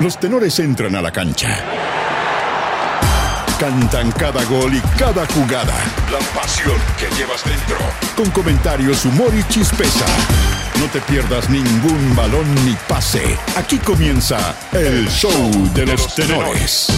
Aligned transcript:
Los 0.00 0.18
tenores 0.18 0.58
entran 0.58 0.96
a 0.96 1.02
la 1.02 1.12
cancha. 1.12 1.56
Cantan 3.60 4.10
cada 4.12 4.44
gol 4.44 4.74
y 4.74 4.80
cada 4.98 5.24
jugada. 5.26 5.74
La 6.10 6.18
pasión 6.38 6.76
que 6.98 7.06
llevas 7.14 7.44
dentro. 7.44 7.76
Con 8.16 8.28
comentarios, 8.30 9.04
humor 9.04 9.32
y 9.38 9.44
chispeza. 9.44 10.04
No 10.80 10.86
te 10.86 11.00
pierdas 11.00 11.48
ningún 11.48 12.16
balón 12.16 12.52
ni 12.66 12.74
pase. 12.88 13.38
Aquí 13.56 13.78
comienza 13.78 14.56
el 14.72 15.08
show 15.08 15.30
de 15.74 15.86
los 15.86 16.14
tenores. 16.16 16.88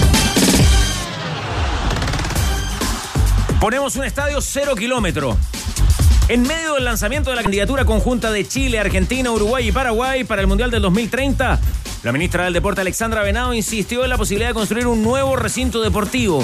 Ponemos 3.61 3.95
un 3.97 4.05
estadio 4.05 4.41
cero 4.41 4.75
kilómetro. 4.75 5.37
En 6.29 6.43
medio 6.43 6.75
del 6.75 6.85
lanzamiento 6.85 7.31
de 7.31 7.37
la 7.37 7.43
candidatura 7.43 7.85
conjunta 7.85 8.33
de 8.33 8.49
Chile, 8.49 8.81
Argentina, 8.81 9.31
Uruguay 9.31 9.69
y 9.69 9.73
Paraguay 9.73 10.25
para 10.25 10.41
el 10.41 10.47
Mundial 10.49 10.71
del 10.71 10.83
2030, 10.83 11.61
la 12.07 12.13
ministra 12.13 12.45
del 12.45 12.53
Deporte 12.53 12.83
Alexandra 12.83 13.25
Venado 13.25 13.53
insistió 13.53 14.05
en 14.05 14.11
la 14.11 14.17
posibilidad 14.17 14.51
de 14.51 14.55
construir 14.55 14.87
un 14.87 15.03
nuevo 15.03 15.35
recinto 15.35 15.83
deportivo. 15.83 16.41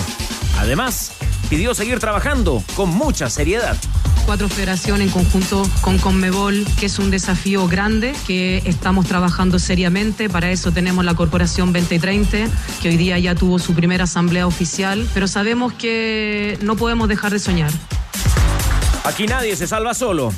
Además, 0.58 1.12
pidió 1.48 1.72
seguir 1.72 2.00
trabajando 2.00 2.64
con 2.74 2.88
mucha 2.88 3.30
seriedad 3.30 3.76
cuatro 4.26 4.48
federaciones 4.48 5.08
en 5.08 5.12
conjunto 5.12 5.68
con 5.80 5.98
Conmebol, 5.98 6.64
que 6.78 6.86
es 6.86 6.98
un 6.98 7.10
desafío 7.12 7.68
grande, 7.68 8.12
que 8.26 8.62
estamos 8.64 9.06
trabajando 9.06 9.60
seriamente. 9.60 10.28
Para 10.28 10.50
eso 10.50 10.72
tenemos 10.72 11.04
la 11.04 11.14
Corporación 11.14 11.72
2030, 11.72 12.38
que 12.80 12.88
hoy 12.88 12.96
día 12.96 13.18
ya 13.20 13.36
tuvo 13.36 13.60
su 13.60 13.72
primera 13.72 14.04
asamblea 14.04 14.48
oficial, 14.48 15.08
pero 15.14 15.28
sabemos 15.28 15.72
que 15.74 16.58
no 16.62 16.74
podemos 16.76 17.08
dejar 17.08 17.32
de 17.32 17.38
soñar. 17.38 17.70
Aquí 19.04 19.26
nadie 19.26 19.54
se 19.54 19.68
salva 19.68 19.94
solo. 19.94 20.32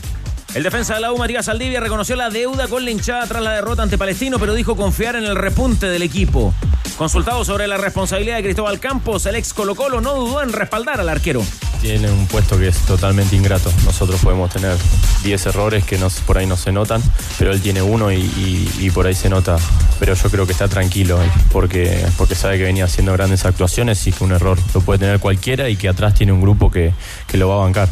El 0.55 0.63
defensa 0.63 0.95
de 0.95 1.01
la 1.01 1.13
U, 1.13 1.19
Matías 1.19 1.47
Saldivia, 1.47 1.81
reconoció 1.81 2.15
la 2.15 2.31
deuda 2.31 2.69
con 2.69 2.85
la 2.85 2.93
hinchada 2.93 3.27
tras 3.27 3.43
la 3.43 3.51
derrota 3.55 3.83
ante 3.83 3.99
Palestino, 3.99 4.39
pero 4.39 4.55
dijo 4.55 4.77
confiar 4.77 5.17
en 5.17 5.25
el 5.25 5.35
repunte 5.35 5.87
del 5.87 6.03
equipo. 6.03 6.55
Consultado 6.97 7.45
sobre 7.45 7.67
la 7.67 7.77
responsabilidad 7.77 8.37
de 8.37 8.45
Cristóbal 8.45 8.79
Campos, 8.79 9.27
el 9.27 9.35
ex 9.35 9.53
Colo 9.53 9.75
Colo 9.75 10.01
no 10.01 10.15
dudó 10.15 10.43
en 10.43 10.53
respaldar 10.53 11.01
al 11.01 11.09
arquero. 11.09 11.43
Tiene 11.81 12.09
un 12.09 12.29
puesto 12.29 12.57
que 12.57 12.69
es 12.69 12.79
totalmente 12.87 13.35
ingrato. 13.35 13.73
Nosotros 13.85 14.21
podemos 14.23 14.49
tener 14.49 14.77
10 15.25 15.47
errores 15.47 15.85
que 15.85 15.99
por 16.25 16.39
ahí 16.39 16.47
no 16.47 16.57
se 16.57 16.71
notan, 16.71 17.03
pero 17.37 17.51
él 17.51 17.61
tiene 17.61 17.83
uno 17.83 18.13
y, 18.13 18.93
por 18.95 19.09
ahí 19.09 19.15
se 19.17 19.29
nota. 19.29 19.57
Pero 19.99 20.15
yo 20.15 20.31
creo 20.31 20.47
que 20.47 20.53
está 20.53 20.69
tranquilo 20.69 21.19
porque, 21.51 22.07
sabe 22.37 22.59
que 22.59 22.65
venía 22.65 22.85
haciendo 22.85 23.13
grandes 23.13 23.45
actuaciones 23.45 24.07
y 24.07 24.13
que 24.13 24.23
un 24.23 24.31
error 24.31 24.57
lo 24.73 24.81
puede 24.83 25.01
tener 25.01 25.19
cualquiera 25.19 25.69
y 25.69 25.77
que 25.77 25.89
atrás 25.89 26.15
tiene 26.15 26.31
un 26.31 26.41
grupo 26.41 26.71
que 26.71 26.93
lo 27.33 27.49
va 27.49 27.57
a 27.57 27.59
bancar. 27.59 27.89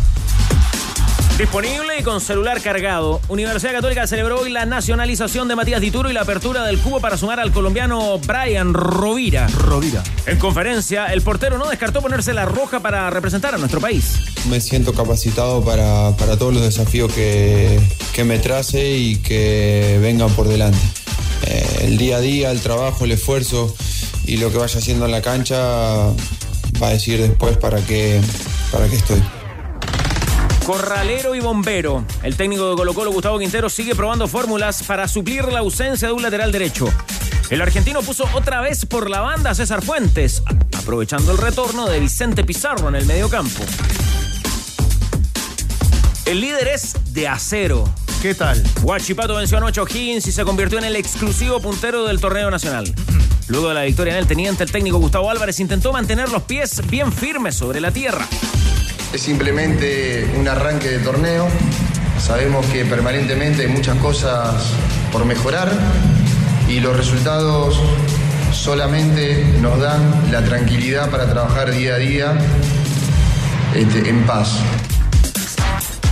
Disponible 1.39 1.99
y 1.99 2.03
con 2.03 2.21
celular 2.21 2.61
cargado. 2.61 3.21
Universidad 3.29 3.73
Católica 3.73 4.07
celebró 4.07 4.41
hoy 4.41 4.51
la 4.51 4.67
nacionalización 4.67 5.49
de 5.49 5.57
Matías 5.57 5.81
Dituro 5.81 6.11
y 6.11 6.13
la 6.13 6.21
apertura 6.21 6.65
del 6.65 6.79
cubo 6.79 7.01
para 7.01 7.17
sumar 7.17 7.41
al 7.41 7.53
colombiano 7.53 8.19
Brian 8.19 8.75
Rovira. 8.75 9.49
Rovira. 9.49 10.03
En 10.27 10.39
conferencia, 10.39 11.07
el 11.07 11.23
portero 11.23 11.57
no 11.57 11.69
descartó 11.69 12.03
ponerse 12.03 12.35
la 12.35 12.45
roja 12.45 12.81
para 12.81 13.09
representar 13.11 13.55
a 13.55 13.59
nuestro 13.59 13.81
país. 13.81 14.21
Me 14.51 14.61
siento 14.61 14.93
capacitado 14.93 15.65
para, 15.65 16.15
todos 16.37 16.53
los 16.53 16.63
desafíos 16.63 17.13
que, 17.13 17.81
me 18.25 18.39
trace 18.39 18.97
y 18.97 19.17
que 19.17 19.99
vengan 20.03 20.31
por 20.35 20.47
delante. 20.47 20.79
Eh, 21.47 21.87
el 21.87 21.97
día 21.97 22.19
a 22.19 22.21
día, 22.21 22.51
el 22.51 22.61
trabajo, 22.61 23.05
el 23.05 23.13
esfuerzo 23.13 23.75
y 24.27 24.37
lo 24.37 24.53
que 24.53 24.59
vaya 24.59 24.79
haciendo 24.79 25.07
en 25.07 25.11
la 25.11 25.23
cancha 25.23 25.57
va 26.81 26.89
a 26.89 26.91
decir 26.91 27.21
después 27.21 27.57
para 27.57 27.81
qué, 27.81 28.21
para 28.71 28.87
qué 28.87 28.97
estoy. 28.97 29.23
Corralero 30.65 31.35
y 31.35 31.41
bombero. 31.41 32.05
El 32.23 32.37
técnico 32.37 32.71
de 32.71 32.77
Colo 32.77 32.95
Colo, 32.95 33.11
Gustavo 33.11 33.39
Quintero, 33.39 33.69
sigue 33.69 33.97
probando 33.97 34.29
fórmulas 34.29 34.85
para 34.85 35.09
suplir 35.09 35.45
la 35.47 35.59
ausencia 35.59 36.07
de 36.07 36.15
un 36.15 36.23
lateral 36.23 36.53
derecho. 36.53 36.89
El 37.51 37.61
argentino 37.61 38.01
puso 38.01 38.29
otra 38.33 38.61
vez 38.61 38.87
por 38.87 39.11
la 39.11 39.21
banda 39.21 39.51
a 39.51 39.55
César 39.55 39.83
Fuentes, 39.83 40.43
aprovechando 40.79 41.33
el 41.33 41.39
retorno 41.39 41.89
de 41.89 41.99
Vicente 41.99 42.45
Pizarro 42.45 42.89
en 42.89 42.95
el 42.95 43.07
mediocampo. 43.07 43.65
El 46.27 46.41
líder 46.41 46.69
es 46.69 46.97
de 47.13 47.27
acero. 47.27 47.93
¿Qué 48.23 48.35
tal? 48.35 48.63
Huachipato 48.83 49.35
venció 49.35 49.59
anoche 49.59 49.81
a 49.81 49.83
O'Higgins 49.83 50.29
y 50.29 50.33
se 50.33 50.45
convirtió 50.45 50.79
en 50.79 50.85
el 50.85 50.95
exclusivo 50.95 51.61
puntero 51.61 52.05
del 52.05 52.21
torneo 52.21 52.53
nacional. 52.53 52.95
Luego 53.49 53.69
de 53.69 53.75
la 53.75 53.83
victoria 53.83 54.13
en 54.13 54.21
el 54.21 54.29
teniente, 54.29 54.63
el 54.63 54.71
técnico 54.71 54.99
Gustavo 54.99 55.29
Álvarez 55.29 55.59
intentó 55.59 55.93
mantener 55.93 56.29
los 56.29 56.45
pies 56.45 56.81
bien 56.89 57.13
firmes 57.13 57.57
sobre 57.57 57.81
la 57.81 57.91
tierra 57.91 58.29
es 59.13 59.21
simplemente 59.21 60.31
un 60.39 60.49
arranque 60.49 60.89
de 60.89 60.99
torneo. 60.99 61.49
Sabemos 62.19 62.65
que 62.67 62.85
permanentemente 62.85 63.63
hay 63.63 63.69
muchas 63.69 63.97
cosas 63.99 64.73
por 65.11 65.25
mejorar 65.25 65.71
y 66.69 66.81
los 66.81 66.97
resultados 66.97 67.81
solamente 68.53 69.45
nos 69.61 69.79
dan 69.81 70.31
la 70.31 70.43
tranquilidad 70.45 71.11
para 71.11 71.29
trabajar 71.29 71.73
día 71.73 71.95
a 71.95 71.99
día 71.99 72.39
este, 73.75 74.09
en 74.09 74.25
paz. 74.25 74.61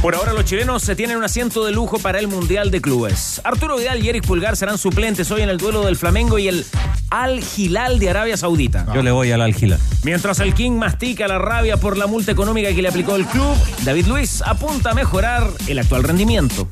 Por 0.03 0.15
ahora 0.15 0.33
los 0.33 0.47
chilenos 0.47 0.83
se 0.83 0.97
tienen 0.97 1.19
un 1.19 1.25
asiento 1.25 1.62
de 1.62 1.72
lujo 1.72 1.99
para 1.99 2.19
el 2.19 2.27
Mundial 2.27 2.71
de 2.71 2.81
Clubes. 2.81 3.38
Arturo 3.44 3.77
Vidal 3.77 4.03
y 4.03 4.09
Eric 4.09 4.27
Pulgar 4.27 4.56
serán 4.56 4.78
suplentes 4.78 5.31
hoy 5.31 5.43
en 5.43 5.50
el 5.50 5.59
duelo 5.59 5.84
del 5.84 5.94
Flamengo 5.97 6.38
y 6.38 6.49
el 6.49 6.65
Al 7.11 7.43
Hilal 7.55 7.99
de 7.99 8.09
Arabia 8.09 8.39
Saudita. 8.39 8.87
Yo 8.94 9.03
le 9.03 9.10
voy 9.10 9.31
al 9.31 9.43
Al 9.43 9.55
Hilal. 9.55 9.78
Mientras 10.03 10.41
el 10.41 10.55
King 10.55 10.72
mastica 10.72 11.28
la 11.28 11.39
rabia 11.39 11.77
por 11.77 11.99
la 11.99 12.06
multa 12.06 12.33
económica 12.33 12.72
que 12.75 12.81
le 12.81 12.89
aplicó 12.89 13.15
el 13.15 13.27
club, 13.27 13.55
David 13.84 14.06
Luis 14.06 14.41
apunta 14.41 14.93
a 14.93 14.94
mejorar 14.94 15.50
el 15.66 15.78
actual 15.78 16.03
rendimiento. 16.03 16.66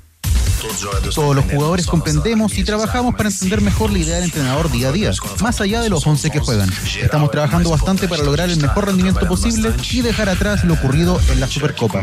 Todos 1.14 1.36
los 1.36 1.44
jugadores 1.44 1.86
comprendemos 1.86 2.56
y 2.58 2.64
trabajamos 2.64 3.14
para 3.14 3.28
entender 3.28 3.60
mejor 3.60 3.90
la 3.90 3.98
idea 3.98 4.16
del 4.16 4.24
entrenador 4.24 4.70
día 4.70 4.88
a 4.88 4.92
día, 4.92 5.10
más 5.40 5.60
allá 5.60 5.80
de 5.80 5.88
los 5.88 6.06
11 6.06 6.30
que 6.30 6.40
juegan. 6.40 6.70
Estamos 7.00 7.30
trabajando 7.30 7.70
bastante 7.70 8.08
para 8.08 8.22
lograr 8.22 8.50
el 8.50 8.60
mejor 8.60 8.86
rendimiento 8.86 9.26
posible 9.26 9.72
y 9.90 10.02
dejar 10.02 10.28
atrás 10.28 10.64
lo 10.64 10.74
ocurrido 10.74 11.20
en 11.30 11.40
la 11.40 11.46
Supercopa. 11.46 12.00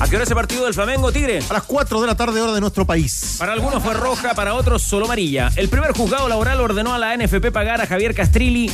¿A 0.00 0.08
qué 0.08 0.16
hora 0.16 0.24
ese 0.24 0.34
partido 0.34 0.64
del 0.64 0.74
Flamengo, 0.74 1.12
Tigre? 1.12 1.40
A 1.48 1.52
las 1.52 1.62
4 1.62 2.00
de 2.00 2.06
la 2.06 2.16
tarde, 2.16 2.40
hora 2.40 2.52
de 2.52 2.60
nuestro 2.60 2.84
país. 2.84 3.36
Para 3.38 3.52
algunos 3.52 3.82
fue 3.82 3.94
roja, 3.94 4.34
para 4.34 4.54
otros 4.54 4.82
solo 4.82 5.06
amarilla. 5.06 5.50
El 5.56 5.68
primer 5.68 5.92
juzgado 5.92 6.28
laboral 6.28 6.60
ordenó 6.60 6.94
a 6.94 6.98
la 6.98 7.16
NFP 7.16 7.52
pagar 7.52 7.80
a 7.80 7.86
Javier 7.86 8.14
Castrilli 8.14 8.70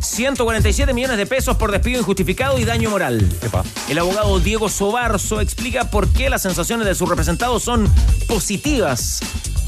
147 0.00 0.92
millones 0.94 1.16
de 1.16 1.26
pesos 1.26 1.56
por 1.56 1.72
despido 1.72 2.00
injustificado 2.00 2.58
y 2.58 2.64
daño 2.64 2.90
moral. 2.90 3.26
El 3.88 3.98
abogado 3.98 4.38
Diego 4.40 4.68
Sobarzo 4.68 5.40
explica 5.40 5.90
por 5.90 6.08
qué 6.08 6.30
las 6.30 6.42
sensaciones 6.42 6.86
de 6.86 6.94
su 6.94 7.06
representado 7.06 7.60
son 7.60 7.88
positivas 8.26 9.20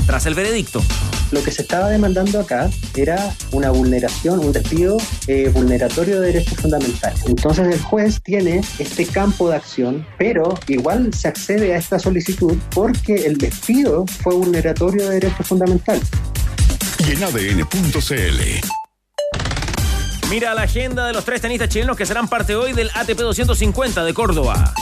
tras 0.06 0.26
el 0.26 0.34
veredicto. 0.34 0.82
Lo 1.30 1.42
que 1.42 1.52
se 1.52 1.62
estaba 1.62 1.88
demandando 1.88 2.40
acá 2.40 2.68
era 2.96 3.32
una 3.52 3.70
vulneración, 3.70 4.40
un 4.40 4.52
despido 4.52 4.96
eh, 5.28 5.48
vulneratorio 5.54 6.20
de 6.20 6.32
derechos 6.32 6.58
fundamentales. 6.58 7.20
Entonces 7.26 7.68
el 7.68 7.80
juez 7.80 8.20
tiene 8.22 8.62
este 8.78 9.06
campo 9.06 9.48
de 9.48 9.56
acción, 9.56 10.06
pero 10.18 10.58
igual 10.66 11.14
se 11.14 11.28
accede 11.28 11.74
a 11.74 11.78
esta 11.78 11.98
solicitud 11.98 12.56
porque 12.74 13.26
el 13.26 13.38
despido 13.38 14.04
fue 14.06 14.34
vulneratorio 14.34 15.08
de 15.08 15.20
derechos 15.20 15.46
fundamentales. 15.46 16.08
Y 17.06 17.12
en 17.12 17.24
ADN.cl 17.24 18.79
Mira 20.30 20.54
la 20.54 20.62
agenda 20.62 21.06
de 21.06 21.12
los 21.12 21.24
tres 21.24 21.40
tenistas 21.40 21.68
chilenos 21.68 21.96
que 21.96 22.06
serán 22.06 22.28
parte 22.28 22.54
hoy 22.54 22.72
del 22.72 22.88
ATP 22.94 23.18
250 23.18 24.04
de 24.04 24.14
Córdoba. 24.14 24.72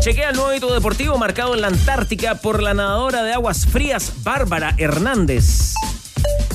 Chequea 0.00 0.30
el 0.30 0.36
nuevo 0.36 0.54
hito 0.54 0.72
deportivo 0.72 1.18
marcado 1.18 1.54
en 1.54 1.60
la 1.60 1.66
Antártica 1.66 2.36
por 2.36 2.62
la 2.62 2.72
nadadora 2.72 3.22
de 3.22 3.34
aguas 3.34 3.66
frías 3.66 4.14
Bárbara 4.22 4.74
Hernández. 4.78 5.74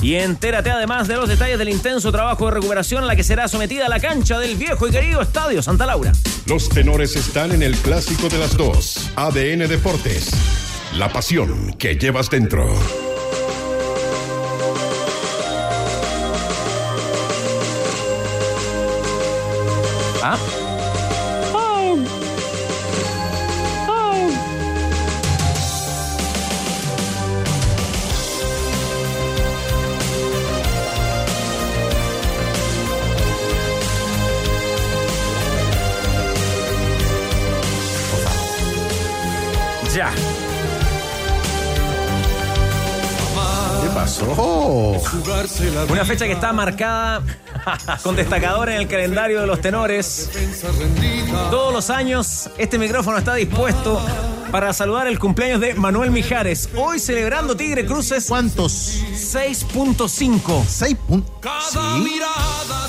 Y 0.02 0.16
entérate 0.16 0.72
además 0.72 1.06
de 1.06 1.14
los 1.14 1.28
detalles 1.28 1.56
del 1.56 1.68
intenso 1.68 2.10
trabajo 2.10 2.46
de 2.46 2.54
recuperación 2.54 3.04
a 3.04 3.06
la 3.06 3.14
que 3.14 3.22
será 3.22 3.46
sometida 3.46 3.88
la 3.88 4.00
cancha 4.00 4.40
del 4.40 4.56
viejo 4.56 4.88
y 4.88 4.90
querido 4.90 5.22
Estadio 5.22 5.62
Santa 5.62 5.86
Laura. 5.86 6.10
Los 6.46 6.68
tenores 6.68 7.14
están 7.14 7.52
en 7.52 7.62
el 7.62 7.76
clásico 7.76 8.28
de 8.28 8.38
las 8.38 8.56
dos, 8.56 9.08
ADN 9.14 9.68
Deportes. 9.68 10.30
La 10.96 11.10
pasión 11.10 11.74
que 11.74 11.94
llevas 11.94 12.28
dentro. 12.28 12.66
Una 45.88 46.04
fecha 46.04 46.26
que 46.26 46.32
está 46.32 46.52
marcada 46.52 47.22
con 48.02 48.14
destacador 48.14 48.68
en 48.68 48.76
el 48.76 48.86
calendario 48.86 49.40
de 49.40 49.46
los 49.46 49.60
tenores. 49.60 50.30
Todos 51.50 51.72
los 51.72 51.90
años 51.90 52.48
este 52.58 52.78
micrófono 52.78 53.18
está 53.18 53.34
dispuesto 53.34 54.04
para 54.52 54.72
saludar 54.72 55.08
el 55.08 55.18
cumpleaños 55.18 55.60
de 55.60 55.74
Manuel 55.74 56.12
Mijares. 56.12 56.68
Hoy 56.76 57.00
celebrando 57.00 57.56
Tigre 57.56 57.84
Cruces 57.86 58.26
¿Cuántos? 58.28 59.02
6.5. 59.14 60.64
¿Seis 60.68 60.96
puntos? 61.08 61.40
Sí. 61.70 61.78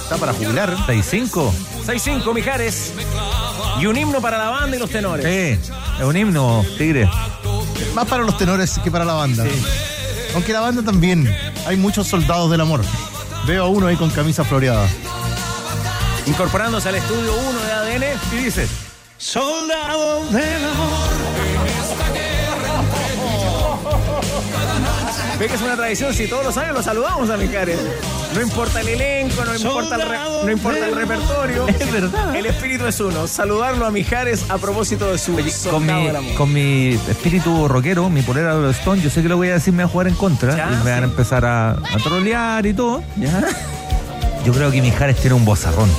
Está 0.04 0.18
para 0.18 0.34
jubilar. 0.34 0.76
6-5. 0.86 1.52
6.5 1.88 2.34
Mijares. 2.36 2.94
Y 3.80 3.88
un 3.88 3.98
himno 3.98 4.22
para 4.22 4.38
la 4.38 4.50
banda 4.50 4.78
y 4.78 4.80
los 4.80 4.92
tenores. 4.92 5.26
Sí, 5.26 5.72
es 6.00 6.06
un 6.06 6.16
himno, 6.16 6.64
Tigre. 6.78 7.10
Más 7.96 8.08
para 8.08 8.24
los 8.24 8.38
tenores 8.38 8.78
que 8.78 8.92
para 8.92 9.06
la 9.06 9.14
banda. 9.14 9.44
Aunque 10.36 10.54
la 10.54 10.60
banda 10.60 10.84
también. 10.84 11.53
Hay 11.66 11.78
muchos 11.78 12.08
soldados 12.08 12.52
del 12.52 12.62
amor. 12.62 12.82
Veo 13.48 13.66
a 13.66 13.68
uno 13.68 13.88
ahí 13.88 13.96
con 13.96 14.10
camisa 14.10 14.44
floreada. 14.44 14.88
Incorporándose 16.26 16.90
al 16.90 16.96
estudio 16.96 17.34
1 17.34 17.60
de 17.62 17.72
ADN 17.74 18.20
y 18.34 18.36
dice: 18.36 18.68
Soldado 19.18 20.26
del 20.28 20.66
amor. 20.66 21.10
Ve 25.40 25.48
que 25.48 25.56
es 25.56 25.62
una 25.62 25.76
tradición, 25.76 26.14
si 26.14 26.28
todos 26.28 26.46
los 26.46 26.58
años 26.58 26.76
lo 26.76 26.84
saludamos 26.84 27.30
a 27.30 27.38
Mijares. 27.38 27.80
No 28.34 28.42
importa 28.42 28.82
el 28.82 28.88
elenco, 28.90 29.46
no 29.46 29.56
importa 29.56 29.96
el, 29.96 30.02
re- 30.10 30.18
no 30.46 30.52
importa 30.52 30.88
el 30.88 30.96
repertorio. 30.96 31.68
Es 31.80 31.92
verdad. 31.92 32.36
El 32.36 32.46
espíritu 32.48 32.86
es 32.88 33.00
uno. 33.00 33.28
Saludarlo 33.28 33.86
a 33.86 33.92
Mijares 33.92 34.50
a 34.50 34.58
propósito 34.58 35.12
de 35.12 35.18
su 35.18 35.34
Con 35.36 35.50
soldado 35.52 36.00
mi, 36.02 36.08
del 36.08 36.16
amor. 36.16 36.34
con 36.36 36.54
mi 36.54 36.90
espíritu 37.10 37.68
rockero, 37.68 38.10
mi 38.10 38.22
polera 38.22 38.56
de 38.56 38.62
los 38.62 38.78
Stone, 38.78 39.02
yo 39.02 39.10
sé 39.10 39.22
que 39.22 39.30
lo 39.30 39.38
voy 39.38 39.50
a 39.50 39.54
decir, 39.54 39.74
me 39.74 39.84
va 39.84 39.90
a 39.90 39.92
jugar 39.92 40.08
en 40.08 40.16
contra 40.16 40.56
Ya, 40.56 40.70
y 40.72 40.84
me 40.84 40.92
van 40.92 41.04
a 41.04 41.06
sí. 41.08 41.12
empezar 41.12 41.46
a, 41.46 41.72
a 41.72 41.98
trolear 42.04 42.66
y 42.66 42.74
todo. 42.74 43.04
Yo 44.46 44.52
creo 44.52 44.72
que 44.72 44.82
Mijares 44.82 45.18
tiene 45.18 45.36
un 45.36 45.46
bozarrón. 45.46 45.90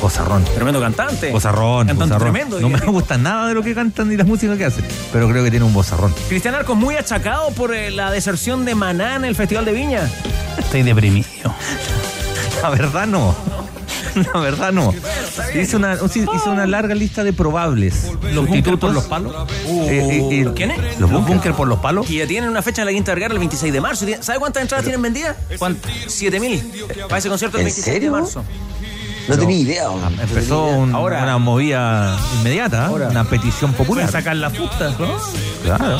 Bozarrón. 0.00 0.44
Tremendo 0.54 0.80
cantante. 0.80 1.32
Bozarrón, 1.32 1.88
Cantante 1.88 2.14
bozarrón. 2.14 2.32
tremendo. 2.32 2.60
No 2.60 2.68
me 2.68 2.78
gusta 2.86 3.18
nada 3.18 3.48
de 3.48 3.54
lo 3.54 3.62
que 3.62 3.74
cantan 3.74 4.08
ni 4.08 4.16
la 4.16 4.24
música 4.24 4.56
que 4.56 4.64
hacen, 4.64 4.84
pero 5.12 5.28
creo 5.28 5.42
que 5.42 5.50
tiene 5.50 5.64
un 5.66 5.72
bozarrón. 5.74 6.14
Cristian 6.28 6.54
Arcos 6.54 6.76
muy 6.76 6.96
achacado 6.96 7.50
por 7.50 7.74
eh, 7.74 7.90
la 7.90 8.10
deserción 8.12 8.64
de 8.64 8.74
Maná 8.76 9.16
en 9.16 9.24
el 9.24 9.34
Festival 9.34 9.64
de 9.64 9.72
Viña. 9.72 10.08
Estoy 10.58 10.82
deprimido. 10.82 11.26
La 12.62 12.70
verdad 12.70 13.06
no. 13.06 13.34
La 14.34 14.40
verdad 14.40 14.72
no. 14.72 14.92
Hice 15.54 15.76
una, 15.76 15.94
hice 15.94 16.48
una 16.48 16.66
larga 16.66 16.94
lista 16.94 17.22
de 17.22 17.32
probables. 17.32 18.10
¿Los 18.32 18.48
bunkers 18.48 18.78
por 18.78 18.92
los 18.92 19.04
palos? 19.04 19.32
Eh, 19.66 20.18
eh, 20.30 20.42
eh, 20.42 20.52
¿Quiénes? 20.56 20.78
Los 20.78 21.00
¿Los 21.00 21.10
bunkers. 21.10 21.28
bunkers 21.28 21.56
por 21.56 21.68
los 21.68 21.78
palos? 21.78 22.06
Que 22.06 22.14
ya 22.16 22.26
tienen 22.26 22.50
una 22.50 22.62
fecha 22.62 22.82
en 22.82 22.86
la 22.86 22.92
Quinta 22.92 23.12
Vergara 23.12 23.32
el 23.34 23.38
26 23.38 23.72
de 23.72 23.80
marzo. 23.80 24.06
¿Sabe 24.20 24.38
cuántas 24.40 24.62
entradas 24.62 24.84
tienen 24.84 25.02
vendidas? 25.02 25.36
¿Cuánto? 25.58 25.88
7000. 26.08 26.72
Para 27.08 27.18
ese 27.18 27.28
concierto 27.28 27.58
el 27.58 27.62
¿En 27.62 27.66
26 27.66 27.84
serio? 27.94 28.12
de 28.12 28.20
marzo. 28.20 28.44
No 29.28 29.38
tenía 29.38 29.56
idea. 29.58 29.90
hombre. 29.90 30.16
No 30.16 30.22
Empezó 30.22 30.64
un- 30.64 30.94
Ahora- 30.94 31.22
una 31.22 31.36
movida 31.38 32.18
inmediata, 32.40 32.78
¿eh? 32.84 32.86
Ahora. 32.86 33.08
una 33.08 33.24
petición 33.24 33.72
popular. 33.74 34.10
Sacar 34.10 34.34
la 34.36 34.48
puta, 34.50 34.90
¿no? 34.98 35.16
Claro. 35.62 35.98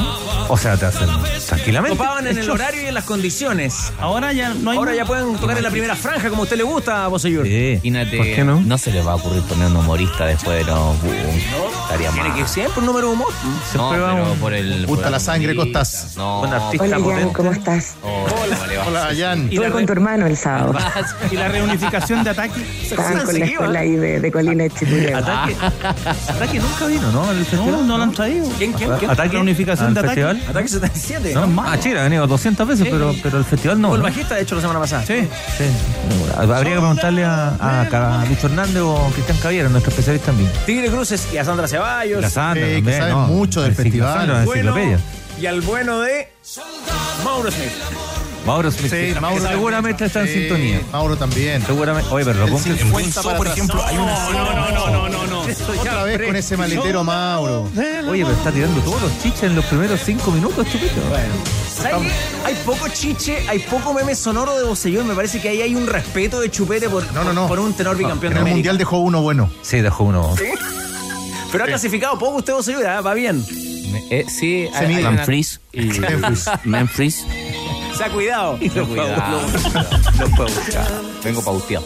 O 0.51 0.57
sea, 0.57 0.77
te 0.79 0.87
hacen 0.87 1.09
tranquilamente. 1.47 1.97
Topaban 1.97 2.27
en 2.27 2.39
el 2.39 2.51
horario 2.51 2.83
y 2.83 2.87
en 2.87 2.95
las 2.95 3.05
condiciones. 3.05 3.93
Ahora 4.01 4.33
ya 4.33 4.55
no 4.55 4.71
hay 4.71 4.79
Ahora 4.79 4.95
ya 4.95 5.05
pueden 5.05 5.37
tocar 5.37 5.57
en 5.59 5.63
la 5.63 5.71
primera 5.71 5.95
franja 5.95 6.31
como 6.31 6.43
a 6.43 6.45
usted 6.45 6.57
le 6.57 6.63
gusta, 6.63 7.07
Bosellur. 7.09 7.45
Sí. 7.47 7.79
Imagínate, 7.83 8.17
¿Por 8.17 8.27
qué 8.27 8.45
no? 8.45 8.79
se 8.79 8.91
les 8.91 9.07
va 9.07 9.13
a 9.13 9.15
ocurrir 9.17 9.43
poner 9.43 9.67
un 9.67 9.77
humorista 9.77 10.25
después 10.27 10.59
de 10.59 10.65
los 10.65 11.03
boom. 11.03 11.13
Estaría 11.83 12.11
Tiene 12.13 12.29
mal. 12.31 12.39
que 12.39 12.49
siempre 12.49 12.81
un 12.81 12.87
número 12.87 13.09
de 13.09 13.13
humor. 13.15 13.29
No, 13.75 13.91
pero 13.91 14.33
un- 14.33 14.39
por 14.39 14.55
el. 14.55 14.87
Gusta 14.87 15.05
por 15.05 15.13
la 15.13 15.21
sangre. 15.21 15.55
Costas. 15.55 16.15
No, 16.17 16.41
Un 16.43 16.53
artista 16.53 16.85
Hola, 16.85 16.99
Jan. 17.17 17.33
¿cómo 17.33 17.53
estás? 17.53 17.97
Hola, 18.03 18.57
¿cómo 18.57 18.67
le 18.67 18.77
va? 18.79 18.87
Hola, 18.87 19.09
Jan. 19.19 19.41
Y 19.51 19.55
Estuve 19.55 19.71
con 19.71 19.87
tu 19.87 19.93
hermano 19.93 20.27
el 20.27 20.37
sábado. 20.37 20.75
y 21.31 21.37
la 21.37 21.49
reunificación 21.49 22.25
de 22.25 22.31
ataque. 22.31 22.65
Estaban 22.83 23.13
con 23.19 23.27
la 23.27 23.33
seguido, 23.33 23.51
escuela 23.61 23.81
ahí 23.81 23.97
de, 23.97 24.21
de 24.21 24.33
Colina 24.33 24.63
de 24.65 24.71
Chipuleo. 24.71 25.19
Ataque, 25.19 25.57
ataque 26.29 26.59
nunca 26.61 26.87
vino, 26.87 27.11
¿no? 27.13 27.27
No, 27.53 27.83
no 27.85 27.97
lo 27.99 28.03
han 28.05 28.13
traído. 28.13 28.47
¿Quién, 28.59 28.73
quién, 28.73 28.91
quién? 28.99 29.11
Ataque, 29.11 29.35
La 29.35 29.41
unificación 29.41 29.89
al 29.89 29.95
de 29.95 30.01
Ataque. 30.01 30.38
Festival. 30.39 30.51
Ataque 30.51 30.69
77. 30.69 31.35
¿No? 31.35 31.63
Ah, 31.63 31.79
Chile 31.79 32.01
ha 32.01 32.05
venido 32.05 32.27
200 32.27 32.67
veces, 32.67 32.87
pero, 32.91 33.15
pero 33.23 33.39
el 33.39 33.45
festival 33.45 33.81
no. 33.81 33.89
Fue 33.89 33.97
el 33.99 34.03
¿no? 34.03 34.09
bajista, 34.09 34.35
de 34.35 34.43
hecho, 34.43 34.55
la 34.55 34.61
semana 34.61 34.81
pasada. 34.81 35.05
Sí. 35.07 35.29
Sí. 35.57 35.65
Habría 36.37 36.75
que 36.75 36.79
preguntarle 36.81 37.25
a, 37.25 37.49
a, 37.61 38.21
a 38.23 38.25
Lucho 38.27 38.47
Hernández 38.47 38.83
o 38.83 39.11
Cristian 39.15 39.39
Caviera, 39.39 39.69
nuestro 39.69 39.91
especialista 39.91 40.33
vino. 40.33 40.51
Tigre 40.67 40.89
Cruces 40.91 41.29
y 41.33 41.39
a 41.39 41.45
Sandra 41.45 41.69
Ceballos. 41.69 42.21
La 42.21 42.31
Sandra 42.31 42.65
Sí, 42.67 42.71
que 42.71 42.77
también, 42.77 42.99
saben 42.99 43.15
¿no? 43.15 43.27
mucho 43.29 43.63
del 43.63 43.75
festival. 43.75 44.45
Bueno, 44.45 44.75
y 45.41 45.47
al 45.47 45.61
bueno 45.61 46.01
de 46.01 46.29
Mauro 47.25 47.51
Smith. 47.51 47.71
Mauro 48.49 48.71
Smith. 48.71 48.91
Sí, 48.91 49.21
Mauro 49.21 49.47
seguramente 49.47 50.05
está 50.07 50.21
en 50.23 50.27
Sí, 50.27 50.33
sintonía. 50.35 50.81
Mauro 50.91 51.17
también. 51.17 51.65
Seguramente. 51.65 52.11
Oye, 52.11 52.25
pero 52.25 52.47
lo 52.47 52.57
El 52.57 52.59
50 52.79 53.23
para 53.23 53.37
por 53.37 53.47
ejemplo, 53.47 53.85
hay 53.87 53.97
una. 53.97 54.13
No, 54.31 54.33
no, 54.33 54.71
no, 54.73 54.91
no, 54.91 55.09
no, 55.09 55.27
no. 55.27 55.41
Otra 55.81 56.03
vez 56.05 56.23
con 56.23 56.35
ese 56.37 56.57
maletero 56.57 57.05
Mauro. 57.05 57.69
Oye, 58.09 58.25
pero 58.25 58.33
está 58.37 58.51
tirando 58.51 58.81
todos 58.81 59.03
los 59.03 59.23
chiches 59.23 59.43
en 59.45 59.55
los 59.55 59.65
primeros 59.67 60.01
cinco 60.05 60.31
minutos, 60.31 60.67
chupito. 60.73 60.95
¿Sabes 61.77 62.09
qué? 62.09 62.13
Hay 62.47 62.55
poco 62.65 62.89
chiche, 62.89 63.39
hay 63.49 63.59
poco 63.61 63.93
meme 63.95 64.15
sonoro 64.15 64.57
de 64.57 64.65
Bosellón. 64.65 65.07
Me 65.07 65.15
parece 65.15 65.41
que 65.41 65.51
ahí 65.51 65.61
hay 65.63 65.75
un 65.75 65.87
respeto 65.87 66.41
de 66.41 66.51
chupete 66.51 66.89
por, 66.89 67.05
No, 67.13 67.23
no, 67.25 67.33
no. 67.33 67.47
por 67.49 67.61
un 67.61 67.73
tenor 67.75 67.97
bicampeón 67.97 68.33
En 68.33 68.35
de 68.35 68.39
el 68.39 68.43
América. 68.43 68.55
mundial 68.57 68.79
dejó 68.79 68.99
uno 68.99 69.21
bueno. 69.23 69.51
Sí, 69.63 69.81
dejó 69.81 70.05
uno. 70.05 70.35
Pero 71.53 71.65
ha 71.65 71.67
clasificado 71.67 72.19
poco 72.19 72.39
usted, 72.39 72.53
Bosellón, 72.55 72.87
¿ah? 72.87 73.01
va 73.03 73.15
bien. 73.15 73.45
Eh, 74.11 74.25
sí, 74.29 74.69
y 74.71 74.87
Memphis. 75.03 75.61
Memphis. 76.65 77.25
Se 77.99 78.05
ha 78.05 78.11
cuidado. 78.11 78.59
Lo 78.75 78.87
cuidado. 78.87 79.41
Lo 80.21 80.27
puedo 80.37 80.49
buscar. 80.49 80.87
Vengo 81.25 81.43
pauteado. 81.43 81.85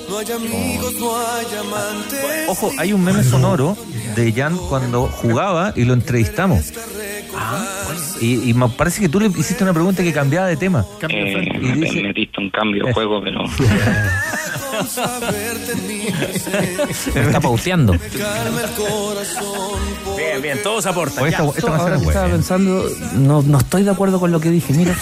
Ojo, 2.49 2.70
hay 2.79 2.93
un 2.93 3.03
meme 3.03 3.25
sonoro 3.25 3.76
de 4.14 4.32
Jan 4.32 4.56
cuando 4.69 5.06
jugaba 5.06 5.73
y 5.75 5.85
lo 5.85 5.94
entrevistamos. 5.94 6.73
Y, 8.20 8.50
y 8.50 8.55
me 8.55 8.69
parece 8.69 9.00
que 9.00 9.09
tú 9.09 9.19
le 9.19 9.26
hiciste 9.29 9.64
una 9.64 9.73
pregunta 9.73 10.03
que 10.03 10.12
cambiaba 10.12 10.47
de 10.47 10.56
tema. 10.56 10.85
Eh, 11.09 11.49
Y 11.61 11.73
dice- 11.73 11.97
me 11.97 12.09
metiste 12.09 12.41
un 12.41 12.50
cambio 12.50 12.85
de 12.87 12.93
juego, 12.93 13.20
pero 13.23 13.41
Está 17.14 17.40
pauteando. 17.40 17.92
Bien, 20.16 20.42
bien, 20.42 20.62
todos 20.62 20.86
aportan. 20.86 21.26
Esta, 21.26 21.44
esta 21.44 21.52
canción 21.52 21.80
Ahora 21.80 21.96
estaba 21.96 22.12
buena. 22.22 22.34
pensando, 22.36 22.88
no, 23.14 23.42
no 23.42 23.58
estoy 23.58 23.82
de 23.84 23.90
acuerdo 23.90 24.19
con 24.20 24.30
lo 24.32 24.40
que 24.40 24.50
dije. 24.50 24.72
Mira, 24.72 24.94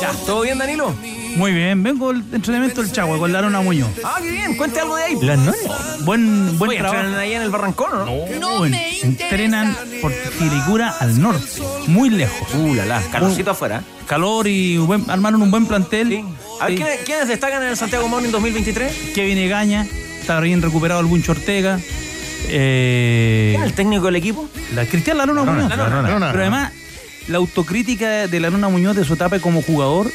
Ya, 0.00 0.10
¿todo 0.26 0.42
bien, 0.42 0.58
Danilo? 0.58 0.94
Muy 1.36 1.52
bien, 1.52 1.82
vengo 1.82 2.12
del 2.12 2.22
entrenamiento 2.32 2.80
del 2.80 2.92
Chagua 2.92 3.18
con 3.18 3.32
Larona 3.32 3.60
Muñoz. 3.60 3.88
Ah, 4.04 4.18
qué 4.22 4.30
bien, 4.30 4.56
cuente 4.56 4.78
algo 4.78 4.94
de 4.94 5.02
ahí. 5.02 5.16
Las 5.20 5.36
nones. 5.38 5.60
Buen, 6.04 6.56
buen 6.58 6.70
Oye, 6.70 6.78
trabajo. 6.78 7.00
entrenan 7.00 7.20
ahí 7.20 7.32
en 7.32 7.42
el 7.42 7.50
Barrancón, 7.50 7.92
¿o 7.92 8.04
¿no? 8.06 8.38
No, 8.40 8.58
bueno, 8.58 8.76
entrenan 9.02 9.76
por 10.00 10.12
Tiricura 10.38 10.94
al 11.00 11.20
norte, 11.20 11.44
muy 11.88 12.10
lejos. 12.10 12.46
Uh, 12.54 12.74
la 12.74 12.86
la, 12.86 13.00
calorcito 13.10 13.50
afuera. 13.50 13.82
Calor 14.06 14.46
y 14.46 14.76
buen- 14.76 15.10
armaron 15.10 15.42
un 15.42 15.50
buen 15.50 15.66
plantel. 15.66 16.24
Sí. 16.58 16.58
A 16.60 16.66
ver, 16.66 16.76
Sí. 16.78 16.82
¿quiénes, 16.82 17.00
quiénes 17.04 17.28
destacan 17.28 17.62
en 17.62 17.68
el 17.70 17.76
Santiago 17.76 18.08
Morning 18.08 18.30
2023? 18.30 18.92
Kevin 19.14 19.38
Egaña, 19.38 19.86
está 20.20 20.40
bien 20.40 20.62
recuperado 20.62 21.00
el 21.00 21.06
Buncho 21.06 21.32
Ortega. 21.32 21.78
Eh, 22.48 23.50
¿Quién 23.52 23.62
es 23.62 23.68
el 23.70 23.74
técnico 23.74 24.06
del 24.06 24.16
equipo? 24.16 24.48
la 24.74 24.84
Cristian 24.86 25.18
Larona 25.18 25.44
Muñoz. 25.44 25.68
La 25.70 25.76
Nona. 25.76 26.02
Larona. 26.02 26.30
Pero 26.30 26.42
además, 26.42 26.72
la 27.28 27.38
autocrítica 27.38 28.26
de 28.26 28.40
Larona 28.40 28.68
Muñoz 28.68 28.96
de 28.96 29.04
su 29.04 29.14
etapa 29.14 29.38
como 29.38 29.62
jugador 29.62 30.10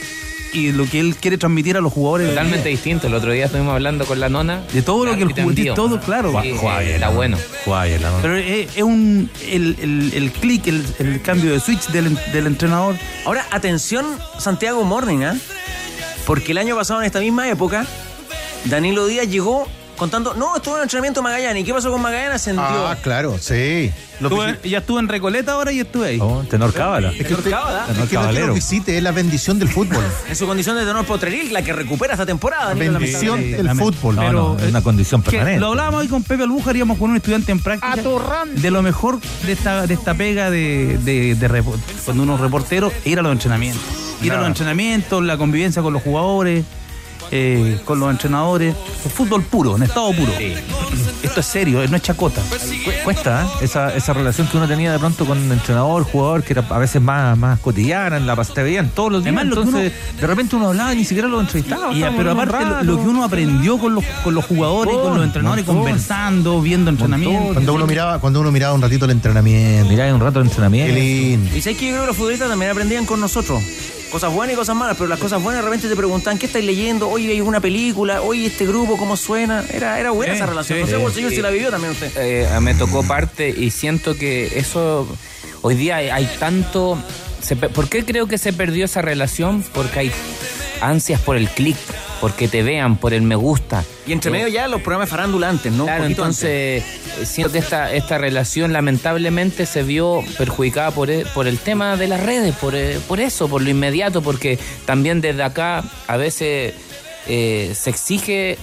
y 0.51 0.71
lo 0.71 0.85
que 0.89 0.99
él 0.99 1.15
quiere 1.15 1.37
transmitir 1.37 1.77
a 1.77 1.81
los 1.81 1.93
jugadores. 1.93 2.29
totalmente 2.29 2.69
distinto. 2.69 3.07
El 3.07 3.13
otro 3.13 3.31
día 3.31 3.45
estuvimos 3.45 3.73
hablando 3.73 4.05
con 4.05 4.19
la 4.19 4.29
nona. 4.29 4.63
De 4.73 4.81
todo 4.81 5.05
lo 5.05 5.15
que 5.15 5.23
el 5.23 5.37
envío. 5.37 5.73
todo 5.75 5.99
claro. 5.99 6.33
Sí, 6.41 6.49
eh, 6.49 6.93
era 6.95 7.09
bueno. 7.09 7.37
Bien 7.65 8.01
la 8.01 8.09
Nona. 8.09 8.21
Pero 8.21 8.35
es, 8.37 8.75
es 8.75 8.83
un 8.83 9.29
el, 9.47 9.75
el, 9.79 10.11
el 10.13 10.31
clic, 10.31 10.67
el, 10.67 10.83
el 10.99 11.21
cambio 11.21 11.51
de 11.53 11.59
switch 11.59 11.87
del, 11.89 12.15
del 12.33 12.47
entrenador. 12.47 12.95
Ahora, 13.25 13.45
atención, 13.51 14.05
Santiago 14.39 14.83
Morning, 14.85 15.19
¿ah? 15.23 15.35
Porque 16.29 16.51
el 16.51 16.59
año 16.59 16.75
pasado, 16.75 16.99
en 16.99 17.07
esta 17.07 17.19
misma 17.19 17.49
época, 17.49 17.87
Danilo 18.65 19.07
Díaz 19.07 19.27
llegó 19.27 19.67
contando, 19.97 20.35
no, 20.35 20.55
estuvo 20.55 20.75
en 20.75 20.81
el 20.81 20.83
entrenamiento 20.83 21.21
de 21.21 21.23
Magallanes. 21.23 21.63
¿Y 21.63 21.65
qué 21.65 21.73
pasó 21.73 21.89
con 21.91 21.99
Magallanes? 22.03 22.35
Ascendió. 22.35 22.63
Ah, 22.87 22.95
claro, 23.01 23.35
sí. 23.39 23.91
Lo 24.19 24.29
Estuve- 24.29 24.69
ya 24.69 24.77
estuve 24.77 24.99
en 24.99 25.07
Recoleta 25.07 25.53
ahora 25.53 25.71
y 25.71 25.79
estuve 25.79 26.07
ahí. 26.07 26.19
Oh, 26.21 26.43
tenor 26.47 26.71
cábala. 26.71 27.11
Es 27.17 27.25
que 27.25 27.33
usted- 27.33 27.49
Cábala. 27.49 27.87
es 27.89 28.07
que 28.09 28.15
no 28.15 28.29
es 28.29 28.53
visite, 28.53 28.95
es 28.95 29.01
la 29.01 29.11
bendición 29.11 29.57
del 29.57 29.69
fútbol. 29.69 30.03
En 30.29 30.35
su 30.35 30.45
condición 30.45 30.75
de 30.77 30.85
tenor 30.85 31.03
potreril, 31.07 31.51
la 31.51 31.63
que 31.63 31.73
recupera 31.73 32.13
esta 32.13 32.27
temporada. 32.27 32.67
Danilo, 32.75 32.93
Bendición 32.99 33.39
lamentablemente. 33.41 33.63
del 33.63 33.77
fútbol. 33.93 34.15
No, 34.17 34.21
Pero, 34.21 34.31
no, 34.53 34.59
es 34.59 34.69
una 34.69 34.81
condición 34.83 35.23
permanente. 35.23 35.59
lo 35.59 35.67
hablábamos 35.69 36.01
hoy 36.01 36.07
con 36.09 36.21
Pepe 36.21 36.43
Albujar, 36.43 36.75
íbamos 36.75 36.99
con 36.99 37.09
un 37.09 37.15
estudiante 37.17 37.51
en 37.51 37.59
práctica. 37.59 37.95
De 38.53 38.69
lo 38.69 38.83
mejor 38.83 39.19
de 39.47 39.51
esta, 39.51 39.87
de 39.87 39.95
esta 39.95 40.13
pega 40.13 40.51
de, 40.51 40.99
de- 40.99 41.33
de 41.33 41.63
cuando 42.05 42.21
uno 42.21 42.35
es 42.35 42.39
reportero, 42.41 42.91
ir 43.03 43.17
a 43.17 43.23
los 43.23 43.31
entrenamientos. 43.31 44.08
Ir 44.21 44.31
a 44.33 44.37
los 44.37 44.47
entrenamientos, 44.47 45.23
la 45.23 45.37
convivencia 45.37 45.81
con 45.81 45.93
los 45.93 46.01
jugadores, 46.03 46.65
eh, 47.31 47.79
con 47.85 47.99
los 47.99 48.09
entrenadores. 48.11 48.75
El 49.05 49.11
fútbol 49.11 49.43
puro, 49.43 49.75
en 49.77 49.83
estado 49.83 50.11
puro. 50.13 50.31
esto 51.21 51.39
es 51.41 51.45
serio, 51.45 51.85
no 51.87 51.95
es 51.95 52.01
chacota. 52.01 52.41
Cu- 52.41 52.91
Cuesta, 53.03 53.43
¿eh? 53.45 53.65
esa, 53.65 53.93
esa 53.95 54.13
relación 54.13 54.47
que 54.47 54.57
uno 54.57 54.67
tenía 54.67 54.91
de 54.91 54.99
pronto 54.99 55.25
con 55.25 55.37
el 55.37 55.51
entrenador, 55.51 56.03
jugador, 56.03 56.43
que 56.43 56.53
era 56.53 56.65
a 56.69 56.77
veces 56.79 57.01
más, 57.01 57.37
más 57.37 57.59
cotidiana, 57.59 58.17
en 58.17 58.25
la 58.25 58.35
te 58.35 58.63
veían 58.63 58.89
todos 58.89 59.11
los 59.11 59.23
días. 59.23 59.35
Además, 59.35 59.55
lo 59.55 59.61
entonces, 59.63 59.93
de 60.19 60.27
repente 60.27 60.55
uno 60.55 60.69
hablaba 60.69 60.93
y 60.93 60.97
ni 60.97 61.05
siquiera 61.05 61.27
lo 61.27 61.39
entrevistaba. 61.39 61.93
Y, 61.93 62.03
pero 62.17 62.31
aparte, 62.31 62.83
lo, 62.83 62.97
que 62.97 63.07
uno 63.07 63.23
aprendió 63.23 63.77
con 63.77 63.93
los, 63.95 64.03
con 64.23 64.33
los 64.33 64.45
jugadores 64.45 64.95
con 64.95 65.15
los 65.15 65.23
entrenadores, 65.25 65.65
montón. 65.65 65.83
conversando, 65.83 66.61
viendo 66.61 66.89
entrenamientos. 66.89 67.53
Cuando 67.53 67.73
uno 67.73 67.85
miraba, 67.87 68.19
cuando 68.19 68.41
uno 68.41 68.51
miraba 68.51 68.73
un 68.73 68.81
ratito 68.81 69.05
el 69.05 69.11
entrenamiento. 69.11 69.89
Mirá, 69.89 70.13
un 70.13 70.19
rato 70.21 70.39
de 70.39 70.45
entrenamiento. 70.45 70.93
Qué 70.93 70.99
lindo. 70.99 71.55
Y 71.55 71.61
sé 71.61 71.75
que 71.75 71.85
yo 71.87 71.91
creo 71.91 72.01
que 72.01 72.07
los 72.07 72.17
futbolistas 72.17 72.49
también 72.49 72.71
aprendían 72.71 73.05
con 73.05 73.19
nosotros. 73.19 73.61
Cosas 74.11 74.33
buenas 74.33 74.53
y 74.55 74.57
cosas 74.57 74.75
malas, 74.75 74.97
pero 74.97 75.07
las 75.07 75.19
cosas 75.19 75.41
buenas 75.41 75.61
de 75.63 75.69
repente 75.69 75.87
te 75.87 75.95
preguntan, 75.95 76.39
¿qué 76.39 76.47
estáis 76.47 76.65
leyendo? 76.65 77.07
Hoy 77.09 77.29
hay 77.29 77.41
una 77.41 77.59
película, 77.59 78.21
hoy 78.23 78.47
este 78.47 78.65
grupo, 78.65 78.97
¿cómo 78.97 79.15
suena? 79.15 79.63
Era, 79.71 79.99
era 79.99 80.09
buena 80.11 80.33
Sí, 80.33 80.37
esa 80.37 80.45
relación. 80.47 80.77
sí, 80.79 80.81
no 80.83 80.87
sé, 80.89 80.95
sí. 80.95 81.01
por 81.03 81.13
señor, 81.13 81.31
si 81.31 81.41
la 81.41 81.49
vivió 81.51 81.69
también 81.69 81.91
usted. 81.93 82.11
Eh, 82.17 82.47
me 82.59 82.73
tocó 82.73 83.03
parte 83.03 83.49
y 83.55 83.69
siento 83.69 84.15
que 84.15 84.57
eso 84.57 85.07
hoy 85.61 85.75
día 85.75 85.97
hay, 85.97 86.09
hay 86.09 86.29
tanto 86.39 86.97
se 87.41 87.55
¿por 87.55 87.87
qué 87.87 88.03
creo 88.03 88.27
que 88.27 88.37
se 88.39 88.51
perdió 88.51 88.85
esa 88.85 89.01
relación? 89.01 89.63
porque 89.73 89.99
hay 89.99 90.11
ansias 90.81 91.21
por 91.21 91.35
el 91.37 91.47
clic 91.49 91.77
porque 92.21 92.47
te 92.47 92.63
vean 92.63 92.97
por 92.97 93.13
el 93.13 93.21
me 93.21 93.35
gusta 93.35 93.83
Y 94.05 94.11
entre 94.11 94.29
medio 94.29 94.47
ya 94.49 94.67
los 94.67 94.81
programas 94.81 95.09
farandulantes, 95.09 95.71
¿no? 95.71 95.85
Claro, 95.85 96.05
entonces 96.05 96.83
eh, 96.83 97.25
siento 97.25 97.51
que 97.53 97.59
esta, 97.59 97.93
esta 97.93 98.17
relación 98.17 98.73
lamentablemente 98.73 99.65
se 99.65 99.83
vio 99.83 100.23
perjudicada 100.37 100.91
por, 100.91 101.09
e- 101.09 101.25
por 101.33 101.47
el 101.47 101.57
tema 101.59 101.95
de 101.95 102.07
las 102.07 102.21
redes, 102.21 102.55
por, 102.55 102.75
eh, 102.75 102.99
por 103.07 103.19
eso, 103.21 103.47
por 103.47 103.61
lo 103.61 103.69
inmediato, 103.69 104.21
porque 104.21 104.59
también 104.85 105.21
desde 105.21 105.43
acá 105.43 105.83
a 106.07 106.17
veces 106.17 106.73
eh, 107.27 107.73
se 107.73 107.89
exige 107.89 108.57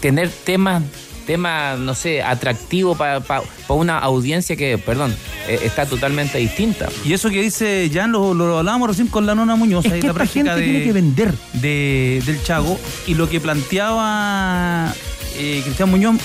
tener 0.00 0.30
temas, 0.30 0.82
temas, 1.26 1.78
no 1.78 1.94
sé, 1.94 2.22
atractivos 2.22 2.96
para 2.96 3.22
una 3.68 3.98
audiencia 3.98 4.56
que, 4.56 4.78
perdón, 4.78 5.14
eh, 5.48 5.60
está 5.62 5.86
totalmente 5.86 6.38
distinta. 6.38 6.88
Y 7.04 7.12
eso 7.12 7.30
que 7.30 7.42
dice 7.42 7.90
Jan, 7.92 8.12
lo, 8.12 8.34
lo 8.34 8.58
hablábamos 8.58 8.88
recién 8.88 9.08
con 9.08 9.26
la 9.26 9.34
nona 9.34 9.56
Muñoz, 9.56 9.84
Es 9.86 9.92
ahí 9.92 10.00
que 10.00 10.06
la 10.06 10.12
esta 10.12 10.18
práctica 10.24 10.54
gente 10.54 10.60
de, 10.60 10.66
tiene 10.66 10.84
que 10.84 10.92
vender 10.92 11.34
de, 11.54 12.22
del 12.26 12.42
Chago. 12.42 12.78
Y 13.06 13.14
lo 13.14 13.28
que 13.28 13.40
planteaba 13.40 14.92
eh, 15.36 15.60
Cristian 15.64 15.90
Muñoz 15.90 16.16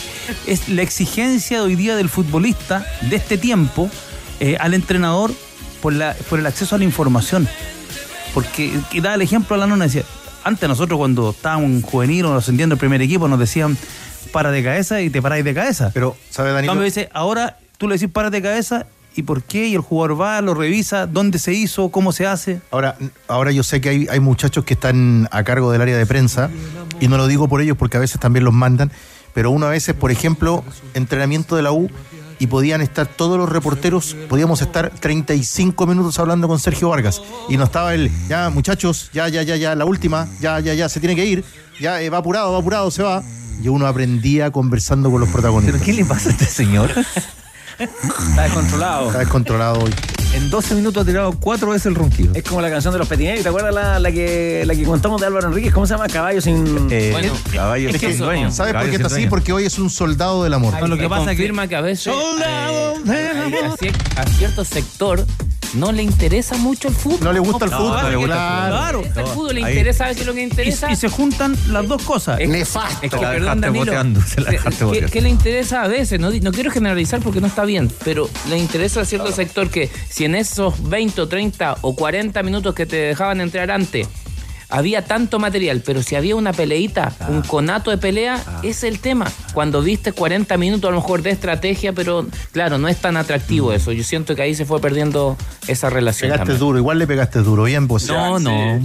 es 0.47 0.67
la 0.69 0.81
exigencia 0.81 1.59
de 1.59 1.63
hoy 1.63 1.75
día 1.75 1.95
del 1.95 2.09
futbolista 2.09 2.85
de 3.01 3.15
este 3.15 3.37
tiempo 3.37 3.89
eh, 4.39 4.57
al 4.59 4.73
entrenador 4.73 5.31
por, 5.81 5.93
la, 5.93 6.15
por 6.29 6.39
el 6.39 6.45
acceso 6.45 6.75
a 6.75 6.77
la 6.77 6.83
información. 6.83 7.47
Porque 8.33 8.71
que 8.91 9.01
da 9.01 9.13
el 9.13 9.21
ejemplo 9.21 9.55
a 9.55 9.59
la 9.59 9.67
nona, 9.67 9.85
decía, 9.85 10.03
antes 10.43 10.67
nosotros 10.67 10.97
cuando 10.97 11.31
estábamos 11.31 11.69
en 11.69 11.81
juvenil 11.81 12.25
o 12.25 12.35
ascendiendo 12.35 12.73
el 12.75 12.79
primer 12.79 13.01
equipo 13.01 13.27
nos 13.27 13.39
decían 13.39 13.77
para 14.35 14.51
de 14.51 14.61
cabeza 14.61 15.01
y 15.01 15.09
te 15.09 15.21
paráis 15.21 15.45
de 15.45 15.53
cabeza. 15.53 15.91
Pero, 15.93 16.17
¿sabe, 16.29 16.51
Danilo? 16.51 16.71
Cambio 16.71 16.83
dice, 16.83 17.09
ahora 17.13 17.57
tú 17.77 17.87
le 17.87 17.95
decís 17.95 18.09
para 18.11 18.29
de 18.29 18.41
cabeza 18.41 18.85
y 19.15 19.23
por 19.23 19.43
qué, 19.43 19.67
y 19.67 19.75
el 19.75 19.79
jugador 19.79 20.19
va, 20.19 20.41
lo 20.41 20.53
revisa, 20.53 21.07
dónde 21.07 21.39
se 21.39 21.53
hizo, 21.53 21.87
cómo 21.87 22.11
se 22.11 22.27
hace. 22.27 22.59
Ahora, 22.69 22.97
ahora 23.29 23.51
yo 23.53 23.63
sé 23.63 23.79
que 23.79 23.87
hay, 23.87 24.07
hay 24.09 24.19
muchachos 24.19 24.65
que 24.65 24.73
están 24.73 25.29
a 25.31 25.45
cargo 25.45 25.71
del 25.71 25.81
área 25.81 25.97
de 25.97 26.05
prensa, 26.05 26.49
y 26.99 27.07
no 27.07 27.15
lo 27.15 27.27
digo 27.27 27.47
por 27.47 27.61
ellos 27.61 27.77
porque 27.77 27.95
a 27.95 28.01
veces 28.01 28.19
también 28.19 28.43
los 28.43 28.53
mandan, 28.53 28.91
pero 29.33 29.51
uno 29.51 29.67
a 29.67 29.69
veces, 29.69 29.95
por 29.95 30.11
ejemplo, 30.11 30.65
entrenamiento 30.95 31.55
de 31.55 31.61
la 31.61 31.71
U, 31.71 31.89
y 32.39 32.47
podían 32.47 32.81
estar 32.81 33.07
todos 33.07 33.37
los 33.37 33.49
reporteros, 33.49 34.15
podíamos 34.29 34.61
estar 34.61 34.89
35 34.89 35.87
minutos 35.87 36.19
hablando 36.19 36.47
con 36.47 36.59
Sergio 36.59 36.89
Vargas, 36.89 37.21
y 37.49 37.57
no 37.57 37.65
estaba 37.65 37.93
el, 37.93 38.11
ya 38.27 38.49
muchachos, 38.49 39.09
ya, 39.13 39.27
ya, 39.29 39.43
ya, 39.43 39.55
ya, 39.55 39.75
la 39.75 39.85
última, 39.85 40.27
ya, 40.39 40.59
ya, 40.59 40.73
ya, 40.73 40.89
se 40.89 40.99
tiene 40.99 41.15
que 41.15 41.25
ir, 41.25 41.43
ya 41.79 42.01
eh, 42.01 42.09
va 42.09 42.19
apurado, 42.19 42.51
va 42.51 42.59
apurado, 42.59 42.91
se 42.91 43.03
va. 43.03 43.23
Y 43.63 43.69
uno 43.69 43.87
aprendía 43.87 44.51
conversando 44.51 45.09
con 45.09 45.21
los 45.21 45.29
protagonistas. 45.29 45.81
¿Pero 45.81 45.85
qué 45.85 45.93
le 45.93 46.05
pasa 46.05 46.27
a 46.27 46.31
este 46.33 46.45
señor? 46.45 46.91
Está 47.79 48.43
descontrolado. 48.43 49.07
Está 49.07 49.19
descontrolado 49.19 49.79
hoy. 49.79 49.93
En 50.35 50.49
12 50.49 50.75
minutos 50.75 51.01
ha 51.01 51.05
tirado 51.05 51.31
cuatro 51.39 51.69
veces 51.69 51.85
el 51.85 51.95
ronquido. 51.95 52.33
Es 52.35 52.43
como 52.43 52.59
la 52.59 52.69
canción 52.69 52.91
de 52.91 52.99
los 52.99 53.07
petineros, 53.07 53.41
¿te 53.41 53.47
acuerdas 53.47 53.73
la, 53.73 53.99
la 53.99 54.11
que, 54.11 54.63
la 54.65 54.75
que 54.75 54.83
contamos 54.83 55.21
de 55.21 55.27
Álvaro 55.27 55.47
Enríquez? 55.47 55.73
¿Cómo 55.73 55.87
se 55.87 55.93
llama? 55.93 56.07
Caballo 56.07 56.41
sin... 56.41 56.89
Eh, 56.91 57.11
Bueno, 57.13 57.31
caballo 57.53 57.89
es 57.89 58.01
sin 58.01 58.17
dueño. 58.17 58.51
¿Sabes 58.51 58.73
por 58.73 58.83
qué 58.89 58.95
está 58.97 59.07
así? 59.07 59.15
dueño. 59.15 59.29
Porque 59.29 59.53
hoy 59.53 59.63
es 59.63 59.79
un 59.79 59.89
soldado 59.89 60.43
del 60.43 60.53
amor. 60.53 60.77
No, 60.77 60.87
lo 60.87 60.97
que 60.97 61.07
pasa 61.07 61.31
es 61.31 61.37
que 61.37 61.45
que 61.69 61.75
a 61.75 61.81
veces 61.81 62.13
eh, 62.13 63.91
a 64.17 64.25
cierto 64.27 64.65
sector 64.65 65.25
no 65.73 65.91
le 65.91 66.03
interesa 66.03 66.55
mucho 66.57 66.87
el 66.87 66.93
fútbol. 66.95 67.19
No 67.23 67.33
le 67.33 67.39
gusta 67.39 67.65
el 67.65 67.71
No, 67.71 67.77
fútbol, 67.77 68.01
no 68.03 68.09
le 68.09 68.15
gusta 68.17 68.33
claro. 68.69 68.99
el 68.99 69.05
fútbol. 69.07 69.23
El 69.23 69.27
fútbol 69.33 69.55
le 69.55 69.63
Ahí. 69.65 69.71
interesa, 69.73 70.05
a 70.05 70.07
veces 70.09 70.25
lo 70.25 70.33
que 70.33 70.41
interesa. 70.43 70.89
Y, 70.89 70.93
y 70.93 70.95
se 70.95 71.09
juntan 71.09 71.55
las 71.69 71.87
dos 71.87 72.01
cosas. 72.03 72.39
Es- 72.39 72.49
Nefasto. 72.49 72.99
Es 73.05 73.11
que, 73.13 73.21
la 73.21 73.31
perdón, 73.31 73.61
Danilo, 73.61 73.85
boteando, 73.85 74.21
se 74.21 74.41
la 74.41 74.45
¿qué- 74.49 74.51
dejaste 74.57 75.05
¿qué, 75.11 75.21
le 75.21 75.29
interesa 75.29 75.83
a 75.83 75.87
veces? 75.87 76.19
No, 76.19 76.29
no 76.31 76.51
quiero 76.51 76.71
generalizar 76.71 77.19
porque 77.21 77.41
no 77.41 77.47
está 77.47 77.65
bien, 77.65 77.91
pero 78.03 78.29
le 78.49 78.57
interesa 78.57 79.01
a 79.01 79.05
cierto 79.05 79.31
sector 79.31 79.69
que 79.69 79.89
si 80.09 80.25
en 80.25 80.35
esos 80.35 80.89
20 80.89 81.21
o 81.21 81.27
30 81.27 81.77
o 81.81 81.95
40 81.95 82.43
minutos 82.43 82.73
que 82.75 82.85
te 82.85 82.95
dejaban 82.97 83.41
entrar 83.41 83.71
antes 83.71 84.07
había 84.77 85.05
tanto 85.05 85.39
material, 85.39 85.81
pero 85.85 86.03
si 86.03 86.15
había 86.15 86.35
una 86.35 86.53
peleita, 86.53 87.11
un 87.29 87.41
conato 87.41 87.91
de 87.91 87.97
pelea, 87.97 88.41
ese 88.59 88.69
es 88.69 88.83
el 88.83 88.99
tema. 88.99 89.25
Cuando 89.53 89.81
viste 89.81 90.11
40 90.11 90.57
minutos 90.57 90.87
a 90.89 90.91
lo 90.91 90.97
mejor 91.01 91.21
de 91.21 91.31
estrategia, 91.31 91.93
pero 91.93 92.25
claro, 92.51 92.77
no 92.77 92.87
es 92.87 92.97
tan 92.97 93.17
atractivo 93.17 93.73
eso. 93.73 93.91
Yo 93.91 94.03
siento 94.03 94.35
que 94.35 94.41
ahí 94.41 94.55
se 94.55 94.65
fue 94.65 94.79
perdiendo 94.81 95.37
esa 95.67 95.89
relación. 95.89 96.27
Pegaste 96.29 96.39
también. 96.45 96.59
duro, 96.59 96.77
igual 96.77 96.99
le 96.99 97.07
pegaste 97.07 97.39
duro, 97.39 97.63
bien 97.63 97.87
pues. 97.87 98.07
No, 98.07 98.39
no. 98.39 98.79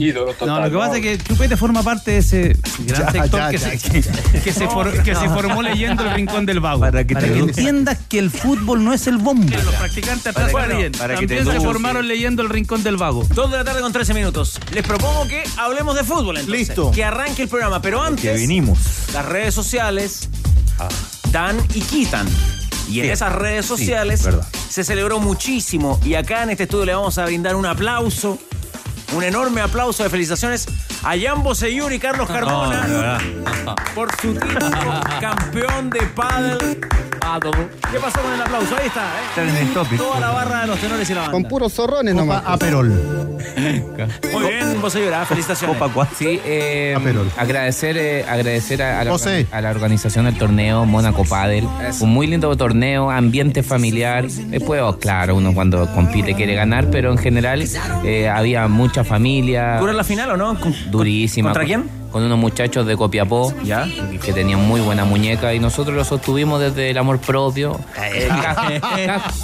No, 0.47 0.61
lo 0.61 0.71
que 0.71 0.77
pasa 0.77 0.97
es 0.97 1.03
que 1.03 1.19
Chupete 1.19 1.57
forma 1.57 1.83
parte 1.83 2.13
de 2.13 2.19
ese 2.19 2.57
gran 2.87 3.03
Ya, 3.07 3.11
sector 3.23 3.41
ya, 3.41 3.51
que, 3.51 3.59
ya, 3.59 3.71
se, 3.71 3.79
que, 3.79 4.41
que 4.45 4.53
se 4.53 4.67
for- 4.69 5.03
que 5.03 5.15
se 5.15 5.29
formó 5.29 5.63
leyendo 5.63 6.03
el 6.05 6.11
rincón 6.15 6.47
del 6.47 6.61
vago. 6.61 6.81
Para 6.81 7.05
que 7.07 7.15
te 7.15 7.27
eduques. 7.27 7.59
entiendas 7.59 7.99
que 8.09 8.19
el 8.19 8.31
fútbol 8.31 8.85
no 8.85 8.93
es 8.93 9.07
el 9.07 9.19
bombo. 9.19 9.57
Los 9.65 9.75
practicantes 9.75 10.27
atrás 10.29 10.53
Para 10.53 10.65
que- 10.67 10.71
también, 10.71 10.93
para 10.93 11.15
que 11.15 11.27
te 11.27 11.35
también 11.37 11.45
se 11.45 11.51
eduques. 11.53 11.65
formaron 11.65 12.09
leyendo 12.09 12.43
el 12.43 12.49
rincón 12.49 12.83
del 12.83 12.97
vago. 12.97 13.27
Dos 13.35 13.51
de 13.51 13.57
la 13.59 13.65
tarde 13.65 13.81
con 13.81 13.93
13 13.93 14.15
minutos. 14.15 14.59
Les 14.73 14.85
propongo 14.87 15.27
que 15.29 15.43
hablemos 15.57 15.80
de 15.97 16.05
fútbol 16.05 16.37
entonces. 16.39 16.69
Listo. 16.69 16.91
Que 16.91 17.05
arranque 17.05 17.43
el 17.43 17.49
programa, 17.49 17.81
pero 17.83 18.01
Que 18.03 18.07
antes 18.07 18.37
vinimos. 18.41 18.79
las 19.13 19.25
redes 19.27 19.55
sociales 19.55 20.29
dan 21.33 21.59
y 21.75 21.81
quitan. 21.81 22.27
Y 22.89 23.01
en 23.01 23.11
esas 23.11 23.33
redes 23.33 23.67
Sí, 23.67 23.69
sociales 23.69 24.23
verdad. 24.25 24.47
se 24.69 24.83
celebró 24.85 25.21
muchísimo. 25.21 26.01
Y 26.05 26.15
acá 26.15 26.43
en 26.43 26.51
este 26.51 26.65
estudio 26.65 26.85
le 26.87 26.95
vamos 26.95 27.19
a 27.19 27.25
brindar 27.25 27.55
un 27.57 27.67
aplauso, 27.67 28.39
un 29.15 29.23
enorme 29.23 29.61
aplauso 29.61 30.03
de 30.03 30.11
felicitaciones 30.11 30.67
a 31.03 31.15
Jan 31.19 31.43
Boseyur 31.43 31.93
y 31.93 31.99
Carlos 31.99 32.29
Carmona 32.29 33.19
por 33.95 34.11
su 34.21 34.35
título 34.35 35.01
campeón 35.21 35.91
de 35.91 36.01
pádel. 36.15 36.81
¿Qué 37.93 37.99
pasó 38.01 38.21
con 38.23 38.33
el 38.33 38.41
aplauso? 38.41 38.77
Ahí 38.77 38.87
está, 38.89 39.05
¿eh? 39.07 39.71
Topic. 39.73 39.99
Toda 39.99 40.19
la 40.21 40.31
barra 40.31 40.61
de 40.63 40.67
los 40.69 40.79
tenores 40.79 41.09
y 41.11 41.15
la 41.15 41.21
banda. 41.21 41.33
Con 41.33 41.45
puros 41.45 41.73
zorrones 41.73 42.15
Copa 42.15 42.25
nomás. 42.27 42.43
Aperol. 42.47 42.89
Muy 44.33 44.51
bien, 44.51 44.81
Boseyur, 44.81 45.15
ah, 45.15 45.25
felicitaciones. 45.27 45.77
Copa 45.79 45.93
cuatro. 45.93 46.17
Sí, 46.19 46.41
eh, 46.45 46.95
Aperol. 46.97 47.31
agradecer, 47.37 47.97
eh, 47.99 48.25
agradecer 48.29 48.83
a, 48.83 49.01
a 49.01 49.05
la, 49.05 49.11
José. 49.13 49.47
a 49.53 49.61
la 49.61 49.71
organización 49.71 50.25
del 50.25 50.37
torneo 50.39 50.87
Mónaco 50.87 51.25
Padel. 51.25 51.69
Un 52.01 52.11
muy 52.11 52.27
lindo 52.27 52.55
torneo, 52.57 53.11
ambiente 53.11 53.63
familiar. 53.63 54.27
Después, 54.27 54.81
oh, 54.83 54.99
claro, 54.99 55.37
uno 55.37 55.55
cuando 55.55 55.87
compite 55.95 56.35
quiere 56.35 56.55
ganar, 56.55 56.91
pero 56.91 57.13
en 57.13 57.19
general 57.19 57.65
eh, 58.05 58.29
había 58.29 58.67
mucha 58.67 59.05
familia. 59.05 59.77
¿Dura 59.79 59.93
la 59.93 60.05
final 60.05 60.31
o 60.33 60.37
no? 60.37 60.59
Durísima. 60.91 61.51
¿Contra 61.51 61.63
con- 61.63 61.67
quién? 61.67 62.00
Con 62.11 62.23
unos 62.25 62.39
muchachos 62.39 62.87
de 62.87 62.97
Copiapó, 62.97 63.55
¿Ya? 63.63 63.87
que 64.25 64.33
tenían 64.33 64.61
muy 64.67 64.81
buena 64.81 65.05
muñeca 65.05 65.55
y 65.55 65.61
nosotros 65.61 65.95
lo 65.95 66.05
sostuvimos 66.05 66.61
desde 66.61 66.91
el 66.91 66.99
amor 66.99 67.19
propio. 67.21 67.79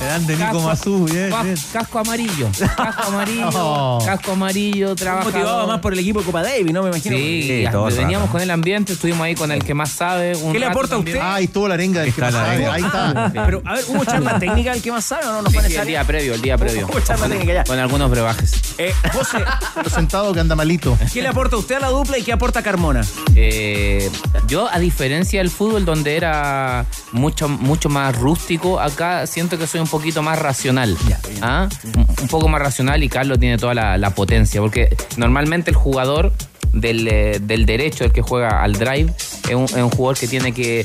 Grande 0.00 0.36
Nico 0.36 0.44
casco- 0.52 0.60
Mazú, 0.62 1.04
bien, 1.06 1.30
ca- 1.30 1.42
bien. 1.42 1.56
Casco 1.72 1.98
amarillo, 2.00 2.48
casco 2.76 3.02
amarillo, 3.08 3.48
Oh. 3.54 3.98
casco 4.04 4.32
amarillo, 4.32 4.94
trabajador. 4.94 5.32
Motivado 5.32 5.66
más 5.66 5.80
por 5.80 5.92
el 5.92 5.98
equipo 6.00 6.20
de 6.20 6.26
Copa 6.26 6.42
Davis, 6.42 6.72
¿no? 6.72 6.82
Me 6.82 6.88
imagino. 6.90 7.16
Sí, 7.16 7.42
Sí, 7.46 7.64
todos 7.70 7.96
veníamos 7.96 8.30
con 8.30 8.40
el 8.40 8.50
ambiente, 8.50 8.92
estuvimos 8.94 9.22
ahí 9.22 9.34
con 9.34 9.50
el 9.52 9.62
que 9.64 9.74
más 9.74 9.90
sabe. 9.90 10.34
un 10.36 10.52
¿Qué 10.52 10.58
le 10.58 10.66
aporta 10.66 10.96
a 10.96 10.98
usted? 10.98 11.18
Ah, 11.22 11.40
y 11.40 11.48
tuvo 11.48 11.68
la 11.68 11.74
arenga 11.74 12.00
del 12.00 12.12
que 12.12 12.20
sabe. 12.20 12.36
arenga. 12.38 12.72
Ahí 12.74 12.82
está. 12.82 13.32
Pero, 13.46 13.62
a 13.64 13.74
ver, 13.74 13.84
¿hubo 13.88 14.04
charla 14.04 14.38
técnica 14.40 14.72
el 14.72 14.82
que 14.82 14.90
más 14.92 15.04
sabe 15.04 15.26
o 15.26 15.32
no? 15.32 15.42
¿No 15.42 15.50
Sí, 15.50 15.58
sí, 15.66 15.76
el 15.76 15.86
día 15.86 16.04
previo, 16.04 16.34
el 16.34 16.42
día 16.42 16.58
previo. 16.58 16.86
Hubo 16.86 17.00
charla 17.00 17.28
técnica 17.28 17.52
ya. 17.54 17.64
Con 17.64 17.78
algunos 17.78 18.10
brebajes. 18.10 18.52
Eh, 18.78 18.92
José, 19.12 19.38
Lo 19.82 19.88
sentado 19.90 20.32
que 20.34 20.40
anda 20.40 20.54
malito. 20.54 20.96
¿qué 21.12 21.22
le 21.22 21.28
aporta 21.28 21.56
usted 21.56 21.76
a 21.76 21.80
la 21.80 21.88
dupla 21.88 22.18
y 22.18 22.22
qué 22.22 22.32
aporta 22.32 22.55
Carmona? 22.62 23.04
Eh, 23.34 24.10
yo, 24.48 24.68
a 24.70 24.78
diferencia 24.78 25.40
del 25.40 25.50
fútbol, 25.50 25.84
donde 25.84 26.16
era 26.16 26.86
mucho, 27.12 27.48
mucho 27.48 27.88
más 27.88 28.16
rústico, 28.16 28.80
acá 28.80 29.26
siento 29.26 29.58
que 29.58 29.66
soy 29.66 29.80
un 29.80 29.88
poquito 29.88 30.22
más 30.22 30.38
racional. 30.38 30.96
¿Ah? 31.42 31.68
Un- 31.94 32.06
Un 32.22 32.28
poco 32.28 32.48
más 32.48 32.60
racional 32.60 33.02
y 33.04 33.08
Carlos 33.08 33.38
tiene 33.38 33.56
toda 33.58 33.74
la, 33.74 33.98
la 33.98 34.10
potencia. 34.10 34.60
Porque 34.60 34.96
normalmente 35.16 35.70
el 35.70 35.76
jugador 35.76 36.32
del, 36.72 37.06
eh, 37.08 37.38
del 37.40 37.66
derecho, 37.66 38.04
el 38.04 38.12
que 38.12 38.22
juega 38.22 38.62
al 38.62 38.72
drive, 38.72 39.12
es 39.48 39.54
un, 39.54 39.64
es 39.64 39.74
un 39.74 39.90
jugador 39.90 40.18
que 40.18 40.26
tiene 40.28 40.52
que 40.52 40.84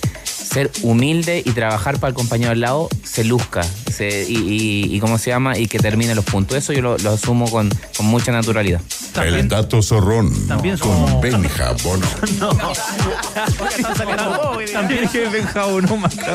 ser 0.52 0.70
humilde 0.84 1.42
y 1.46 1.52
trabajar 1.52 1.98
para 2.00 2.10
el 2.10 2.14
compañero 2.16 2.52
al 2.52 2.60
lado 2.60 2.90
se 3.04 3.24
luzca 3.24 3.64
se- 3.64 4.26
y, 4.28 4.36
y- 4.38 4.96
y 4.96 5.00
cómo 5.00 5.18
se 5.18 5.30
llama 5.30 5.58
y 5.58 5.68
que 5.68 5.80
termine 5.80 6.14
los 6.16 6.26
puntos. 6.26 6.58
Eso 6.58 6.74
yo 6.74 6.82
lo, 6.82 6.98
lo 6.98 7.12
asumo 7.12 7.50
con, 7.50 7.70
con 7.96 8.06
mucha 8.08 8.32
naturalidad. 8.32 8.82
El 9.42 9.48
dato 9.50 9.82
zorrón 9.82 10.30
con 10.80 11.22
Benja 11.22 11.72
Bono. 11.84 12.06
También 14.74 15.08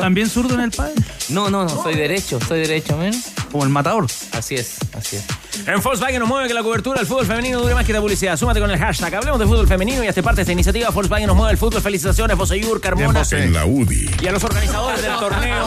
¿También 0.01 0.29
zurdo 0.29 0.55
en 0.55 0.61
el 0.61 0.71
padre? 0.71 0.93
No, 1.29 1.49
no, 1.49 1.63
no, 1.63 1.69
soy 1.83 1.95
derecho, 1.95 2.39
soy 2.47 2.59
derecho, 2.61 2.97
men. 2.97 3.13
Como 3.51 3.63
el 3.63 3.69
matador. 3.69 4.05
Así 4.33 4.55
es, 4.55 4.75
así 4.93 5.15
es. 5.17 5.23
En 5.67 5.81
Volkswagen 5.81 6.19
nos 6.19 6.27
mueve 6.27 6.47
que 6.47 6.53
la 6.53 6.61
cobertura 6.63 6.99
del 6.99 7.07
fútbol 7.07 7.25
femenino 7.25 7.59
dure 7.61 7.73
más 7.73 7.85
que 7.85 7.93
la 7.93 8.01
publicidad. 8.01 8.37
Súmate 8.37 8.59
con 8.59 8.69
el 8.69 8.77
hashtag. 8.77 9.15
Hablemos 9.15 9.39
de 9.39 9.45
fútbol 9.47 9.67
femenino 9.67 10.03
y 10.03 10.07
hazte 10.07 10.21
parte 10.21 10.37
de 10.37 10.41
esta 10.43 10.51
iniciativa. 10.53 10.89
Volkswagen 10.89 11.27
nos 11.27 11.35
mueve 11.35 11.51
el 11.53 11.57
fútbol. 11.57 11.81
Felicitaciones, 11.81 12.37
Boseyur, 12.37 12.79
Carmona. 12.81 13.23
En 13.31 13.53
la 13.53 13.65
UDI. 13.65 14.06
Y 14.21 14.27
a 14.27 14.31
los 14.31 14.43
organizadores 14.43 15.01
del 15.01 15.15
torneo. 15.19 15.65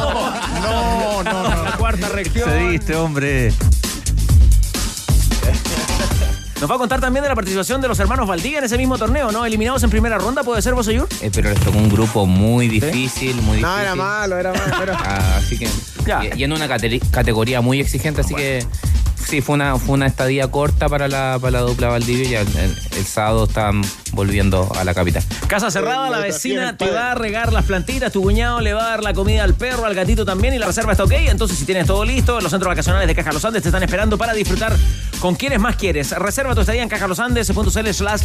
No, 0.62 1.22
no, 1.22 1.22
no. 1.22 1.64
La 1.64 1.72
cuarta 1.78 2.08
región. 2.08 2.48
Se 2.48 2.56
diste, 2.68 2.96
hombre. 2.96 3.52
Nos 6.60 6.70
va 6.70 6.74
a 6.74 6.78
contar 6.78 7.00
también 7.00 7.22
de 7.22 7.28
la 7.30 7.34
participación 7.34 7.80
de 7.80 7.88
los 7.88 7.98
hermanos 8.00 8.28
Valdivia 8.28 8.58
en 8.58 8.64
ese 8.64 8.76
mismo 8.76 8.98
torneo, 8.98 9.32
¿no? 9.32 9.46
Eliminados 9.46 9.82
en 9.82 9.88
primera 9.88 10.18
ronda, 10.18 10.42
¿puede 10.44 10.60
ser 10.60 10.74
Boseyur? 10.74 11.08
Eh, 11.22 11.30
pero 11.32 11.48
les 11.48 11.58
tocó 11.60 11.78
un 11.78 11.88
grupo 11.88 12.26
muy 12.26 12.68
difícil, 12.68 13.36
muy 13.36 13.56
difícil. 13.58 13.62
No, 13.62 13.78
era 13.78 13.94
malo, 13.94 14.36
era 14.38 14.52
malo. 14.52 14.74
Pero... 14.78 14.92
Ah, 14.98 15.36
así 15.38 15.56
que. 15.58 15.64
Y, 16.34 16.40
y 16.40 16.44
en 16.44 16.52
una 16.52 16.68
cate- 16.68 17.00
categoría 17.10 17.62
muy 17.62 17.80
exigente, 17.80 18.20
así 18.20 18.34
que. 18.34 18.66
Sí, 19.26 19.40
fue 19.40 19.54
una, 19.54 19.76
fue 19.78 19.94
una 19.94 20.06
estadía 20.06 20.48
corta 20.50 20.88
para 20.88 21.06
la, 21.06 21.38
para 21.40 21.52
la 21.52 21.60
dupla 21.60 21.88
Valdivia 21.88 22.28
y 22.30 22.34
el, 22.34 22.48
el- 22.58 22.76
el 22.98 23.06
sábado 23.06 23.44
están 23.44 23.80
volviendo 24.12 24.70
a 24.78 24.82
la 24.84 24.92
capital. 24.92 25.22
Casa 25.46 25.70
cerrada, 25.70 26.10
la 26.10 26.18
vecina 26.18 26.76
te 26.76 26.90
va 26.90 27.12
a 27.12 27.14
regar 27.14 27.52
las 27.52 27.64
plantitas, 27.64 28.12
tu 28.12 28.22
cuñado 28.22 28.60
le 28.60 28.72
va 28.72 28.82
a 28.84 28.88
dar 28.90 29.02
la 29.04 29.14
comida 29.14 29.44
al 29.44 29.54
perro, 29.54 29.84
al 29.86 29.94
gatito 29.94 30.24
también 30.24 30.52
y 30.54 30.58
la 30.58 30.66
reserva 30.66 30.92
está 30.92 31.04
ok. 31.04 31.12
Entonces, 31.12 31.56
si 31.58 31.64
tienes 31.64 31.86
todo 31.86 32.04
listo, 32.04 32.40
los 32.40 32.50
centros 32.50 32.68
vacacionales 32.68 33.06
de 33.06 33.14
Caja 33.14 33.32
Los 33.32 33.44
Andes 33.44 33.62
te 33.62 33.68
están 33.68 33.82
esperando 33.82 34.18
para 34.18 34.32
disfrutar 34.34 34.76
con 35.20 35.34
quienes 35.36 35.60
más 35.60 35.76
quieres. 35.76 36.10
Reserva 36.10 36.54
tu 36.54 36.60
estadía 36.62 36.82
en 36.82 36.88
cajalosandes.cl 36.88 37.88
slash 37.92 38.22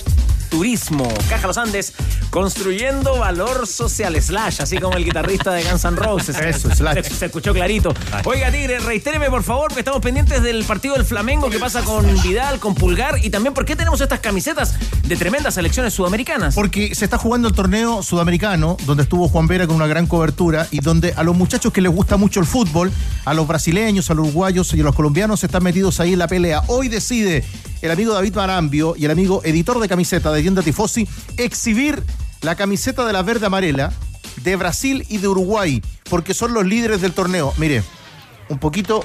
turismo. 0.55 1.05
Caja 1.27 1.47
Los 1.47 1.57
Andes, 1.57 1.91
construyendo 2.29 3.19
valor 3.19 3.67
social 3.67 4.15
slash, 4.21 4.61
así 4.61 4.77
como 4.77 4.95
el 4.95 5.03
guitarrista 5.03 5.51
de 5.51 5.65
Guns 5.65 5.83
N' 5.83 5.97
Roses. 5.97 6.37
Eso, 6.39 6.73
slash. 6.73 7.03
Se, 7.03 7.13
se 7.13 7.25
escuchó 7.25 7.53
clarito. 7.53 7.93
Oiga, 8.23 8.49
Tigre, 8.51 8.79
reitéreme 8.79 9.29
por 9.29 9.43
favor, 9.43 9.73
que 9.73 9.79
estamos 9.79 9.99
pendientes 9.99 10.41
del 10.41 10.63
partido 10.63 10.95
del 10.95 11.03
Flamengo 11.03 11.49
que 11.49 11.59
pasa 11.59 11.81
con 11.81 12.05
Vidal, 12.21 12.59
con 12.59 12.73
Pulgar 12.73 13.19
y 13.21 13.31
también 13.31 13.53
por 13.53 13.65
qué 13.65 13.75
tenemos 13.75 13.99
estas 13.99 14.21
camisetas 14.21 14.75
de 15.05 15.15
tremendas 15.17 15.55
selecciones 15.55 15.93
sudamericanas. 15.93 16.55
Porque 16.55 16.95
se 16.95 17.03
está 17.03 17.17
jugando 17.17 17.49
el 17.49 17.53
torneo 17.53 18.01
sudamericano, 18.01 18.77
donde 18.85 19.03
estuvo 19.03 19.27
Juan 19.27 19.47
Vera 19.47 19.67
con 19.67 19.75
una 19.75 19.87
gran 19.87 20.07
cobertura 20.07 20.69
y 20.71 20.79
donde 20.79 21.13
a 21.17 21.23
los 21.23 21.35
muchachos 21.35 21.73
que 21.73 21.81
les 21.81 21.91
gusta 21.91 22.15
mucho 22.15 22.39
el 22.39 22.45
fútbol, 22.45 22.93
a 23.25 23.33
los 23.33 23.45
brasileños, 23.45 24.09
a 24.09 24.13
los 24.13 24.27
uruguayos 24.27 24.73
y 24.73 24.79
a 24.79 24.83
los 24.85 24.95
colombianos 24.95 25.43
están 25.43 25.63
metidos 25.63 25.99
ahí 25.99 26.13
en 26.13 26.19
la 26.19 26.29
pelea. 26.29 26.63
Hoy 26.67 26.87
decide 26.87 27.43
el 27.81 27.91
amigo 27.91 28.13
David 28.13 28.33
Marambio 28.35 28.95
y 28.97 29.05
el 29.05 29.11
amigo 29.11 29.41
editor 29.43 29.79
de 29.79 29.87
camiseta 29.87 30.31
de 30.31 30.44
Tienda 30.45 30.61
Tifosi 30.61 31.07
exhibir 31.37 32.03
la 32.41 32.53
camiseta 32.53 33.03
de 33.07 33.13
la 33.13 33.23
verde 33.23 33.47
amarela 33.47 33.91
de 34.43 34.55
Brasil 34.55 35.03
y 35.09 35.17
de 35.17 35.27
Uruguay, 35.27 35.81
porque 36.07 36.35
son 36.35 36.53
los 36.53 36.63
líderes 36.67 37.01
del 37.01 37.13
torneo. 37.13 37.51
Mire, 37.57 37.83
un 38.49 38.59
poquito, 38.59 39.03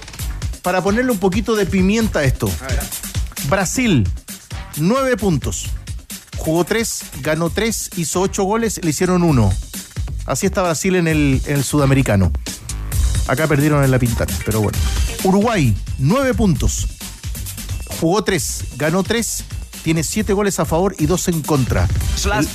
para 0.61 0.83
ponerle 0.83 1.11
un 1.13 1.19
poquito 1.19 1.57
de 1.57 1.65
pimienta 1.65 2.19
a 2.19 2.25
esto. 2.25 2.53
Brasil, 3.49 4.07
nueve 4.77 5.17
puntos. 5.17 5.69
Jugó 6.37 6.65
tres, 6.65 7.05
ganó 7.23 7.49
tres, 7.49 7.89
hizo 7.97 8.21
ocho 8.21 8.43
goles, 8.45 8.79
le 8.83 8.91
hicieron 8.91 9.23
uno. 9.23 9.51
Así 10.27 10.45
está 10.45 10.61
Brasil 10.61 10.95
en 10.95 11.09
el, 11.09 11.41
en 11.47 11.57
el 11.57 11.65
sudamericano. 11.65 12.31
Acá 13.29 13.47
perdieron 13.47 13.83
en 13.83 13.91
la 13.91 13.99
pintana, 13.99 14.35
pero 14.45 14.61
bueno. 14.61 14.77
Uruguay, 15.25 15.75
nueve 15.97 16.35
puntos. 16.35 16.87
Jugó 17.99 18.25
tres, 18.25 18.65
ganó 18.77 19.03
tres, 19.03 19.45
tiene 19.83 20.03
siete 20.03 20.33
goles 20.33 20.61
a 20.61 20.65
favor 20.65 20.95
y 20.99 21.07
dos 21.07 21.29
en 21.29 21.43
contra. 21.43 21.89
Slash. 22.17 22.47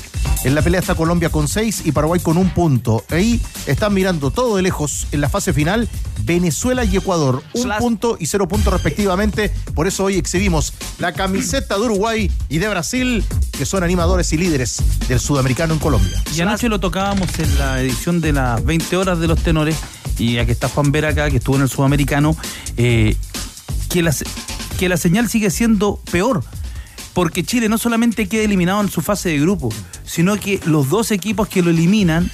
En 0.44 0.54
la 0.54 0.62
pelea 0.62 0.80
está 0.80 0.96
Colombia 0.96 1.30
con 1.30 1.48
seis 1.48 1.82
y 1.86 1.92
Paraguay 1.92 2.20
con 2.20 2.38
un 2.38 2.50
punto. 2.50 3.04
Ahí 3.10 3.42
están 3.66 3.94
mirando 3.94 4.32
todo 4.32 4.58
de 4.58 4.62
lejos 4.62 5.08
en 5.12 5.22
la 5.22 5.30
fase 5.30 5.54
final 5.54 5.90
Venezuela 6.24 6.84
y 6.84 6.98
Ecuador. 6.98 7.44
Un 7.54 7.64
Slash. 7.64 7.80
punto 7.80 8.18
y 8.20 8.28
cero 8.28 8.48
puntos 8.48 8.74
respectivamente. 8.74 9.52
Por 9.74 9.88
eso 9.88 10.04
hoy 10.04 10.18
exhibimos 10.18 10.74
la 11.00 11.14
camiseta 11.14 11.76
de 11.76 11.82
Uruguay 11.82 12.32
y 12.50 12.58
de 12.58 12.68
Brasil, 12.68 13.24
que 13.58 13.66
son 13.66 13.84
animadores 13.84 14.34
y 14.34 14.38
líderes 14.38 14.82
del 15.08 15.20
sudamericano 15.20 15.74
en 15.74 15.80
Colombia. 15.80 16.24
Y 16.36 16.42
anoche 16.42 16.70
lo 16.70 16.80
tocábamos 16.80 17.28
en 17.40 17.58
la 17.58 17.82
edición 17.82 18.22
de 18.22 18.34
las 18.34 18.64
20 18.64 18.98
horas 18.98 19.20
de 19.20 19.28
los 19.28 19.42
tenores, 19.42 19.76
y 20.18 20.38
aquí 20.38 20.52
está 20.52 20.70
Juan 20.70 20.92
Vera 20.92 21.10
acá, 21.10 21.30
que 21.30 21.38
estuvo 21.38 21.56
en 21.56 21.64
el 21.64 21.70
sudamericano, 21.70 22.36
eh, 22.78 23.16
que, 23.90 24.02
la, 24.02 24.14
que 24.78 24.90
la 24.90 24.98
señal 24.98 25.30
sigue 25.30 25.50
siendo 25.50 26.00
peor. 26.12 26.44
Porque 27.16 27.44
Chile 27.44 27.68
no 27.70 27.80
solamente 27.80 28.28
queda 28.28 28.44
eliminado 28.44 28.82
en 28.82 28.90
su 28.92 29.02
fase 29.02 29.30
de 29.30 29.40
grupo, 29.40 29.70
sino 30.06 30.36
que 30.38 30.60
los 30.66 30.90
dos 30.90 31.10
equipos 31.12 31.48
que 31.48 31.64
lo 31.64 31.72
eliminan 31.72 32.30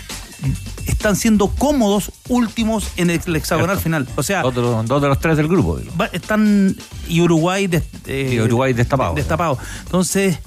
están 0.87 1.15
siendo 1.15 1.47
cómodos 1.49 2.11
últimos 2.27 2.87
en 2.97 3.11
el 3.11 3.35
hexagonal 3.35 3.77
final. 3.79 4.07
O 4.15 4.23
sea, 4.23 4.41
Dos 4.41 4.55
de 4.55 4.61
los, 4.61 4.85
dos 4.87 5.01
de 5.01 5.07
los 5.07 5.19
tres 5.19 5.37
del 5.37 5.47
grupo. 5.47 5.79
va- 5.99 6.07
están 6.07 6.75
y 7.07 7.21
Uruguay 7.21 7.67
des- 7.67 7.83
eh, 8.07 8.31
Y 8.33 8.39
Uruguay 8.41 8.73
destapado. 8.73 9.13
destapado. 9.13 9.57
Entonces, 9.85 10.39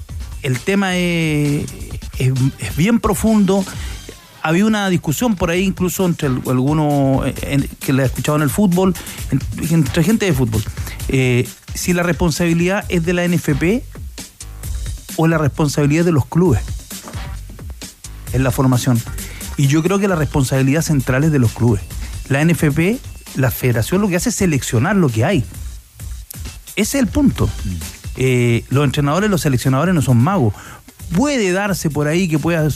el 0.43 0.59
tema 0.59 0.97
es, 0.97 1.65
es- 2.19 2.33
es 2.59 2.75
bien 2.75 2.99
profundo. 2.99 3.63
Había 4.41 4.65
una 4.65 4.89
discusión 4.89 5.35
por 5.35 5.49
ahí, 5.49 5.63
incluso 5.63 6.05
entre 6.05 6.27
el- 6.27 6.41
algunos 6.45 7.25
eh, 7.25 7.33
en- 7.43 7.69
que 7.79 7.93
he 7.93 8.03
escuchado 8.05 8.35
en 8.35 8.43
el 8.43 8.49
fútbol, 8.49 8.93
en- 9.31 9.41
entre 9.73 10.03
gente 10.03 10.25
de 10.25 10.33
fútbol. 10.33 10.61
Eh, 11.07 11.47
si 11.73 11.93
la 11.93 12.03
responsabilidad 12.03 12.83
es 12.89 13.05
de 13.05 13.13
la 13.13 13.23
NFP 13.23 13.83
o 15.17 15.27
la 15.27 15.37
responsabilidad 15.37 16.05
de 16.05 16.11
los 16.11 16.25
clubes 16.25 16.61
en 18.33 18.43
la 18.43 18.51
formación. 18.51 19.01
Y 19.57 19.67
yo 19.67 19.81
creo 19.81 19.99
que 19.99 20.07
la 20.07 20.15
responsabilidad 20.15 20.81
central 20.81 21.23
es 21.23 21.31
de 21.31 21.39
los 21.39 21.51
clubes. 21.53 21.81
La 22.27 22.43
NFP, 22.43 22.99
la 23.35 23.51
federación 23.51 24.01
lo 24.01 24.07
que 24.07 24.17
hace 24.17 24.29
es 24.29 24.35
seleccionar 24.35 24.95
lo 24.95 25.09
que 25.09 25.23
hay. 25.23 25.45
Ese 26.75 26.97
es 26.97 27.03
el 27.03 27.07
punto. 27.07 27.49
Eh, 28.17 28.65
los 28.69 28.83
entrenadores, 28.83 29.29
los 29.29 29.41
seleccionadores 29.41 29.95
no 29.95 30.01
son 30.01 30.17
magos. 30.17 30.53
Puede 31.15 31.51
darse 31.51 31.89
por 31.89 32.07
ahí 32.07 32.27
que 32.27 32.39
pueda, 32.39 32.67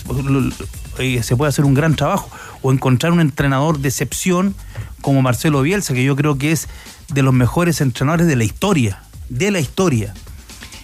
eh, 1.00 1.24
se 1.24 1.36
pueda 1.36 1.50
hacer 1.50 1.66
un 1.66 1.74
gran 1.74 1.96
trabajo 1.96 2.30
o 2.62 2.72
encontrar 2.72 3.12
un 3.12 3.20
entrenador 3.20 3.80
de 3.80 3.90
excepción 3.90 4.56
como 5.02 5.22
Marcelo 5.22 5.62
Bielsa, 5.62 5.94
que 5.94 6.04
yo 6.04 6.16
creo 6.16 6.38
que 6.38 6.52
es 6.52 6.68
de 7.14 7.24
los 7.24 7.34
mejores 7.34 7.82
entrenadores 7.82 8.28
de 8.28 8.36
la 8.36 8.44
historia. 8.44 9.02
De 9.30 9.52
la 9.52 9.60
historia. 9.60 10.14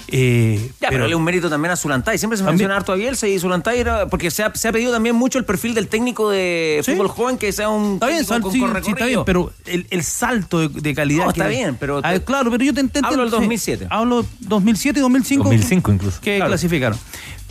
Eh, 0.07 0.71
Ya, 0.79 0.89
pero, 0.89 1.03
dale 1.03 1.15
un 1.15 1.23
mérito 1.23 1.49
también 1.49 1.71
a 1.71 1.75
Zulantay. 1.75 2.17
Siempre 2.17 2.37
se 2.37 2.43
También- 2.43 2.55
menciona 2.57 2.75
harto 2.75 2.91
a 2.91 2.95
Bielsa 2.95 3.27
y 3.27 3.39
Zulantay 3.39 3.79
era. 3.79 4.07
Porque 4.07 4.29
se 4.31 4.43
ha, 4.43 4.53
se 4.53 4.67
ha 4.67 4.71
pedido 4.71 4.91
también 4.91 5.15
mucho 5.15 5.37
el 5.39 5.45
perfil 5.45 5.73
del 5.73 5.87
técnico 5.87 6.29
de 6.29 6.81
Sí. 6.85 6.91
fútbol 6.91 7.07
joven 7.07 7.37
que 7.37 7.51
sea 7.51 7.69
un. 7.69 7.95
Está 7.95 8.07
bien, 8.07 8.23
sal- 8.25 8.41
con 8.41 8.51
sí, 8.51 8.57
sí, 8.59 8.61
corre-corrido. 8.65 8.93
está 8.95 9.05
bien, 9.05 9.21
pero 9.25 9.51
el, 9.65 9.87
el 9.89 10.03
salto 10.03 10.59
de, 10.59 10.69
de 10.69 10.93
calidad. 10.93 11.25
No, 11.25 11.33
que 11.33 11.39
está 11.39 11.45
hay- 11.49 11.55
bien, 11.57 11.77
pero 11.79 12.01
Ah, 12.03 12.13
te- 12.13 12.23
claro, 12.23 12.51
pero 12.51 12.63
yo 12.63 12.73
te 12.73 12.81
entiendo. 12.81 13.07
Hablo 13.09 13.23
del 13.23 13.29
sí. 13.31 13.35
2007. 13.37 13.87
Hablo 13.89 14.25
2007 14.41 14.99
y 14.99 15.01
2005. 15.01 15.43
2005 15.45 15.91
incluso. 15.91 16.21
Que 16.21 16.35
Claro. 16.37 16.51
clasificaron. 16.51 16.97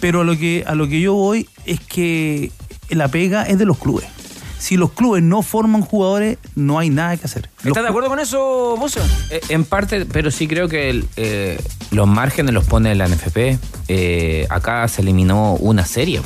Pero 0.00 0.20
a 0.20 0.24
lo, 0.24 0.36
que, 0.38 0.64
a 0.66 0.74
lo 0.74 0.86
que 0.88 1.00
yo 1.00 1.14
voy 1.14 1.48
es 1.64 1.80
que 1.80 2.52
la 2.90 3.08
pega 3.08 3.44
es 3.44 3.58
de 3.58 3.64
los 3.64 3.78
clubes. 3.78 4.04
Si 4.64 4.78
los 4.78 4.92
clubes 4.92 5.22
no 5.22 5.42
forman 5.42 5.82
jugadores, 5.82 6.38
no 6.54 6.78
hay 6.78 6.88
nada 6.88 7.18
que 7.18 7.26
hacer. 7.26 7.50
Los 7.58 7.66
¿Estás 7.66 7.82
de 7.82 7.90
acuerdo 7.90 8.08
con 8.08 8.18
eso, 8.18 8.76
vos? 8.78 8.96
Eh, 9.30 9.42
En 9.50 9.66
parte, 9.66 10.06
pero 10.06 10.30
sí 10.30 10.48
creo 10.48 10.68
que 10.70 10.88
el, 10.88 11.06
eh, 11.16 11.60
los 11.90 12.08
márgenes 12.08 12.54
los 12.54 12.64
pone 12.64 12.94
la 12.94 13.06
NFP. 13.06 13.58
Eh, 13.88 14.46
acá 14.48 14.88
se 14.88 15.02
eliminó 15.02 15.52
una 15.56 15.84
serie. 15.84 16.22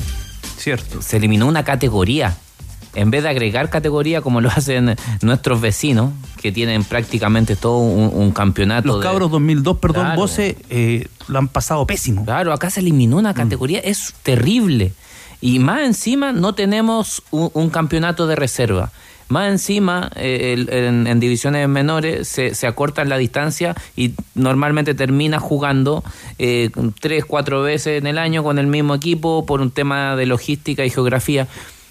Cierto. 0.56 1.02
Se 1.02 1.16
eliminó 1.16 1.48
una 1.48 1.64
categoría. 1.64 2.36
En 2.94 3.10
vez 3.10 3.24
de 3.24 3.28
agregar 3.28 3.70
categoría 3.70 4.20
como 4.20 4.40
lo 4.40 4.50
hacen 4.54 4.94
nuestros 5.20 5.60
vecinos, 5.60 6.12
que 6.40 6.52
tienen 6.52 6.84
prácticamente 6.84 7.56
todo 7.56 7.78
un, 7.78 8.12
un 8.22 8.30
campeonato. 8.30 8.86
Los 8.86 9.00
de- 9.00 9.02
cabros 9.02 9.32
2002, 9.32 9.78
perdón, 9.78 10.04
Claro. 10.04 10.20
Voce, 10.20 10.56
eh, 10.70 11.08
lo 11.26 11.40
han 11.40 11.48
pasado 11.48 11.84
pésimo. 11.88 12.24
Claro, 12.24 12.52
acá 12.52 12.70
se 12.70 12.78
eliminó 12.78 13.16
una 13.16 13.34
categoría, 13.34 13.80
es 13.80 14.14
terrible. 14.22 14.92
Y 15.40 15.58
más 15.58 15.82
encima 15.82 16.32
no 16.32 16.54
tenemos 16.54 17.22
un, 17.30 17.50
un 17.54 17.70
campeonato 17.70 18.26
de 18.26 18.36
reserva. 18.36 18.90
Más 19.28 19.50
encima, 19.50 20.10
eh, 20.16 20.66
en 20.70 21.20
divisiones 21.20 21.68
menores 21.68 22.26
se, 22.28 22.54
se 22.54 22.66
acorta 22.66 23.04
la 23.04 23.18
distancia 23.18 23.74
y 23.94 24.14
normalmente 24.34 24.94
termina 24.94 25.38
jugando 25.38 26.02
eh, 26.38 26.70
tres, 26.98 27.26
cuatro 27.26 27.60
veces 27.60 27.98
en 28.00 28.06
el 28.06 28.16
año 28.16 28.42
con 28.42 28.58
el 28.58 28.66
mismo 28.66 28.94
equipo 28.94 29.44
por 29.44 29.60
un 29.60 29.70
tema 29.70 30.16
de 30.16 30.24
logística 30.24 30.84
y 30.86 30.90
geografía. 30.90 31.46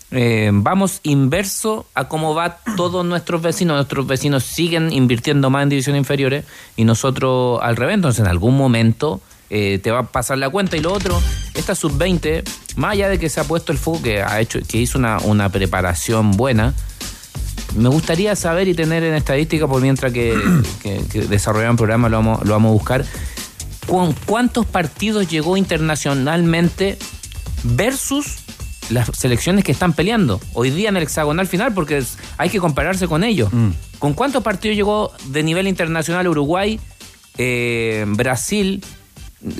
Eh, 0.10 0.49
vamos 0.51 0.99
inverso 1.03 1.86
a 1.93 2.07
cómo 2.07 2.33
va 2.33 2.57
todos 2.75 3.05
nuestros 3.05 3.43
vecinos. 3.43 3.75
Nuestros 3.75 4.07
vecinos 4.07 4.43
siguen 4.43 4.91
invirtiendo 4.91 5.51
más 5.51 5.62
en 5.62 5.69
divisiones 5.69 5.99
inferiores 5.99 6.43
y 6.75 6.86
nosotros 6.86 7.60
al 7.62 7.75
revés. 7.75 7.95
Entonces, 7.95 8.21
en 8.21 8.27
algún 8.27 8.57
momento 8.57 9.21
eh, 9.49 9.79
te 9.81 9.91
va 9.91 9.99
a 9.99 10.03
pasar 10.03 10.38
la 10.38 10.49
cuenta. 10.49 10.77
Y 10.77 10.81
lo 10.81 10.93
otro, 10.93 11.21
esta 11.53 11.75
sub-20, 11.75 12.43
más 12.75 12.93
allá 12.93 13.10
de 13.10 13.19
que 13.19 13.29
se 13.29 13.39
ha 13.39 13.43
puesto 13.43 13.71
el 13.71 13.77
foco, 13.77 14.01
que, 14.03 14.21
ha 14.21 14.39
hecho, 14.39 14.60
que 14.67 14.77
hizo 14.77 14.97
una, 14.97 15.19
una 15.19 15.49
preparación 15.49 16.31
buena, 16.31 16.73
me 17.75 17.89
gustaría 17.89 18.36
saber 18.36 18.67
y 18.67 18.73
tener 18.73 19.03
en 19.03 19.13
estadística, 19.13 19.67
por 19.67 19.81
mientras 19.81 20.12
que, 20.12 20.38
que, 20.81 20.97
el 20.97 21.75
programa, 21.75 22.10
lo 22.10 22.17
vamos, 22.17 22.45
lo 22.45 22.51
vamos 22.51 22.69
a 22.69 22.73
buscar, 22.73 23.05
¿con 23.88 24.13
cuántos 24.25 24.65
partidos 24.65 25.29
llegó 25.29 25.57
internacionalmente 25.57 26.97
versus 27.63 28.39
las 28.89 29.10
selecciones 29.17 29.63
que 29.63 29.71
están 29.71 29.93
peleando 29.93 30.39
hoy 30.53 30.69
día 30.69 30.89
en 30.89 30.97
el 30.97 31.03
hexagonal 31.03 31.47
final, 31.47 31.73
porque 31.73 32.03
hay 32.38 32.49
que 32.49 32.60
compararse 32.60 33.07
con 33.07 33.23
ellos. 33.23 33.49
¿Con 33.99 34.13
cuántos 34.13 34.43
partidos 34.43 34.77
llegó 34.77 35.12
de 35.25 35.43
nivel 35.43 35.67
internacional 35.67 36.27
Uruguay, 36.27 36.79
eh, 37.38 38.05
Brasil, 38.07 38.83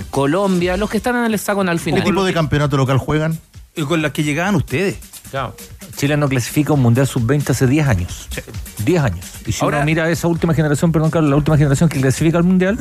Colombia, 0.10 0.78
los 0.78 0.90
que 0.90 0.98
están 0.98 1.16
en 1.18 1.26
el 1.26 1.34
hexagonal 1.34 1.78
¿Qué 1.78 1.84
final? 1.86 2.04
tipo 2.04 2.24
de 2.24 2.34
campeonato 2.34 2.78
local 2.78 2.98
juegan? 2.98 3.38
Y 3.76 3.84
con 3.84 4.02
las 4.02 4.12
que 4.12 4.24
llegaban 4.24 4.56
ustedes. 4.56 4.98
Claro. 5.30 5.56
Chile 5.96 6.16
no 6.18 6.28
clasifica 6.30 6.74
un 6.74 6.82
Mundial 6.82 7.08
Sub-20 7.08 7.50
hace 7.52 7.68
10 7.68 7.88
años. 7.88 8.28
10 8.86 9.02
años. 9.04 9.26
Y 9.46 9.52
si 9.52 9.64
Ahora- 9.64 9.78
uno 9.78 9.86
mira 9.86 10.10
esa 10.10 10.28
última 10.28 10.54
generación, 10.54 10.92
perdón, 10.92 11.10
Carlos, 11.12 11.30
la 11.30 11.36
última 11.36 11.58
generación 11.58 11.90
que 11.90 12.00
clasifica 12.00 12.38
al 12.38 12.44
Mundial, 12.44 12.78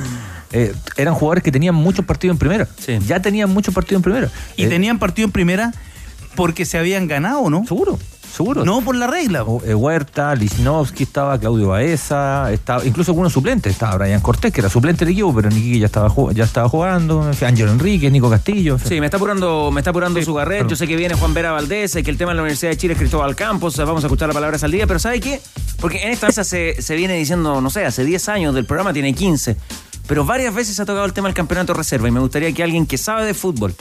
eh, 0.53 0.75
eran 0.97 1.15
jugadores 1.15 1.43
que 1.43 1.51
tenían 1.53 1.75
muchos 1.75 2.05
partidos 2.05 2.35
en 2.35 2.39
primera. 2.39 2.69
Ya 3.07 3.21
tenían 3.21 3.51
muchos 3.51 3.75
partidos 3.75 4.01
en 4.01 4.03
primera. 4.03 4.31
Y 4.57 4.65
Eh, 4.65 4.69
tenían 4.69 4.99
partido 4.99 5.27
en 5.27 5.33
primera 5.33 5.73
porque 6.35 6.65
se 6.67 6.79
habían 6.79 7.09
ganado, 7.09 7.49
¿no? 7.51 7.65
Seguro, 7.67 7.99
seguro. 8.35 8.65
No 8.65 8.81
por 8.83 8.97
la 8.97 9.07
regla. 9.07 9.45
Eh, 9.65 9.75
Huerta, 9.75 10.35
Lichnowsky 10.35 11.05
estaba, 11.05 11.39
Claudio 11.39 11.69
Baeza, 11.69 12.53
estaba, 12.53 12.85
incluso 12.85 13.13
algunos 13.13 13.33
suplentes. 13.33 13.73
Estaba 13.73 13.97
Brian 13.97 14.21
Cortés, 14.21 14.53
que 14.53 14.61
era 14.61 14.69
suplente 14.71 15.05
del 15.05 15.13
equipo, 15.13 15.35
pero 15.35 15.51
Nicky 15.51 15.79
ya 15.79 15.87
estaba, 15.87 16.13
ya 16.33 16.45
estaba 16.45 16.69
jugando. 16.69 17.27
en 17.27 17.35
fin, 17.35 17.49
Ángelo 17.49 17.73
Enrique, 17.73 18.11
Nico 18.11 18.31
Castillo. 18.31 18.75
en 18.75 18.79
fin. 18.81 18.89
Sí, 18.89 19.01
me 19.01 19.07
está 19.07 19.17
apurando, 19.17 19.71
me 19.71 19.81
está 19.81 19.91
apurando 19.91 20.21
su 20.23 20.35
garret. 20.35 20.67
Yo 20.69 20.77
sé 20.77 20.87
que 20.87 20.97
viene 20.97 21.15
Juan 21.15 21.35
Vera 21.35 21.53
Valdés, 21.53 21.93
que 21.93 22.11
el 22.11 22.17
tema 22.17 22.33
de 22.33 22.37
la 22.37 22.43
Universidad 22.43 22.71
de 22.71 22.77
Chile 22.77 22.93
es 22.95 22.99
Cristóbal 22.99 23.35
Campos. 23.37 23.77
Vamos 23.77 24.05
a 24.05 24.07
escuchar 24.07 24.29
las 24.29 24.35
palabras 24.35 24.63
al 24.65 24.71
día, 24.71 24.87
pero 24.87 24.99
¿sabe 24.99 25.21
qué? 25.21 25.41
Porque 25.81 26.03
en 26.03 26.11
esta 26.11 26.27
mesa 26.27 26.45
se, 26.45 26.81
se 26.81 26.97
viene 26.97 27.15
diciendo, 27.15 27.61
no 27.61 27.71
sé, 27.71 27.85
hace 27.85 28.05
10 28.05 28.29
años, 28.29 28.55
del 28.55 28.65
programa 28.65 28.93
tiene 28.93 29.15
15. 29.15 29.57
Pero 30.07 30.25
varias 30.25 30.55
veces 30.55 30.77
se 30.77 30.83
ha 30.83 30.85
tocado 30.85 31.05
el 31.05 31.13
tema 31.13 31.29
del 31.29 31.35
campeonato 31.35 31.75
reserva 31.75 32.09
y 32.09 32.13
me 32.13 32.21
gustaría 32.21 32.53
que 32.53 32.63
alguien 32.63 32.87
que 32.87 32.97
sabe 32.97 33.25
de 33.25 33.35
fútbol, 33.35 33.75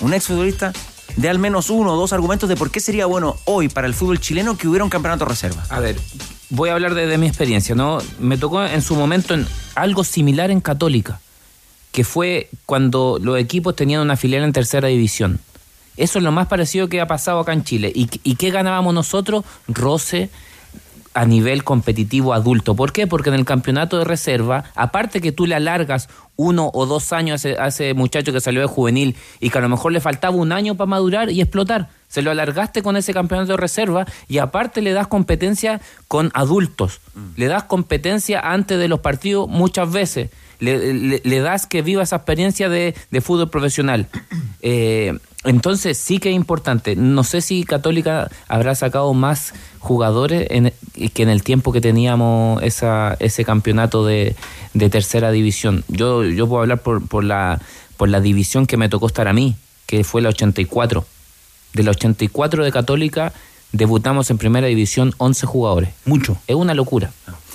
un 0.00 0.12
exfutbolista, 0.12 0.72
dé 1.16 1.28
al 1.28 1.38
menos 1.38 1.70
uno 1.70 1.92
o 1.92 1.96
dos 1.96 2.12
argumentos 2.12 2.48
de 2.48 2.56
por 2.56 2.70
qué 2.70 2.80
sería 2.80 3.06
bueno 3.06 3.36
hoy 3.44 3.68
para 3.68 3.86
el 3.86 3.94
fútbol 3.94 4.20
chileno 4.20 4.56
que 4.56 4.68
hubiera 4.68 4.84
un 4.84 4.90
campeonato 4.90 5.24
de 5.24 5.30
reserva. 5.30 5.64
A 5.68 5.80
ver, 5.80 5.96
voy 6.50 6.70
a 6.70 6.74
hablar 6.74 6.94
de, 6.94 7.06
de 7.06 7.18
mi 7.18 7.26
experiencia, 7.26 7.74
¿no? 7.74 7.98
Me 8.18 8.38
tocó 8.38 8.64
en 8.64 8.82
su 8.82 8.94
momento 8.94 9.34
en 9.34 9.46
algo 9.74 10.04
similar 10.04 10.50
en 10.50 10.60
Católica, 10.60 11.20
que 11.92 12.04
fue 12.04 12.48
cuando 12.66 13.18
los 13.20 13.38
equipos 13.38 13.76
tenían 13.76 14.02
una 14.02 14.16
filial 14.16 14.44
en 14.44 14.52
tercera 14.52 14.88
división. 14.88 15.40
Eso 15.96 16.18
es 16.18 16.24
lo 16.24 16.32
más 16.32 16.48
parecido 16.48 16.88
que 16.88 17.00
ha 17.00 17.06
pasado 17.06 17.38
acá 17.38 17.52
en 17.52 17.62
Chile. 17.62 17.92
¿Y, 17.94 18.08
y 18.24 18.34
qué 18.34 18.50
ganábamos 18.50 18.94
nosotros? 18.94 19.44
Roce 19.68 20.28
a 21.14 21.24
nivel 21.26 21.62
competitivo 21.64 22.34
adulto. 22.34 22.74
¿Por 22.74 22.92
qué? 22.92 23.06
Porque 23.06 23.28
en 23.30 23.36
el 23.36 23.44
campeonato 23.44 23.98
de 23.98 24.04
reserva, 24.04 24.64
aparte 24.74 25.20
que 25.20 25.32
tú 25.32 25.46
le 25.46 25.54
alargas 25.54 26.08
uno 26.36 26.70
o 26.74 26.86
dos 26.86 27.12
años 27.12 27.44
a 27.44 27.48
ese, 27.50 27.60
a 27.60 27.68
ese 27.68 27.94
muchacho 27.94 28.32
que 28.32 28.40
salió 28.40 28.60
de 28.60 28.66
juvenil 28.66 29.14
y 29.38 29.50
que 29.50 29.58
a 29.58 29.60
lo 29.60 29.68
mejor 29.68 29.92
le 29.92 30.00
faltaba 30.00 30.34
un 30.36 30.50
año 30.50 30.74
para 30.76 30.86
madurar 30.88 31.30
y 31.30 31.40
explotar, 31.40 31.88
se 32.08 32.22
lo 32.22 32.32
alargaste 32.32 32.82
con 32.82 32.96
ese 32.96 33.14
campeonato 33.14 33.52
de 33.52 33.56
reserva 33.58 34.06
y 34.28 34.38
aparte 34.38 34.82
le 34.82 34.92
das 34.92 35.06
competencia 35.06 35.80
con 36.08 36.30
adultos, 36.34 37.00
le 37.36 37.46
das 37.46 37.62
competencia 37.64 38.40
antes 38.40 38.78
de 38.78 38.88
los 38.88 38.98
partidos 39.00 39.48
muchas 39.48 39.92
veces, 39.92 40.30
le, 40.58 40.92
le- 40.94 41.20
le 41.24 41.40
das 41.40 41.66
que 41.66 41.82
viva 41.82 42.02
esa 42.02 42.16
experiencia 42.16 42.68
de, 42.68 42.94
de 43.12 43.20
fútbol 43.20 43.48
profesional. 43.50 44.08
Eh, 44.66 45.12
entonces 45.44 45.98
sí 45.98 46.18
que 46.18 46.30
es 46.30 46.36
importante. 46.36 46.96
No 46.96 47.24
sé 47.24 47.40
si 47.40 47.64
Católica 47.64 48.30
habrá 48.48 48.74
sacado 48.74 49.12
más 49.14 49.52
jugadores 49.78 50.46
en- 50.50 50.72
que 51.12 51.22
en 51.22 51.28
el 51.28 51.42
tiempo 51.42 51.72
que 51.72 51.80
teníamos 51.80 52.62
esa, 52.62 53.16
ese 53.20 53.44
campeonato 53.44 54.04
de, 54.06 54.34
de 54.72 54.90
tercera 54.90 55.30
división. 55.30 55.84
Yo, 55.88 56.24
yo 56.24 56.48
puedo 56.48 56.62
hablar 56.62 56.80
por, 56.82 57.06
por, 57.06 57.24
la, 57.24 57.60
por 57.96 58.08
la 58.08 58.20
división 58.20 58.66
que 58.66 58.76
me 58.76 58.88
tocó 58.88 59.06
estar 59.06 59.28
a 59.28 59.32
mí, 59.32 59.56
que 59.86 60.04
fue 60.04 60.22
la 60.22 60.30
84. 60.30 61.04
De 61.74 61.82
la 61.82 61.90
84 61.90 62.64
de 62.64 62.72
Católica 62.72 63.32
debutamos 63.72 64.30
en 64.30 64.38
primera 64.38 64.66
división 64.68 65.12
11 65.18 65.46
jugadores. 65.46 65.90
Mucho. 66.04 66.36
Es 66.46 66.54
una 66.56 66.74
locura. 66.74 67.10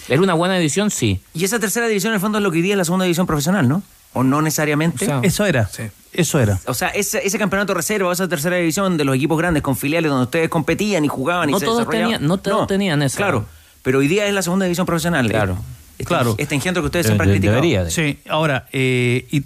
¿Era 0.10 0.22
una 0.22 0.34
buena 0.34 0.56
división? 0.58 0.90
Sí. 0.92 1.22
Y 1.34 1.46
esa 1.46 1.60
tercera 1.60 1.88
división 1.88 2.12
en 2.12 2.16
el 2.16 2.22
fondo 2.22 2.38
es 2.40 2.44
lo 2.44 2.52
que 2.52 2.58
hoy 2.58 2.62
día 2.64 2.74
es 2.74 2.78
la 2.78 2.84
segunda 2.86 3.06
división 3.06 3.26
profesional, 3.28 3.68
¿no? 3.70 3.82
¿O 4.14 4.24
no 4.24 4.42
necesariamente? 4.42 5.08
Eso 5.24 5.46
era. 5.46 5.70
Eso 6.12 6.40
era. 6.40 6.60
O 6.66 6.74
sea, 6.74 6.90
ese, 6.90 7.26
ese 7.26 7.38
campeonato 7.38 7.74
reserva, 7.76 8.12
esa 8.12 8.28
tercera 8.28 8.56
división 8.56 8.98
de 8.98 9.06
los 9.06 9.16
equipos 9.16 9.38
grandes 9.38 9.62
con 9.62 9.78
filiales 9.78 10.10
donde 10.10 10.24
ustedes 10.24 10.50
competían 10.50 11.06
y 11.06 11.08
jugaban 11.08 11.50
y 11.50 11.52
No 11.52 11.60
se 11.60 11.66
todos 11.66 11.80
desarrollaban. 11.80 12.14
tenían- 12.14 12.28
no 12.28 12.38
todos 12.40 12.68
tenían 12.68 13.02
eso. 13.04 13.18
Claro, 13.18 13.46
pero 13.84 14.00
hoy 14.00 14.08
día 14.08 14.26
es 14.26 14.34
la 14.34 14.42
segunda 14.42 14.66
división 14.66 14.88
profesional. 14.88 15.30
Claro. 15.30 15.58
Este, 16.00 16.06
Claro. 16.06 16.34
Este 16.38 16.56
engendro 16.56 16.82
que 16.82 16.88
ustedes 16.88 17.06
siempre 17.06 17.26
han 17.28 17.38
criticado. 17.38 17.90
Sí, 17.92 18.20
ahora, 18.30 18.68
eh, 18.72 19.28
y 19.32 19.44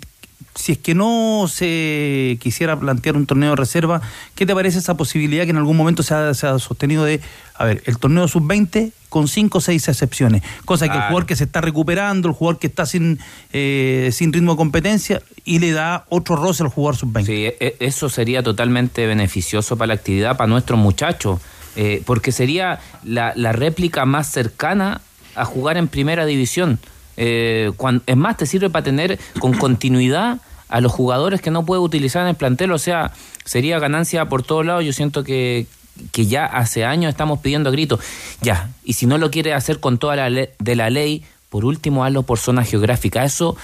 si 0.56 0.74
es 0.74 0.78
que 0.78 0.94
no 0.96 1.46
se 1.50 2.38
quisiera 2.42 2.80
plantear 2.80 3.16
un 3.16 3.26
torneo 3.26 3.52
de 3.52 3.56
reserva, 3.56 4.02
¿qué 4.36 4.46
te 4.46 4.54
parece 4.54 4.80
esa 4.80 4.96
posibilidad 4.96 5.46
que 5.46 5.50
en 5.50 5.58
algún 5.58 5.78
momento 5.78 6.04
se 6.04 6.14
ha, 6.14 6.34
se 6.34 6.48
ha 6.48 6.60
sostenido 6.60 7.04
de, 7.04 7.22
a 7.56 7.66
ver, 7.66 7.82
el 7.86 7.98
torneo 7.98 8.28
sub-20 8.28 8.92
con 9.10 9.28
cinco 9.28 9.58
o 9.58 9.62
seis 9.62 9.88
excepciones? 9.88 10.44
Cosa 10.66 10.88
que 10.88 10.96
el 10.96 11.02
jugador 11.02 11.26
que 11.26 11.36
se 11.36 11.46
está 11.46 11.62
recuperando, 11.62 12.28
el 12.28 12.36
jugador 12.36 12.60
que 12.60 12.68
está 12.68 12.86
sin, 12.86 13.20
eh, 13.52 14.10
sin 14.14 14.32
ritmo 14.32 14.52
de 14.54 14.58
competencia, 14.58 15.22
y 15.44 15.60
le 15.60 15.72
da 15.72 16.06
otro 16.10 16.36
roce 16.36 16.64
al 16.64 16.70
jugador 16.70 16.98
sub-20. 16.98 17.26
Sí, 17.26 17.46
e- 17.46 17.58
e- 17.60 17.76
eso 17.80 18.10
sería 18.10 18.44
totalmente 18.44 19.06
beneficioso 19.08 19.76
para 19.78 19.88
la 19.88 19.94
actividad, 19.96 20.38
para 20.38 20.48
nuestros 20.48 20.80
muchachos, 20.80 21.40
eh, 21.76 22.04
porque 22.06 22.32
sería 22.32 22.80
la, 23.04 23.34
la 23.36 23.52
réplica 23.54 24.06
más 24.06 24.32
cercana 24.32 25.02
a 25.36 25.46
jugar 25.46 25.78
en 25.78 25.88
primera 25.88 26.26
división. 26.28 26.80
Eh, 27.18 27.72
es 28.06 28.18
más, 28.18 28.38
te 28.38 28.46
sirve 28.46 28.70
para 28.70 28.84
tener 28.84 29.20
con 29.40 29.54
continuidad 29.54 30.40
a 30.70 30.82
los 30.82 30.92
jugadores 30.92 31.42
que 31.42 31.52
no 31.52 31.66
puede 31.66 31.82
utilizar 31.82 32.24
en 32.24 32.30
el 32.30 32.36
plantel, 32.36 32.72
o 32.72 32.80
sea, 32.80 33.12
sería 33.46 33.78
ganancia 33.80 34.26
por 34.30 34.42
todos 34.44 34.66
lados. 34.66 34.84
Yo 34.84 34.94
siento 34.94 35.24
que, 35.24 35.68
que 36.12 36.26
ya 36.26 36.46
hace 36.46 36.84
años 36.86 37.10
estamos 37.10 37.40
pidiendo 37.40 37.72
gritos, 37.72 38.00
ya, 38.42 38.70
y 38.84 38.94
si 38.94 39.06
no 39.06 39.18
lo 39.20 39.30
quiere 39.30 39.54
hacer 39.54 39.80
con 39.80 39.98
toda 40.00 40.16
la 40.16 40.30
ley, 40.32 40.50
de 40.60 40.76
la 40.76 40.90
ley, 40.90 41.24
por 41.50 41.66
último 41.66 42.04
hazlo 42.04 42.24
por 42.24 42.40
zona 42.40 42.64
geográfica. 42.64 43.24
Eso 43.24 43.56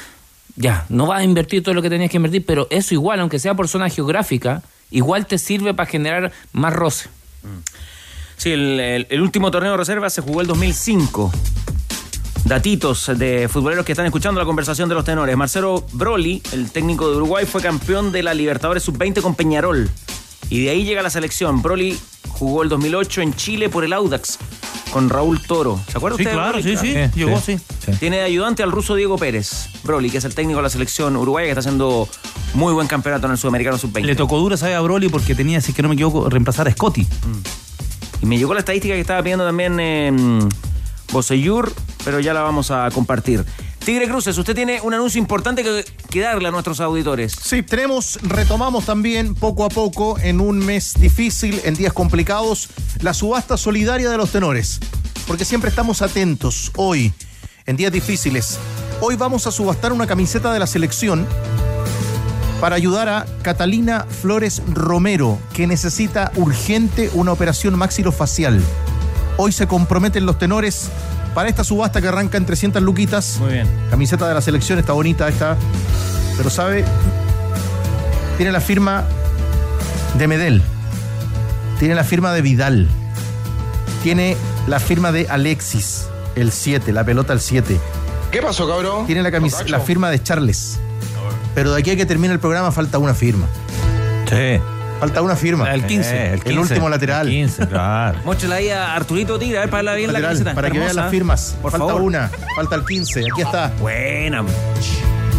ya, 0.55 0.85
no 0.89 1.07
vas 1.07 1.21
a 1.21 1.23
invertir 1.23 1.63
todo 1.63 1.73
lo 1.73 1.81
que 1.81 1.89
tenías 1.89 2.11
que 2.11 2.17
invertir, 2.17 2.45
pero 2.45 2.67
eso 2.69 2.93
igual, 2.93 3.19
aunque 3.21 3.39
sea 3.39 3.55
por 3.55 3.67
zona 3.67 3.89
geográfica, 3.89 4.61
igual 4.91 5.25
te 5.25 5.39
sirve 5.39 5.73
para 5.73 5.89
generar 5.89 6.31
más 6.53 6.73
roce. 6.73 7.09
Sí, 8.37 8.51
el, 8.51 8.79
el- 8.79 9.07
el 9.09 9.21
último 9.21 9.49
torneo 9.49 9.71
de 9.71 9.77
reserva 9.77 10.09
se 10.11 10.21
jugó 10.21 10.41
el 10.41 10.47
2005. 10.47 11.31
Datitos 12.45 13.11
de 13.15 13.47
futboleros 13.47 13.85
que 13.85 13.91
están 13.91 14.05
escuchando 14.05 14.39
la 14.39 14.45
conversación 14.45 14.89
de 14.89 14.95
los 14.95 15.05
tenores. 15.05 15.35
Marcelo 15.37 15.85
Broly, 15.93 16.41
el 16.51 16.71
técnico 16.71 17.09
de 17.09 17.17
Uruguay, 17.17 17.45
fue 17.45 17.61
campeón 17.61 18.11
de 18.11 18.23
la 18.23 18.33
Libertadores 18.33 18.81
Sub-20 18.83 19.21
con 19.21 19.35
Peñarol. 19.35 19.89
Y 20.49 20.63
de 20.63 20.71
ahí 20.71 20.83
llega 20.83 21.03
la 21.03 21.11
selección. 21.11 21.61
Broly 21.61 21.99
jugó 22.29 22.63
el 22.63 22.69
2008 22.69 23.21
en 23.21 23.35
Chile 23.35 23.69
por 23.69 23.83
el 23.83 23.93
Audax 23.93 24.39
con 24.91 25.09
Raúl 25.09 25.39
Toro. 25.45 25.79
¿Se 25.91 25.97
acuerda 25.97 26.17
Sí, 26.17 26.23
usted? 26.23 26.33
claro, 26.33 26.61
sí, 26.63 26.75
sí, 26.75 26.95
llegó, 27.13 27.39
sí. 27.39 27.57
Tiene 27.99 28.17
de 28.17 28.23
ayudante 28.23 28.63
al 28.63 28.71
ruso 28.71 28.95
Diego 28.95 29.17
Pérez. 29.19 29.69
Broly, 29.83 30.09
que 30.09 30.17
es 30.17 30.25
el 30.25 30.33
técnico 30.33 30.57
de 30.57 30.63
la 30.63 30.69
selección 30.71 31.15
uruguaya 31.17 31.45
que 31.45 31.51
está 31.51 31.59
haciendo 31.59 32.09
muy 32.55 32.73
buen 32.73 32.87
campeonato 32.87 33.27
en 33.27 33.33
el 33.33 33.37
Sudamericano 33.37 33.77
Sub-20. 33.77 34.01
Le 34.05 34.15
tocó 34.15 34.39
dura, 34.39 34.57
¿sabe? 34.57 34.73
A 34.73 34.81
Broly 34.81 35.09
porque 35.09 35.35
tenía, 35.35 35.61
si 35.61 35.71
es 35.71 35.75
que 35.75 35.83
no 35.83 35.89
me 35.89 35.93
equivoco, 35.93 36.27
reemplazar 36.31 36.67
a 36.67 36.71
Scotty. 36.71 37.05
Y 38.23 38.25
me 38.25 38.39
llegó 38.39 38.55
la 38.55 38.61
estadística 38.61 38.95
que 38.95 39.01
estaba 39.01 39.21
pidiendo 39.21 39.45
también 39.45 39.79
eh, 39.79 40.11
Boseyur, 41.11 41.73
pero 42.03 42.19
ya 42.19 42.33
la 42.33 42.41
vamos 42.41 42.71
a 42.71 42.89
compartir. 42.91 43.45
Tigre 43.83 44.07
Cruces, 44.07 44.37
usted 44.37 44.53
tiene 44.53 44.81
un 44.81 44.93
anuncio 44.93 45.19
importante 45.19 45.63
que, 45.63 46.19
darle 46.19 46.49
a 46.49 46.51
nuestros 46.51 46.79
auditores. 46.79 47.33
Sí, 47.41 47.63
tenemos, 47.63 48.19
retomamos 48.21 48.85
también 48.85 49.33
poco 49.33 49.65
a 49.65 49.69
poco, 49.69 50.19
en 50.19 50.41
un 50.41 50.59
mes 50.59 50.93
difícil, 50.99 51.61
en 51.63 51.75
días 51.75 51.93
complicados, 51.93 52.69
la 53.01 53.13
subasta 53.13 53.57
solidaria 53.57 54.09
de 54.09 54.17
los 54.17 54.31
tenores. 54.31 54.79
Porque 55.25 55.45
siempre 55.45 55.69
estamos 55.69 56.01
atentos 56.01 56.71
hoy, 56.75 57.13
en 57.65 57.77
días 57.77 57.91
difíciles. 57.91 58.59
Hoy 59.01 59.15
vamos 59.15 59.47
a 59.47 59.51
subastar 59.51 59.93
una 59.93 60.07
camiseta 60.07 60.51
de 60.53 60.59
la 60.59 60.67
selección 60.67 61.25
para 62.59 62.75
ayudar 62.75 63.07
a 63.07 63.25
Catalina 63.41 64.05
Flores 64.21 64.61
Romero, 64.67 65.39
que 65.53 65.65
necesita 65.65 66.31
urgente 66.35 67.09
una 67.13 67.31
operación 67.31 67.77
maxilofacial. 67.77 68.61
Hoy 69.37 69.51
se 69.51 69.67
comprometen 69.67 70.25
los 70.25 70.37
tenores 70.37 70.89
para 71.33 71.47
esta 71.49 71.63
subasta 71.63 72.01
que 72.01 72.07
arranca 72.07 72.37
en 72.37 72.45
300 72.45 72.81
luquitas. 72.81 73.37
Muy 73.39 73.53
bien. 73.53 73.67
Camiseta 73.89 74.27
de 74.27 74.33
la 74.33 74.41
selección, 74.41 74.79
está 74.79 74.93
bonita 74.93 75.27
esta. 75.27 75.55
Pero 76.37 76.49
sabe, 76.49 76.83
tiene 78.37 78.51
la 78.51 78.61
firma 78.61 79.05
de 80.17 80.27
Medel. 80.27 80.61
Tiene 81.79 81.95
la 81.95 82.03
firma 82.03 82.33
de 82.33 82.41
Vidal. 82.41 82.87
Tiene 84.03 84.35
la 84.67 84.79
firma 84.79 85.11
de 85.11 85.27
Alexis, 85.29 86.07
el 86.35 86.51
7, 86.51 86.91
la 86.93 87.03
pelota 87.03 87.33
el 87.33 87.39
7. 87.41 87.79
¿Qué 88.31 88.41
pasó, 88.41 88.67
cabrón? 88.67 89.05
Tiene 89.07 89.23
la, 89.23 89.29
camis- 89.31 89.67
la 89.67 89.79
firma 89.79 90.09
de 90.09 90.21
Charles. 90.21 90.79
Pero 91.55 91.71
de 91.73 91.79
aquí 91.79 91.91
a 91.91 91.95
que 91.95 92.05
termine 92.05 92.33
el 92.33 92.39
programa 92.39 92.71
falta 92.71 92.97
una 92.97 93.13
firma. 93.13 93.47
Sí. 94.29 94.59
Falta 94.99 95.21
una 95.21 95.35
firma. 95.35 95.73
El 95.73 95.85
15. 95.85 96.09
Eh, 96.15 96.33
el, 96.33 96.43
15, 96.43 96.59
último 96.59 96.89
lateral. 96.89 97.27
el 97.27 97.33
15, 97.33 97.67
claro. 97.67 98.19
Muéstrala 98.25 98.55
ahí 98.55 98.69
a 98.69 98.95
Arturito 98.95 99.39
Tigre, 99.39 99.57
a 99.57 99.61
ver, 99.61 99.69
para 99.69 99.83
la 99.83 99.95
bien 99.95 100.07
la 100.07 100.19
Lateral, 100.19 100.31
camiseta. 100.35 100.55
para 100.55 100.67
Está 100.67 100.73
que 100.73 100.79
vean 100.79 100.89
hermosa. 100.89 101.01
las 101.03 101.11
firmas. 101.11 101.57
Por 101.61 101.71
falta 101.71 101.87
favor. 101.87 102.01
una. 102.01 102.31
Falta 102.55 102.75
el 102.75 102.85
15. 102.85 103.19
Aquí 103.31 103.41
está. 103.41 103.71
Buena. 103.79 104.43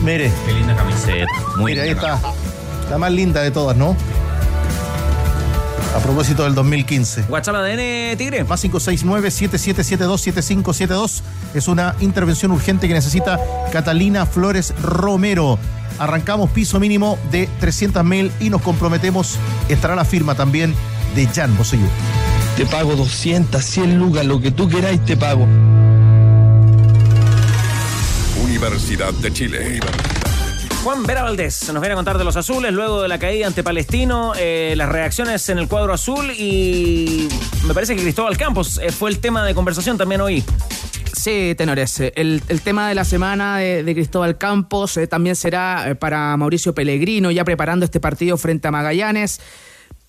Mire. 0.03 0.33
Qué 0.46 0.53
linda 0.53 0.75
camiseta. 0.75 1.27
Muy 1.57 1.73
Mire, 1.73 1.83
ahí 1.83 1.88
linda. 1.94 2.14
está. 2.16 2.33
La 2.90 2.99
más 2.99 3.12
linda 3.12 3.42
de 3.42 3.51
todas, 3.51 3.77
¿no? 3.77 3.96
A 5.94 5.98
propósito 5.98 6.44
del 6.44 6.55
2015. 6.55 7.24
WhatsApp 7.29 7.57
ADN 7.57 8.16
Tigre. 8.16 8.44
Más 8.44 8.64
569-7772-7572. 8.64 11.20
Es 11.55 11.66
una 11.66 11.96
intervención 12.00 12.53
urgente 12.53 12.87
que 12.87 12.94
necesita 12.94 13.40
Catalina 13.72 14.24
Flores 14.24 14.72
Romero. 14.81 15.59
Arrancamos 15.98 16.48
piso 16.50 16.79
mínimo 16.79 17.18
de 17.33 17.48
300 17.59 18.05
mil 18.05 18.31
y 18.38 18.50
nos 18.50 18.62
comprometemos. 18.62 19.37
Estará 19.68 19.96
la 19.96 20.05
firma 20.05 20.37
también 20.37 20.76
de 21.16 21.26
Jan 21.26 21.59
Bosellú. 21.59 21.88
Te 22.57 22.66
pago 22.66 22.94
200, 22.94 23.61
100 23.62 23.98
lucas, 23.98 24.24
lo 24.24 24.40
que 24.40 24.53
tú 24.53 24.68
queráis 24.68 25.05
te 25.05 25.16
pago. 25.16 25.48
Universidad 28.44 29.12
de 29.14 29.33
Chile. 29.33 29.81
Juan 30.83 31.03
Vera 31.05 31.23
Valdés 31.23 31.71
nos 31.73 31.81
viene 31.81 31.93
a 31.93 31.97
contar 31.97 32.16
de 32.16 32.25
los 32.25 32.37
azules 32.37 32.73
luego 32.73 33.03
de 33.03 33.09
la 33.09 33.19
caída 33.19 33.47
ante 33.47 33.62
Palestino, 33.62 34.33
eh, 34.37 34.75
las 34.77 34.88
reacciones 34.88 35.49
en 35.51 35.59
el 35.59 35.69
cuadro 35.69 35.93
azul 35.93 36.31
y 36.31 37.29
me 37.66 37.75
parece 37.75 37.95
que 37.95 38.03
Cristóbal 38.03 38.37
Campos 38.37 38.81
eh, 38.83 38.90
fue 38.90 39.11
el 39.11 39.19
tema 39.19 39.45
de 39.45 39.55
conversación 39.55 39.99
también 39.99 40.21
hoy. 40.21 40.43
Sí, 41.21 41.55
tenores. 41.55 42.01
El, 42.01 42.43
el 42.49 42.61
tema 42.62 42.88
de 42.88 42.95
la 42.95 43.05
semana 43.05 43.59
de, 43.59 43.93
Cristóbal 43.93 44.38
Campos 44.38 44.97
eh, 44.97 45.07
también 45.07 45.37
será 45.37 45.90
eh, 45.90 45.95
para 45.95 46.35
Mauricio 46.38 46.75
Pellegrino, 46.75 47.31
ya 47.31 47.45
preparando 47.45 47.85
este 47.85 48.01
partido 48.01 48.38
frente 48.38 48.69
a 48.69 48.71
Magallanes. 48.71 49.38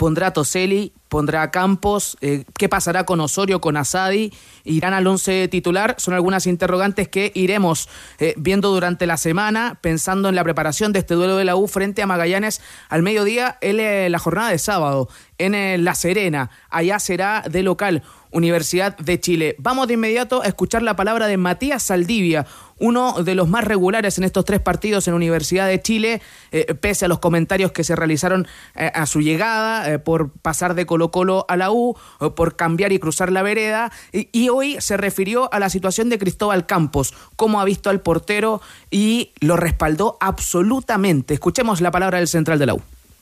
Pondrá 0.01 0.33
Toselli, 0.33 0.93
pondrá 1.09 1.51
Campos. 1.51 2.17
eh, 2.21 2.45
¿Qué 2.57 2.67
pasará 2.67 3.05
con 3.05 3.19
Osorio, 3.19 3.61
con 3.61 3.77
Asadi? 3.77 4.33
¿Irán 4.63 4.95
al 4.95 5.05
once 5.05 5.47
titular? 5.47 5.93
Son 5.99 6.15
algunas 6.15 6.47
interrogantes 6.47 7.07
que 7.07 7.31
iremos 7.35 7.87
eh, 8.17 8.33
viendo 8.35 8.71
durante 8.71 9.05
la 9.05 9.17
semana, 9.17 9.77
pensando 9.79 10.27
en 10.27 10.33
la 10.33 10.43
preparación 10.43 10.91
de 10.91 10.97
este 10.97 11.13
duelo 11.13 11.37
de 11.37 11.45
la 11.45 11.55
U 11.55 11.67
frente 11.67 12.01
a 12.01 12.07
Magallanes 12.07 12.61
al 12.89 13.03
mediodía 13.03 13.59
eh, 13.61 14.07
la 14.09 14.17
jornada 14.17 14.49
de 14.49 14.57
sábado 14.57 15.07
en 15.37 15.85
La 15.85 15.93
Serena. 15.93 16.49
Allá 16.71 16.97
será 16.97 17.43
de 17.47 17.61
local. 17.61 18.01
Universidad 18.31 18.97
de 18.97 19.19
Chile. 19.19 19.55
Vamos 19.59 19.87
de 19.87 19.95
inmediato 19.95 20.41
a 20.41 20.47
escuchar 20.47 20.81
la 20.81 20.95
palabra 20.95 21.27
de 21.27 21.35
Matías 21.35 21.83
Saldivia, 21.83 22.47
uno 22.81 23.23
de 23.23 23.35
los 23.35 23.47
más 23.47 23.63
regulares 23.63 24.17
en 24.17 24.25
estos 24.25 24.43
tres 24.43 24.59
partidos 24.59 25.07
en 25.07 25.13
Universidad 25.13 25.67
de 25.67 25.81
Chile, 25.81 26.21
eh, 26.51 26.73
pese 26.73 27.05
a 27.05 27.07
los 27.07 27.19
comentarios 27.19 27.71
que 27.71 27.83
se 27.83 27.95
realizaron 27.95 28.47
eh, 28.75 28.91
a 28.93 29.05
su 29.05 29.21
llegada 29.21 29.89
eh, 29.89 29.99
por 29.99 30.31
pasar 30.31 30.73
de 30.73 30.85
Colo 30.85 31.11
Colo 31.11 31.45
a 31.47 31.55
la 31.55 31.71
U, 31.71 31.95
por 32.35 32.55
cambiar 32.55 32.91
y 32.91 32.99
cruzar 32.99 33.31
la 33.31 33.43
vereda, 33.43 33.91
y, 34.11 34.29
y 34.31 34.49
hoy 34.49 34.77
se 34.79 34.97
refirió 34.97 35.53
a 35.53 35.59
la 35.59 35.69
situación 35.69 36.09
de 36.09 36.17
Cristóbal 36.17 36.65
Campos, 36.65 37.13
cómo 37.35 37.61
ha 37.61 37.65
visto 37.65 37.89
al 37.89 38.01
portero 38.01 38.61
y 38.89 39.31
lo 39.39 39.57
respaldó 39.57 40.17
absolutamente. 40.19 41.35
Escuchemos 41.35 41.81
la 41.81 41.91
palabra 41.91 42.17
del 42.17 42.27
central 42.27 42.57
de 42.57 42.65
la 42.65 42.73
U. 42.73 42.81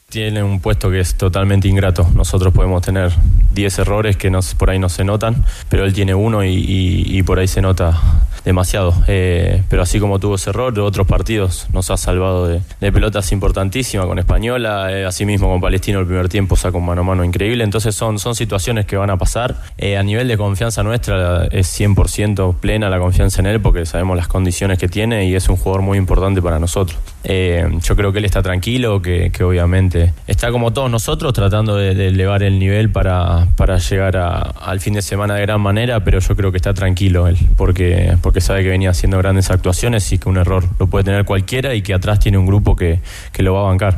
Tiene 0.10 0.42
un 0.42 0.60
puesto 0.60 0.90
que 0.90 1.00
es 1.00 1.14
totalmente 1.14 1.68
ingrato. 1.68 2.08
Nosotros 2.16 2.52
podemos 2.52 2.82
tener 2.82 3.12
10 3.54 3.80
errores 3.80 4.18
que 4.18 4.32
por 4.58 4.72
ahí 4.72 4.80
no 4.80 4.90
se 4.90 5.04
notan, 5.04 5.46
pero 5.70 5.86
él 5.86 5.94
tiene 5.94 6.16
uno 6.16 6.44
y, 6.44 7.22
por 7.28 7.38
ahí 7.38 7.48
se 7.48 7.62
nota 7.62 8.02
demasiado. 8.44 8.96
Eh, 9.08 9.62
pero 9.70 9.84
así 9.84 10.00
como 10.00 10.18
tuvo 10.18 10.36
ese 10.36 10.50
error, 10.50 10.80
otros 10.80 11.06
partidos 11.06 11.68
nos 11.74 11.92
ha 11.92 11.98
salvado 11.98 12.48
de, 12.48 12.92
pelotas 12.92 13.32
importantísimas 13.32 14.08
con 14.08 14.18
Española, 14.18 14.92
eh, 14.92 15.06
así 15.06 15.26
mismo 15.26 15.48
con 15.48 15.62
Palestino 15.62 16.00
el 16.00 16.08
primer 16.08 16.28
tiempo 16.28 16.56
sacó 16.56 16.80
un 16.80 16.86
mano 16.86 17.02
a 17.02 17.04
mano 17.04 17.24
increíble. 17.24 17.64
Entonces 17.64 17.94
son, 17.94 18.18
situaciones 18.34 18.88
que 18.88 18.96
van 18.96 19.12
a 19.12 19.18
pasar. 19.18 19.58
Eh, 19.78 19.98
a 19.98 20.02
nivel 20.02 20.28
de 20.28 20.38
confianza 20.38 20.82
nuestra 20.82 21.46
es 21.52 21.80
100% 21.80 22.56
plena 22.56 22.90
la 22.90 23.00
confianza 23.00 23.42
en 23.42 23.48
él 23.48 23.62
porque 23.62 23.86
sabemos 23.86 24.18
las 24.18 24.28
condiciones 24.28 24.80
que 24.80 24.88
tiene 24.88 25.26
y 25.26 25.36
es 25.36 25.50
un 25.50 25.58
jugador 25.58 25.82
muy 25.84 25.98
importante 26.00 26.42
para 26.42 26.58
nosotros. 26.58 26.98
Eh, 27.24 27.68
yo 27.84 27.96
creo 27.96 28.12
que 28.12 28.20
él 28.20 28.26
está 28.26 28.42
tranquilo, 28.42 29.02
que 29.02 29.32
obviamente 29.44 29.99
está 30.28 30.52
como 30.52 30.72
todos 30.74 30.90
nosotros 30.92 31.34
tratando 31.34 31.76
de, 31.76 31.96
de 31.96 32.08
elevar 32.08 32.44
el 32.44 32.60
nivel 32.60 32.92
para, 32.92 33.48
para 33.56 33.78
llegar 33.78 34.18
a- 34.18 34.40
al 34.42 34.80
fin 34.80 34.94
de 34.94 35.02
semana 35.02 35.36
de 35.36 35.42
gran 35.42 35.62
manera, 35.62 36.04
pero 36.04 36.20
yo 36.20 36.36
creo 36.36 36.52
que 36.52 36.58
está 36.58 36.74
tranquilo 36.74 37.28
él 37.28 37.38
porque, 37.58 38.18
porque 38.22 38.42
sabe 38.42 38.64
que 38.64 38.70
venía 38.70 38.90
haciendo 38.92 39.18
grandes 39.18 39.50
actuaciones 39.52 40.12
y 40.12 40.18
que 40.18 40.30
un 40.30 40.38
error 40.38 40.64
lo 40.80 40.88
puede 40.88 41.04
tener 41.06 41.26
cualquiera 41.26 41.74
y 41.76 41.82
que 41.82 41.94
atrás 41.94 42.20
tiene 42.20 42.38
un 42.38 42.46
grupo 42.46 42.76
que, 42.76 43.00
que 43.32 43.44
lo 43.44 43.54
va 43.54 43.62
a 43.62 43.64
bancar. 43.66 43.98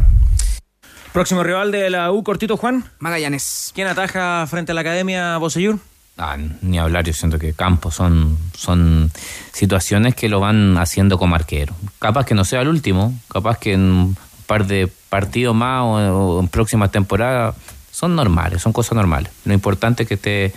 Próximo 1.14 1.44
rival 1.44 1.72
de 1.72 1.90
la 1.90 2.12
U, 2.12 2.24
cortito 2.24 2.56
Juan. 2.56 2.86
Magallanes. 3.00 3.72
¿Quién 3.76 3.88
ataja 3.88 4.46
frente 4.48 4.72
a 4.72 4.76
la 4.76 4.82
Academia 4.82 5.38
Bosellur? 5.38 5.78
Ah, 6.18 6.38
ni 6.62 6.78
hablar, 6.78 7.04
yo 7.06 7.14
siento 7.14 7.40
que 7.40 7.54
Campos 7.54 7.96
son, 7.96 8.38
son 8.56 9.12
situaciones 9.52 10.14
que 10.16 10.30
lo 10.30 10.40
van 10.40 10.78
haciendo 10.78 11.18
como 11.18 11.36
arquero. 11.36 11.74
Capaz 12.00 12.26
que 12.26 12.36
no 12.36 12.46
sea 12.46 12.62
el 12.62 12.68
último, 12.68 13.14
capaz 13.30 13.58
que 13.58 13.74
en 13.74 14.16
par 14.52 14.68
de 14.68 14.90
partidos 15.10 15.56
más 15.56 15.82
o, 15.84 15.94
o 16.38 16.40
en 16.42 16.50
próximas 16.50 16.92
temporadas 16.92 17.56
son 17.92 18.16
normales, 18.18 18.62
son 18.62 18.74
cosas 18.74 18.94
normales. 18.96 19.32
Lo 19.46 19.54
importante 19.54 20.04
es 20.04 20.10
que 20.10 20.16
esté, 20.16 20.54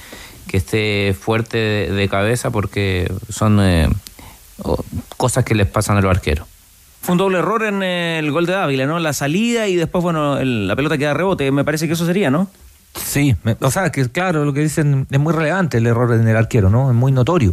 que 0.48 0.56
esté 0.56 1.14
fuerte 1.14 1.56
de, 1.58 1.92
de 1.92 2.08
cabeza 2.08 2.50
porque 2.50 3.06
son 3.28 3.60
eh, 3.60 3.88
cosas 5.16 5.44
que 5.44 5.54
les 5.54 5.66
pasan 5.68 5.96
a 5.96 6.00
los 6.00 6.10
arqueros. 6.10 6.46
Fue 7.02 7.12
un 7.12 7.18
doble 7.18 7.38
error 7.38 7.62
en 7.64 7.82
el 7.82 8.30
gol 8.32 8.46
de 8.46 8.52
Dávila, 8.54 8.86
¿no? 8.86 8.98
La 8.98 9.12
salida 9.12 9.68
y 9.68 9.76
después, 9.76 10.02
bueno, 10.02 10.38
el- 10.38 10.66
la 10.66 10.74
pelota 10.74 10.96
queda 10.98 11.14
rebote. 11.14 11.50
Me 11.52 11.64
parece 11.64 11.86
que 11.86 11.92
eso 11.92 12.06
sería, 12.06 12.30
¿no? 12.30 12.48
Sí, 12.94 13.36
me- 13.42 13.56
o 13.60 13.70
sea, 13.70 13.90
que 13.92 14.08
claro, 14.08 14.44
lo 14.44 14.52
que 14.52 14.60
dicen 14.60 15.06
es 15.10 15.20
muy 15.20 15.32
relevante 15.32 15.78
el 15.78 15.86
error 15.86 16.12
en 16.14 16.26
el 16.26 16.36
arquero, 16.36 16.70
¿no? 16.70 16.88
Es 16.90 16.96
muy 16.96 17.12
notorio. 17.12 17.52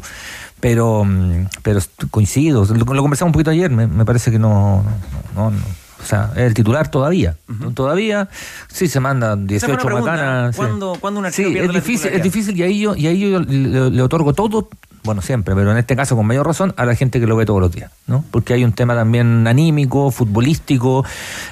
Pero, 0.59 1.03
mm, 1.03 1.47
pero 1.63 1.79
coincido, 2.11 2.63
lo, 2.65 2.93
lo 2.93 3.01
conversamos 3.01 3.29
un 3.29 3.33
poquito 3.33 3.51
ayer, 3.51 3.69
me, 3.71 3.87
me 3.87 4.05
parece 4.05 4.31
que 4.31 4.39
no, 4.39 4.83
no, 5.35 5.49
no, 5.51 5.57
o 6.01 6.05
sea, 6.05 6.31
es 6.35 6.41
el 6.43 6.53
titular 6.53 6.89
todavía. 6.89 7.35
Todavía, 7.73 8.27
sí 8.67 8.87
se 8.87 8.99
mandan 8.99 9.47
Esa 9.49 9.67
fue 9.67 9.73
18 9.73 9.73
una 9.73 9.83
pregunta, 9.85 10.11
macanas. 10.11 10.55
sí. 10.55 10.61
¿Cuándo, 10.61 10.97
cuándo 10.99 11.19
un 11.19 11.31
Sí, 11.31 11.43
pierde 11.43 11.59
es 11.61 11.67
la 11.67 11.73
difícil, 11.73 11.93
es 11.93 12.01
titularidad? 12.01 12.23
difícil 12.23 12.57
y 12.57 12.63
ahí 12.63 12.79
yo, 12.79 12.95
y 12.95 13.07
ahí 13.07 13.19
yo 13.31 13.39
le, 13.39 13.89
le 13.91 14.01
otorgo 14.01 14.33
todo, 14.33 14.69
bueno, 15.03 15.21
siempre, 15.21 15.55
pero 15.55 15.71
en 15.71 15.77
este 15.77 15.95
caso 15.95 16.15
con 16.15 16.25
mayor 16.27 16.45
razón, 16.45 16.73
a 16.77 16.85
la 16.85 16.95
gente 16.95 17.19
que 17.19 17.27
lo 17.27 17.35
ve 17.35 17.45
todos 17.45 17.59
los 17.61 17.71
días, 17.71 17.91
¿no? 18.07 18.23
Porque 18.31 18.53
hay 18.53 18.63
un 18.63 18.71
tema 18.73 18.93
también 18.95 19.47
anímico, 19.47 20.11
futbolístico. 20.11 21.03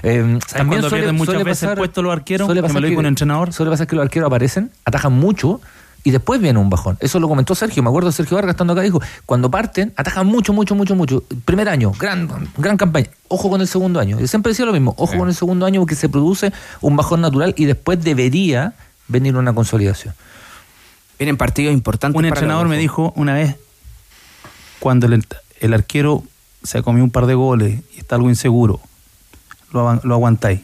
Eh, 0.04 0.38
también 0.54 0.82
suele- 0.82 0.98
pierden 0.98 1.16
muchas 1.16 1.34
suele 1.34 1.44
veces 1.44 1.64
pasar- 1.70 1.78
puesto 1.78 2.02
los 2.02 2.12
arqueros? 2.14 2.46
suele 2.46 2.60
Que 2.60 2.64
me 2.64 2.68
pasar 2.68 2.82
lo 2.82 2.88
dijo 2.88 3.00
un 3.00 3.06
entrenador. 3.08 3.52
Suele 3.54 3.72
pasar 3.72 3.88
que 3.88 3.96
los 3.96 4.04
arqueros 4.04 4.28
aparecen, 4.28 4.72
atajan 4.86 5.14
mucho 5.14 5.62
y 6.04 6.12
después 6.12 6.40
viene 6.42 6.60
un 6.60 6.70
bajón. 6.70 6.98
Eso 7.00 7.20
lo 7.20 7.28
comentó 7.28 7.56
Sergio, 7.56 7.84
me 7.84 7.90
acuerdo 7.90 8.10
de 8.10 8.14
Sergio 8.14 8.36
Vargas 8.36 8.54
estando 8.54 8.74
acá, 8.74 8.82
dijo, 8.82 9.02
cuando 9.26 9.52
parten, 9.52 9.94
atajan 9.98 10.28
mucho, 10.28 10.54
mucho, 10.54 10.76
mucho, 10.76 10.96
mucho. 10.96 11.24
Primer 11.46 11.70
año, 11.70 11.92
gran, 11.98 12.30
gran 12.58 12.78
campaña. 12.78 13.08
Ojo 13.28 13.50
con 13.50 13.62
el 13.62 13.68
segundo 13.68 14.00
año. 14.00 14.20
Yo 14.20 14.28
siempre 14.28 14.52
decía 14.52 14.66
lo 14.66 14.74
mismo, 14.74 14.94
ojo 14.98 15.18
con 15.18 15.28
el 15.28 15.36
segundo 15.36 15.66
año 15.66 15.82
porque 15.82 15.96
se 15.96 16.10
produce 16.10 16.54
un 16.82 16.96
bajón 16.96 17.22
natural 17.22 17.54
y 17.58 17.66
después 17.66 18.04
debería 18.04 18.74
venir 19.08 19.36
una 19.36 19.54
consolidación. 19.54 20.14
Vienen 21.18 21.38
partidos 21.38 21.74
importantes. 21.74 22.16
Un 22.16 22.24
para 22.24 22.30
entrenador 22.30 22.68
me 22.70 22.78
dijo 22.78 23.12
una 23.16 23.34
vez, 23.34 23.58
cuando 24.80 25.08
el, 25.08 25.26
el 25.60 25.74
arquero 25.74 26.24
se 26.64 26.82
comió 26.82 27.04
un 27.04 27.12
par 27.12 27.26
de 27.26 27.36
goles 27.36 27.82
y 27.96 28.00
está 28.00 28.16
algo 28.16 28.30
inseguro, 28.30 28.80
lo, 29.74 30.00
lo 30.04 30.14
aguantáis. 30.14 30.62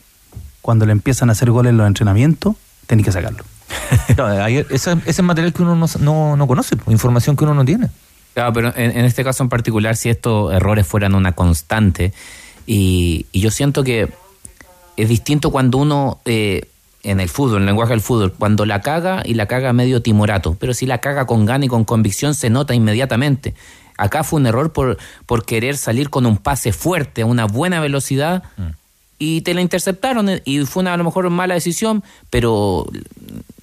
Cuando 0.62 0.86
le 0.86 0.94
empiezan 0.94 1.30
a 1.30 1.34
hacer 1.34 1.52
goles 1.52 1.72
en 1.72 1.78
los 1.78 1.86
entrenamientos, 1.86 2.56
tenéis 2.88 3.06
que 3.06 3.12
sacarlo. 3.12 3.44
Ese, 4.70 4.92
ese 4.92 5.02
es 5.06 5.24
material 5.24 5.54
que 5.54 5.62
uno 5.62 5.76
no, 5.76 5.88
no, 6.00 6.38
no 6.38 6.48
conoce, 6.48 6.78
información 6.88 7.36
que 7.36 7.44
uno 7.44 7.54
no 7.54 7.66
tiene. 7.66 7.90
Claro, 8.34 8.54
pero 8.54 8.68
en, 8.76 8.98
en 8.98 9.06
este 9.06 9.24
caso 9.24 9.44
en 9.44 9.50
particular, 9.50 9.96
si 9.96 10.10
estos 10.10 10.54
errores 10.54 10.86
fueran 10.86 11.16
una 11.16 11.32
constante, 11.34 12.14
y, 12.68 13.26
y 13.32 13.40
yo 13.40 13.52
siento 13.52 13.84
que 13.84 14.10
es 14.98 15.10
distinto 15.10 15.52
cuando 15.52 15.78
uno, 15.78 16.20
eh, 16.26 16.68
en 17.04 17.20
el 17.20 17.30
fútbol, 17.30 17.58
en 17.58 17.62
el 17.64 17.68
lenguaje 17.68 17.92
del 17.92 18.02
fútbol, 18.02 18.34
cuando 18.34 18.66
la 18.66 18.82
caga 18.82 19.22
y 19.26 19.36
la 19.36 19.46
caga 19.46 19.74
medio 19.74 20.02
timorato, 20.02 20.56
pero 20.60 20.74
si 20.74 20.86
la 20.86 21.00
caga 21.00 21.26
con 21.26 21.46
gana 21.46 21.66
y 21.66 21.68
con 21.68 21.86
convicción 21.86 22.34
se 22.34 22.50
nota 22.50 22.74
inmediatamente. 22.74 23.54
Acá 23.98 24.24
fue 24.24 24.40
un 24.42 24.48
error 24.48 24.74
por, 24.74 24.98
por 25.26 25.46
querer 25.46 25.78
salir 25.78 26.10
con 26.10 26.26
un 26.26 26.38
pase 26.38 26.74
fuerte, 26.74 27.22
a 27.22 27.26
una 27.26 27.46
buena 27.46 27.80
velocidad, 27.80 28.44
y 29.18 29.42
te 29.42 29.54
la 29.54 29.62
interceptaron 29.62 30.30
eh, 30.30 30.42
y 30.46 30.60
fue 30.66 30.82
una 30.82 30.94
a 30.94 30.98
lo 30.98 31.04
mejor 31.04 31.30
mala 31.30 31.54
decisión, 31.54 32.04
pero 32.30 32.86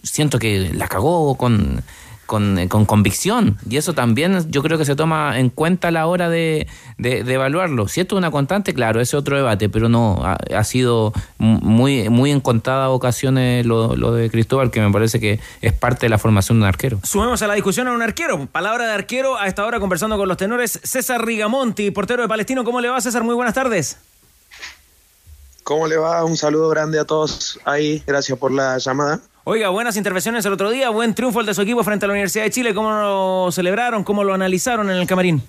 siento 0.02 0.38
que 0.38 0.70
la 0.74 0.88
cagó 0.88 1.36
con, 1.36 1.82
con, 2.26 2.58
eh, 2.58 2.68
con 2.68 2.86
convicción 2.86 3.58
y 3.68 3.76
eso 3.76 3.92
también 3.92 4.50
yo 4.50 4.62
creo 4.62 4.78
que 4.78 4.84
se 4.84 4.96
toma 4.96 5.38
en 5.38 5.50
cuenta 5.50 5.88
a 5.88 5.90
la 5.90 6.06
hora 6.06 6.28
de, 6.30 6.66
de- 6.98 7.18
evaluarlo. 7.20 7.86
Si 7.88 8.00
esto 8.00 8.16
es 8.16 8.18
una 8.18 8.30
constante, 8.30 8.72
claro, 8.74 9.00
ese 9.00 9.10
es 9.16 9.20
otro 9.20 9.36
debate, 9.36 9.68
pero 9.68 9.88
no, 9.88 10.22
ha, 10.24 10.64
sido 10.64 11.12
mu- 11.38 11.60
muy, 11.60 12.08
muy 12.08 12.30
en 12.30 12.40
contadas 12.40 12.88
ocasiones 12.88 13.66
lo, 13.66 13.94
lo 13.96 14.12
de 14.12 14.30
Cristóbal, 14.30 14.70
que 14.70 14.80
me 14.80 14.90
parece 14.90 15.20
que 15.20 15.38
es 15.60 15.72
parte 15.72 16.06
de 16.06 16.10
la 16.10 16.18
formación 16.18 16.58
de 16.58 16.62
un 16.62 16.68
arquero. 16.68 16.98
Sumemos 17.04 17.42
a 17.42 17.46
la 17.46 17.54
discusión 17.54 17.86
a 17.88 17.92
un 17.92 18.02
arquero. 18.02 18.46
Palabra 18.46 18.86
de 18.86 18.92
arquero 18.92 19.38
a 19.38 19.46
esta 19.46 19.64
hora 19.66 19.78
conversando 19.80 20.16
con 20.16 20.26
los 20.28 20.36
tenores. 20.38 20.80
César 20.82 21.24
Rigamonti, 21.24 21.90
portero 21.90 22.22
de 22.22 22.28
Palestino. 22.28 22.64
¿Cómo 22.64 22.80
le 22.80 22.88
va, 22.88 23.00
César? 23.00 23.22
Muy 23.22 23.34
buenas 23.34 23.54
tardes. 23.54 23.98
¿Cómo 25.62 25.86
le 25.86 25.96
va? 25.96 26.24
Un 26.24 26.36
saludo 26.36 26.68
grande 26.68 26.98
a 26.98 27.04
todos 27.04 27.58
ahí. 27.64 28.02
Gracias 28.06 28.38
por 28.38 28.50
la 28.52 28.78
llamada. 28.78 29.20
Oiga, 29.44 29.70
buenas 29.70 29.96
intervenciones 29.96 30.44
el 30.46 30.52
otro 30.52 30.70
día, 30.70 30.90
buen 30.90 31.14
triunfo 31.14 31.40
el 31.40 31.46
de 31.46 31.54
su 31.54 31.62
equipo 31.62 31.82
frente 31.82 32.04
a 32.04 32.08
la 32.08 32.12
Universidad 32.12 32.44
de 32.44 32.50
Chile. 32.50 32.74
¿Cómo 32.74 32.90
lo 32.92 33.50
celebraron? 33.52 34.04
¿Cómo 34.04 34.22
lo 34.24 34.34
analizaron 34.34 34.88
en 34.90 34.96
el 34.96 35.06
camarín? 35.06 35.42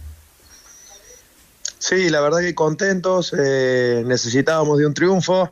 Sí, 1.77 2.09
la 2.09 2.21
verdad 2.21 2.39
que 2.39 2.55
contentos. 2.55 3.33
eh, 3.37 4.03
necesitábamos 4.05 4.77
de 4.79 4.85
un 4.87 4.93
triunfo. 4.93 5.51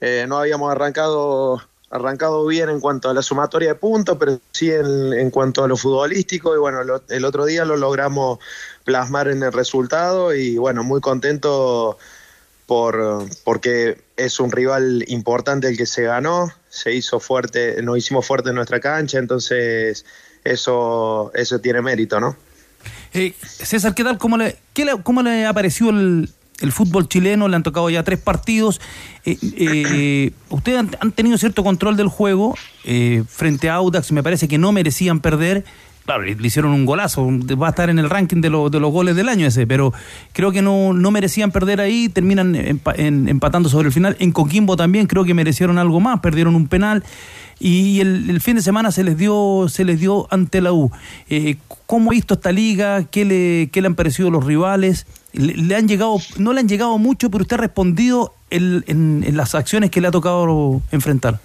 Eh, 0.00 0.24
no 0.28 0.38
habíamos 0.38 0.70
arrancado 0.70 1.62
arrancado 1.90 2.44
bien 2.46 2.70
en 2.70 2.80
cuanto 2.80 3.08
a 3.08 3.14
la 3.14 3.22
sumatoria 3.22 3.68
de 3.68 3.74
puntos, 3.76 4.16
pero 4.18 4.40
sí 4.50 4.68
en, 4.68 5.12
en 5.12 5.30
cuanto 5.30 5.62
a 5.62 5.68
lo 5.68 5.76
futbolístico. 5.76 6.52
Y 6.54 6.58
bueno, 6.58 6.82
lo- 6.82 7.02
el 7.08 7.24
otro 7.24 7.44
día 7.44 7.64
lo 7.64 7.76
logramos 7.76 8.40
plasmar 8.82 9.28
en 9.28 9.42
el 9.44 9.52
resultado 9.52 10.34
y 10.34 10.58
bueno, 10.58 10.82
muy 10.82 11.00
contento 11.00 11.96
por 12.66 13.26
porque 13.44 13.98
es 14.16 14.40
un 14.40 14.50
rival 14.50 15.04
importante 15.08 15.68
el 15.68 15.76
que 15.76 15.86
se 15.86 16.02
ganó, 16.02 16.50
se 16.68 16.94
hizo 16.94 17.20
fuerte, 17.20 17.82
nos 17.82 17.98
hicimos 17.98 18.26
fuerte 18.26 18.50
en 18.50 18.56
nuestra 18.56 18.80
cancha, 18.80 19.18
entonces 19.18 20.04
eso 20.44 21.30
eso 21.34 21.58
tiene 21.60 21.82
mérito, 21.82 22.20
¿no? 22.20 22.36
Eh, 23.12 23.34
César, 23.40 23.94
¿qué 23.94 24.04
tal? 24.04 24.18
¿Cómo 24.18 24.36
le, 24.36 24.58
cómo 25.02 25.22
le 25.22 25.46
ha 25.46 25.52
parecido 25.52 25.90
el, 25.90 26.28
el 26.60 26.72
fútbol 26.72 27.08
chileno? 27.08 27.48
Le 27.48 27.56
han 27.56 27.62
tocado 27.62 27.88
ya 27.90 28.02
tres 28.02 28.18
partidos. 28.18 28.80
Eh, 29.24 29.38
eh, 29.56 30.30
ustedes 30.50 30.78
han, 30.78 30.96
han 31.00 31.12
tenido 31.12 31.38
cierto 31.38 31.62
control 31.62 31.96
del 31.96 32.08
juego 32.08 32.56
eh, 32.84 33.22
frente 33.28 33.70
a 33.70 33.74
Audax. 33.74 34.12
Me 34.12 34.22
parece 34.22 34.48
que 34.48 34.58
no 34.58 34.72
merecían 34.72 35.20
perder. 35.20 35.64
Claro, 36.04 36.22
le 36.22 36.46
hicieron 36.46 36.72
un 36.72 36.84
golazo. 36.84 37.26
Va 37.60 37.68
a 37.68 37.70
estar 37.70 37.88
en 37.88 37.98
el 37.98 38.10
ranking 38.10 38.42
de, 38.42 38.50
lo- 38.50 38.68
de 38.68 38.78
los 38.78 38.92
goles 38.92 39.16
del 39.16 39.28
año 39.28 39.46
ese. 39.46 39.66
Pero 39.66 39.94
creo 40.32 40.52
que 40.52 40.60
no, 40.60 40.92
no 40.92 41.10
merecían 41.10 41.50
perder 41.50 41.80
ahí. 41.80 42.10
Terminan 42.10 42.54
empatando 42.54 43.70
sobre 43.70 43.86
el 43.88 43.92
final. 43.92 44.14
En 44.18 44.30
Coquimbo 44.30 44.76
también 44.76 45.06
creo 45.06 45.24
que 45.24 45.32
merecieron 45.32 45.78
algo 45.78 46.00
más. 46.00 46.20
Perdieron 46.20 46.54
un 46.56 46.66
penal. 46.68 47.02
Y 47.58 48.00
el, 48.00 48.38
fin 48.42 48.56
de 48.56 48.62
semana 48.62 48.90
se 48.92 49.02
les 49.02 49.16
dio 49.16 49.66
se 49.70 49.84
les 49.84 49.98
dio 49.98 50.26
ante 50.30 50.60
la 50.60 50.72
U. 50.74 50.90
Eh, 51.30 51.56
¿Cómo 51.86 52.10
ha 52.10 52.14
visto 52.14 52.34
esta 52.34 52.52
liga? 52.52 53.04
¿Qué 53.04 53.24
le, 53.24 53.70
qué 53.72 53.80
le 53.80 53.86
han 53.86 53.94
parecido 53.94 54.30
los 54.30 54.44
rivales? 54.44 55.06
Le, 55.32 55.74
han 55.74 55.88
llegado, 55.88 56.16
no 56.36 56.52
le 56.52 56.60
han 56.60 56.68
llegado 56.68 56.98
mucho, 56.98 57.30
pero 57.30 57.42
usted 57.42 57.56
ha 57.56 57.60
respondido 57.60 58.34
en 58.50 59.24
las 59.36 59.54
acciones 59.54 59.90
que 59.90 60.00
le 60.00 60.08
ha 60.08 60.10
tocado 60.10 60.82
enfrentar. 60.92 61.40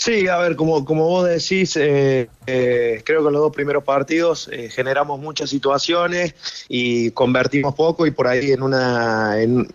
Sí, 0.00 0.28
a 0.28 0.38
ver, 0.38 0.54
como, 0.54 0.84
como 0.84 1.08
vos 1.08 1.28
decís, 1.28 1.74
eh, 1.76 2.30
eh, 2.46 3.02
creo 3.04 3.20
que 3.22 3.26
en 3.26 3.32
los 3.32 3.42
dos 3.42 3.52
primeros 3.52 3.82
partidos 3.82 4.48
eh, 4.52 4.70
generamos 4.70 5.18
muchas 5.18 5.50
situaciones 5.50 6.36
y 6.68 7.10
convertimos 7.10 7.74
poco 7.74 8.06
y 8.06 8.12
por 8.12 8.28
ahí 8.28 8.52
en 8.52 8.62
una 8.62 9.42
en, 9.42 9.66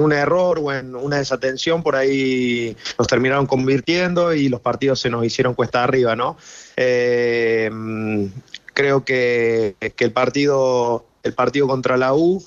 un 0.00 0.12
error 0.12 0.58
o 0.60 0.72
en 0.72 0.96
una 0.96 1.18
desatención 1.18 1.84
por 1.84 1.94
ahí 1.94 2.76
nos 2.98 3.06
terminaron 3.06 3.46
convirtiendo 3.46 4.34
y 4.34 4.48
los 4.48 4.60
partidos 4.60 4.98
se 4.98 5.08
nos 5.08 5.24
hicieron 5.24 5.54
cuesta 5.54 5.84
arriba, 5.84 6.16
¿no? 6.16 6.36
Eh, 6.76 7.70
creo 8.74 9.04
que, 9.04 9.76
que 9.94 10.04
el 10.04 10.10
partido 10.10 11.04
el 11.22 11.32
partido 11.32 11.68
contra 11.68 11.96
la 11.96 12.12
U 12.12 12.44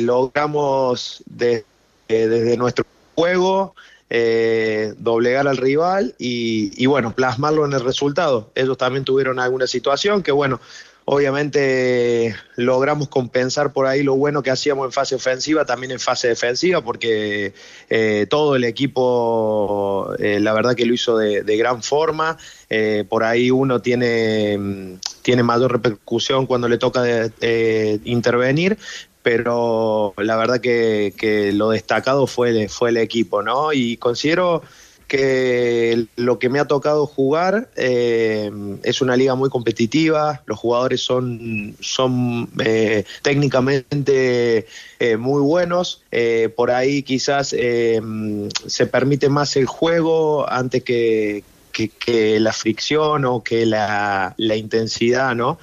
logramos 0.00 1.22
de- 1.24 1.64
desde 2.06 2.58
nuestro 2.58 2.84
juego 3.14 3.74
eh, 4.10 4.94
doblegar 4.98 5.48
al 5.48 5.56
rival 5.56 6.14
y, 6.18 6.72
y, 6.76 6.86
bueno, 6.86 7.14
plasmarlo 7.14 7.64
en 7.64 7.72
el 7.72 7.80
resultado. 7.80 8.50
Ellos 8.54 8.78
también 8.78 9.04
tuvieron 9.04 9.38
alguna 9.38 9.66
situación 9.66 10.22
que 10.22 10.32
bueno, 10.32 10.60
obviamente 11.08 12.34
logramos 12.56 13.08
compensar 13.08 13.72
por 13.72 13.86
ahí 13.86 14.02
lo 14.02 14.16
bueno 14.16 14.42
que 14.42 14.50
hacíamos 14.50 14.86
en 14.86 14.92
fase 14.92 15.14
ofensiva, 15.14 15.64
también 15.64 15.92
en 15.92 16.00
fase 16.00 16.28
defensiva, 16.28 16.82
porque 16.82 17.54
eh, 17.88 18.26
todo 18.28 18.56
el 18.56 18.64
equipo, 18.64 20.12
eh, 20.18 20.40
la 20.40 20.52
verdad 20.52 20.74
que 20.74 20.84
lo 20.84 20.92
hizo 20.92 21.16
de, 21.16 21.56
gran 21.56 21.82
forma. 21.82 22.36
Eh, 22.68 23.04
por 23.08 23.22
ahí 23.22 23.52
uno 23.52 23.80
tiene, 23.80 24.58
mm, 24.58 24.94
tiene 25.22 25.44
mayor 25.44 25.72
repercusión 25.72 26.44
cuando 26.44 26.68
le 26.68 26.76
toca 26.76 27.04
eh, 27.40 28.00
intervenir, 28.04 28.76
pero 29.26 30.14
la 30.18 30.36
verdad 30.36 30.60
que, 30.60 31.12
que 31.16 31.50
lo 31.50 31.70
destacado 31.70 32.28
fue, 32.28 32.68
fue 32.68 32.90
el 32.90 32.96
equipo, 32.96 33.42
¿no? 33.42 33.72
Y 33.72 33.96
considero 33.96 34.62
que 35.08 36.06
lo 36.14 36.38
que 36.38 36.48
me 36.48 36.60
ha 36.60 36.66
tocado 36.66 37.08
jugar 37.08 37.68
eh, 37.74 38.48
es 38.84 39.00
una 39.00 39.16
liga 39.16 39.34
muy 39.34 39.50
competitiva, 39.50 40.42
los 40.46 40.56
jugadores 40.60 41.00
son, 41.00 41.74
son 41.80 42.48
eh, 42.64 43.02
técnicamente 43.22 44.66
eh, 45.00 45.16
muy 45.16 45.42
buenos, 45.42 46.02
por 46.54 46.70
ahí 46.70 47.02
quizás 47.02 47.48
se 47.48 48.86
permite 48.92 49.28
más 49.28 49.56
el 49.56 49.66
juego 49.66 50.48
antes 50.48 50.84
que, 50.84 51.42
que- 51.72 51.88
que 51.88 52.38
la 52.38 52.52
fricción 52.52 53.24
o 53.24 53.42
que 53.42 53.66
la, 53.66 54.34
la 54.36 54.54
intensidad, 54.54 55.34
¿no? 55.34 55.58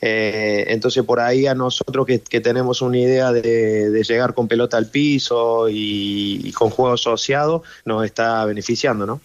Eh, 0.00 0.66
entonces 0.68 1.02
por 1.04 1.18
ahí 1.18 1.46
a 1.46 1.54
nosotros 1.54 2.06
que, 2.06 2.40
tenemos 2.40 2.82
una 2.82 2.98
idea 2.98 3.32
de, 3.32 3.90
de 3.90 4.02
llegar 4.04 4.32
con 4.32 4.46
pelota 4.46 4.76
al 4.76 4.86
piso 4.86 5.68
y, 5.68 6.40
y 6.44 6.52
con 6.52 6.70
juego 6.70 6.94
asociado 6.94 7.62
nos 7.84 8.04
está 8.04 8.44
beneficiando, 8.44 9.06
¿no? 9.06 9.20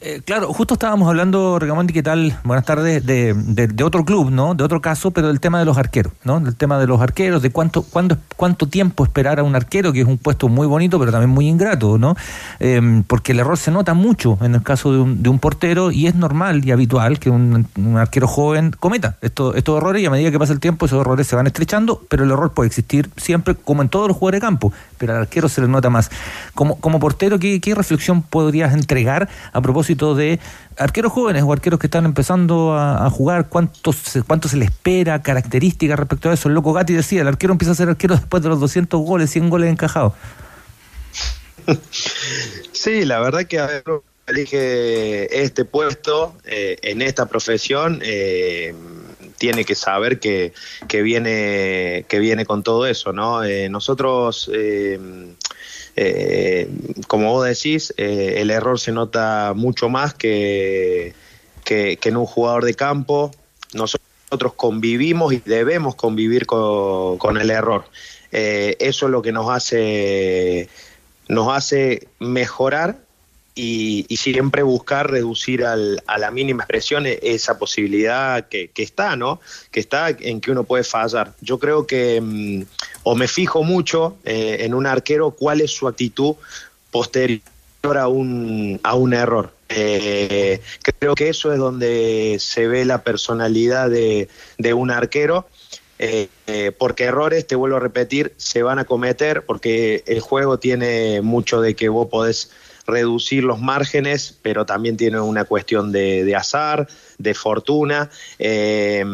Eh, 0.00 0.22
claro, 0.24 0.52
justo 0.52 0.74
estábamos 0.74 1.08
hablando, 1.08 1.58
Regamonti, 1.58 1.92
¿qué 1.92 2.04
tal? 2.04 2.38
Buenas 2.44 2.64
tardes, 2.64 3.04
de, 3.04 3.34
de- 3.34 3.66
de 3.66 3.82
otro 3.84 4.04
club, 4.04 4.30
¿no? 4.30 4.54
De 4.54 4.62
otro 4.62 4.80
caso, 4.80 5.10
pero 5.10 5.26
del 5.26 5.40
tema 5.40 5.58
de 5.58 5.64
los 5.64 5.76
arqueros, 5.76 6.12
¿no? 6.22 6.38
Del 6.38 6.54
tema 6.54 6.78
de 6.78 6.86
los 6.86 7.00
arqueros, 7.00 7.42
de 7.42 7.50
cuánto, 7.50 7.82
cuándo, 7.82 8.16
cuánto 8.36 8.68
tiempo 8.68 9.02
esperar 9.02 9.40
a 9.40 9.42
un 9.42 9.56
arquero, 9.56 9.92
que 9.92 10.02
es 10.02 10.06
un 10.06 10.16
puesto 10.16 10.48
muy 10.48 10.68
bonito, 10.68 11.00
pero 11.00 11.10
también 11.10 11.30
muy 11.30 11.48
ingrato, 11.48 11.98
¿no? 11.98 12.14
Eh, 12.60 13.02
porque 13.08 13.32
el 13.32 13.40
error 13.40 13.58
se 13.58 13.72
nota 13.72 13.92
mucho 13.94 14.38
en 14.40 14.54
el 14.54 14.62
caso 14.62 14.92
de 14.92 15.00
un, 15.00 15.20
de 15.24 15.30
un 15.30 15.40
portero 15.40 15.90
y 15.90 16.06
es 16.06 16.14
normal 16.14 16.64
y 16.64 16.70
habitual 16.70 17.18
que 17.18 17.30
un, 17.30 17.66
un 17.76 17.96
arquero 17.96 18.28
joven 18.28 18.70
cometa 18.78 19.16
estos, 19.20 19.56
estos 19.56 19.78
errores 19.78 20.00
y 20.00 20.06
a 20.06 20.10
medida 20.10 20.30
que 20.30 20.38
pasa 20.38 20.52
el 20.52 20.60
tiempo 20.60 20.86
esos 20.86 21.00
errores 21.00 21.26
se 21.26 21.34
van 21.34 21.48
estrechando, 21.48 22.04
pero 22.08 22.22
el 22.22 22.30
error 22.30 22.52
puede 22.52 22.68
existir 22.68 23.10
siempre, 23.16 23.56
como 23.56 23.82
en 23.82 23.88
todos 23.88 24.06
los 24.06 24.16
jugadores 24.16 24.40
de 24.40 24.46
campo, 24.46 24.72
pero 24.96 25.14
al 25.14 25.22
arquero 25.22 25.48
se 25.48 25.60
le 25.60 25.66
nota 25.66 25.90
más. 25.90 26.08
Como, 26.54 26.76
como 26.78 27.00
portero, 27.00 27.40
¿qué, 27.40 27.60
qué 27.60 27.74
reflexión 27.74 28.22
podrías 28.22 28.72
entregar 28.72 29.28
a 29.52 29.60
propósito 29.60 29.87
de 29.96 30.38
arqueros 30.76 31.12
jóvenes 31.12 31.42
o 31.42 31.52
arqueros 31.52 31.80
que 31.80 31.86
están 31.86 32.04
empezando 32.04 32.74
a, 32.76 33.08
jugar? 33.10 33.48
¿Cuánto 33.48 33.92
se, 33.92 34.22
¿Cuánto 34.22 34.48
se 34.48 34.56
le 34.56 34.66
espera? 34.66 35.22
¿Características 35.22 35.98
respecto 35.98 36.30
a 36.30 36.34
eso? 36.34 36.48
El 36.48 36.54
loco 36.54 36.72
Gatti 36.72 36.92
decía, 36.92 37.22
el 37.22 37.28
arquero 37.28 37.52
empieza 37.52 37.72
a 37.72 37.74
ser 37.74 37.88
arquero 37.88 38.14
después 38.16 38.42
de 38.42 38.48
los 38.48 38.60
200 38.60 39.00
goles, 39.00 39.30
100 39.30 39.50
goles 39.50 39.70
encajados. 39.70 40.12
Sí, 42.72 43.04
la 43.04 43.18
verdad 43.18 43.44
que 43.44 43.58
a 43.58 43.66
ver, 43.66 43.82
elige 44.28 45.42
este 45.42 45.64
puesto 45.64 46.36
eh, 46.44 46.76
en 46.82 47.02
esta 47.02 47.26
profesión 47.26 48.00
eh, 48.04 48.72
tiene 49.36 49.64
que 49.64 49.74
saber 49.74 50.20
que, 50.20 50.52
que 50.86 51.02
viene 51.02 52.04
que 52.08 52.18
viene 52.20 52.46
con 52.46 52.62
todo 52.62 52.86
eso, 52.86 53.12
¿no? 53.12 53.42
Eh, 53.42 53.68
nosotros 53.68 54.50
eh, 56.00 56.68
como 57.08 57.32
vos 57.32 57.44
decís, 57.44 57.92
eh, 57.96 58.34
el 58.36 58.52
error 58.52 58.78
se 58.78 58.92
nota 58.92 59.52
mucho 59.56 59.88
más 59.88 60.14
que, 60.14 61.12
que, 61.64 61.98
en 62.00 62.16
un 62.16 62.24
jugador 62.24 62.64
de 62.64 62.74
campo. 62.74 63.32
Nosotros 63.74 64.52
convivimos 64.54 65.32
y 65.32 65.38
debemos 65.38 65.96
convivir 65.96 66.46
con, 66.46 67.18
con 67.18 67.36
el 67.36 67.50
error. 67.50 67.84
Eh, 68.30 68.76
eso 68.78 69.06
es 69.06 69.12
lo 69.12 69.22
que 69.22 69.32
nos 69.32 69.50
hace 69.50 70.68
nos 71.26 71.52
hace 71.52 72.06
mejorar 72.20 73.00
y, 73.58 74.16
siempre 74.16 74.62
buscar 74.62 75.10
reducir 75.10 75.64
al- 75.64 76.00
a 76.06 76.18
la 76.18 76.30
mínima 76.30 76.62
expresión 76.62 77.06
e- 77.06 77.18
esa 77.22 77.58
posibilidad 77.58 78.46
que, 78.48 78.70
está, 78.76 79.16
¿no? 79.16 79.40
Que 79.70 79.80
está 79.80 80.10
en 80.10 80.40
que 80.40 80.50
uno 80.52 80.64
puede 80.64 80.84
fallar. 80.84 81.32
Yo 81.40 81.58
creo 81.58 81.86
que, 81.86 82.20
mm, 82.20 82.62
o 83.02 83.16
me 83.16 83.26
fijo 83.26 83.64
mucho 83.64 84.16
eh, 84.24 84.58
en 84.60 84.74
un 84.74 84.86
arquero 84.86 85.32
cuál 85.32 85.60
es 85.60 85.72
su 85.72 85.88
actitud 85.88 86.36
posterior 86.90 87.42
a 87.96 88.06
un, 88.08 88.78
a 88.82 88.94
un 88.94 89.12
error. 89.12 89.52
Eh, 89.68 90.60
creo 90.98 91.14
que 91.14 91.28
eso 91.28 91.52
es 91.52 91.58
donde 91.58 92.36
se 92.40 92.68
ve 92.68 92.84
la 92.84 93.02
personalidad 93.02 93.90
de, 93.90 94.28
de 94.58 94.74
un 94.74 94.90
arquero. 94.90 95.48
Eh, 96.00 96.28
porque 96.78 97.04
errores, 97.04 97.44
te 97.44 97.56
vuelvo 97.56 97.76
a 97.76 97.80
repetir, 97.80 98.32
se 98.36 98.62
van 98.62 98.78
a 98.78 98.84
cometer 98.84 99.44
porque 99.44 100.04
el 100.06 100.20
juego 100.20 100.60
tiene 100.60 101.22
mucho 101.22 101.60
de 101.60 101.74
que 101.74 101.88
vos 101.88 102.06
podés 102.08 102.50
reducir 102.88 103.44
los 103.44 103.60
márgenes, 103.60 104.36
pero 104.42 104.66
también 104.66 104.96
tiene 104.96 105.20
una 105.20 105.44
cuestión 105.44 105.92
de, 105.92 106.34
azar, 106.34 106.88
de 107.18 107.34
fortuna, 107.34 108.10
eh, 108.38 109.04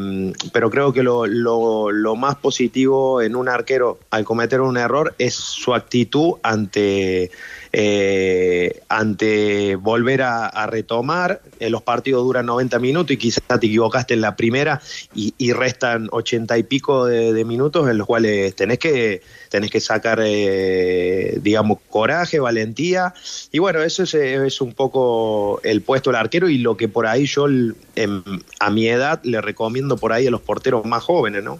pero 0.52 0.70
creo 0.70 0.92
que 0.92 1.02
lo, 1.02 1.26
lo, 1.26 1.90
lo 1.90 2.16
más 2.16 2.36
positivo 2.36 3.20
en 3.20 3.34
un 3.36 3.48
arquero 3.48 3.98
al 4.10 4.24
cometer 4.24 4.60
un 4.60 4.76
error 4.76 5.14
es 5.18 5.34
su 5.34 5.74
actitud 5.74 6.34
ante 6.42 7.30
eh, 7.76 8.82
ante 8.88 9.74
volver 9.74 10.22
a, 10.22 10.66
retomar. 10.66 11.42
Eh, 11.58 11.70
los 11.70 11.82
partidos 11.82 12.22
duran 12.22 12.46
90 12.46 12.78
minutos 12.78 13.10
y 13.10 13.16
quizás 13.16 13.42
te 13.48 13.66
equivocaste 13.66 14.14
en 14.14 14.20
la 14.20 14.36
primera 14.36 14.80
y, 15.12 15.52
restan 15.52 16.08
80 16.12 16.56
y 16.56 16.62
pico 16.62 17.06
de, 17.06 17.44
minutos 17.44 17.90
en 17.90 17.98
los 17.98 18.06
cuales 18.06 18.54
tenés 18.54 18.78
que, 18.78 19.22
tenés 19.48 19.72
que 19.72 19.80
sacar, 19.80 20.20
eh, 20.24 21.38
digamos, 21.42 21.78
coraje, 21.90 22.38
valentía. 22.38 23.12
Y 23.50 23.58
bueno, 23.58 23.82
eso 23.82 24.04
es, 24.04 24.14
eh, 24.14 24.46
es 24.46 24.60
un 24.60 24.72
poco 24.72 25.60
el 25.64 25.82
puesto 25.82 26.10
del 26.10 26.20
arquero 26.20 26.48
y 26.48 26.58
lo 26.58 26.76
que 26.76 26.86
por 26.88 27.08
ahí 27.08 27.26
yo 27.26 27.46
em, 27.48 28.22
a 28.60 28.70
mi 28.70 28.86
edad 28.86 29.20
le 29.24 29.40
recomiendo 29.40 29.96
por 29.96 30.12
ahí 30.12 30.28
a 30.28 30.30
los 30.30 30.42
porteros 30.42 30.84
más 30.84 31.02
jóvenes, 31.02 31.42
¿no? 31.42 31.58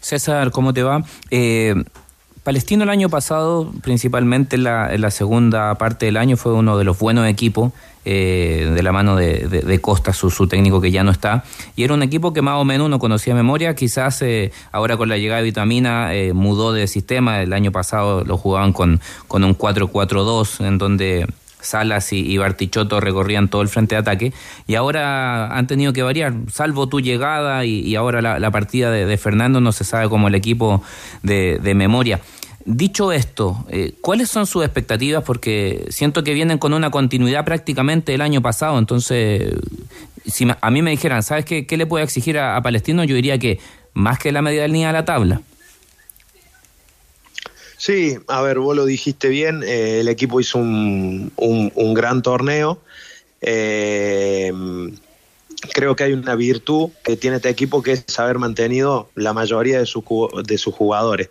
César, 0.00 0.50
¿cómo 0.50 0.74
te 0.74 0.82
va? 0.82 1.02
Palestino 2.44 2.84
el 2.84 2.90
año 2.90 3.08
pasado, 3.08 3.72
principalmente 3.82 4.56
en 4.56 4.64
la, 4.64 4.94
en 4.94 5.00
la, 5.00 5.10
segunda 5.10 5.74
parte 5.76 6.04
del 6.04 6.18
año, 6.18 6.36
fue 6.36 6.52
uno 6.52 6.76
de 6.76 6.84
los 6.84 6.98
buenos 6.98 7.26
equipos 7.26 7.72
eh, 8.04 8.70
de 8.74 8.82
la 8.82 8.92
mano 8.92 9.16
de 9.16 9.78
Costa, 9.80 10.12
su, 10.12 10.30
su, 10.30 10.46
técnico 10.46 10.78
que 10.82 10.90
ya 10.90 11.02
no 11.04 11.10
está. 11.10 11.42
Y 11.74 11.84
era 11.84 11.94
un 11.94 12.02
equipo 12.02 12.34
que 12.34 12.42
más 12.42 12.56
o 12.56 12.64
menos 12.66 12.84
uno 12.84 12.98
conocía 12.98 13.32
de 13.32 13.38
memoria. 13.42 13.74
Quizás 13.74 14.20
eh, 14.20 14.52
ahora 14.72 14.98
con 14.98 15.08
la 15.08 15.16
llegada 15.16 15.38
de 15.38 15.44
Vitamina 15.44 16.14
eh, 16.14 16.34
mudó 16.34 16.74
de 16.74 16.86
sistema. 16.86 17.40
El 17.40 17.54
año 17.54 17.72
pasado 17.72 18.24
lo 18.24 18.36
jugaban 18.36 18.74
con, 18.74 19.00
con 19.26 19.42
un 19.42 19.56
4-4-2 19.56 20.66
en 20.66 20.76
donde 20.76 21.26
Salas 21.64 22.12
y, 22.12 22.20
y, 22.20 22.38
Bartichotto 22.38 23.00
recorrían 23.00 23.48
todo 23.48 23.62
el 23.62 23.68
frente 23.68 23.94
de 23.94 24.00
ataque 24.00 24.32
y 24.66 24.74
ahora 24.74 25.56
han 25.56 25.66
tenido 25.66 25.92
que 25.92 26.02
variar, 26.02 26.34
salvo 26.52 26.88
tu 26.88 27.00
llegada 27.00 27.64
y, 27.64 27.94
ahora 27.96 28.20
la, 28.22 28.50
partida 28.50 28.90
de, 28.90 29.16
Fernando 29.16 29.60
no 29.60 29.72
se 29.72 29.84
sabe 29.84 30.08
como 30.08 30.28
el 30.28 30.34
equipo 30.34 30.82
de, 31.22 31.74
memoria. 31.74 32.20
Dicho 32.66 33.12
esto, 33.12 33.66
eh, 33.68 33.92
¿cuáles 34.00 34.30
son 34.30 34.46
sus 34.46 34.64
expectativas? 34.64 35.22
Porque 35.22 35.84
siento 35.90 36.24
que 36.24 36.32
vienen 36.32 36.56
con 36.56 36.72
una 36.72 36.90
continuidad 36.90 37.44
prácticamente 37.44 38.12
del 38.12 38.22
año 38.22 38.40
pasado, 38.40 38.78
entonces 38.78 39.52
si 40.26 40.46
a 40.60 40.70
mí 40.70 40.82
me 40.82 40.90
dijeran, 40.90 41.22
¿sabes 41.22 41.44
qué, 41.44 41.66
le 41.68 41.86
puede 41.86 42.04
exigir 42.04 42.38
a, 42.38 42.60
Palestino? 42.62 43.04
Yo 43.04 43.14
diría 43.14 43.38
que 43.38 43.58
más 43.92 44.18
que 44.18 44.32
la 44.32 44.42
medida 44.42 44.66
línea 44.66 44.88
de 44.88 44.92
la 44.94 45.04
tabla. 45.04 45.42
Sí, 47.84 48.16
a 48.28 48.40
ver, 48.40 48.60
vos 48.60 48.74
lo 48.74 48.86
dijiste 48.86 49.28
bien, 49.28 49.62
eh, 49.62 50.00
el 50.00 50.08
equipo 50.08 50.40
hizo 50.40 50.56
un, 50.56 51.30
un, 51.36 51.92
gran 51.92 52.22
torneo. 52.22 52.80
Eh, 53.42 54.50
creo 55.74 55.94
que 55.94 56.04
hay 56.04 56.14
una 56.14 56.34
virtud 56.34 56.92
que 57.02 57.18
tiene 57.18 57.36
este 57.36 57.50
equipo 57.50 57.82
que 57.82 57.92
es 57.92 58.18
haber 58.18 58.38
mantenido 58.38 59.10
la 59.16 59.34
mayoría 59.34 59.80
de, 59.80 59.84
su, 59.84 60.02
de 60.46 60.56
sus 60.56 60.74
jugadores. 60.74 61.28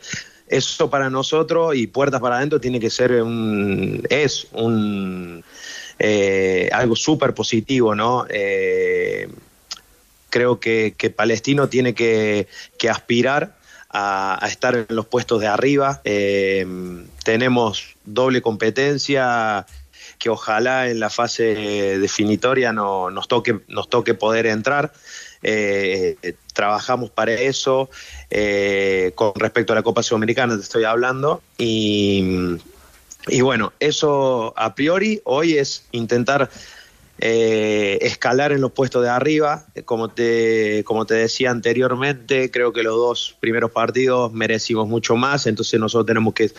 Eso 0.47 0.91
para 0.91 1.09
nosotros 1.09 1.75
y 1.75 1.87
puertas 1.87 2.21
para 2.21 2.37
adentro 2.37 2.61
tiene 2.61 2.79
que 2.79 2.91
ser 2.91 3.23
un, 3.23 4.03
es 4.11 4.45
un 4.51 5.43
eh, 5.97 6.69
algo 6.71 6.95
súper 6.95 7.33
positivo, 7.33 7.95
¿no? 7.95 8.27
Eh, 8.29 9.27
creo 10.29 10.59
que, 10.59 10.93
que, 10.95 11.09
Palestino 11.09 11.67
tiene 11.67 11.95
que, 11.95 12.47
que 12.77 12.91
aspirar 12.91 13.62
a, 13.93 14.39
estar 14.49 14.75
en 14.75 14.87
los 14.89 15.05
puestos 15.05 15.39
de 15.39 15.47
arriba. 15.47 16.01
Eh, 16.03 16.65
tenemos 17.23 17.95
doble 18.03 18.41
competencia 18.41 19.65
que 20.17 20.29
ojalá 20.29 20.89
en 20.89 20.99
la 20.99 21.09
fase 21.09 21.43
definitoria 21.99 22.73
no, 22.73 23.11
nos, 23.11 23.27
toque, 23.27 23.59
nos 23.67 23.89
toque 23.89 24.13
poder 24.13 24.47
entrar. 24.47 24.91
Eh, 25.43 26.15
trabajamos 26.53 27.11
para 27.11 27.33
eso. 27.33 27.89
Eh, 28.29 29.11
con 29.15 29.33
respecto 29.35 29.73
a 29.73 29.75
la 29.75 29.83
Copa 29.83 30.01
Sudamericana 30.01 30.55
te 30.55 30.61
estoy 30.61 30.85
hablando. 30.85 31.41
Y, 31.57 32.57
y 33.27 33.41
bueno, 33.41 33.73
eso 33.79 34.53
a 34.57 34.73
priori 34.73 35.21
hoy 35.23 35.57
es 35.57 35.85
intentar 35.91 36.49
eh, 37.25 37.99
escalar 38.01 38.51
en 38.51 38.59
los 38.59 38.73
puestos 38.73 39.01
de 39.01 39.09
arriba. 39.09 39.65
Como 39.85 40.09
te, 40.09 40.83
como 40.83 41.05
te 41.05 41.13
decía 41.13 41.51
anteriormente, 41.51 42.51
creo 42.51 42.73
que 42.73 42.83
los 42.83 42.97
dos 42.97 43.37
primeros 43.39 43.71
partidos 43.71 44.33
merecimos 44.33 44.89
mucho 44.89 45.15
más, 45.15 45.47
entonces 45.47 45.79
nosotros 45.79 46.05
tenemos 46.05 46.33
que 46.33 46.51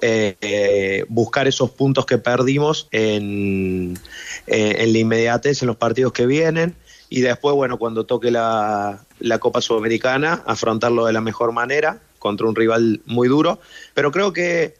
eh, 0.00 0.36
eh, 0.40 1.04
buscar 1.10 1.46
esos 1.48 1.72
puntos 1.72 2.06
que 2.06 2.16
perdimos 2.16 2.88
en, 2.92 3.98
eh, 4.46 4.76
en 4.78 4.92
la 4.94 4.98
inmediatez 4.98 5.60
en 5.60 5.68
los 5.68 5.76
partidos 5.76 6.14
que 6.14 6.24
vienen. 6.24 6.74
Y 7.10 7.20
después, 7.20 7.54
bueno, 7.54 7.76
cuando 7.76 8.06
toque 8.06 8.30
la, 8.30 9.04
la 9.18 9.38
Copa 9.38 9.60
Sudamericana, 9.60 10.42
afrontarlo 10.46 11.04
de 11.04 11.12
la 11.12 11.20
mejor 11.20 11.52
manera 11.52 12.00
contra 12.18 12.46
un 12.46 12.56
rival 12.56 13.02
muy 13.04 13.28
duro. 13.28 13.58
Pero 13.92 14.12
creo 14.12 14.32
que 14.32 14.79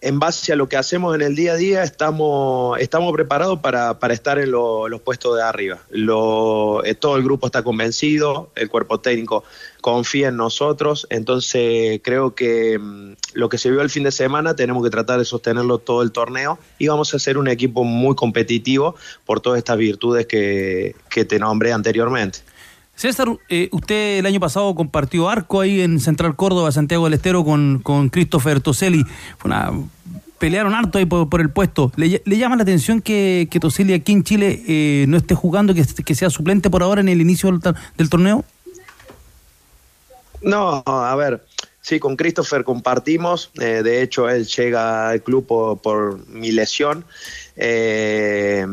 en 0.00 0.18
base 0.18 0.52
a 0.52 0.56
lo 0.56 0.68
que 0.68 0.76
hacemos 0.76 1.14
en 1.14 1.22
el 1.22 1.34
día 1.34 1.52
a 1.52 1.56
día, 1.56 1.82
estamos, 1.82 2.78
estamos 2.78 3.12
preparados 3.12 3.60
para, 3.60 3.98
para 3.98 4.12
estar 4.12 4.38
en 4.38 4.50
lo, 4.50 4.88
los 4.88 5.00
puestos 5.00 5.36
de 5.36 5.42
arriba. 5.42 5.80
Lo, 5.88 6.84
eh, 6.84 6.94
todo 6.94 7.16
el 7.16 7.22
grupo 7.22 7.46
está 7.46 7.62
convencido, 7.62 8.50
el 8.54 8.68
cuerpo 8.68 9.00
técnico 9.00 9.44
confía 9.80 10.28
en 10.28 10.36
nosotros, 10.36 11.06
entonces 11.10 12.00
creo 12.02 12.34
que 12.34 12.78
mmm, 12.78 13.12
lo 13.32 13.48
que 13.48 13.58
se 13.58 13.70
vio 13.70 13.80
el 13.80 13.90
fin 13.90 14.04
de 14.04 14.12
semana 14.12 14.56
tenemos 14.56 14.84
que 14.84 14.90
tratar 14.90 15.18
de 15.18 15.24
sostenerlo 15.24 15.78
todo 15.78 16.02
el 16.02 16.12
torneo 16.12 16.58
y 16.78 16.88
vamos 16.88 17.14
a 17.14 17.18
ser 17.18 17.38
un 17.38 17.48
equipo 17.48 17.84
muy 17.84 18.14
competitivo 18.14 18.96
por 19.24 19.40
todas 19.40 19.58
estas 19.58 19.78
virtudes 19.78 20.26
que, 20.26 20.96
que 21.08 21.24
te 21.24 21.38
nombré 21.38 21.72
anteriormente. 21.72 22.40
César, 22.96 23.28
eh, 23.48 23.68
usted 23.72 24.18
el 24.18 24.26
año 24.26 24.40
pasado 24.40 24.74
compartió 24.74 25.28
arco 25.28 25.60
ahí 25.60 25.80
en 25.80 25.98
Central 26.00 26.36
Córdoba, 26.36 26.70
Santiago 26.72 27.04
del 27.04 27.14
Estero, 27.14 27.44
con, 27.44 27.80
con 27.82 28.08
Christopher 28.08 28.60
Toselli. 28.60 29.04
Fue 29.38 29.50
pelearon 30.38 30.74
harto 30.74 30.98
ahí 30.98 31.06
por, 31.06 31.40
el 31.40 31.50
puesto. 31.50 31.90
¿Le, 31.96 32.20
¿Le, 32.24 32.36
llama 32.36 32.56
la 32.56 32.62
atención 32.62 33.00
que, 33.00 33.48
que 33.50 33.60
Toselli 33.60 33.94
aquí 33.94 34.12
en 34.12 34.24
Chile 34.24 34.62
eh, 34.68 35.06
no 35.08 35.16
esté 35.16 35.34
jugando, 35.34 35.74
que, 35.74 36.14
sea 36.14 36.28
suplente 36.28 36.68
por 36.70 36.82
ahora 36.82 37.00
en 37.00 37.08
el 37.08 37.20
inicio 37.20 37.50
del, 37.50 37.74
del 37.96 38.10
torneo? 38.10 38.44
No, 40.42 40.82
a 40.86 41.16
ver, 41.16 41.42
sí, 41.80 41.98
con 41.98 42.16
Christopher 42.16 42.62
compartimos. 42.62 43.50
Eh, 43.58 43.82
de 43.82 44.02
hecho, 44.02 44.28
él 44.28 44.46
llega 44.46 45.08
al 45.08 45.22
club 45.22 45.46
por, 45.46 45.78
por 45.78 46.28
mi 46.28 46.52
lesión. 46.52 47.06
Eh, 47.56 48.66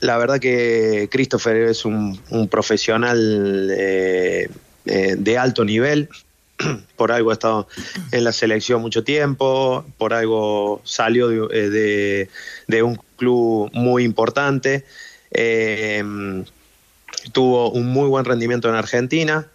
la 0.00 0.16
verdad 0.16 0.38
que 0.38 1.08
Christopher 1.10 1.56
es 1.56 1.84
un, 1.84 2.18
profesional 2.50 3.70
eh, 3.76 4.48
eh, 4.86 5.16
de 5.18 5.38
alto 5.38 5.64
nivel. 5.64 6.08
Por 6.96 7.12
algo 7.12 7.30
ha 7.30 7.34
estado 7.34 7.68
en 8.12 8.24
la 8.24 8.32
selección 8.32 8.80
mucho 8.80 9.04
tiempo, 9.04 9.84
por 9.96 10.12
algo 10.12 10.80
salió 10.82 11.28
de, 11.28 12.28
eh, 12.68 12.82
un 12.82 12.98
club 13.16 13.70
muy 13.72 14.02
importante. 14.02 14.84
Tuvo 17.32 17.70
un 17.70 17.86
muy 17.86 18.08
buen 18.08 18.24
rendimiento 18.24 18.68
en 18.68 18.74
Argentina. 18.74 19.46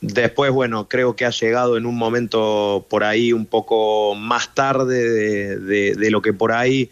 Después, 0.00 0.52
bueno, 0.52 0.88
creo 0.88 1.16
que 1.16 1.24
ha 1.24 1.30
llegado 1.30 1.76
en 1.76 1.86
un 1.86 1.96
momento 1.96 2.86
por 2.88 3.02
ahí 3.02 3.32
un 3.32 3.46
poco 3.46 4.14
más 4.14 4.54
tarde 4.54 5.58
de, 5.58 5.94
de 5.96 6.10
lo 6.12 6.22
que 6.22 6.32
por 6.32 6.52
ahí 6.52 6.88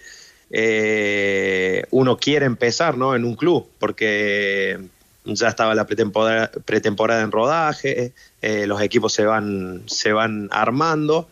eh, 0.50 1.84
uno 1.90 2.16
quiere 2.16 2.46
empezar 2.46 2.96
¿no? 2.96 3.14
en 3.14 3.24
un 3.24 3.34
club, 3.34 3.68
porque 3.78 4.78
ya 5.24 5.48
estaba 5.48 5.74
la 5.74 5.86
pretemporada, 5.86 6.50
pretemporada 6.64 7.22
en 7.22 7.32
rodaje, 7.32 8.12
eh, 8.40 8.66
los 8.66 8.80
equipos 8.80 9.12
se 9.12 9.24
van, 9.24 9.82
se 9.86 10.12
van 10.12 10.48
armando. 10.50 11.28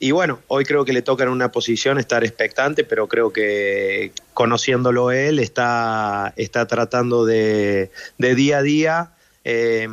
Y 0.00 0.12
bueno, 0.12 0.40
hoy 0.46 0.64
creo 0.64 0.84
que 0.84 0.92
le 0.92 1.02
toca 1.02 1.24
en 1.24 1.30
una 1.30 1.50
posición 1.50 1.98
estar 1.98 2.24
expectante, 2.24 2.84
pero 2.84 3.08
creo 3.08 3.32
que 3.32 4.12
conociéndolo 4.32 5.10
él 5.10 5.40
está, 5.40 6.32
está 6.36 6.66
tratando 6.66 7.26
de, 7.26 7.90
de 8.16 8.34
día 8.36 8.58
a 8.58 8.62
día 8.62 9.10
eh, 9.44 9.88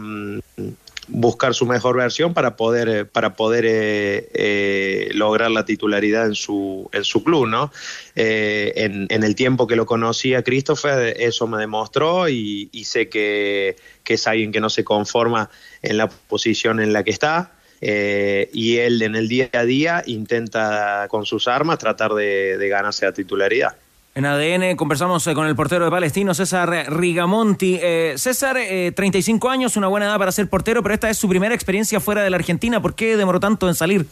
buscar 1.08 1.54
su 1.54 1.66
mejor 1.66 1.98
versión 1.98 2.34
para 2.34 2.56
poder 2.56 3.08
para 3.08 3.36
poder 3.36 3.66
eh, 3.66 4.30
eh, 4.34 5.10
lograr 5.14 5.52
la 5.52 5.66
titularidad 5.66 6.26
en 6.26 6.36
su 6.36 6.90
en 6.94 7.04
su 7.04 7.24
club 7.24 7.48
no 7.48 7.72
eh, 8.16 8.74
en, 8.76 9.24
el 9.24 9.36
tiempo 9.36 9.68
que 9.68 9.76
lo 9.76 9.86
conocí 9.86 10.34
a 10.34 10.44
Christopher 10.44 11.16
eso 11.20 11.48
me 11.48 11.58
demostró 11.58 12.28
y, 12.30 12.70
sé 12.86 13.10
que, 13.10 13.76
que, 14.04 14.16
es 14.16 14.28
alguien 14.28 14.52
que 14.52 14.60
no 14.60 14.70
se 14.70 14.84
conforma 14.84 15.50
en 15.82 15.98
la 15.98 16.08
posición 16.08 16.80
en 16.80 16.94
la 16.94 17.04
que 17.04 17.12
está 17.12 17.52
y 17.82 18.78
él 18.78 19.02
en 19.02 19.16
el 19.16 19.28
día 19.28 19.50
a 19.54 19.64
día 19.64 20.04
intenta 20.08 21.08
con 21.10 21.26
sus 21.26 21.48
armas 21.48 21.78
tratar 21.78 22.14
de 22.14 22.68
ganarse 22.70 23.06
la 23.06 23.14
titularidad 23.14 23.76
en 24.16 24.26
ADN 24.26 24.78
conversamos 24.78 25.26
con 25.36 25.46
el 25.46 25.58
portero 25.58 25.84
de 25.84 25.92
Palestino, 25.92 26.34
César 26.34 26.86
Rigamonti. 26.90 27.78
Eh, 27.82 28.16
César, 28.18 28.56
eh, 28.58 28.94
35 28.96 29.50
años, 29.50 29.76
una 29.76 29.88
buena 29.88 30.06
edad 30.06 30.18
para 30.18 30.32
ser 30.32 30.50
portero, 30.50 30.82
pero 30.82 30.96
esta 30.96 31.10
es 31.10 31.18
su 31.18 31.28
primera 31.28 31.54
experiencia 31.54 32.00
fuera 32.00 32.24
de 32.24 32.30
la 32.30 32.38
Argentina. 32.38 32.82
¿Por 32.82 32.96
qué 32.96 33.18
demoró 33.18 33.42
tanto 33.42 33.68
en 33.68 33.76
salir? 33.76 34.06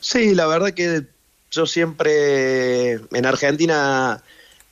Sí, 0.00 0.34
la 0.34 0.48
verdad 0.48 0.72
que 0.74 1.04
yo 1.52 1.64
siempre 1.66 2.94
en 2.94 3.24
Argentina 3.24 4.20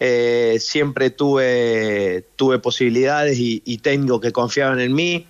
eh, 0.01 0.59
siempre 0.59 1.11
tuve, 1.11 2.25
tuve 2.35 2.59
posibilidades 2.59 3.39
y, 3.39 3.63
y 3.65 3.79
técnicos 3.79 4.21
que 4.21 4.33
confiaban 4.33 4.81
en 4.81 4.93
mí. 4.93 5.29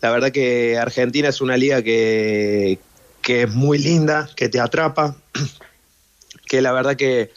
La 0.00 0.10
verdad 0.10 0.32
que 0.32 0.76
Argentina 0.76 1.28
es 1.28 1.40
una 1.40 1.56
liga 1.56 1.82
que, 1.82 2.80
que 3.20 3.42
es 3.42 3.50
muy 3.52 3.78
linda, 3.78 4.28
que 4.34 4.48
te 4.48 4.58
atrapa, 4.58 5.14
que 6.46 6.60
la 6.60 6.72
verdad 6.72 6.96
que, 6.96 7.30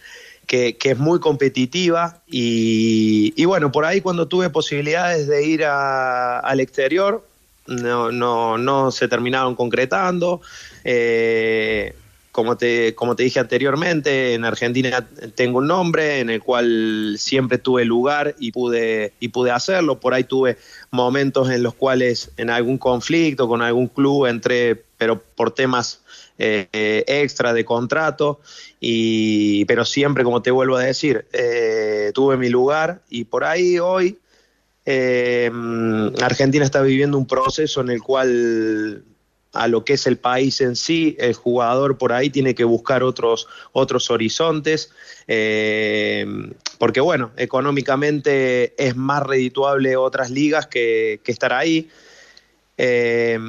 que, 0.47 0.77
es 0.81 0.97
muy 0.97 1.19
competitiva 1.19 2.21
y, 2.27 3.33
y 3.35 3.45
bueno, 3.45 3.71
por 3.71 3.85
ahí 3.85 4.01
cuando 4.01 4.27
tuve 4.27 4.49
posibilidades 4.49 5.27
de 5.27 5.45
ir 5.45 5.65
a- 5.65 6.39
al 6.39 6.59
exterior, 6.59 7.25
no, 7.67 8.11
no, 8.11 8.57
no 8.57 8.91
se 8.91 9.07
terminaron 9.07 9.55
concretando. 9.55 10.41
Eh, 10.83 11.95
como 12.35 12.57
te, 12.57 12.93
como 12.95 13.15
te 13.15 13.23
dije 13.23 13.39
anteriormente, 13.39 14.33
en 14.33 14.43
Argentina 14.43 15.07
tengo 15.35 15.59
un 15.59 15.67
nombre 15.67 16.19
en 16.19 16.29
el 16.29 16.43
cual 16.43 17.15
siempre 17.17 17.57
tuve 17.57 17.85
lugar 17.85 18.35
y 18.37 18.51
pude, 18.51 19.13
y 19.21 19.29
pude 19.29 19.51
hacerlo. 19.51 20.01
Por 20.01 20.13
ahí 20.13 20.25
tuve 20.25 20.57
momentos 20.91 21.49
en 21.49 21.63
los 21.63 21.75
cuales 21.75 22.31
en 22.35 22.49
algún 22.49 22.77
conflicto 22.77 23.47
con 23.47 23.61
algún 23.61 23.87
club 23.87 24.25
entré, 24.25 24.83
pero 24.97 25.17
por 25.21 25.51
temas 25.51 26.01
eh, 26.37 27.03
extra 27.07 27.53
de 27.53 27.63
contrato, 27.63 28.41
y, 28.81 29.63
pero 29.65 29.85
siempre, 29.85 30.25
como 30.25 30.41
te 30.41 30.51
vuelvo 30.51 30.75
a 30.75 30.83
decir, 30.83 31.25
eh, 31.31 32.11
tuve 32.13 32.35
mi 32.35 32.49
lugar 32.49 33.01
y 33.09 33.23
por 33.23 33.45
ahí 33.45 33.79
hoy 33.79 34.19
eh, 34.85 35.49
Argentina 36.21 36.65
está 36.65 36.81
viviendo 36.81 37.17
un 37.17 37.25
proceso 37.25 37.79
en 37.79 37.89
el 37.89 38.03
cual 38.03 39.05
a 39.53 39.69
lo 39.69 39.85
que 39.85 39.93
es 39.93 40.07
el 40.07 40.17
país 40.17 40.59
en 40.59 40.75
sí, 40.75 41.15
el 41.19 41.33
jugador 41.33 41.97
por 41.97 42.11
ahí 42.11 42.29
tiene 42.29 42.53
que 42.53 42.65
buscar 42.65 43.01
otros, 43.01 43.47
otros 43.71 44.11
horizontes, 44.11 44.91
porque 46.77 46.99
bueno, 46.99 47.31
económicamente 47.37 48.73
es 48.77 48.97
más 48.97 49.23
redituable 49.23 49.95
otras 49.95 50.29
ligas 50.31 50.67
que, 50.67 51.21
que 51.23 51.31
estar 51.31 51.53
ahí. 51.53 51.89
Eh, 52.77 53.39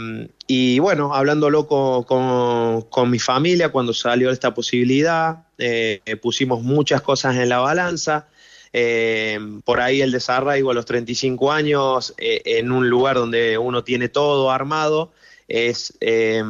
y 0.46 0.78
bueno, 0.78 1.14
hablándolo 1.14 1.66
con, 1.66 2.04
con- 2.04 2.82
con 2.82 3.10
mi 3.10 3.18
familia 3.18 3.70
cuando 3.70 3.92
salió 3.92 4.30
esta 4.30 4.54
posibilidad, 4.54 5.44
eh, 5.58 6.00
pusimos 6.22 6.62
muchas 6.62 7.02
cosas 7.02 7.36
en 7.36 7.48
la 7.48 7.58
balanza. 7.58 8.28
Eh, 8.72 9.38
por 9.64 9.80
ahí 9.80 10.02
el 10.02 10.12
desarraigo 10.12 10.70
a 10.70 10.74
los 10.74 10.84
35 10.84 11.50
años 11.50 12.14
en 12.18 12.70
un 12.72 12.90
lugar 12.90 13.16
donde 13.16 13.56
uno 13.58 13.82
tiene 13.84 14.08
todo 14.08 14.50
armado 14.50 15.12
es, 15.48 15.94
eh, 16.00 16.42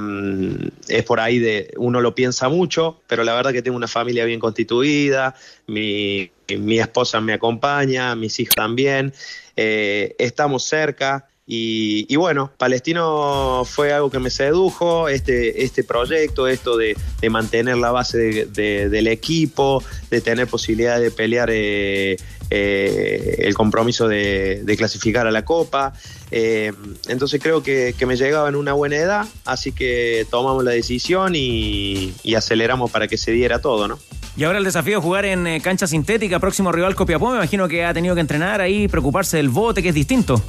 es 0.88 1.04
por 1.04 1.20
ahí 1.20 1.38
de 1.38 1.72
uno 1.76 2.00
lo 2.00 2.14
piensa 2.14 2.48
mucho, 2.48 3.00
pero 3.06 3.22
la 3.24 3.34
verdad 3.34 3.52
que 3.52 3.62
tengo 3.62 3.76
una 3.76 3.86
familia 3.86 4.24
bien 4.24 4.40
constituida, 4.40 5.34
mi, 5.66 6.30
mi 6.58 6.78
esposa 6.80 7.20
me 7.20 7.34
acompaña, 7.34 8.16
mis 8.16 8.40
hijos 8.40 8.54
también, 8.56 9.12
estamos 9.54 10.64
cerca. 10.64 11.28
Y, 11.48 12.16
bueno, 12.16 12.50
Palestino 12.58 13.62
fue 13.64 13.92
algo 13.92 14.10
que 14.10 14.18
me 14.18 14.30
sedujo, 14.30 15.08
este, 15.08 15.62
este 15.62 15.84
proyecto, 15.84 16.48
esto 16.48 16.76
de, 16.76 16.96
de 17.20 17.30
mantener 17.30 17.76
la 17.76 17.92
base 17.92 18.18
de- 18.18 18.46
de- 18.46 18.88
del 18.88 19.06
equipo, 19.06 19.82
de 20.10 20.20
tener 20.20 20.48
posibilidad 20.48 20.98
de 21.00 21.12
pelear 21.12 21.48
eh, 21.52 22.16
eh, 22.50 23.36
el 23.38 23.54
compromiso 23.54 24.08
de, 24.08 24.74
clasificar 24.76 25.28
a 25.28 25.30
la 25.30 25.44
Copa. 25.44 25.92
Eh, 26.32 26.72
entonces 27.08 27.40
creo 27.40 27.62
que, 27.62 27.94
me 28.06 28.16
llegaba 28.16 28.48
en 28.48 28.56
una 28.56 28.72
buena 28.72 28.96
edad, 28.96 29.26
así 29.44 29.70
que 29.70 30.26
tomamos 30.30 30.64
la 30.64 30.72
decisión 30.72 31.34
y, 31.36 32.12
aceleramos 32.36 32.90
para 32.90 33.06
que 33.06 33.16
se 33.16 33.30
diera 33.30 33.60
todo, 33.60 33.86
¿no? 33.86 33.98
Y 34.36 34.44
ahora 34.44 34.58
el 34.58 34.64
desafío 34.64 34.96
de 34.96 35.02
jugar 35.02 35.24
en 35.24 35.60
cancha 35.60 35.86
sintética, 35.86 36.40
próximo 36.40 36.70
rival 36.72 36.94
Copiapó, 36.94 37.30
me 37.30 37.36
imagino 37.36 37.68
que 37.68 37.84
ha 37.84 37.94
tenido 37.94 38.14
que 38.16 38.20
entrenar 38.20 38.60
ahí, 38.60 38.88
preocuparse 38.88 39.36
del 39.38 39.48
bote, 39.48 39.80
que 39.82 39.88
es 39.90 39.94
distinto. 39.94 40.42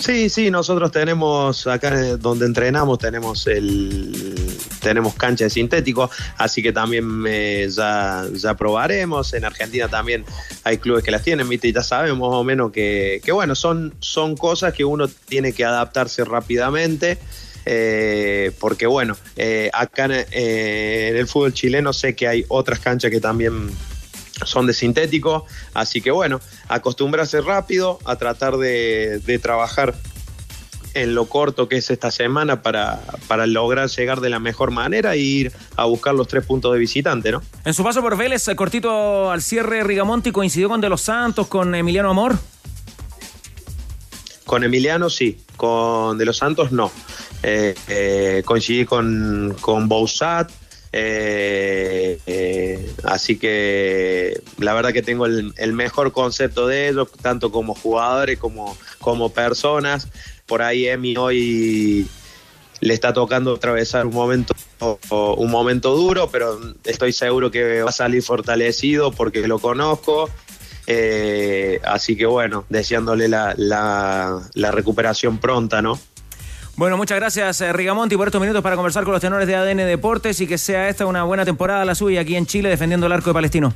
Sí, 0.00 0.30
sí, 0.30 0.50
nosotros 0.50 0.90
tenemos 0.90 1.66
acá 1.66 1.88
eh, 1.94 2.16
donde 2.16 2.46
entrenamos 2.46 2.98
tenemos 2.98 3.46
el 3.46 4.50
tenemos 4.80 5.14
cancha 5.14 5.44
de 5.44 5.50
sintético, 5.50 6.10
así 6.38 6.62
que 6.62 6.72
también 6.72 7.22
eh, 7.28 7.68
ya, 7.70 8.24
ya 8.32 8.54
probaremos. 8.54 9.34
En 9.34 9.44
Argentina 9.44 9.88
también 9.88 10.24
hay 10.64 10.78
clubes 10.78 11.04
que 11.04 11.10
las 11.10 11.22
tienen, 11.22 11.46
¿viste? 11.50 11.68
y 11.68 11.72
ya 11.74 11.82
sabemos 11.82 12.30
más 12.30 12.38
o 12.38 12.44
menos 12.44 12.72
que, 12.72 13.20
que 13.22 13.30
bueno, 13.30 13.54
son, 13.54 13.92
son 14.00 14.36
cosas 14.36 14.72
que 14.72 14.86
uno 14.86 15.06
tiene 15.06 15.52
que 15.52 15.66
adaptarse 15.66 16.24
rápidamente. 16.24 17.18
eh, 17.66 18.52
porque 18.58 18.86
bueno, 18.86 19.16
eh, 19.36 19.68
acá 19.74 20.06
en, 20.06 20.12
eh, 20.12 21.08
en 21.10 21.16
el 21.18 21.26
fútbol 21.26 21.52
chileno 21.52 21.92
sé 21.92 22.16
que 22.16 22.26
hay 22.26 22.44
otras 22.48 22.80
canchas 22.80 23.10
que 23.10 23.20
también 23.20 23.70
son 24.44 24.66
de 24.66 24.74
sintético, 24.74 25.46
así 25.74 26.00
que 26.00 26.10
bueno, 26.10 26.40
acostumbrarse 26.68 27.40
rápido 27.40 27.98
a 28.04 28.16
tratar 28.16 28.56
de, 28.56 29.20
de 29.24 29.38
trabajar 29.38 29.94
en 30.94 31.14
lo 31.14 31.26
corto 31.26 31.68
que 31.68 31.76
es 31.76 31.90
esta 31.90 32.10
semana 32.10 32.62
para, 32.62 33.00
para 33.28 33.46
lograr 33.46 33.88
llegar 33.88 34.20
de 34.20 34.30
la 34.30 34.38
mejor 34.38 34.70
manera 34.70 35.14
e 35.14 35.18
ir 35.18 35.52
a 35.76 35.84
buscar 35.84 36.14
los 36.14 36.28
tres 36.28 36.44
puntos 36.44 36.72
de 36.72 36.78
visitante, 36.78 37.30
¿no? 37.30 37.42
En 37.64 37.74
su 37.74 37.84
paso 37.84 38.00
por 38.00 38.16
Vélez, 38.16 38.46
eh, 38.48 38.56
cortito 38.56 39.30
al 39.30 39.42
cierre, 39.42 39.84
Rigamonti 39.84 40.32
coincidió 40.32 40.68
con 40.68 40.80
De 40.80 40.88
Los 40.88 41.02
Santos, 41.02 41.46
con 41.46 41.74
Emiliano 41.74 42.10
Amor. 42.10 42.38
Con 44.44 44.64
Emiliano 44.64 45.10
sí, 45.10 45.40
con 45.56 46.18
De 46.18 46.24
los 46.24 46.36
Santos 46.36 46.72
no. 46.72 46.90
Eh, 47.42 47.74
eh, 47.88 48.42
coincidí 48.44 48.84
con, 48.84 49.56
con 49.60 49.88
Bousat, 49.88 50.50
eh, 50.92 52.18
eh, 52.26 52.90
así 53.04 53.38
que 53.38 54.40
la 54.58 54.74
verdad 54.74 54.92
que 54.92 55.02
tengo 55.02 55.26
el, 55.26 55.72
mejor 55.72 56.12
concepto 56.12 56.66
de 56.66 56.88
ellos, 56.88 57.08
tanto 57.22 57.52
como 57.52 57.74
jugadores 57.74 58.38
como, 58.38 58.76
como 58.98 59.32
personas. 59.32 60.08
Por 60.46 60.62
ahí 60.62 60.88
Emi 60.88 61.16
hoy 61.16 62.08
le 62.80 62.94
está 62.94 63.12
tocando 63.12 63.54
atravesar 63.54 64.06
un 64.06 64.14
momento 64.14 64.54
un 65.10 65.50
momento 65.50 65.94
duro, 65.94 66.30
pero 66.30 66.58
estoy 66.84 67.12
seguro 67.12 67.50
que 67.50 67.82
va 67.82 67.90
a 67.90 67.92
salir 67.92 68.22
fortalecido 68.22 69.12
porque 69.12 69.46
lo 69.46 69.58
conozco. 69.58 70.30
Eh, 70.86 71.78
así 71.84 72.16
que 72.16 72.26
bueno, 72.26 72.64
deseándole 72.68 73.28
la, 73.28 73.54
la- 73.56 74.40
la 74.54 74.70
recuperación 74.70 75.38
pronta, 75.38 75.82
¿no? 75.82 76.00
Bueno, 76.80 76.96
muchas 76.96 77.18
gracias, 77.18 77.60
eh, 77.60 77.74
Rigamonti, 77.74 78.16
por 78.16 78.26
estos 78.26 78.40
minutos 78.40 78.62
para 78.62 78.74
conversar 78.74 79.04
con 79.04 79.12
los 79.12 79.20
tenores 79.20 79.46
de 79.46 79.54
ADN 79.54 79.84
Deportes 79.84 80.40
y 80.40 80.46
que 80.46 80.56
sea 80.56 80.88
esta 80.88 81.04
una 81.04 81.24
buena 81.24 81.44
temporada 81.44 81.84
la 81.84 81.94
suya 81.94 82.22
aquí 82.22 82.36
en 82.36 82.46
Chile 82.46 82.70
defendiendo 82.70 83.06
el 83.06 83.12
arco 83.12 83.28
de 83.28 83.34
Palestino. 83.34 83.74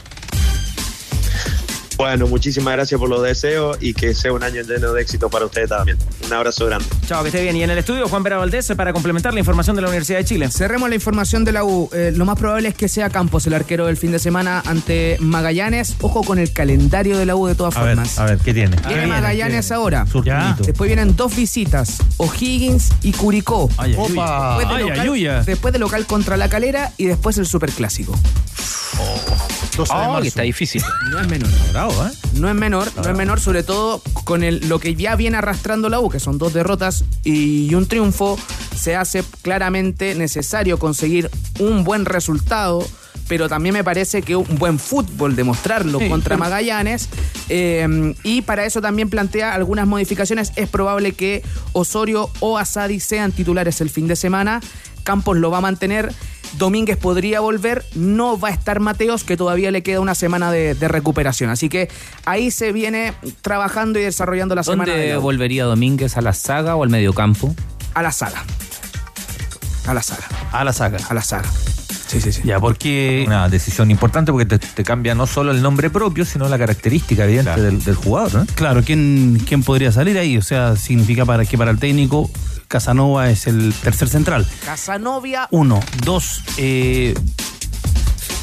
Bueno, 1.97 2.27
muchísimas 2.27 2.75
gracias 2.75 2.99
por 2.99 3.09
los 3.09 3.23
deseos 3.23 3.77
y 3.81 3.95
que 3.95 4.15
sea 4.15 4.33
un 4.33 4.43
año 4.43 4.63
lleno 4.63 4.93
de 4.93 5.03
éxito 5.03 5.31
para 5.31 5.47
ustedes 5.47 5.69
también. 5.69 5.97
Un 6.27 6.33
abrazo 6.33 6.67
grande. 6.67 6.85
Chao, 7.07 7.23
que 7.23 7.29
esté 7.29 7.43
bien. 7.43 7.55
Y 7.57 7.63
en 7.63 7.71
el 7.71 7.79
estudio, 7.79 8.09
Juan 8.09 8.23
Vera 8.23 8.37
Valdés 8.39 8.73
para 8.77 8.93
complementar 8.93 9.33
la 9.33 9.41
información 9.41 9.77
de 9.77 9.83
la 9.83 9.89
Universidad 9.89 10.19
de 10.19 10.25
Chile. 10.25 10.51
Cerremos 10.51 10.89
la 10.89 10.95
información 10.97 11.45
de 11.45 11.53
la 11.53 11.65
U. 11.65 11.89
Eh, 11.93 12.13
lo 12.15 12.25
más 12.25 12.37
probable 12.39 12.69
es 12.69 12.75
que 12.75 12.89
sea 12.89 13.11
Campos 13.11 13.47
el 13.47 13.55
arquero 13.55 13.87
del 13.87 13.97
fin 13.97 14.11
de 14.11 14.19
semana 14.19 14.63
ante 14.67 15.17
Magallanes. 15.21 15.95
Ojo 16.01 16.23
con 16.25 16.39
el 16.39 16.53
calendario 16.53 17.17
de 17.17 17.27
la 17.27 17.37
U 17.37 17.47
de 17.47 17.55
todas 17.55 17.77
A 17.77 17.83
ver, 17.85 17.95
formas. 17.95 18.19
a 18.19 18.25
ver, 18.25 18.39
¿qué 18.39 18.53
tiene? 18.55 18.77
Viene 18.89 19.07
Magallanes 19.07 19.71
ahora. 19.71 20.07
Surtidito. 20.07 20.65
Después 20.65 20.89
vienen 20.89 21.15
dos 21.15 21.37
visitas, 21.37 21.99
O'Higgins 22.17 22.91
y 23.03 23.13
Curicó. 23.13 23.69
Ay, 23.77 23.91
ay, 23.91 23.91
Después 23.91 24.11
Opa. 24.13 24.59
de, 24.59 24.65
ay, 24.65 24.83
local, 24.89 25.11
ay, 25.13 25.45
después 25.47 25.73
de 25.73 25.79
local 25.79 26.07
contra 26.07 26.37
la 26.37 26.49
calera 26.49 26.93
y 26.97 27.05
después 27.07 27.39
el 27.39 27.47
superclásico. 27.47 28.19
Oh, 28.99 29.21
que 29.77 30.29
está 30.29 30.43
difícil. 30.43 30.83
No 31.11 31.21
es 31.21 31.29
menor. 31.29 31.51
Bravo, 31.73 32.07
¿eh? 32.07 32.11
No 32.35 32.49
es 32.49 32.55
menor, 32.55 32.91
no 32.97 33.11
es 33.11 33.17
menor, 33.17 33.41
sobre 33.41 33.63
todo 33.63 34.01
con 34.25 34.43
el, 34.43 34.69
lo 34.69 34.79
que 34.79 34.95
ya 34.95 35.17
viene 35.17 35.37
arrastrando 35.37 35.89
la 35.89 36.01
U, 36.01 36.09
que 36.09 36.21
son 36.21 36.39
dos 36.39 36.53
derrotas 36.53 37.05
y 37.25 37.75
un 37.75 37.87
triunfo, 37.87 38.39
se 38.77 38.97
hace 38.97 39.25
claramente 39.43 40.15
necesario 40.15 40.79
conseguir 40.79 41.31
un 41.59 41.85
buen 41.85 42.05
resultado, 42.05 42.87
pero 43.29 43.49
también 43.49 43.73
me 43.75 43.83
parece 43.85 44.23
que 44.23 44.37
un 44.37 44.59
buen 44.59 44.79
fútbol, 44.79 45.35
demostrarlo 45.37 45.99
Sí. 45.99 46.09
contra 46.09 46.37
Magallanes, 46.37 47.09
eh, 47.49 48.15
y 48.23 48.43
para 48.43 48.65
eso 48.67 48.81
también 48.83 49.09
plantea 49.11 49.55
algunas 49.55 49.87
modificaciones. 49.87 50.53
Es 50.57 50.69
probable 50.69 51.13
que 51.13 51.43
Osorio 51.73 52.31
o 52.41 52.59
Asadi 52.59 53.01
sean 53.01 53.33
titulares 53.33 53.81
el 53.81 53.91
fin 53.91 54.07
de 54.09 54.17
semana, 54.17 54.61
Campos 55.05 55.37
lo 55.37 55.51
va 55.51 55.59
a 55.59 55.61
mantener. 55.61 56.13
Domínguez 56.59 56.97
podría 56.97 57.41
volver, 57.41 57.85
no 57.95 58.39
va 58.39 58.49
a 58.49 58.53
estar 58.53 58.81
Mateos, 58.81 59.25
que 59.25 59.37
todavía 59.37 59.71
le 59.71 59.83
queda 59.83 60.01
una 60.01 60.15
semana 60.15 60.51
de, 60.53 60.75
de 60.75 60.89
recuperación. 60.89 61.51
Así 61.51 61.69
que 61.69 61.89
ahí 62.25 62.51
se 62.51 62.73
viene 62.73 63.13
trabajando 63.43 63.99
y 63.99 64.03
desarrollando 64.03 64.55
la 64.55 64.63
semana 64.63 64.93
de 64.93 64.99
¿Dónde 64.99 65.13
la 65.15 65.19
U. 65.19 65.23
volvería 65.23 65.65
Domínguez? 65.65 66.17
¿A 66.17 66.21
la 66.21 66.33
saga 66.33 66.77
o 66.77 66.83
al 66.85 66.91
mediocampo? 66.91 67.55
A 67.95 68.03
la 68.03 68.13
saga. 68.13 68.45
A 69.87 69.95
la 69.95 70.03
saga. 70.03 70.25
A 70.53 70.65
la 70.65 70.73
saga. 70.73 70.99
A 71.09 71.15
la 71.15 71.23
saga. 71.23 71.49
Sí, 72.07 72.21
sí, 72.21 72.33
sí. 72.33 72.43
Ya, 72.45 72.61
porque. 72.61 73.25
Una 73.27 73.49
decisión 73.49 73.91
importante 73.91 74.31
porque 74.31 74.47
te, 74.47 74.59
te 74.59 74.85
cambia 74.85 75.15
no 75.15 75.27
solo 75.27 75.51
el 75.51 75.61
nombre 75.63 75.91
propio, 75.91 76.25
sino 76.25 76.49
la 76.49 76.59
característica 76.59 77.25
evidente 77.25 77.51
Claro. 77.53 77.63
del, 77.63 77.83
del 77.85 77.95
jugador. 77.97 78.35
¿no? 78.35 78.47
Claro, 78.55 78.83
¿quién, 78.85 79.43
¿quién 79.47 79.63
podría 79.63 79.91
salir 79.91 80.17
ahí? 80.19 80.37
O 80.39 80.43
sea, 80.43 80.77
significa 80.77 81.25
para 81.25 81.45
que 81.45 81.59
para 81.59 81.71
el 81.73 81.79
técnico 81.79 82.31
Casanova 82.75 83.31
es 83.31 83.47
el 83.47 83.73
tercer 83.73 84.09
central. 84.09 84.45
Casanovia. 84.65 85.47
Uno, 85.53 85.79
dos, 86.05 86.43
eh, 86.57 87.15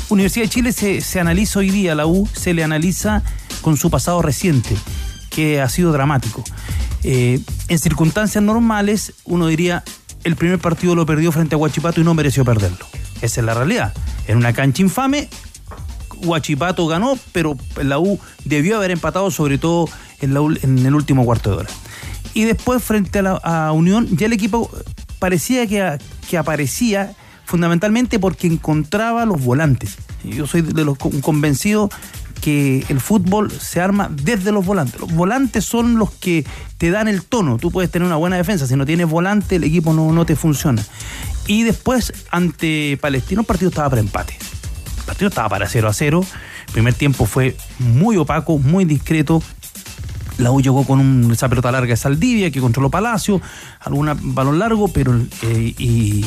Universidad 0.07 0.45
de 0.45 0.49
Chile 0.49 0.71
se, 0.71 1.01
se 1.01 1.19
analiza 1.19 1.59
hoy 1.59 1.69
día, 1.69 1.95
la 1.95 2.05
U 2.05 2.25
se 2.31 2.53
le 2.53 2.63
analiza 2.63 3.23
con 3.59 3.75
su 3.75 3.89
pasado 3.89 4.21
reciente, 4.21 4.73
que 5.29 5.59
ha 5.59 5.67
sido 5.67 5.91
dramático. 5.91 6.45
Eh, 7.03 7.41
en 7.67 7.79
circunstancias 7.79 8.41
normales, 8.41 9.15
uno 9.25 9.47
diría, 9.47 9.83
el 10.23 10.37
primer 10.37 10.59
partido 10.59 10.95
lo 10.95 11.05
perdió 11.05 11.33
frente 11.33 11.55
a 11.55 11.57
Huachipato 11.57 11.99
y 11.99 12.05
no 12.05 12.13
mereció 12.13 12.45
perderlo. 12.45 12.85
Esa 13.21 13.41
es 13.41 13.45
la 13.45 13.53
realidad. 13.53 13.93
En 14.27 14.37
una 14.37 14.53
cancha 14.53 14.81
infame, 14.81 15.27
Huachipato 16.23 16.87
ganó, 16.87 17.19
pero 17.33 17.57
la 17.83 17.99
U 17.99 18.17
debió 18.45 18.77
haber 18.77 18.91
empatado, 18.91 19.29
sobre 19.29 19.57
todo 19.57 19.89
en, 20.21 20.33
la 20.33 20.39
en 20.61 20.85
el 20.85 20.95
último 20.95 21.25
cuarto 21.25 21.49
de 21.49 21.57
hora. 21.57 21.69
Y 22.33 22.43
después, 22.45 22.83
frente 22.83 23.19
a, 23.19 23.21
la, 23.21 23.71
Unión, 23.71 24.07
ya 24.15 24.25
el 24.27 24.33
equipo 24.33 24.69
parecía 25.19 25.67
que, 25.67 25.97
que 26.29 26.37
aparecía 26.37 27.13
fundamentalmente 27.45 28.19
porque 28.19 28.47
encontraba 28.47 29.25
los 29.25 29.43
volantes. 29.43 29.97
Yo 30.23 30.47
soy 30.47 30.61
de 30.61 30.85
los 30.85 30.97
con- 30.97 31.19
convencido 31.21 31.89
que 32.41 32.83
el 32.89 32.99
fútbol 32.99 33.51
se 33.51 33.81
arma 33.81 34.09
desde 34.11 34.51
los 34.51 34.65
volantes. 34.65 34.99
Los 34.99 35.13
volantes 35.13 35.63
son 35.63 35.97
los 35.99 36.11
que 36.11 36.45
te 36.77 36.89
dan 36.89 37.07
el 37.07 37.23
tono. 37.23 37.57
Tú 37.57 37.71
puedes 37.71 37.91
tener 37.91 38.05
una 38.05 38.15
buena 38.15 38.37
defensa, 38.37 38.65
si 38.65 38.75
no 38.75 38.85
tienes 38.85 39.07
volante 39.07 39.57
el 39.57 39.63
equipo 39.63 39.93
no, 39.93 40.11
no 40.11 40.25
te 40.25 40.35
funciona. 40.35 40.83
Y 41.47 41.63
después, 41.63 42.13
ante 42.31 42.97
Palestino, 43.01 43.41
el 43.41 43.47
partido 43.47 43.69
estaba 43.69 43.89
para 43.89 44.01
empate. 44.01 44.37
El 44.99 45.03
partido 45.03 45.27
estaba 45.29 45.49
para 45.49 45.67
0 45.67 45.87
a 45.87 45.93
0. 45.93 46.25
El 46.67 46.73
primer 46.73 46.93
tiempo 46.93 47.25
fue 47.25 47.55
muy 47.79 48.17
opaco, 48.17 48.57
muy 48.57 48.85
discreto. 48.85 49.43
La 50.37 50.51
U 50.51 50.61
llegó 50.61 50.85
con 50.85 50.99
un- 50.99 51.31
esa 51.31 51.49
pelota 51.49 51.71
larga 51.71 51.91
de 51.91 51.97
Saldivia 51.97 52.49
que 52.51 52.59
controló 52.61 52.89
Palacio, 52.89 53.41
algún 53.79 54.09
balón 54.33 54.57
largo, 54.59 54.87
pero 54.87 55.15
eh, 55.43 55.73
y, 55.77 56.25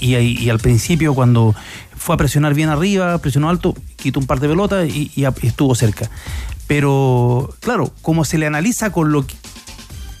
y 0.00 0.14
ahí- 0.16 0.36
y 0.38 0.50
al 0.50 0.58
principio 0.58 1.14
cuando 1.14 1.54
fue 1.96 2.14
a 2.14 2.18
presionar 2.18 2.52
bien 2.54 2.68
arriba, 2.68 3.16
presionó 3.18 3.48
alto, 3.48 3.74
quitó 3.96 4.20
un 4.20 4.26
par 4.26 4.40
de 4.40 4.48
pelotas 4.48 4.88
y, 4.88 5.10
estuvo 5.42 5.74
cerca. 5.74 6.10
Pero 6.66 7.54
claro, 7.60 7.92
como 8.02 8.24
se 8.24 8.38
le 8.38 8.46
analiza 8.46 8.90
con 8.90 9.12
lo 9.12 9.26
que- 9.26 9.34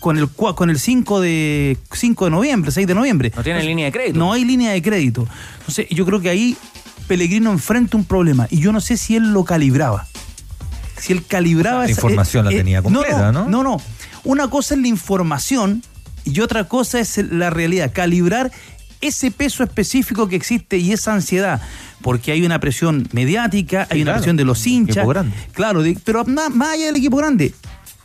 con 0.00 0.18
el 0.18 0.28
con 0.28 0.68
el 0.70 0.78
5 0.78 1.20
de 1.20 1.78
5 1.92 2.26
de 2.26 2.30
noviembre, 2.30 2.70
6 2.70 2.86
de 2.86 2.94
noviembre. 2.94 3.32
No 3.34 3.42
tiene 3.42 3.62
línea 3.64 3.86
de 3.86 3.92
crédito. 3.92 4.18
No 4.18 4.32
hay 4.34 4.44
línea 4.44 4.72
de 4.72 4.82
crédito. 4.82 5.26
Entonces, 5.60 5.86
yo 5.90 6.04
creo 6.04 6.20
que 6.20 6.28
ahí 6.28 6.56
Pellegrino 7.08 7.50
enfrenta 7.50 7.96
un 7.96 8.04
problema 8.04 8.46
y 8.50 8.60
yo 8.60 8.72
no 8.72 8.80
sé 8.80 8.96
si 8.98 9.16
él 9.16 9.32
lo 9.32 9.44
calibraba. 9.44 10.06
Si 10.98 11.12
él 11.12 11.24
calibraba 11.26 11.80
La 11.80 11.84
esa- 11.84 11.92
información 11.92 12.44
la 12.44 12.52
eh, 12.52 12.56
tenía 12.56 12.82
completa, 12.82 13.32
¿no? 13.32 13.48
No, 13.48 13.62
no. 13.62 13.80
Una 14.24 14.48
cosa 14.48 14.74
es 14.74 14.80
la 14.80 14.88
información 14.88 15.82
y 16.24 16.40
otra 16.40 16.64
cosa 16.64 17.00
es 17.00 17.18
la 17.18 17.50
realidad. 17.50 17.90
Calibrar 17.92 18.50
ese 19.00 19.30
peso 19.30 19.62
específico 19.64 20.28
que 20.28 20.36
existe 20.36 20.78
y 20.78 20.92
esa 20.92 21.12
ansiedad. 21.12 21.60
Porque 22.00 22.32
hay 22.32 22.44
una 22.46 22.58
presión 22.60 23.08
mediática, 23.12 23.86
hay 23.90 24.02
una 24.02 24.12
claro. 24.12 24.18
presión 24.20 24.36
de 24.36 24.44
los 24.44 24.66
hinchas. 24.66 24.96
Equipo 24.98 25.08
grande. 25.10 25.36
Claro, 25.52 25.82
de- 25.82 25.98
pero 26.04 26.24
na- 26.24 26.48
más 26.48 26.70
allá 26.74 26.86
del 26.86 26.96
equipo 26.96 27.16
grande. 27.16 27.54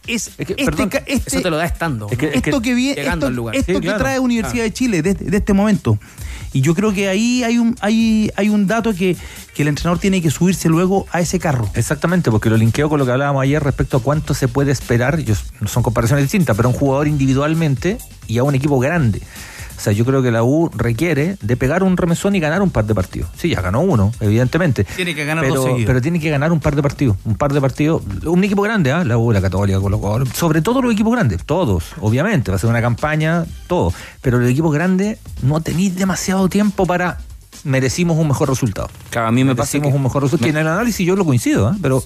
Es, 0.08 0.32
este, 0.38 0.56
perdón, 0.66 0.90
ca- 0.90 1.04
este- 1.06 1.30
Eso 1.30 1.42
te 1.42 1.50
lo 1.50 1.58
da 1.58 1.66
estando. 1.66 2.08
Es 2.10 2.18
que- 2.18 2.26
¿no? 2.28 2.32
es 2.34 2.42
que- 2.42 2.50
esto 2.50 2.62
que 2.62 2.74
viene, 2.74 3.02
esto, 3.02 3.28
al 3.28 3.36
lugar. 3.36 3.56
esto 3.56 3.74
Sí, 3.74 3.80
que 3.80 3.82
claro. 3.88 4.00
trae 4.00 4.20
Universidad 4.20 4.64
de 4.64 4.74
Chile 4.74 5.02
de, 5.04 5.14
de 5.14 5.38
este 5.38 5.54
momento. 5.54 6.00
Y 6.54 6.62
yo 6.62 6.74
creo 6.74 6.94
que 6.94 7.08
ahí 7.10 7.44
hay 7.44 7.58
un, 7.60 7.76
hay, 7.82 8.32
hay 8.36 8.50
un 8.50 8.66
dato 8.68 8.94
que, 8.94 9.16
que 9.54 9.62
el 9.62 9.68
entrenador 9.68 10.00
tiene 10.00 10.22
que 10.22 10.32
subirse 10.32 10.68
luego 10.70 11.06
a 11.12 11.22
ese 11.22 11.38
carro. 11.40 11.70
Exactamente, 11.76 12.32
porque 12.32 12.50
lo 12.50 12.58
linkeo 12.58 12.90
con 12.90 12.98
lo 13.00 13.06
que 13.06 13.12
hablábamos 13.12 13.44
ayer 13.44 13.62
respecto 13.64 13.98
a 13.98 14.02
cuánto 14.02 14.34
se 14.34 14.48
puede 14.48 14.72
esperar, 14.72 15.20
yo- 15.20 15.36
son 15.68 15.84
comparaciones 15.84 16.26
distintas, 16.26 16.56
pero 16.58 16.70
un 16.70 16.76
jugador 16.76 17.08
individualmente 17.08 17.98
y 18.28 18.38
a 18.40 18.44
un 18.44 18.56
equipo 18.56 18.80
grande. 18.80 19.22
O 19.80 19.82
sea, 19.82 19.94
yo 19.94 20.04
creo 20.04 20.22
que 20.22 20.30
la 20.30 20.44
U 20.44 20.70
requiere 20.76 21.38
de 21.42 21.56
pegar 21.56 21.84
un 21.84 21.96
remesón 21.96 22.36
y 22.36 22.42
ganar 22.42 22.62
un 22.62 22.70
par 22.70 22.84
de 22.86 22.94
partidos. 22.94 23.30
Sí, 23.38 23.48
ya 23.50 23.62
ganó 23.62 23.80
uno, 23.80 24.12
evidentemente. 24.20 24.84
Tiene 24.84 25.16
que 25.16 25.24
ganar 25.24 25.46
pero, 25.46 25.56
dos 25.56 25.66
seguidos. 25.66 25.88
pero 25.88 26.02
tiene 26.02 26.20
que 26.20 26.30
ganar 26.30 26.52
un 26.52 26.60
par 26.60 26.76
de 26.76 26.82
partidos. 26.84 27.16
Un 27.24 27.36
par 27.36 27.54
de 27.54 27.62
partidos. 27.62 28.02
Un 28.26 28.44
equipo 28.44 28.62
grande, 28.62 28.92
¿ah? 28.92 29.06
La 29.06 29.18
U, 29.18 29.32
la 29.32 29.40
Católica, 29.42 29.80
Colo 29.80 30.02
Colo. 30.02 30.26
Sobre 30.26 30.62
todo 30.62 30.82
los 30.82 30.92
equipos 30.92 31.14
grandes. 31.14 31.46
Todos, 31.46 31.86
obviamente. 32.02 32.52
Va 32.52 32.58
a 32.58 32.60
ser 32.60 32.70
una 32.70 32.82
campaña, 32.82 33.46
todo. 33.68 33.94
Pero 34.22 34.38
los 34.40 34.50
equipos 34.50 34.74
grandes 34.74 35.18
no 35.44 35.62
tenéis 35.62 35.96
demasiado 35.96 36.50
tiempo 36.50 36.86
para. 36.86 37.18
Merecimos 37.64 38.18
un 38.18 38.28
mejor 38.28 38.50
resultado. 38.50 38.90
Claro, 39.10 39.28
a 39.28 39.32
mí 39.32 39.44
me 39.44 39.56
pasa 39.56 39.78
Merecimos 39.78 39.92
que- 39.92 39.98
un 39.98 40.04
mejor 40.04 40.24
resultado. 40.24 40.46
Que 40.46 40.52
en 40.52 40.58
el 40.58 40.68
análisis 40.68 41.06
yo 41.08 41.16
lo 41.16 41.24
coincido, 41.26 41.68
¿ah? 41.68 41.78
pero 41.82 42.04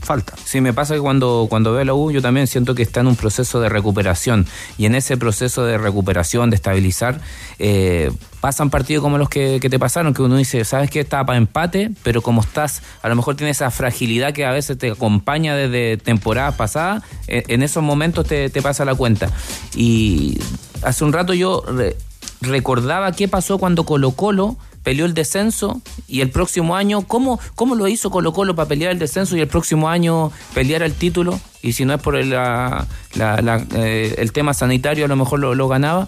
falta. 0.00 0.34
Sí, 0.44 0.60
me 0.60 0.72
pasa 0.72 0.94
que 0.94 1.00
cuando, 1.00 1.46
cuando 1.50 1.72
veo 1.72 1.84
la 1.84 1.94
U, 1.94 2.10
yo 2.10 2.22
también 2.22 2.46
siento 2.46 2.74
que 2.74 2.82
está 2.82 3.00
en 3.00 3.08
un 3.08 3.16
proceso 3.16 3.60
de 3.60 3.68
recuperación. 3.68 4.46
Y 4.78 4.86
en 4.86 4.94
ese 4.94 5.16
proceso 5.16 5.64
de 5.64 5.78
recuperación, 5.78 6.50
de 6.50 6.56
estabilizar, 6.56 7.20
eh, 7.58 8.10
pasan 8.40 8.70
partidos 8.70 9.02
como 9.02 9.18
los 9.18 9.28
que, 9.28 9.60
te 9.60 9.78
pasaron, 9.78 10.14
que 10.14 10.22
uno 10.22 10.36
dice, 10.36 10.64
¿sabes 10.64 10.90
qué? 10.90 11.00
Estaba 11.00 11.26
para 11.26 11.38
empate, 11.38 11.90
pero 12.02 12.22
como 12.22 12.40
estás, 12.40 12.82
a 13.02 13.08
lo 13.08 13.16
mejor 13.16 13.34
tienes 13.36 13.56
esa 13.58 13.70
fragilidad 13.70 14.32
que 14.32 14.46
a 14.46 14.52
veces 14.52 14.78
te 14.78 14.92
acompaña 14.92 15.54
desde 15.56 15.96
temporadas 15.96 16.54
pasadas, 16.54 17.02
eh, 17.26 17.42
en 17.48 17.62
esos 17.62 17.82
momentos 17.82 18.26
te, 18.26 18.48
te 18.50 18.62
pasa 18.62 18.84
la 18.84 18.94
cuenta. 18.94 19.30
Y 19.74 20.38
hace 20.82 21.04
un 21.04 21.12
rato 21.12 21.34
yo 21.34 21.64
re- 21.66 21.96
recordaba 22.40 23.10
qué 23.12 23.28
pasó 23.28 23.58
cuando 23.58 23.84
Colo 23.84 24.12
Colo 24.12 24.56
peleó 24.82 25.04
el 25.06 25.14
descenso 25.14 25.80
y 26.06 26.20
el 26.20 26.30
próximo 26.30 26.76
año, 26.76 27.02
¿cómo, 27.02 27.38
cómo 27.54 27.74
lo 27.74 27.88
hizo 27.88 28.10
Colo 28.10 28.32
Colo 28.32 28.54
para 28.54 28.68
pelear 28.68 28.92
el 28.92 28.98
descenso 28.98 29.36
y 29.36 29.40
el 29.40 29.48
próximo 29.48 29.88
año 29.88 30.32
pelear 30.54 30.82
el 30.82 30.94
título? 30.94 31.38
Y 31.62 31.72
si 31.72 31.84
no 31.84 31.94
es 31.94 32.00
por 32.00 32.16
el, 32.16 32.30
la- 32.30 32.86
la- 33.16 33.40
la- 33.42 33.66
eh, 33.74 34.14
el 34.18 34.32
tema 34.32 34.54
sanitario, 34.54 35.04
a 35.04 35.08
lo 35.08 35.16
mejor 35.16 35.40
lo, 35.40 35.54
lo 35.54 35.68
ganaba. 35.68 36.06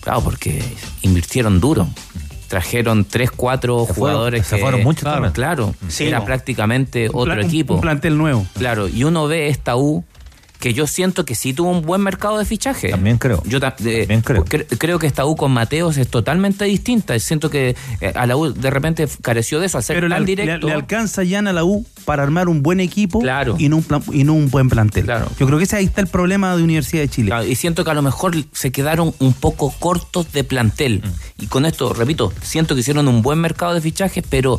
Claro, 0.00 0.20
porque 0.22 0.62
invirtieron 1.02 1.60
duro. 1.60 1.88
Trajeron 2.48 3.04
tres, 3.04 3.32
cuatro 3.32 3.80
Se 3.86 3.94
fueron- 3.94 4.14
jugadores 4.14 4.46
se 4.46 4.54
que- 4.56 4.62
fueron 4.62 4.82
muchos 4.84 5.00
claro, 5.02 5.14
también. 5.16 5.32
claro, 5.32 5.74
Sí, 5.88 6.04
era 6.04 6.20
no. 6.20 6.24
prácticamente 6.24 7.08
Un 7.08 7.16
otro 7.20 7.34
plan- 7.34 7.44
equipo. 7.46 7.74
Un 7.74 7.80
plantel 7.80 8.16
nuevo. 8.16 8.46
Claro, 8.56 8.86
y 8.88 9.02
uno 9.02 9.26
ve 9.26 9.48
esta 9.48 9.76
U 9.76 10.04
que 10.58 10.72
yo 10.72 10.86
siento 10.86 11.24
que 11.24 11.34
sí 11.34 11.52
tuvo 11.52 11.70
un 11.70 11.82
buen 11.82 12.00
mercado 12.00 12.38
de 12.38 12.44
fichaje. 12.44 12.88
También 12.88 13.18
creo. 13.18 13.42
Yo 13.46 13.60
ta- 13.60 13.76
También 13.76 14.22
creo. 14.22 14.44
cre- 14.44 14.66
creo 14.78 14.98
que 14.98 15.06
esta 15.06 15.24
U 15.26 15.36
con 15.36 15.52
Mateos 15.52 15.96
es 15.98 16.08
totalmente 16.08 16.64
distinta. 16.64 17.18
Siento 17.18 17.50
que 17.50 17.76
eh, 18.00 18.12
a 18.14 18.26
la 18.26 18.36
U 18.36 18.52
de 18.52 18.70
repente 18.70 19.06
careció 19.22 19.60
de 19.60 19.66
eso, 19.66 19.80
ser 19.82 19.96
Pero 19.96 20.08
tan 20.08 20.20
le- 20.20 20.26
directo. 20.26 20.66
le 20.66 20.72
alcanza 20.72 21.22
ya 21.24 21.40
a 21.40 21.42
la 21.52 21.64
U 21.64 21.84
para 22.04 22.22
armar 22.22 22.48
un 22.48 22.62
buen 22.62 22.80
equipo 22.80 23.20
Claro. 23.20 23.56
y, 23.58 23.68
no 23.68 23.76
un 23.76 23.82
plan- 23.82 24.02
y 24.12 24.24
no 24.24 24.32
un 24.32 24.48
buen 24.50 24.68
plantel. 24.68 25.04
Claro. 25.04 25.30
Yo 25.38 25.46
creo 25.46 25.58
que 25.58 25.64
ese 25.64 25.76
ahí 25.76 25.84
está 25.84 26.00
el 26.00 26.06
problema 26.06 26.56
de 26.56 26.62
Universidad 26.62 27.02
de 27.02 27.08
Chile. 27.08 27.28
Claro, 27.28 27.44
y 27.46 27.54
siento 27.54 27.84
que 27.84 27.90
a 27.90 27.94
lo 27.94 28.02
mejor 28.02 28.34
se 28.52 28.72
quedaron 28.72 29.14
un 29.18 29.32
poco 29.34 29.70
cortos 29.78 30.32
de 30.32 30.42
plantel. 30.44 31.02
Mm. 31.04 31.42
Y 31.42 31.46
con 31.48 31.66
esto, 31.66 31.92
repito, 31.92 32.32
siento 32.42 32.74
que 32.74 32.80
hicieron 32.80 33.08
un 33.08 33.22
buen 33.22 33.38
mercado 33.38 33.74
de 33.74 33.80
fichajes, 33.82 34.24
pero 34.28 34.58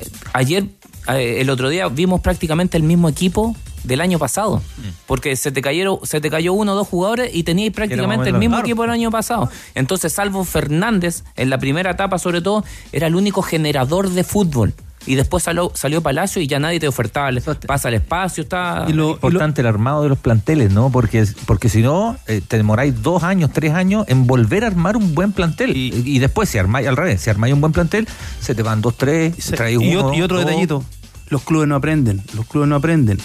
eh, 0.00 0.08
ayer, 0.32 0.64
eh, 1.08 1.36
el 1.40 1.50
otro 1.50 1.68
día, 1.68 1.88
vimos 1.88 2.20
prácticamente 2.22 2.76
el 2.76 2.82
mismo 2.82 3.08
equipo 3.08 3.54
del 3.84 4.00
año 4.00 4.18
pasado. 4.18 4.56
Mm. 4.56 4.88
Porque 5.06 5.36
se 5.36 5.52
te 5.52 5.62
cayeron, 5.62 5.98
se 6.02 6.20
te 6.20 6.30
cayó 6.30 6.52
uno 6.52 6.72
o 6.72 6.74
dos 6.74 6.88
jugadores 6.88 7.34
y 7.34 7.44
teníais 7.44 7.72
prácticamente 7.72 8.30
el 8.30 8.38
mismo 8.38 8.58
equipo 8.58 8.82
del 8.82 8.90
año 8.90 9.10
pasado. 9.10 9.48
Entonces, 9.74 10.12
salvo 10.12 10.44
Fernández, 10.44 11.24
en 11.36 11.50
la 11.50 11.58
primera 11.58 11.92
etapa 11.92 12.18
sobre 12.18 12.40
todo, 12.40 12.64
era 12.92 13.06
el 13.06 13.14
único 13.14 13.42
generador 13.42 14.10
de 14.10 14.24
fútbol. 14.24 14.74
Y 15.06 15.16
después 15.16 15.44
salió, 15.44 15.70
salió 15.74 16.02
Palacio 16.02 16.40
y 16.40 16.46
ya 16.46 16.58
nadie 16.58 16.80
te 16.80 16.88
ofertaba, 16.88 17.30
pasa 17.66 17.88
el 17.88 17.94
espacio, 17.94 18.42
está... 18.42 18.86
Y 18.88 18.92
lo 18.92 19.10
importante 19.10 19.60
el 19.60 19.66
armado 19.66 20.02
de 20.02 20.08
los 20.08 20.18
planteles, 20.18 20.72
¿no? 20.72 20.90
Porque, 20.90 21.26
porque 21.46 21.68
si 21.68 21.82
no, 21.82 22.16
eh, 22.26 22.40
te 22.46 22.56
demoráis 22.56 23.02
dos 23.02 23.22
años, 23.22 23.50
tres 23.52 23.74
años 23.74 24.06
en 24.08 24.26
volver 24.26 24.64
a 24.64 24.68
armar 24.68 24.96
un 24.96 25.14
buen 25.14 25.32
plantel. 25.32 25.76
Y, 25.76 25.92
y 26.06 26.18
después, 26.20 26.48
si 26.48 26.58
armáis 26.58 26.88
al 26.88 26.96
revés, 26.96 27.20
si 27.20 27.28
armáis 27.28 27.52
un 27.52 27.60
buen 27.60 27.72
plantel, 27.72 28.08
se 28.40 28.54
te 28.54 28.62
van 28.62 28.80
dos, 28.80 28.96
tres, 28.96 29.36
traéis 29.54 29.82
y, 29.82 29.94
uno. 29.94 30.14
y 30.14 30.22
otro 30.22 30.38
dos. 30.38 30.46
detallito, 30.46 30.84
los 31.28 31.42
clubes 31.42 31.68
no 31.68 31.76
aprenden, 31.76 32.22
los 32.34 32.46
clubes 32.46 32.68
no 32.68 32.76
aprenden. 32.76 33.18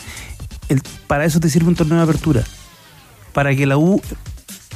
Para 1.07 1.25
eso 1.25 1.39
te 1.39 1.49
sirve 1.49 1.67
un 1.69 1.75
torneo 1.75 1.97
de 1.97 2.03
apertura. 2.03 2.43
Para 3.33 3.55
que 3.55 3.65
la 3.65 3.77
U, 3.77 4.01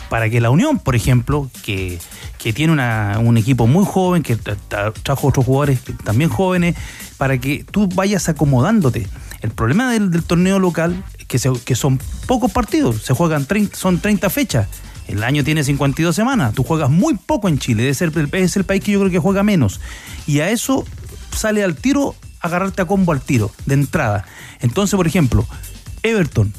para 0.09 0.29
que 0.29 0.39
la 0.41 0.49
Unión, 0.49 0.79
por 0.79 0.95
ejemplo, 0.95 1.49
que, 1.63 1.99
que 2.37 2.53
tiene 2.53 2.73
un 3.17 3.37
equipo 3.37 3.67
muy 3.67 3.85
joven, 3.85 4.23
que 4.23 4.37
tra- 4.37 4.57
tra- 4.69 4.93
trajo 5.03 5.27
otros 5.27 5.45
jugadores 5.45 5.79
también 6.03 6.29
jóvenes, 6.29 6.75
para 7.17 7.37
que 7.37 7.63
tú 7.69 7.87
vayas 7.93 8.29
acomodándote. 8.29 9.07
El 9.41 9.51
problema 9.51 9.91
del, 9.91 10.23
torneo 10.23 10.59
local 10.59 11.03
es 11.17 11.25
que 11.65 11.75
son 11.75 11.99
pocos 12.27 12.51
partidos, 12.51 13.01
se 13.03 13.13
juegan 13.13 13.45
30, 13.45 13.75
son 13.75 13.99
30 13.99 14.29
fechas. 14.29 14.67
El 15.07 15.23
año 15.23 15.43
tiene 15.43 15.63
52 15.63 16.15
semanas, 16.15 16.53
tú 16.53 16.63
juegas 16.63 16.89
muy 16.89 17.15
poco 17.15 17.49
en 17.49 17.59
Chile, 17.59 17.89
es 17.89 18.01
el, 18.01 18.13
es 18.33 18.55
el 18.55 18.63
país 18.63 18.83
que 18.83 18.93
yo 18.93 18.99
creo 18.99 19.11
que 19.11 19.19
juega 19.19 19.43
menos. 19.43 19.81
Y 20.27 20.39
a 20.39 20.49
eso 20.49 20.85
sale 21.35 21.63
al 21.63 21.75
tiro, 21.75 22.15
agarrarte 22.39 22.83
a 22.83 22.85
combo 22.85 23.11
al 23.11 23.19
tiro, 23.19 23.51
de 23.65 23.73
entrada. 23.73 24.25
Entonces, 24.61 24.95
por 24.95 25.07
ejemplo, 25.07 25.45
Everton, 26.03 26.53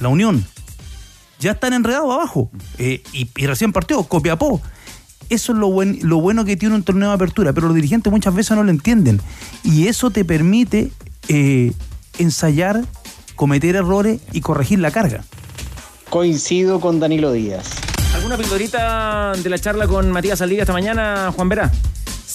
la 0.00 0.08
Unión, 0.08 0.44
ya 1.40 1.52
están 1.52 1.72
enredados 1.72 2.12
abajo. 2.12 2.50
eh, 2.78 3.02
y, 3.12 3.28
y 3.36 3.46
recién 3.46 3.72
partió, 3.72 4.02
Copiapó. 4.04 4.60
Eso 5.28 5.52
es 5.52 5.58
lo, 5.58 5.68
buen- 5.68 5.98
lo 6.02 6.20
bueno 6.20 6.44
que 6.44 6.56
tiene 6.56 6.74
un 6.76 6.84
torneo 6.84 7.08
de 7.08 7.14
apertura, 7.16 7.52
pero 7.52 7.66
los 7.66 7.74
dirigentes 7.74 8.12
muchas 8.12 8.32
veces 8.34 8.56
no 8.56 8.62
lo 8.62 8.70
entienden. 8.70 9.20
Y 9.64 9.88
eso 9.88 10.10
te 10.10 10.24
permite 10.24 10.92
eh, 11.28 11.72
ensayar, 12.18 12.84
cometer 13.34 13.74
errores 13.74 14.20
y 14.32 14.40
corregir 14.40 14.78
la 14.78 14.92
carga. 14.92 15.24
Coincido 16.10 16.78
con 16.80 17.00
Danilo 17.00 17.32
Díaz. 17.32 17.66
¿Alguna 18.14 18.36
pildorita 18.38 19.32
de 19.32 19.50
la 19.50 19.58
charla 19.58 19.88
con 19.88 20.10
Matías 20.12 20.38
Saldivia 20.38 20.62
esta 20.62 20.72
mañana, 20.72 21.32
Juan 21.34 21.48
Vera? 21.48 21.72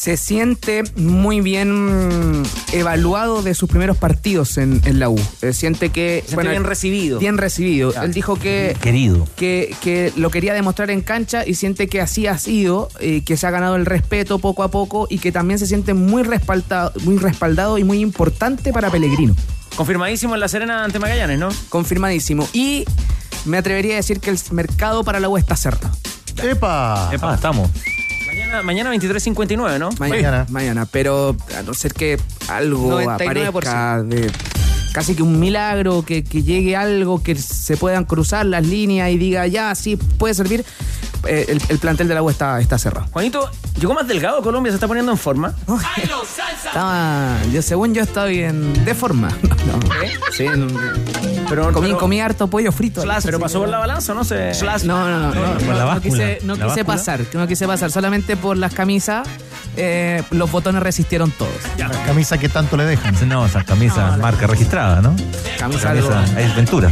Se 0.02 0.18
siente 0.18 0.82
muy 0.96 1.42
bien 1.42 2.42
evaluado 2.72 3.44
de 3.44 3.54
sus 3.54 3.70
primeros 3.70 3.98
partidos 3.98 4.58
en, 4.58 4.82
en 4.86 4.98
la 4.98 5.10
U. 5.10 5.22
Eh, 5.44 5.54
siente 5.54 5.90
que. 5.90 6.24
Se 6.26 6.32
siente 6.32 6.50
bien 6.50 6.64
recibido. 6.64 7.20
Bien 7.20 7.38
recibido. 7.38 7.94
Él 8.02 8.12
dijo 8.12 8.36
que. 8.36 8.76
Querido. 8.82 9.28
Que, 9.36 9.76
que 9.80 10.12
lo 10.16 10.32
quería 10.32 10.56
demostrar 10.56 10.90
en 10.90 11.02
cancha 11.02 11.46
y 11.46 11.54
siente 11.54 11.86
que 11.88 12.02
así 12.02 12.26
ha 12.26 12.40
sido, 12.40 12.90
eh, 13.00 13.24
que 13.24 13.38
se 13.38 13.46
ha 13.46 13.52
ganado 13.52 13.76
el 13.76 13.86
respeto 13.86 14.40
poco 14.40 14.64
a 14.64 14.72
poco 14.72 15.06
y 15.08 15.20
que 15.20 15.32
también 15.32 15.60
se 15.60 15.68
siente 15.68 15.94
muy 15.94 16.24
respaldado, 16.24 16.94
muy 17.04 17.20
respaldado 17.20 17.78
y 17.78 17.84
muy 17.84 18.00
importante 18.00 18.74
para 18.74 18.90
Pellegrino. 18.90 19.36
Confirmadísimo 19.76 20.34
en 20.34 20.40
La 20.40 20.48
Serena 20.48 20.84
ante 20.84 20.98
Magallanes, 20.98 21.38
¿no? 21.38 21.50
Confirmadísimo. 21.70 22.50
Y 22.54 22.86
me 23.46 23.60
atrevería 23.60 23.94
a 23.94 23.98
decir 23.98 24.20
que 24.20 24.32
el 24.32 24.40
mercado 24.50 25.04
para 25.04 25.20
la 25.20 25.30
U 25.30 25.38
está 25.38 25.56
cerrado. 25.56 25.96
¡Epa! 26.42 27.12
Ah, 27.12 27.34
estamos. 27.36 27.70
Mañana, 28.52 28.64
mañana 28.64 28.94
23.59, 28.94 29.80
¿no? 29.80 29.90
Mañana, 29.98 30.46
mañana, 30.50 30.86
pero 30.86 31.38
a 31.58 31.64
no 31.64 31.74
ser 31.74 31.94
que 31.94 32.20
algo 32.50 33.02
99%. 33.02 33.16
aparezca 33.16 34.04
de 34.04 34.30
casi 34.92 35.16
que 35.16 35.24
un 35.24 35.40
milagro, 35.40 36.04
que, 36.06 36.24
que 36.24 36.44
llegue 36.44 36.76
algo, 36.76 37.22
que 37.24 37.36
se 37.36 37.78
puedan 37.78 38.06
cruzar 38.06 38.46
las 38.46 38.66
líneas 38.66 39.10
y 39.12 39.18
diga, 39.18 39.48
ya, 39.48 39.74
sí, 39.76 39.96
puede 39.96 40.34
servir, 40.34 40.66
eh, 41.28 41.46
el, 41.50 41.62
el 41.70 41.78
plantel 41.80 42.08
de 42.08 42.16
la 42.16 42.24
U 42.24 42.30
está, 42.30 42.60
está 42.60 42.78
cerrado. 42.78 43.08
Juanito, 43.12 43.50
¿llegó 43.80 43.94
más 43.94 44.08
delgado 44.08 44.42
Colombia? 44.42 44.72
¿Se 44.72 44.76
está 44.76 44.88
poniendo 44.88 45.12
en 45.12 45.18
forma? 45.18 45.54
Estaba, 46.66 47.38
yo 47.52 47.62
según 47.62 47.94
yo 47.94 48.02
estoy 48.04 48.40
en 48.44 48.86
de 48.86 48.96
forma. 48.96 49.30
No, 49.62 49.78
sí, 50.32 50.44
en- 50.46 50.68
Pero, 51.48 51.72
comí, 51.72 51.90
pero- 51.90 52.00
comí 52.00 52.20
harto 52.20 52.48
pollo 52.48 52.72
frito. 52.72 53.04
¿Pero 53.24 53.40
pasó 53.40 53.60
por 53.60 53.70
la 53.70 53.78
balanza 53.78 54.12
o 54.14 54.16
no 54.16 54.24
se...? 54.24 54.54
No, 54.86 55.08
no, 55.08 55.20
no. 55.20 55.36
no, 55.36 55.54
por 55.60 55.76
la 55.76 55.94
no 55.96 56.02
quise, 56.02 56.40
no 56.44 56.56
¿La 56.56 56.66
quise 56.66 56.84
pasar, 56.84 57.22
no 57.34 57.46
quise 57.48 57.68
pasar. 57.68 57.92
Solamente 57.92 58.36
por 58.36 58.58
las 58.58 58.74
camisas, 58.74 59.28
eh, 59.78 60.24
los 60.32 60.52
botones 60.52 60.82
resistieron 60.82 61.30
todos. 61.30 61.52
Las 61.78 61.96
camisas 61.98 62.40
que 62.40 62.50
tanto 62.50 62.76
le 62.76 62.86
dejan. 62.86 63.16
No, 63.30 63.46
esas 63.46 63.64
camisas 63.66 64.18
marca 64.18 64.48
registrada, 64.48 64.81
¿no? 65.02 65.16
Camisa 65.58 65.90
Camisa 65.90 66.24
es 66.40 66.56
Ventura. 66.56 66.92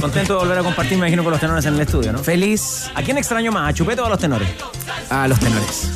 Contento 0.00 0.34
de 0.34 0.38
volver 0.40 0.58
a 0.58 0.62
compartir, 0.62 0.92
me 0.92 1.06
imagino, 1.06 1.22
con 1.22 1.30
los 1.32 1.40
tenores 1.40 1.64
en 1.66 1.74
el 1.74 1.80
estudio, 1.80 2.12
¿no? 2.12 2.18
Feliz. 2.18 2.90
¿A 2.94 3.02
quién 3.02 3.18
extraño 3.18 3.52
más? 3.52 3.70
¿A 3.70 3.74
Chupete 3.74 4.00
o 4.00 4.06
a 4.06 4.08
los 4.10 4.18
tenores? 4.18 4.48
A 5.10 5.28
los 5.28 5.38
tenores. 5.38 5.90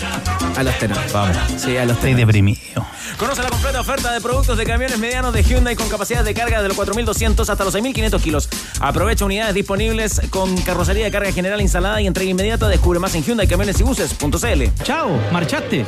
A 0.56 0.62
los 0.62 0.78
tenores. 0.78 1.12
Vamos. 1.12 1.36
Sí, 1.56 1.76
a 1.76 1.84
los 1.84 1.96
Estoy 1.96 2.10
tenores. 2.12 2.26
deprimido. 2.26 2.86
Conoce 3.18 3.42
la 3.42 3.48
completa 3.50 3.80
oferta 3.80 4.12
de 4.12 4.20
productos 4.20 4.58
de 4.58 4.64
camiones 4.64 4.98
medianos 4.98 5.32
de 5.32 5.42
Hyundai 5.42 5.76
con 5.76 5.88
capacidad 5.88 6.24
de 6.24 6.34
carga 6.34 6.62
de 6.62 6.68
los 6.68 6.76
4.200 6.76 7.48
hasta 7.48 7.64
los 7.64 7.74
6.500 7.74 8.20
kilos. 8.20 8.48
Aprovecha 8.80 9.24
unidades 9.24 9.54
disponibles 9.54 10.20
con 10.30 10.56
carrocería 10.62 11.04
de 11.06 11.10
carga 11.10 11.32
general 11.32 11.60
instalada 11.60 12.00
y 12.00 12.06
entrega 12.06 12.30
inmediata. 12.30 12.68
Descubre 12.68 12.98
más 12.98 13.14
en 13.14 13.24
Hyundai 13.24 13.46
Camiones 13.46 13.78
y 13.80 13.82
Buses.cl. 13.82 14.82
Chao, 14.84 15.18
marchaste. 15.32 15.86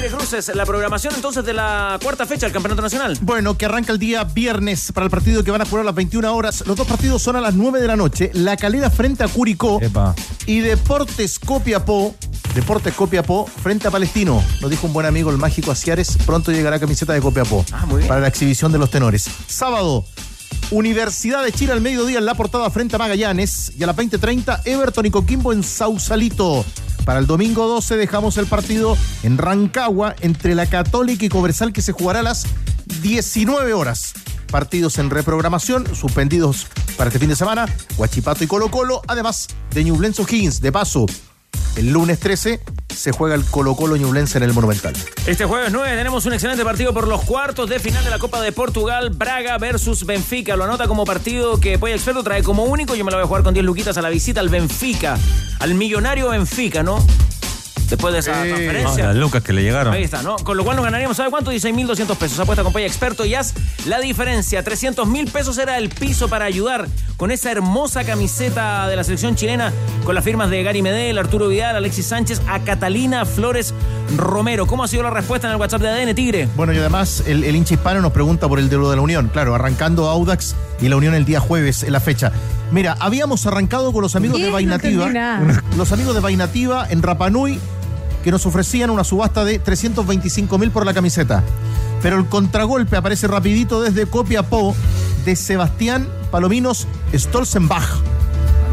Tigre 0.00 0.16
Cruces, 0.16 0.50
la 0.54 0.64
programación 0.64 1.14
entonces 1.14 1.44
de 1.44 1.52
la 1.52 1.98
cuarta 2.02 2.24
fecha 2.24 2.46
del 2.46 2.54
Campeonato 2.54 2.80
Nacional. 2.80 3.18
Bueno, 3.20 3.58
que 3.58 3.66
arranca 3.66 3.92
el 3.92 3.98
día 3.98 4.24
viernes 4.24 4.92
para 4.92 5.04
el 5.04 5.10
partido 5.10 5.44
que 5.44 5.50
van 5.50 5.60
a 5.60 5.66
jugar 5.66 5.82
a 5.82 5.84
las 5.84 5.94
21 5.94 6.34
horas. 6.34 6.64
Los 6.66 6.74
dos 6.78 6.86
partidos 6.86 7.20
son 7.20 7.36
a 7.36 7.40
las 7.42 7.52
9 7.52 7.82
de 7.82 7.86
la 7.86 7.96
noche. 7.96 8.30
La 8.32 8.56
Calera 8.56 8.88
frente 8.88 9.24
a 9.24 9.28
Curicó 9.28 9.78
Epa. 9.82 10.14
y 10.46 10.60
Deportes 10.60 11.38
Copiapó. 11.38 12.14
Deportes 12.54 12.94
Copiapó 12.94 13.44
frente 13.44 13.88
a 13.88 13.90
Palestino. 13.90 14.42
Nos 14.62 14.70
dijo 14.70 14.86
un 14.86 14.94
buen 14.94 15.04
amigo 15.04 15.30
el 15.30 15.36
mágico 15.36 15.70
Asiares. 15.70 16.16
Pronto 16.24 16.50
llegará 16.50 16.80
camiseta 16.80 17.12
de 17.12 17.20
Copiapó 17.20 17.62
Ah, 17.70 17.84
muy 17.84 17.98
bien. 17.98 18.08
para 18.08 18.22
la 18.22 18.28
exhibición 18.28 18.72
de 18.72 18.78
los 18.78 18.90
tenores. 18.90 19.28
Sábado, 19.48 20.06
Universidad 20.70 21.44
de 21.44 21.52
Chile 21.52 21.72
al 21.72 21.82
mediodía 21.82 22.18
en 22.20 22.24
la 22.24 22.34
portada 22.34 22.70
frente 22.70 22.96
a 22.96 22.98
Magallanes. 22.98 23.72
Y 23.78 23.82
a 23.82 23.86
las 23.86 23.96
20.30, 23.96 24.62
Everton 24.64 25.04
y 25.04 25.10
Coquimbo 25.10 25.52
en 25.52 25.62
Sausalito. 25.62 26.64
Para 27.04 27.18
el 27.18 27.26
domingo 27.26 27.66
12 27.66 27.96
dejamos 27.96 28.36
el 28.36 28.46
partido 28.46 28.96
en 29.22 29.38
Rancagua 29.38 30.14
entre 30.20 30.54
la 30.54 30.66
Católica 30.66 31.24
y 31.24 31.28
Cobresal 31.28 31.72
que 31.72 31.82
se 31.82 31.92
jugará 31.92 32.20
a 32.20 32.22
las 32.22 32.46
19 33.02 33.72
horas. 33.72 34.14
Partidos 34.50 34.98
en 34.98 35.10
reprogramación, 35.10 35.94
suspendidos 35.94 36.66
para 36.96 37.08
este 37.08 37.18
fin 37.18 37.28
de 37.28 37.36
semana, 37.36 37.66
Huachipato 37.96 38.44
y 38.44 38.46
Colo 38.46 38.70
Colo, 38.70 39.00
además 39.06 39.48
de 39.72 39.84
Ñublense 39.84 40.22
Higgins. 40.22 40.60
De 40.60 40.72
paso, 40.72 41.06
el 41.76 41.90
lunes 41.90 42.18
13 42.18 42.60
se 42.94 43.12
juega 43.12 43.34
el 43.34 43.44
Colo 43.44 43.74
Colo 43.74 43.96
Ñublense 43.96 44.38
en 44.38 44.44
el 44.44 44.52
Monumental. 44.52 44.94
Este 45.26 45.44
jueves 45.44 45.72
9 45.72 45.96
tenemos 45.96 46.26
un 46.26 46.32
excelente 46.32 46.64
partido 46.64 46.92
por 46.92 47.08
los 47.08 47.22
cuartos 47.22 47.68
de 47.68 47.78
final 47.78 48.04
de 48.04 48.10
la 48.10 48.18
Copa 48.18 48.40
de 48.40 48.52
Portugal, 48.52 49.10
Braga 49.10 49.58
versus 49.58 50.04
Benfica. 50.04 50.56
Lo 50.56 50.64
anota 50.64 50.86
como 50.88 51.04
partido 51.04 51.60
que 51.60 51.78
Polla 51.78 51.94
Experto 51.94 52.22
trae 52.22 52.42
como 52.42 52.64
único. 52.64 52.94
Yo 52.94 53.04
me 53.04 53.10
lo 53.10 53.16
voy 53.16 53.24
a 53.24 53.26
jugar 53.26 53.42
con 53.42 53.54
10 53.54 53.64
luquitas 53.64 53.96
a 53.96 54.02
la 54.02 54.10
visita 54.10 54.40
al 54.40 54.48
Benfica, 54.48 55.18
al 55.58 55.74
millonario 55.74 56.30
Benfica, 56.30 56.82
¿no? 56.82 57.04
Después 57.90 58.12
de 58.14 58.20
esa 58.20 58.32
transferencia. 58.32 59.06
las 59.08 59.16
lucas 59.16 59.42
que 59.42 59.52
le 59.52 59.62
llegaron. 59.62 59.92
Ahí 59.92 60.04
está, 60.04 60.22
¿no? 60.22 60.36
Con 60.36 60.56
lo 60.56 60.64
cual 60.64 60.76
nos 60.76 60.84
ganaríamos, 60.84 61.16
¿sabe 61.16 61.30
cuánto? 61.30 61.52
16.200 61.52 62.16
pesos. 62.16 62.38
Apuesta 62.38 62.62
con 62.62 62.72
Polla 62.72 62.86
Experto 62.86 63.24
y 63.24 63.34
haz 63.34 63.52
la 63.86 63.98
diferencia. 63.98 64.62
300 64.62 65.06
mil 65.08 65.28
pesos 65.30 65.58
era 65.58 65.76
el 65.76 65.88
piso 65.88 66.28
para 66.28 66.44
ayudar 66.44 66.86
con 67.16 67.30
esa 67.30 67.50
hermosa 67.50 68.04
camiseta 68.04 68.88
de 68.88 68.96
la 68.96 69.04
selección 69.04 69.34
chilena 69.36 69.72
con 70.04 70.14
las 70.14 70.24
firmas 70.24 70.50
de 70.50 70.62
Gary 70.62 70.82
Medel, 70.82 71.18
Arturo 71.18 71.48
Vidal, 71.48 71.76
Alexis 71.76 72.06
Sánchez, 72.06 72.40
a 72.48 72.60
Catalina 72.60 73.24
Flores 73.26 73.74
Romero. 74.16 74.66
¿Cómo 74.66 74.84
ha 74.84 74.88
sido 74.88 75.02
la 75.02 75.10
respuesta 75.10 75.48
en 75.48 75.52
el 75.54 75.60
WhatsApp 75.60 75.82
de 75.82 75.88
ADN 75.88 76.14
Tigre? 76.14 76.48
Bueno, 76.56 76.72
y 76.72 76.78
además 76.78 77.24
el, 77.26 77.44
el 77.44 77.56
hincha 77.56 77.74
hispano 77.74 78.00
nos 78.00 78.12
pregunta 78.12 78.48
por 78.48 78.58
el 78.58 78.70
duelo 78.70 78.88
de 78.90 78.96
la 78.96 79.02
Unión. 79.02 79.28
Claro, 79.32 79.54
arrancando 79.54 80.08
Audax 80.08 80.54
y 80.80 80.88
la 80.88 80.96
Unión 80.96 81.14
el 81.14 81.24
día 81.24 81.40
jueves 81.40 81.82
en 81.82 81.92
la 81.92 82.00
fecha. 82.00 82.30
Mira, 82.70 82.96
habíamos 83.00 83.46
arrancado 83.46 83.92
con 83.92 84.02
los 84.02 84.14
amigos 84.16 84.38
de 84.40 84.46
No 84.46 84.52
Vainativa. 84.52 85.08
nada. 85.08 85.62
los 85.76 85.90
amigos 85.92 86.14
de 86.14 86.20
Vainativa 86.20 86.86
en 86.88 87.02
Rapanui 87.02 87.58
que 88.22 88.30
nos 88.30 88.46
ofrecían 88.46 88.90
una 88.90 89.04
subasta 89.04 89.44
de 89.44 89.58
325 89.58 90.58
mil 90.58 90.70
por 90.70 90.84
la 90.86 90.94
camiseta. 90.94 91.42
Pero 92.02 92.18
el 92.18 92.26
contragolpe 92.26 92.96
aparece 92.96 93.26
rapidito 93.26 93.82
desde 93.82 94.06
Copiapó 94.06 94.74
de 95.24 95.36
Sebastián 95.36 96.08
Palominos 96.30 96.86
Stolzenbach. 97.14 97.88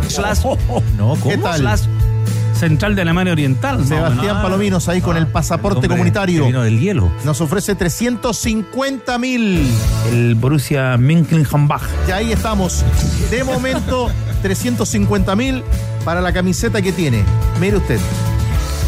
Slash. 0.08 0.40
No, 0.98 1.16
¿cómo? 1.16 1.30
¿Qué 1.30 1.38
tal? 1.38 1.60
Slash 1.60 1.82
Central 2.58 2.96
de 2.96 3.04
Alemania 3.04 3.34
Oriental. 3.34 3.86
Sebastián 3.86 4.42
Palominos 4.42 4.88
ahí 4.90 5.00
con 5.02 5.16
el 5.16 5.28
pasaporte 5.28 5.78
Hombre, 5.78 5.90
comunitario. 5.90 6.46
Vino 6.46 6.64
del 6.64 6.80
hielo. 6.80 7.12
Nos 7.24 7.40
ofrece 7.40 7.76
350 7.76 9.18
mil. 9.20 9.70
El 10.12 10.36
Borussia 10.36 10.98
Mönchengladbach. 10.98 11.84
Y 12.08 12.12
ahí 12.12 12.32
estamos. 12.32 12.84
De 13.30 13.44
momento, 13.44 14.10
350 14.42 15.36
mil 15.36 15.64
para 16.04 16.20
la 16.20 16.34
camiseta 16.34 16.82
que 16.82 16.92
tiene. 16.92 17.24
Mire 17.60 17.78
usted. 17.78 18.00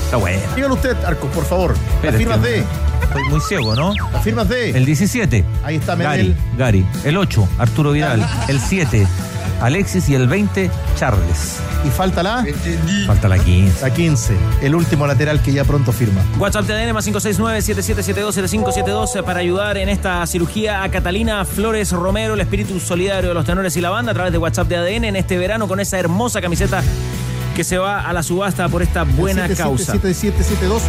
Está 0.10 0.18
bueno. 0.18 0.41
Dígale 0.55 0.74
usted, 0.74 0.97
Arcos, 1.05 1.30
por 1.30 1.45
favor. 1.45 1.76
Las 2.01 2.16
firmas 2.16 2.39
es 2.39 2.43
que 2.43 2.49
de. 2.49 2.66
Estoy 3.03 3.24
muy 3.30 3.39
ciego, 3.41 3.76
¿no? 3.76 3.93
Las 4.12 4.24
firmas 4.24 4.49
de. 4.49 4.72
El 4.72 4.84
17. 4.84 5.45
Ahí 5.64 5.76
está 5.76 5.95
Gary, 5.95 6.24
Medel. 6.24 6.36
Gary. 6.57 6.84
El 7.03 7.16
8, 7.16 7.47
Arturo 7.60 7.91
Vidal. 7.91 8.28
El 8.47 8.60
7, 8.60 9.05
Alexis. 9.62 10.10
Y 10.10 10.16
el 10.16 10.28
20, 10.28 10.72
Charles. 10.97 11.57
Y 11.86 11.91
falta 11.91 12.24
la. 12.24 12.43
Falta 13.05 13.28
la 13.28 13.38
15. 13.38 13.82
La 13.84 13.93
15. 13.93 14.36
El 14.64 14.74
último 14.74 15.05
lateral 15.05 15.43
que 15.43 15.53
ya 15.53 15.64
pronto 15.64 15.91
firma. 15.91 16.24
WhatsApp 16.39 16.66
de 16.66 16.74
ADN 16.74 16.95
más 16.95 17.07
569-7772-0572 17.07 19.24
para 19.24 19.41
ayudar 19.41 19.78
en 19.78 19.89
esta 19.89 20.26
cirugía 20.26 20.82
a 20.82 20.89
Catalina 20.89 21.45
Flores 21.45 21.91
Romero, 21.91 22.34
el 22.34 22.41
espíritu 22.41 22.80
solidario 22.80 23.30
de 23.30 23.36
los 23.36 23.45
tenores 23.45 23.78
y 23.78 23.82
la 23.82 23.91
banda, 23.91 24.14
a 24.14 24.16
través 24.16 24.32
de 24.32 24.39
WhatsApp 24.39 24.70
de 24.70 24.78
ADN 24.78 25.03
en 25.03 25.16
este 25.18 25.38
verano 25.38 25.68
con 25.68 25.80
esa 25.80 25.99
hermosa 25.99 26.41
camiseta 26.41 26.82
que 27.60 27.66
se 27.66 27.78
va 27.78 28.07
a 28.07 28.14
la 28.14 28.24
subasta 28.24 28.70
por 28.70 28.82
esta 28.82 29.03
buena 29.03 29.49
causa. 29.49 29.91
7772. 29.91 30.82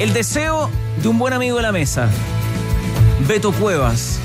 El 0.00 0.12
deseo 0.12 0.68
de 1.00 1.06
un 1.06 1.16
buen 1.16 1.32
amigo 1.32 1.58
de 1.58 1.62
la 1.62 1.70
mesa, 1.70 2.08
Beto 3.28 3.52
Cuevas, 3.52 4.18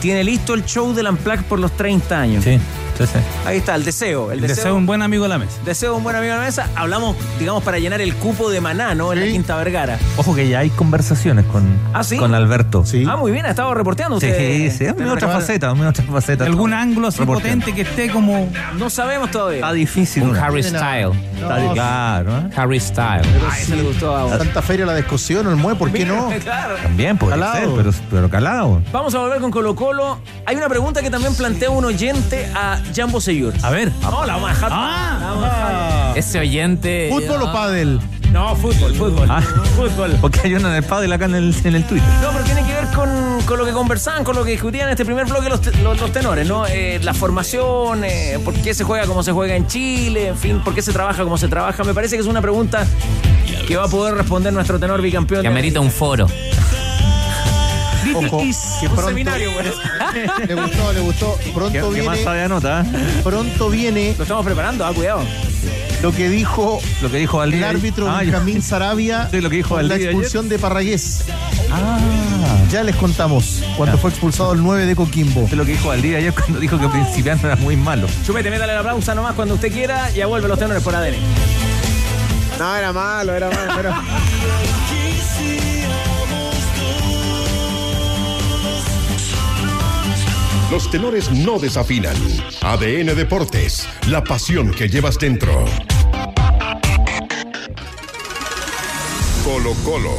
tiene 0.00 0.24
listo 0.24 0.54
el 0.54 0.64
show 0.64 0.92
del 0.92 1.06
Amplac 1.06 1.44
por 1.44 1.60
los 1.60 1.70
30 1.76 2.20
años. 2.20 2.42
Sí, 2.42 2.58
sí, 2.98 3.06
sí. 3.06 3.18
Ahí 3.46 3.58
está, 3.58 3.74
el 3.74 3.84
deseo. 3.84 4.30
El, 4.32 4.40
El 4.42 4.48
deseo 4.48 4.66
de 4.66 4.72
un 4.72 4.86
buen 4.86 5.02
amigo 5.02 5.24
de 5.24 5.28
la 5.30 5.38
mesa. 5.38 5.58
deseo 5.64 5.92
de 5.92 5.96
un 5.98 6.02
buen 6.04 6.16
amigo 6.16 6.32
de 6.32 6.38
la 6.40 6.44
mesa. 6.44 6.68
Hablamos, 6.76 7.16
digamos, 7.38 7.62
para 7.62 7.78
llenar 7.78 8.00
el 8.00 8.14
cupo 8.14 8.50
de 8.50 8.60
Maná, 8.60 8.94
¿no? 8.94 9.12
En 9.12 9.20
la 9.20 9.26
Quinta 9.26 9.56
Vergara. 9.56 9.98
Ojo 10.16 10.34
que 10.34 10.48
ya 10.48 10.60
hay 10.60 10.70
conversaciones 10.70 11.44
con, 11.46 11.64
¿Ah, 11.92 12.04
sí? 12.04 12.16
con 12.16 12.34
Alberto. 12.34 12.84
Sí. 12.84 13.04
Ah, 13.08 13.16
muy 13.16 13.32
bien, 13.32 13.46
ha 13.46 13.50
estado 13.50 13.74
reporteando 13.74 14.20
Sí, 14.20 14.26
usted. 14.26 14.70
sí, 14.72 14.84
es 14.84 14.96
mi 14.96 15.04
otra 15.04 15.28
faceta, 15.28 15.72
otra 15.72 16.04
faceta. 16.04 16.44
Algún 16.44 16.72
ángulo 16.72 17.08
así 17.08 17.22
potente 17.24 17.74
que 17.74 17.82
esté 17.82 18.10
como. 18.10 18.50
No 18.78 18.90
sabemos 18.90 19.30
todavía. 19.30 19.56
Está 19.60 19.72
difícil. 19.72 20.22
Un 20.24 20.30
una. 20.30 20.44
Harry 20.46 20.62
Style. 20.62 21.10
Está 21.40 21.56
di- 21.58 21.68
claro, 21.74 22.38
¿eh? 22.38 22.50
Harry 22.56 22.80
Style. 22.80 23.22
Ay, 23.50 23.62
se 23.64 23.76
le 23.76 23.82
gustó 23.82 24.16
a 24.16 24.38
Tanta 24.38 24.62
feria 24.62 24.86
la 24.86 24.94
descosión, 24.94 25.46
el 25.48 25.56
mue, 25.56 25.74
¿por 25.74 25.90
qué 25.92 26.04
no? 26.06 26.30
claro. 26.42 26.74
También 26.82 27.18
puede 27.18 27.32
Calado. 27.32 27.54
ser, 27.54 27.68
pero, 27.76 27.90
pero 28.10 28.30
calado. 28.30 28.82
Vamos 28.92 29.14
a 29.14 29.18
volver 29.18 29.40
con 29.40 29.50
Colo 29.50 29.74
Colo. 29.74 30.18
Hay 30.46 30.56
una 30.56 30.68
pregunta 30.68 31.02
que 31.02 31.10
también 31.10 31.34
plantea 31.34 31.70
un 31.70 31.84
oyente 31.84 32.48
a 32.54 32.78
Jambo 32.94 33.20
Seyur. 33.20 33.54
A 33.62 33.70
ver. 33.70 33.92
No, 34.02 34.24
la 34.26 34.34
vamos 34.34 34.50
a 34.50 34.54
dejar. 34.54 34.70
Ah. 34.72 35.16
la 35.20 35.26
vamos 35.28 35.44
a 35.44 35.48
dejar. 35.48 36.18
Ese 36.18 36.38
oyente. 36.40 37.08
¿Fútbol 37.12 37.42
o 37.42 37.52
pádel? 37.52 38.00
No, 38.32 38.56
fútbol, 38.56 38.92
fútbol. 38.94 39.28
Ah. 39.30 39.40
Fútbol. 39.76 40.16
Porque 40.20 40.40
hay 40.44 40.54
uno 40.54 40.68
en 40.68 40.74
el 40.74 40.82
padre 40.82 41.12
acá 41.14 41.26
en 41.26 41.36
el, 41.36 41.54
en 41.64 41.74
el 41.76 41.84
Twitter. 41.86 42.08
No, 42.20 42.30
pero 42.32 42.44
tiene 42.44 42.64
que 42.66 42.72
ver 42.72 42.86
con, 42.88 43.40
con 43.46 43.58
lo 43.58 43.64
que 43.64 43.70
conversaban, 43.72 44.24
con 44.24 44.34
lo 44.34 44.44
que 44.44 44.50
discutían 44.52 44.86
en 44.86 44.90
este 44.92 45.04
primer 45.04 45.26
bloque 45.26 45.48
los, 45.48 45.60
te- 45.60 45.70
los- 45.82 46.00
los 46.00 46.10
tenores, 46.12 46.46
¿no? 46.48 46.66
Eh, 46.66 46.98
la 47.02 47.14
formación, 47.14 48.02
eh, 48.04 48.40
por 48.44 48.54
qué 48.54 48.74
se 48.74 48.82
juega 48.82 49.06
como 49.06 49.22
se 49.22 49.30
juega 49.30 49.54
en 49.54 49.68
Chile, 49.68 50.28
en 50.28 50.36
fin, 50.36 50.60
por 50.64 50.74
qué 50.74 50.82
se 50.82 50.92
trabaja 50.92 51.22
como 51.22 51.38
se 51.38 51.46
trabaja. 51.46 51.84
Me 51.84 51.94
parece 51.94 52.16
que 52.16 52.22
es 52.22 52.28
una 52.28 52.42
pregunta 52.42 52.84
que 53.68 53.76
va 53.76 53.84
a 53.84 53.88
poder 53.88 54.14
responder 54.16 54.52
nuestro 54.52 54.80
tenor 54.80 55.00
bicampeón. 55.00 55.42
Que 55.42 55.48
de 55.48 55.52
amerita 55.54 55.78
un 55.80 55.90
foro. 55.92 56.26
Ojo, 58.14 58.38
que 58.38 58.44
Un 58.86 58.94
pronto, 58.94 59.08
seminario, 59.08 59.52
güey. 59.52 59.66
le 60.48 60.54
gustó, 60.54 60.92
le 60.92 61.00
gustó. 61.00 61.38
Pronto 61.54 61.72
¿Qué, 61.72 61.78
qué 61.78 62.02
más 62.02 62.14
viene, 62.16 62.24
sabe 62.24 62.42
anota? 62.42 62.86
pronto 63.22 63.70
viene 63.70 64.14
Lo 64.16 64.22
estamos 64.24 64.44
preparando, 64.44 64.84
ah, 64.86 64.92
cuidado. 64.94 65.22
lo 66.02 66.12
que 66.12 66.28
dijo 66.28 66.80
Lo 67.02 67.10
que 67.10 67.18
dijo 67.18 67.36
el 67.42 67.50
Valdivia. 67.50 67.68
árbitro 67.70 68.10
Ah, 68.10 68.20
Benjamín 68.20 68.62
Sarabia 68.62 69.28
Sí, 69.30 69.40
lo 69.40 69.50
que 69.50 69.56
dijo 69.56 69.74
con 69.74 69.88
la 69.88 69.96
expulsión 69.96 70.48
de 70.48 70.58
Parragués. 70.58 71.24
Ah. 71.72 71.98
Ya 72.70 72.82
les 72.82 72.96
contamos 72.96 73.62
cuando 73.76 73.98
fue 73.98 74.10
expulsado 74.10 74.52
el 74.52 74.62
9 74.62 74.86
de 74.86 74.96
Coquimbo. 74.96 75.44
Es 75.44 75.52
lo 75.52 75.64
que 75.64 75.72
dijo 75.72 75.88
Valdivia 75.88 76.18
ayer 76.18 76.32
cuando 76.34 76.58
dijo 76.60 76.78
que 76.78 76.88
Principiano 76.88 77.40
era 77.44 77.56
muy 77.56 77.76
malo. 77.76 78.06
Chupete, 78.24 78.50
métale 78.50 78.74
la 78.74 78.82
pausa 78.82 79.14
nomás 79.14 79.34
cuando 79.34 79.54
usted 79.54 79.72
quiera. 79.72 80.10
Ya 80.10 80.26
vuelve 80.26 80.48
los 80.48 80.58
tenores 80.58 80.82
por 80.82 80.94
ADN. 80.94 81.14
No, 82.58 82.76
era 82.76 82.92
malo, 82.92 83.34
era 83.34 83.50
malo, 83.50 83.72
pero... 83.76 83.92
Los 90.70 90.90
tenores 90.90 91.30
no 91.30 91.58
desafinan. 91.58 92.16
ADN 92.62 93.14
Deportes, 93.14 93.86
la 94.08 94.24
pasión 94.24 94.72
que 94.72 94.88
llevas 94.88 95.18
dentro. 95.18 95.64
Colo 99.44 99.74
Colo. 99.84 100.14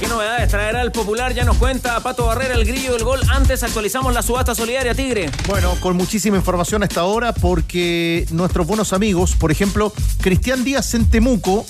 ¿Qué 0.00 0.08
novedades 0.08 0.48
traerá 0.50 0.82
el 0.82 0.92
popular? 0.92 1.34
Ya 1.34 1.44
nos 1.44 1.56
cuenta 1.58 2.00
Pato 2.00 2.26
Barrera, 2.26 2.54
el 2.54 2.64
grillo 2.64 2.94
del 2.94 3.04
gol. 3.04 3.20
Antes 3.28 3.62
actualizamos 3.62 4.14
la 4.14 4.22
subasta 4.22 4.54
solidaria 4.54 4.94
Tigre. 4.94 5.30
Bueno, 5.46 5.74
con 5.80 5.96
muchísima 5.96 6.36
información 6.36 6.82
hasta 6.82 7.02
ahora 7.02 7.32
porque 7.32 8.26
nuestros 8.30 8.66
buenos 8.66 8.92
amigos, 8.92 9.36
por 9.36 9.52
ejemplo, 9.52 9.92
Cristian 10.20 10.64
Díaz 10.64 10.94
en 10.94 11.08
Temuco 11.08 11.66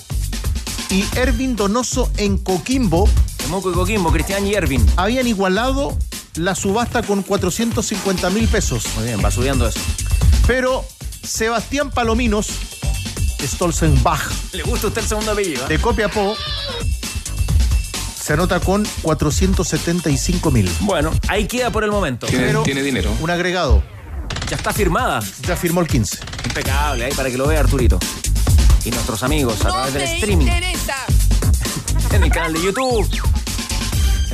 y 0.89 1.03
Ervin 1.17 1.55
Donoso 1.55 2.09
en 2.17 2.37
Coquimbo, 2.37 3.09
Temuco 3.37 3.71
y 3.71 3.73
Coquimbo, 3.73 4.11
Cristian 4.11 4.47
y 4.47 4.53
Ervin. 4.53 4.85
habían 4.95 5.27
igualado 5.27 5.97
la 6.37 6.55
subasta 6.55 7.01
con 7.03 7.23
450 7.23 8.29
mil 8.29 8.47
pesos. 8.47 8.83
Muy 8.95 9.05
bien, 9.05 9.23
va 9.23 9.31
subiendo 9.31 9.67
eso. 9.67 9.79
Pero 10.47 10.85
Sebastián 11.23 11.89
Palominos, 11.91 12.47
Stolzenbach, 13.41 14.21
¿Le 14.53 14.63
gusta 14.63 14.87
a 14.87 14.89
usted 14.89 15.01
el 15.01 15.07
segundo 15.07 15.31
apellido? 15.31 15.65
eh? 15.65 15.69
de 15.69 15.79
Copiapó, 15.79 16.35
se 18.21 18.33
anota 18.33 18.59
con 18.59 18.85
475 19.03 20.51
mil. 20.51 20.69
Bueno, 20.81 21.11
ahí 21.27 21.45
queda 21.47 21.69
por 21.71 21.83
el 21.83 21.91
momento. 21.91 22.27
Pero 22.29 22.63
dinero. 22.63 23.11
un 23.21 23.29
agregado, 23.29 23.83
Ya 24.49 24.55
está 24.57 24.73
firmada. 24.73 25.21
ya 25.47 25.55
firmó 25.55 25.81
el 25.81 25.87
15. 25.87 26.17
Impecable, 26.45 27.05
ahí 27.05 27.13
para 27.13 27.29
que 27.29 27.37
lo 27.37 27.47
vea 27.47 27.59
Arturito. 27.59 27.99
Y 28.83 28.91
nuestros 28.91 29.23
amigos 29.23 29.55
a 29.65 29.69
través 29.69 29.93
del 29.93 30.03
streaming. 30.03 30.47
En 32.11 32.23
el 32.23 32.31
canal 32.31 32.53
de 32.53 32.63
YouTube. 32.63 33.09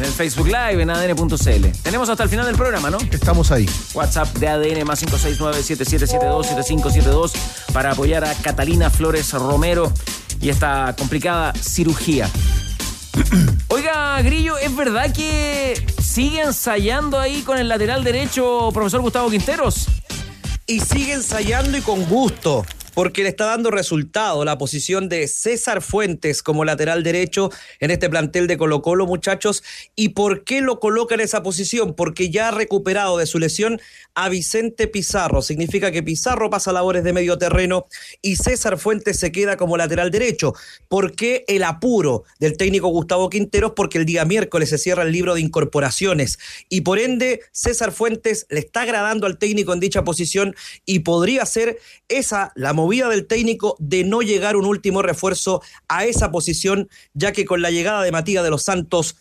En 0.02 0.08
el 0.08 0.14
Facebook 0.14 0.48
Live, 0.48 0.82
en 0.82 0.90
adn.cl. 0.90 1.68
Tenemos 1.84 2.10
hasta 2.10 2.24
el 2.24 2.30
final 2.30 2.48
del 2.48 2.56
programa, 2.56 2.90
¿no? 2.90 2.98
Estamos 3.12 3.52
ahí. 3.52 3.70
WhatsApp 3.94 4.36
de 4.38 4.48
ADN 4.48 4.84
más 4.84 5.06
569-7772-7572 5.06 7.34
para 7.72 7.92
apoyar 7.92 8.26
a 8.26 8.34
Catalina 8.34 8.90
Flores 8.90 9.32
Romero 9.34 9.94
y 10.42 10.50
esta 10.50 10.96
complicada 10.98 11.54
cirugía. 11.54 12.28
Oiga, 13.68 14.20
Grillo, 14.24 14.58
¿es 14.58 14.76
verdad 14.76 15.14
que 15.14 15.86
sigue 16.02 16.42
ensayando 16.42 17.20
ahí 17.20 17.44
con 17.44 17.60
el 17.60 17.68
lateral 17.68 18.04
derecho 18.04 18.72
profesor 18.74 19.02
Gustavo 19.02 19.30
Quinteros? 19.30 19.88
y 20.72 20.80
sigue 20.80 21.14
ensayando 21.14 21.78
y 21.78 21.82
con 21.82 22.06
gusto. 22.06 22.66
Porque 22.94 23.24
le 23.24 23.30
está 23.30 23.46
dando 23.46 23.72
resultado 23.72 24.44
la 24.44 24.58
posición 24.58 25.08
de 25.08 25.28
César 25.28 25.82
Fuentes 25.82 26.44
como 26.44 26.66
lateral 26.66 27.04
derecho 27.04 27.50
en 27.80 27.90
este 27.92 28.10
plantel 28.10 28.48
de 28.48 28.58
Colo 28.58 28.82
Colo, 28.82 29.08
muchachos. 29.08 29.64
¿Y 29.96 30.10
por 30.10 30.44
qué 30.44 30.62
lo 30.62 30.80
coloca 30.80 31.16
en 31.16 31.22
esa 31.22 31.42
posición? 31.42 31.94
Porque 31.96 32.30
ya 32.30 32.50
ha 32.50 32.52
recuperado 32.52 33.18
de 33.18 33.26
su 33.26 33.40
lesión 33.40 33.80
a 34.14 34.30
Vicente 34.30 34.88
Pizarro. 34.88 35.42
Significa 35.42 35.92
que 35.92 36.04
Pizarro 36.04 36.50
pasa 36.50 36.74
labores 36.74 37.04
de 37.04 37.14
medio 37.14 37.38
terreno 37.38 37.86
y 38.22 38.36
César 38.36 38.78
Fuentes 38.78 39.20
se 39.20 39.32
queda 39.32 39.58
como 39.58 39.78
lateral 39.78 40.12
derecho. 40.12 40.54
¿Por 40.88 41.16
qué 41.16 41.46
el 41.48 41.64
apuro 41.64 42.24
del 42.40 42.58
técnico 42.58 42.90
Gustavo 42.90 43.30
Quinteros? 43.30 43.74
Porque 43.76 44.00
el 44.00 44.06
día 44.06 44.26
miércoles 44.26 44.70
se 44.70 44.78
cierra 44.78 45.04
el 45.04 45.12
libro 45.12 45.34
de 45.34 45.42
incorporaciones 45.42 46.40
y 46.70 46.82
por 46.82 47.00
ende 47.00 47.42
César 47.52 47.92
Fuentes 47.92 48.46
le 48.50 48.60
está 48.60 48.82
agradando 48.82 49.28
al 49.28 49.38
técnico 49.38 49.74
en 49.74 49.80
dicha 49.80 50.04
posición 50.04 50.56
y 50.86 51.00
podría 51.00 51.46
ser 51.46 51.80
esa 52.10 52.52
la 52.56 52.74
movida 52.82 53.10
del 53.10 53.28
técnico 53.28 53.76
de 53.80 54.04
no 54.04 54.22
llegar 54.22 54.56
un 54.56 54.66
último 54.66 55.02
refuerzo 55.02 55.62
a 55.88 56.06
esa 56.06 56.32
posición, 56.32 56.90
ya 57.14 57.32
que 57.32 57.46
con 57.46 57.62
la 57.62 57.70
llegada 57.70 58.02
de 58.02 58.12
Matías 58.12 58.44
de 58.44 58.50
los 58.50 58.64
Santos, 58.64 59.16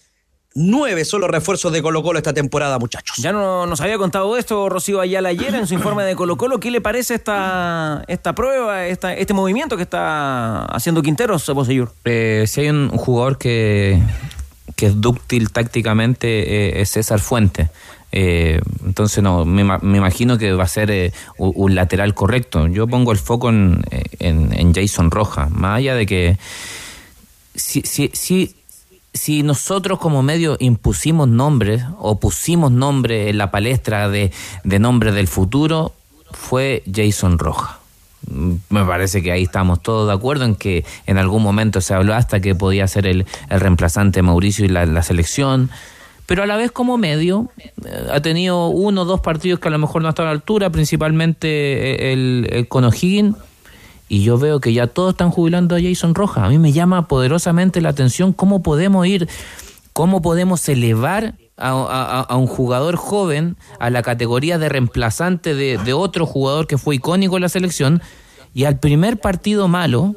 nueve 0.54 1.04
son 1.04 1.20
los 1.20 1.30
refuerzos 1.30 1.72
de 1.72 1.82
Colo 1.82 2.02
Colo 2.02 2.18
esta 2.18 2.32
temporada, 2.32 2.78
muchachos. 2.78 3.16
Ya 3.18 3.32
no, 3.32 3.66
nos 3.66 3.80
había 3.80 3.98
contado 3.98 4.36
esto 4.36 4.68
Rocío 4.68 5.00
Ayala 5.00 5.28
ayer 5.28 5.54
en 5.54 5.66
su 5.66 5.74
informe 5.74 6.04
de 6.04 6.16
Colo 6.16 6.36
Colo. 6.36 6.58
¿Qué 6.58 6.70
le 6.70 6.80
parece 6.80 7.14
esta, 7.14 8.02
esta 8.08 8.34
prueba, 8.34 8.86
esta, 8.86 9.14
este 9.14 9.34
movimiento 9.34 9.76
que 9.76 9.82
está 9.82 10.64
haciendo 10.64 11.02
Quinteros, 11.02 11.46
Bosellur? 11.54 11.92
Eh, 12.04 12.44
si 12.46 12.62
hay 12.62 12.70
un 12.70 12.88
jugador 12.88 13.38
que, 13.38 14.00
que 14.74 14.86
es 14.86 15.00
dúctil 15.00 15.52
tácticamente, 15.52 16.28
eh, 16.28 16.80
es 16.80 16.90
César 16.90 17.20
Fuente. 17.20 17.68
Eh, 18.12 18.60
entonces, 18.84 19.22
no, 19.22 19.44
me, 19.44 19.62
me 19.64 19.98
imagino 19.98 20.36
que 20.36 20.52
va 20.52 20.64
a 20.64 20.68
ser 20.68 20.90
eh, 20.90 21.12
un, 21.38 21.52
un 21.54 21.74
lateral 21.74 22.12
correcto. 22.14 22.66
Yo 22.66 22.86
pongo 22.88 23.12
el 23.12 23.18
foco 23.18 23.48
en, 23.50 23.82
en- 24.18 24.74
Jason 24.74 25.10
Roja, 25.10 25.48
más 25.50 25.78
allá 25.78 25.94
de 25.94 26.06
que 26.06 26.36
si, 27.54 27.82
si, 27.82 28.10
si, 28.14 28.54
si 29.12 29.42
nosotros 29.42 29.98
como 29.98 30.22
medio 30.22 30.56
impusimos 30.60 31.28
nombres 31.28 31.82
o 31.98 32.18
pusimos 32.20 32.70
nombres 32.72 33.28
en 33.30 33.38
la 33.38 33.50
palestra 33.50 34.08
de, 34.08 34.32
de 34.64 34.78
nombres 34.78 35.14
del 35.14 35.28
futuro, 35.28 35.92
fue 36.32 36.82
Jason 36.92 37.38
Roja. 37.38 37.78
Mm, 38.28 38.54
Me 38.70 38.84
parece 38.84 39.22
que 39.22 39.32
ahí 39.32 39.42
estamos 39.44 39.82
todos 39.82 40.06
de 40.08 40.14
acuerdo 40.14 40.44
en 40.44 40.54
que 40.54 40.84
en 41.06 41.18
algún 41.18 41.42
momento 41.42 41.80
se 41.80 41.94
habló 41.94 42.14
hasta 42.14 42.40
que 42.40 42.54
podía 42.54 42.86
ser 42.86 43.06
el, 43.06 43.26
el 43.48 43.60
reemplazante 43.60 44.22
Mauricio 44.22 44.64
y 44.64 44.68
la 44.68 45.02
selección. 45.02 45.70
Pero 46.30 46.44
a 46.44 46.46
la 46.46 46.56
vez 46.56 46.70
como 46.70 46.96
medio 46.96 47.50
eh, 47.58 47.72
ha 48.12 48.20
tenido 48.22 48.68
uno 48.68 49.02
o 49.02 49.04
dos 49.04 49.18
partidos 49.18 49.58
que 49.58 49.66
a 49.66 49.72
lo 49.72 49.78
mejor 49.78 50.00
no 50.00 50.08
están 50.10 50.26
a 50.26 50.28
la 50.28 50.34
altura, 50.34 50.70
principalmente 50.70 51.48
eh, 51.48 52.12
el, 52.12 52.46
el 52.52 52.68
con 52.68 52.84
O'Higgins. 52.84 53.34
Y 54.08 54.22
yo 54.22 54.38
veo 54.38 54.60
que 54.60 54.72
ya 54.72 54.86
todos 54.86 55.14
están 55.14 55.30
jubilando 55.32 55.74
a 55.74 55.80
Jason 55.82 56.14
Rojas. 56.14 56.44
A 56.44 56.48
mí 56.48 56.58
me 56.58 56.70
llama 56.70 57.08
poderosamente 57.08 57.80
la 57.80 57.88
atención 57.88 58.32
cómo 58.32 58.62
podemos 58.62 59.04
ir, 59.08 59.28
cómo 59.92 60.22
podemos 60.22 60.68
elevar 60.68 61.34
a, 61.56 62.26
a- 62.28 62.36
un 62.36 62.46
jugador 62.46 62.94
joven 62.94 63.56
a 63.80 63.90
la 63.90 64.02
categoría 64.02 64.56
de 64.58 64.68
reemplazante 64.68 65.56
de, 65.56 65.78
de 65.78 65.92
otro 65.94 66.26
jugador 66.26 66.68
que 66.68 66.78
fue 66.78 66.94
icónico 66.94 67.36
en 67.38 67.42
la 67.42 67.48
selección 67.48 68.02
y 68.54 68.66
al 68.66 68.78
primer 68.78 69.18
partido 69.18 69.66
malo 69.66 70.14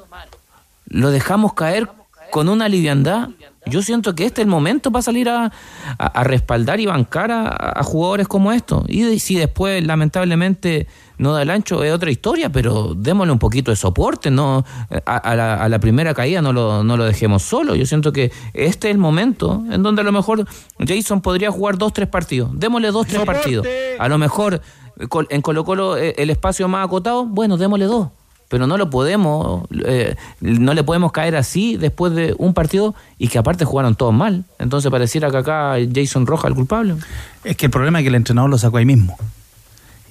lo 0.89 1.09
dejamos 1.09 1.53
caer 1.53 1.89
con 2.31 2.49
una 2.49 2.69
liviandad. 2.69 3.29
Yo 3.65 3.81
siento 3.81 4.13
que 4.13 4.25
este 4.25 4.41
es 4.41 4.45
el 4.45 4.51
momento 4.51 4.91
para 4.91 5.01
salir 5.03 5.29
a, 5.29 5.45
a- 5.45 5.51
a 5.97 6.23
respaldar 6.23 6.79
y 6.79 6.85
bancar 6.85 7.31
a, 7.31 7.47
a 7.79 7.83
jugadores 7.83 8.27
como 8.27 8.51
estos. 8.51 8.83
Y 8.89 9.19
si 9.19 9.35
después, 9.35 9.83
lamentablemente, 9.85 10.87
no 11.17 11.31
da 11.33 11.41
el 11.43 11.49
ancho, 11.49 11.83
es 11.83 11.93
otra 11.93 12.11
historia, 12.11 12.49
pero 12.51 12.93
démosle 12.93 13.31
un 13.31 13.39
poquito 13.39 13.71
de 13.71 13.77
soporte, 13.77 14.29
no 14.31 14.65
a, 15.05 15.15
a 15.17 15.35
la, 15.35 15.55
a 15.55 15.69
la 15.69 15.79
primera 15.79 16.13
caída 16.13 16.41
no 16.41 16.51
lo, 16.51 16.83
no 16.83 16.97
lo 16.97 17.05
dejemos 17.05 17.43
solo. 17.43 17.75
Yo 17.75 17.85
siento 17.85 18.11
que 18.11 18.31
este 18.53 18.89
es 18.89 18.91
el 18.95 18.97
momento 18.99 19.63
en 19.71 19.81
donde 19.81 20.01
a 20.01 20.05
lo 20.05 20.11
mejor 20.11 20.45
Jason 20.85 21.21
podría 21.21 21.49
jugar 21.51 21.77
dos, 21.77 21.93
tres 21.93 22.09
partidos. 22.09 22.49
Démosle 22.53 22.91
dos, 22.91 23.07
tres 23.07 23.21
partidos. 23.23 23.65
A 23.97 24.09
lo 24.09 24.17
mejor 24.17 24.61
eh, 24.99 25.07
en 25.29 25.41
Colo 25.41 25.63
Colo 25.63 25.97
eh, 25.97 26.15
el 26.17 26.29
espacio 26.29 26.67
más 26.67 26.85
acotado, 26.85 27.25
bueno, 27.25 27.57
démosle 27.57 27.85
dos 27.85 28.09
pero 28.53 28.67
no 28.67 28.77
lo 28.77 28.91
podemos, 28.91 29.67
eh, 29.83 30.15
no 30.39 30.75
le 30.75 30.83
podemos 30.83 31.11
caer 31.11 31.35
así 31.35 31.75
después 31.75 32.13
de 32.13 32.35
un 32.37 32.53
partido 32.53 32.93
y 33.17 33.29
que 33.29 33.39
aparte 33.39 33.65
jugaron 33.65 33.95
todos 33.95 34.13
mal. 34.13 34.45
Entonces 34.59 34.91
pareciera 34.91 35.31
que 35.31 35.37
acá 35.37 35.73
Jason 35.91 36.27
Roja 36.27 36.49
el 36.49 36.53
culpable. 36.53 36.97
Es 37.43 37.57
que 37.57 37.65
el 37.65 37.71
problema 37.71 37.97
es 37.97 38.03
que 38.03 38.09
el 38.09 38.15
entrenador 38.15 38.51
lo 38.51 38.59
sacó 38.59 38.77
ahí 38.77 38.85
mismo. 38.85 39.17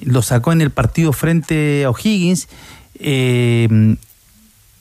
Lo 0.00 0.22
sacó 0.22 0.50
en 0.50 0.60
el 0.60 0.70
partido 0.70 1.12
frente 1.12 1.84
a 1.84 1.90
O'Higgins. 1.90 2.48
eh, 2.98 3.96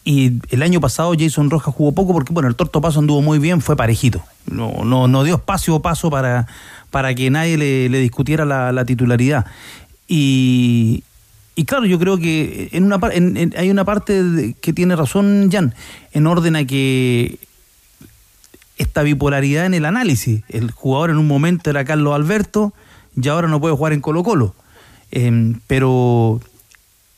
y 0.03 0.39
el 0.49 0.64
año 0.64 0.82
pasado 0.82 1.14
Jason 1.16 1.51
Rojas 1.51 1.76
jugó 1.76 1.91
poco 1.91 2.14
porque, 2.14 2.34
bueno, 2.34 2.49
el 2.49 2.55
Torto 2.55 2.82
Paso 2.82 2.97
anduvo 2.97 3.22
muy 3.22 3.38
bien, 3.38 3.62
fue 3.62 3.76
parejito. 3.76 4.24
No, 4.47 4.84
no, 4.84 5.07
no 5.07 5.24
dio 5.24 5.36
espacio 5.36 5.76
o 5.76 5.84
paso 5.84 6.09
para, 6.09 6.47
para 6.89 7.14
que 7.14 7.30
nadie 7.30 7.57
le, 7.57 7.99
discutiera 7.99 8.43
la 8.43 8.86
titularidad. 8.86 9.45
Y, 10.07 11.03
y 11.56 11.66
claro, 11.66 11.86
yo 11.86 11.99
creo 11.99 12.18
que 12.18 12.70
en 12.72 12.86
una 12.86 12.99
en- 13.12 13.38
en- 13.38 13.54
hay 13.58 13.70
una 13.70 13.84
parte 13.86 14.56
que 14.62 14.74
tiene 14.74 14.95
razón 14.95 15.49
Jan, 15.52 15.74
en 16.14 16.28
orden 16.28 16.56
a 16.56 16.66
que 16.66 17.39
esta 18.78 19.04
bipolaridad 19.04 19.66
en 19.66 19.74
el 19.74 19.86
análisis. 19.86 20.41
El 20.49 20.72
jugador 20.72 21.12
en 21.12 21.18
un 21.18 21.28
momento 21.28 21.70
era 21.70 21.86
Carlos 21.86 22.16
Alberto 22.16 22.74
y 23.16 23.28
ahora 23.28 23.47
no 23.47 23.60
puede 23.60 23.76
jugar 23.76 23.93
en 23.93 24.02
Colo 24.02 24.24
Colo. 24.24 24.56
Em, 25.12 25.60
pero 25.68 26.39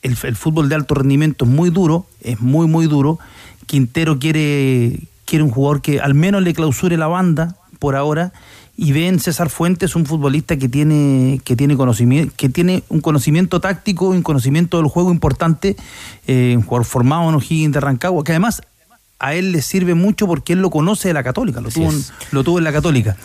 el, 0.01 0.17
el 0.23 0.35
fútbol 0.35 0.67
de 0.67 0.75
alto 0.75 0.95
rendimiento 0.95 1.45
es 1.45 1.51
muy 1.51 1.69
duro, 1.69 2.05
es 2.21 2.39
muy, 2.41 2.67
muy 2.67 2.87
duro. 2.87 3.19
Quintero 3.65 4.19
quiere, 4.19 4.99
quiere 5.25 5.43
un 5.43 5.51
jugador 5.51 5.81
que 5.81 5.99
al 6.01 6.15
menos 6.15 6.41
le 6.41 6.53
clausure 6.53 6.97
la 6.97 7.07
banda 7.07 7.55
por 7.79 7.95
ahora 7.95 8.33
y 8.75 8.91
ven 8.91 9.19
César 9.19 9.49
Fuentes 9.49 9.95
un 9.95 10.05
futbolista 10.05 10.57
que 10.57 10.67
tiene 10.67 11.39
que 11.43 11.55
tiene 11.55 11.77
conocimiento 11.77 12.33
que 12.35 12.49
tiene 12.49 12.83
un 12.89 13.01
conocimiento 13.01 13.59
táctico 13.61 14.09
un 14.09 14.23
conocimiento 14.23 14.77
del 14.77 14.87
juego 14.87 15.11
importante 15.11 15.75
eh, 16.25 16.53
un 16.57 16.63
jugador 16.63 16.85
formado 16.85 17.29
en 17.29 17.35
O'Higgins 17.35 17.71
de 17.73 17.79
Rancagua 17.79 18.23
que 18.23 18.31
además 18.31 18.61
a 19.19 19.35
él 19.35 19.51
le 19.51 19.61
sirve 19.61 19.93
mucho 19.93 20.25
porque 20.27 20.53
él 20.53 20.59
lo 20.59 20.69
conoce 20.71 21.09
de 21.09 21.13
la 21.13 21.23
Católica 21.23 21.61
lo, 21.61 21.69
tuvo 21.69 21.91
en, 21.91 22.03
lo 22.31 22.43
tuvo 22.43 22.57
en 22.57 22.63
la 22.65 22.73
Católica. 22.73 23.15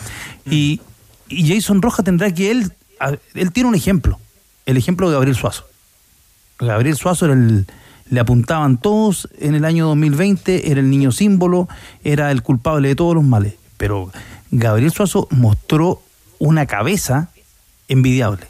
Y, 0.49 0.81
y 1.29 1.49
Jason 1.53 1.81
Rojas 1.83 2.05
tendrá 2.05 2.33
que 2.33 2.51
él 2.51 2.73
él 3.35 3.53
tiene 3.53 3.69
un 3.71 3.75
ejemplo 3.75 4.19
el 4.67 4.77
ejemplo 4.77 5.09
de 5.09 5.15
Gabriel 5.15 5.35
Suazo. 5.35 5.65
Gabriel 6.59 6.97
Suazo 6.97 7.25
era 7.25 7.35
el- 7.35 7.67
le 8.11 8.21
apuntaban 8.21 8.79
todos 8.79 9.29
en 9.39 9.55
el 9.55 9.65
año 9.67 9.87
2020, 9.89 10.71
era 10.71 10.81
el 10.81 10.89
niño 10.89 11.13
símbolo, 11.13 11.69
era 12.05 12.31
el 12.31 12.43
culpable 12.43 12.89
de 12.89 12.95
todos 12.95 13.15
los 13.15 13.23
males. 13.25 13.55
Pero 13.77 14.11
Gabriel 14.51 14.91
Suazo 14.91 15.29
mostró 15.31 16.03
una 16.39 16.67
cabeza 16.67 17.31
envidiable. 17.89 18.47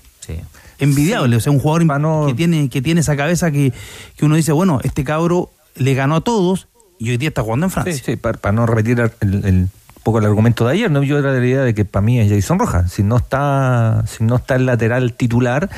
Envidiable, 0.81 1.35
o 1.35 1.41
sea, 1.41 1.51
un 1.51 1.59
jugador 1.59 2.27
que, 2.29 2.35
tiene, 2.35 2.69
que 2.69 2.81
tiene 2.81 3.01
esa 3.01 3.17
cabeza 3.17 3.51
que, 3.51 3.73
que 4.17 4.25
uno 4.25 4.37
dice, 4.37 4.53
bueno, 4.53 4.79
este 4.85 5.03
cabro 5.03 5.51
le 5.75 5.95
ganó 5.95 6.17
a 6.17 6.21
todos 6.21 6.69
y 7.01 7.11
hoy 7.11 7.17
día 7.17 7.31
está 7.31 7.43
jugando 7.43 7.67
en 7.67 7.71
Francia. 7.71 7.95
Sí, 7.95 8.03
sí, 8.05 8.17
para, 8.17 8.39
para 8.39 8.53
no 8.53 8.65
repetir 8.65 9.01
el, 9.21 9.69
poco 10.05 10.21
el 10.21 10.27
argumento 10.27 10.65
de 10.67 10.75
ayer, 10.75 10.91
¿no? 10.91 11.03
yo 11.03 11.19
era 11.19 11.33
de 11.33 11.41
la 11.41 11.47
idea 11.47 11.63
de 11.63 11.75
que 11.75 11.85
para 11.85 12.05
mí 12.05 12.21
es 12.21 12.31
Jason 12.31 12.61
Rojas. 12.61 12.93
Si 12.93 13.03
no 13.03 13.17
está, 13.17 14.05
si 14.07 14.23
no 14.23 14.37
está 14.37 14.55
el 14.55 14.67
lateral 14.67 15.15
titular, 15.15 15.69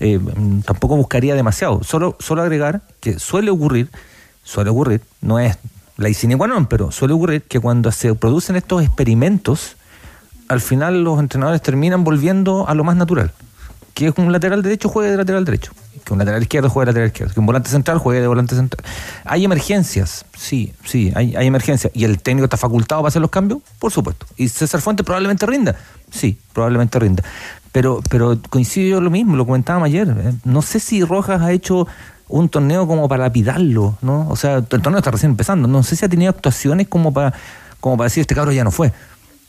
eh, 0.00 0.20
tampoco 0.66 0.96
buscaría 0.96 1.34
demasiado. 1.34 1.82
Solo, 1.82 2.16
solo 2.18 2.42
agregar 2.42 2.82
que 3.00 3.18
suele 3.18 3.50
ocurrir, 3.50 3.88
suele 4.44 4.68
ocurrir, 4.68 5.00
no 5.22 5.38
es 5.38 5.56
la 6.02 6.12
sine 6.12 6.36
pero 6.68 6.90
suele 6.90 7.14
ocurrir 7.14 7.42
que 7.42 7.60
cuando 7.60 7.90
se 7.92 8.14
producen 8.14 8.56
estos 8.56 8.82
experimentos, 8.82 9.76
al 10.48 10.60
final 10.60 11.02
los 11.02 11.18
entrenadores 11.18 11.62
terminan 11.62 12.04
volviendo 12.04 12.68
a 12.68 12.74
lo 12.74 12.84
más 12.84 12.96
natural. 12.96 13.32
Que 13.94 14.08
es 14.08 14.14
un 14.16 14.32
lateral 14.32 14.62
derecho 14.62 14.88
juegue 14.88 15.10
de 15.10 15.16
lateral 15.16 15.44
derecho. 15.44 15.72
Que 16.04 16.12
un 16.12 16.18
lateral 16.18 16.42
izquierdo 16.42 16.68
juegue 16.70 16.86
de 16.86 16.92
lateral 16.92 17.08
izquierdo. 17.08 17.34
Que 17.34 17.40
un 17.40 17.46
volante 17.46 17.70
central 17.70 17.98
juegue 17.98 18.20
de 18.20 18.26
volante 18.26 18.54
central. 18.54 18.84
Hay 19.24 19.44
emergencias, 19.44 20.24
sí, 20.36 20.72
sí, 20.84 21.12
hay, 21.14 21.36
hay 21.36 21.46
emergencias. 21.46 21.92
¿Y 21.94 22.04
el 22.04 22.20
técnico 22.20 22.44
está 22.44 22.56
facultado 22.56 23.02
para 23.02 23.08
hacer 23.08 23.22
los 23.22 23.30
cambios? 23.30 23.60
Por 23.78 23.92
supuesto. 23.92 24.26
¿Y 24.36 24.48
César 24.48 24.80
Fuentes 24.80 25.04
probablemente 25.04 25.46
rinda? 25.46 25.76
Sí, 26.10 26.38
probablemente 26.52 26.98
rinda. 26.98 27.22
Pero, 27.70 28.00
pero 28.10 28.38
coincido 28.50 28.88
yo 28.88 29.00
lo 29.00 29.10
mismo, 29.10 29.36
lo 29.36 29.46
comentábamos 29.46 29.86
ayer. 29.86 30.08
eh. 30.08 30.32
No 30.44 30.62
sé 30.62 30.80
si 30.80 31.04
Rojas 31.04 31.40
ha 31.40 31.52
hecho 31.52 31.86
un 32.32 32.48
torneo 32.48 32.86
como 32.86 33.08
para 33.08 33.24
lapidarlo, 33.24 33.96
¿no? 34.02 34.26
O 34.28 34.36
sea, 34.36 34.56
el 34.56 34.64
torneo 34.66 34.98
está 34.98 35.10
recién 35.10 35.30
empezando. 35.32 35.68
No 35.68 35.82
sé 35.82 35.96
si 35.96 36.04
ha 36.04 36.08
tenido 36.08 36.30
actuaciones 36.30 36.88
como 36.88 37.12
para, 37.12 37.32
como 37.80 37.96
para 37.96 38.06
decir 38.06 38.22
este 38.22 38.34
cabro 38.34 38.52
ya 38.52 38.64
no 38.64 38.70
fue. 38.70 38.92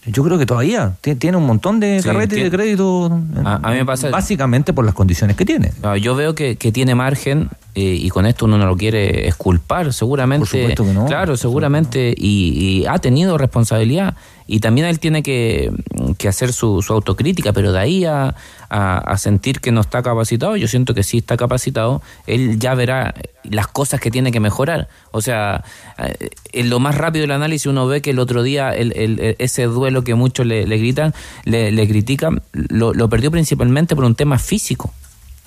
Yo 0.06 0.22
creo 0.24 0.38
que 0.38 0.46
todavía 0.46 0.96
ti- 1.00 1.16
tiene 1.16 1.38
un 1.38 1.46
montón 1.46 1.80
de 1.80 2.02
Sí, 2.02 2.08
carretes 2.10 2.44
de 2.44 2.52
crédito. 2.52 3.06
A- 3.46 3.56
a 3.64 3.72
mí 3.72 3.78
me 3.78 3.86
pasa- 3.86 4.10
Básicamente 4.10 4.74
por 4.74 4.84
las 4.84 4.94
condiciones 4.94 5.38
que 5.38 5.46
tiene. 5.46 5.72
Yo 6.02 6.14
veo 6.16 6.36
que, 6.36 6.58
que 6.58 6.74
tiene 6.74 6.94
margen 6.94 7.50
eh, 7.76 7.82
y 8.00 8.10
con 8.10 8.26
esto 8.26 8.46
uno 8.46 8.58
no 8.58 8.66
lo 8.68 8.78
quiere 8.78 9.28
esculpar, 9.28 9.94
seguramente. 9.94 10.42
Por 10.42 10.48
supuesto 10.60 10.84
que 10.86 10.94
no. 10.94 11.06
Claro, 11.06 11.36
seguramente. 11.38 12.14
Y, 12.18 12.82
y 12.82 12.86
ha 12.86 13.00
tenido 13.00 13.38
responsabilidad. 13.38 14.16
Y 14.46 14.60
también 14.60 14.88
él 14.88 15.00
tiene 15.00 15.24
que, 15.24 15.72
que 16.18 16.28
hacer 16.28 16.52
su, 16.52 16.82
su 16.82 16.92
autocrítica, 16.94 17.54
pero 17.54 17.72
de 17.72 17.80
ahí 17.80 18.04
a, 18.06 18.36
a- 18.70 18.98
a 18.98 19.18
sentir 19.18 19.62
que 19.62 19.72
no 19.72 19.80
está 19.82 20.04
capacitado, 20.04 20.58
yo 20.58 20.68
siento 20.68 20.94
que 20.94 21.02
sí 21.04 21.20
está 21.20 21.38
capacitado, 21.38 22.02
él 22.28 22.60
ya 22.60 22.76
verá 22.76 23.16
las 23.44 23.68
cosas 23.68 24.02
que 24.02 24.12
tiene 24.12 24.32
que 24.34 24.42
mejorar. 24.42 24.90
O 25.12 25.22
sea, 25.22 25.64
eh, 25.98 26.30
en 26.52 26.70
lo 26.70 26.80
más 26.80 26.96
rápido 26.96 27.22
del 27.24 27.32
análisis 27.32 27.68
uno 27.68 27.88
ve 27.88 28.02
que 28.02 28.10
el 28.10 28.20
otro 28.20 28.44
día 28.44 28.72
el, 28.76 28.92
el- 28.98 29.20
el- 29.22 29.36
ese 29.40 29.64
duelo 29.64 30.04
que 30.04 30.14
muchos 30.14 30.46
le, 30.46 30.68
le 30.68 30.78
gritan, 30.78 31.14
le, 31.46 31.72
le 31.72 31.88
critican, 31.88 32.42
lo, 32.52 32.94
lo 32.94 33.08
perdió 33.10 33.32
principalmente 33.32 33.96
por 33.96 34.04
un 34.04 34.14
tema 34.16 34.38
físico 34.40 34.94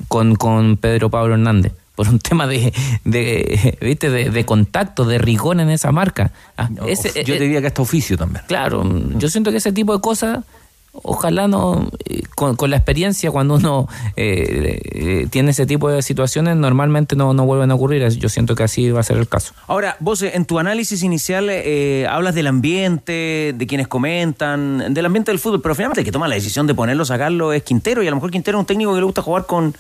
con, 0.09 0.37
con 0.37 0.79
Pedro 0.79 1.11
Pablo 1.11 1.35
Hernández. 1.35 1.73
Por 1.97 2.09
un 2.09 2.19
tema 2.29 2.47
de, 2.47 2.73
de, 3.05 3.77
¿viste? 3.81 4.11
de, 4.11 4.31
de 4.31 4.45
contacto, 4.47 5.05
de 5.05 5.19
rigor 5.19 5.59
en 5.61 5.71
esa 5.71 5.91
marca. 5.91 6.31
Ah, 6.57 6.69
ese- 6.87 7.11
yo 7.25 7.35
eh, 7.35 7.39
te 7.39 7.45
diría 7.45 7.61
que 7.61 7.67
hasta 7.67 7.83
oficio 7.83 8.17
también. 8.17 8.45
Claro, 8.47 8.85
yo 9.19 9.29
siento 9.29 9.51
que 9.51 9.57
ese 9.57 9.73
tipo 9.73 9.93
de 9.95 10.01
cosas, 10.01 10.45
ojalá 10.93 11.47
no, 11.49 11.91
eh, 12.07 12.23
con, 12.35 12.57
con 12.57 12.71
la 12.71 12.77
experiencia, 12.77 13.31
cuando 13.31 13.55
uno 13.57 13.89
eh, 14.17 14.81
eh, 14.85 15.27
tiene 15.31 15.51
ese 15.51 15.67
tipo 15.67 15.91
de 15.91 16.01
situaciones, 16.03 16.57
normalmente 16.57 17.17
no, 17.17 17.35
no 17.35 17.45
vuelven 17.45 17.71
a 17.71 17.75
ocurrir. 17.75 18.07
Yo 18.11 18.29
siento 18.29 18.55
que 18.55 18.63
así 18.63 18.91
va 18.91 19.01
a 19.01 19.03
ser 19.03 19.17
el 19.19 19.29
caso. 19.29 19.53
Ahora, 19.67 19.97
vos 20.01 20.23
eh, 20.23 20.33
en 20.35 20.45
tu 20.47 20.59
análisis 20.59 21.03
inicial 21.03 21.49
eh, 21.51 22.07
hablas 22.11 22.35
del 22.35 22.47
ambiente, 22.47 23.55
de 23.57 23.67
quienes 23.67 23.89
comentan, 23.89 24.93
del 24.95 25.07
ambiente 25.07 25.31
del 25.33 25.39
fútbol, 25.39 25.61
pero 25.63 25.75
finalmente 25.75 26.01
el 26.01 26.05
que 26.05 26.13
toma 26.13 26.29
la 26.29 26.35
decisión 26.35 26.67
de 26.67 26.75
ponerlo, 26.75 27.05
sacarlo 27.05 27.53
es 27.53 27.63
Quintero, 27.63 28.03
y 28.03 28.07
a 28.07 28.11
lo 28.11 28.17
mejor 28.17 28.31
Quintero 28.31 28.59
es 28.59 28.61
un 28.61 28.67
técnico 28.67 28.93
que 28.95 29.01
le 29.01 29.05
gusta 29.07 29.23
jugar 29.23 29.47
con 29.47 29.75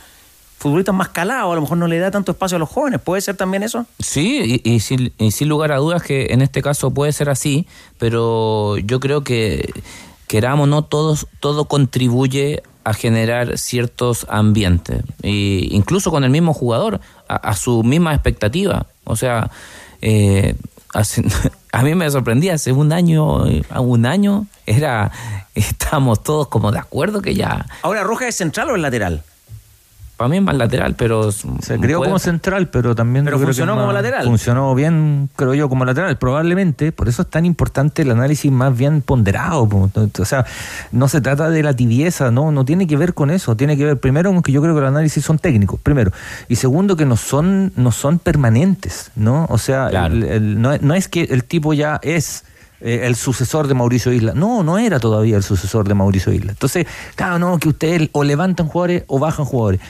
futbolistas 0.59 0.95
más 0.95 1.09
calados, 1.11 1.53
a 1.53 1.55
lo 1.55 1.61
mejor 1.61 1.79
no 1.79 1.87
le 1.87 1.99
da 1.99 2.11
tanto 2.11 2.33
espacio 2.33 2.57
a 2.57 2.59
los 2.59 2.69
jóvenes, 2.69 3.01
¿puede 3.01 3.21
ser 3.21 3.37
también 3.37 3.63
eso? 3.63 3.87
Sí, 3.99 4.61
y, 4.65 4.71
y 4.75 4.81
sin, 4.81 5.13
y 5.19 5.31
sin 5.31 5.49
lugar 5.49 5.71
a 5.73 5.77
dudas 5.77 6.03
que 6.03 6.29
en 6.31 6.43
este 6.43 6.63
caso 6.63 6.91
puede 6.93 7.13
ser 7.13 7.29
así, 7.29 7.67
pero 7.99 8.77
yo 8.79 8.99
creo 9.01 9.23
que 9.23 9.71
queramos 10.27 10.65
o 10.65 10.67
no, 10.67 10.83
todos, 10.83 11.27
todo 11.41 11.67
contribuye 11.67 12.63
a 12.85 12.95
generar 12.95 13.59
ciertos 13.59 14.27
ambientes, 14.29 15.03
y 15.23 15.69
incluso 15.73 16.11
con 16.11 16.25
el 16.25 16.31
mismo 16.31 16.55
jugador, 16.55 17.01
a, 17.29 17.35
a 17.37 17.55
su 17.57 17.83
misma 17.83 18.15
expectativa. 18.15 18.87
O 19.05 19.17
sea, 19.17 19.51
eh, 20.03 20.55
hace- 20.95 21.25
a 21.73 21.83
mí 21.83 21.95
me 21.95 22.09
sorprendía, 22.11 22.55
hace 22.55 22.73
un 22.73 22.93
año, 22.93 23.47
eh, 23.47 23.63
un 23.79 24.07
año, 24.07 24.47
era, 24.67 25.11
estábamos 25.55 26.23
todos 26.23 26.49
como 26.49 26.71
de 26.73 26.79
acuerdo 26.79 27.23
que 27.23 27.35
ya... 27.35 27.67
Ahora, 27.83 28.03
¿Roja 28.05 28.27
es 28.29 28.37
central 28.37 28.71
o 28.71 28.77
es 28.77 28.83
lateral? 28.83 29.23
Para 30.17 30.31
mí 30.31 30.39
es 30.39 30.43
más 30.43 30.57
lateral, 30.57 30.95
pero... 30.97 31.31
Se 31.31 31.45
creó 31.79 31.99
puede- 31.99 32.09
como 32.09 32.19
central, 32.19 32.69
pero 32.69 32.95
también. 32.95 33.27
Pero 33.27 33.39
funcionó 33.39 33.77
como 33.77 33.93
lateral. 33.93 34.25
Funcionó 34.25 34.75
bien, 34.75 35.29
creo 35.37 35.53
yo, 35.53 35.69
como 35.69 35.85
lateral. 35.85 36.17
Probablemente, 36.17 36.91
por 36.91 37.09
eso 37.09 37.21
es 37.23 37.29
tan 37.29 37.45
importante 37.45 38.01
el 38.01 38.11
análisis 38.11 38.51
más 38.51 38.75
bien 38.75 39.03
ponderado. 39.03 39.69
po. 39.69 39.91
O 40.19 40.25
sea, 40.25 40.47
no 40.91 41.09
se 41.09 41.21
trata 41.21 41.51
de 41.51 41.63
la 41.63 41.75
tibieza, 41.75 42.31
no, 42.31 42.51
no 42.51 42.65
tiene 42.65 42.87
que 42.87 42.97
ver 42.97 43.13
con 43.13 43.31
eso. 43.31 43.57
Tiene 43.57 43.77
que 43.77 43.85
ver, 43.85 44.01
primero, 44.01 44.33
con 44.33 44.43
que 44.43 44.53
yo 44.53 44.63
creo 44.63 44.75
que 44.75 44.81
los 44.81 44.89
análisis 44.89 45.23
son 45.23 45.39
técnicos, 45.39 45.79
primero. 45.81 46.11
Y 46.49 46.57
segundo, 46.57 46.97
que 46.97 47.05
no 47.05 47.17
son, 47.19 47.73
no 47.77 47.93
son 47.93 48.19
permanentes, 48.19 49.11
¿no? 49.17 49.47
O 49.51 49.59
sea, 49.59 49.91
el- 50.07 50.23
el- 50.25 50.61
no, 50.63 50.77
no 50.79 50.95
es 50.95 51.09
que 51.09 51.25
el 51.25 51.45
tipo 51.45 51.75
ya 51.75 52.01
es. 52.03 52.45
Eh, 52.81 53.03
el 53.05 53.17
sucesor 53.17 53.69
de 53.69 53.75
Mauricio 53.75 54.13
Isla. 54.13 54.33
No, 54.35 54.63
no 54.63 54.79
era 54.79 55.01
todavía 55.01 55.37
el 55.37 55.43
sucesor 55.43 55.89
de 55.89 55.95
Mauricio 55.95 56.33
Isla. 56.33 56.53
Entonces, 56.53 56.87
claro, 57.15 57.39
no, 57.39 57.59
que 57.59 57.69
ustedes 57.69 58.09
o 58.13 58.25
levantan 58.25 58.69
jugadores 58.69 59.05
o 59.07 59.19
bajan 59.19 59.45
jugadores. 59.45 59.81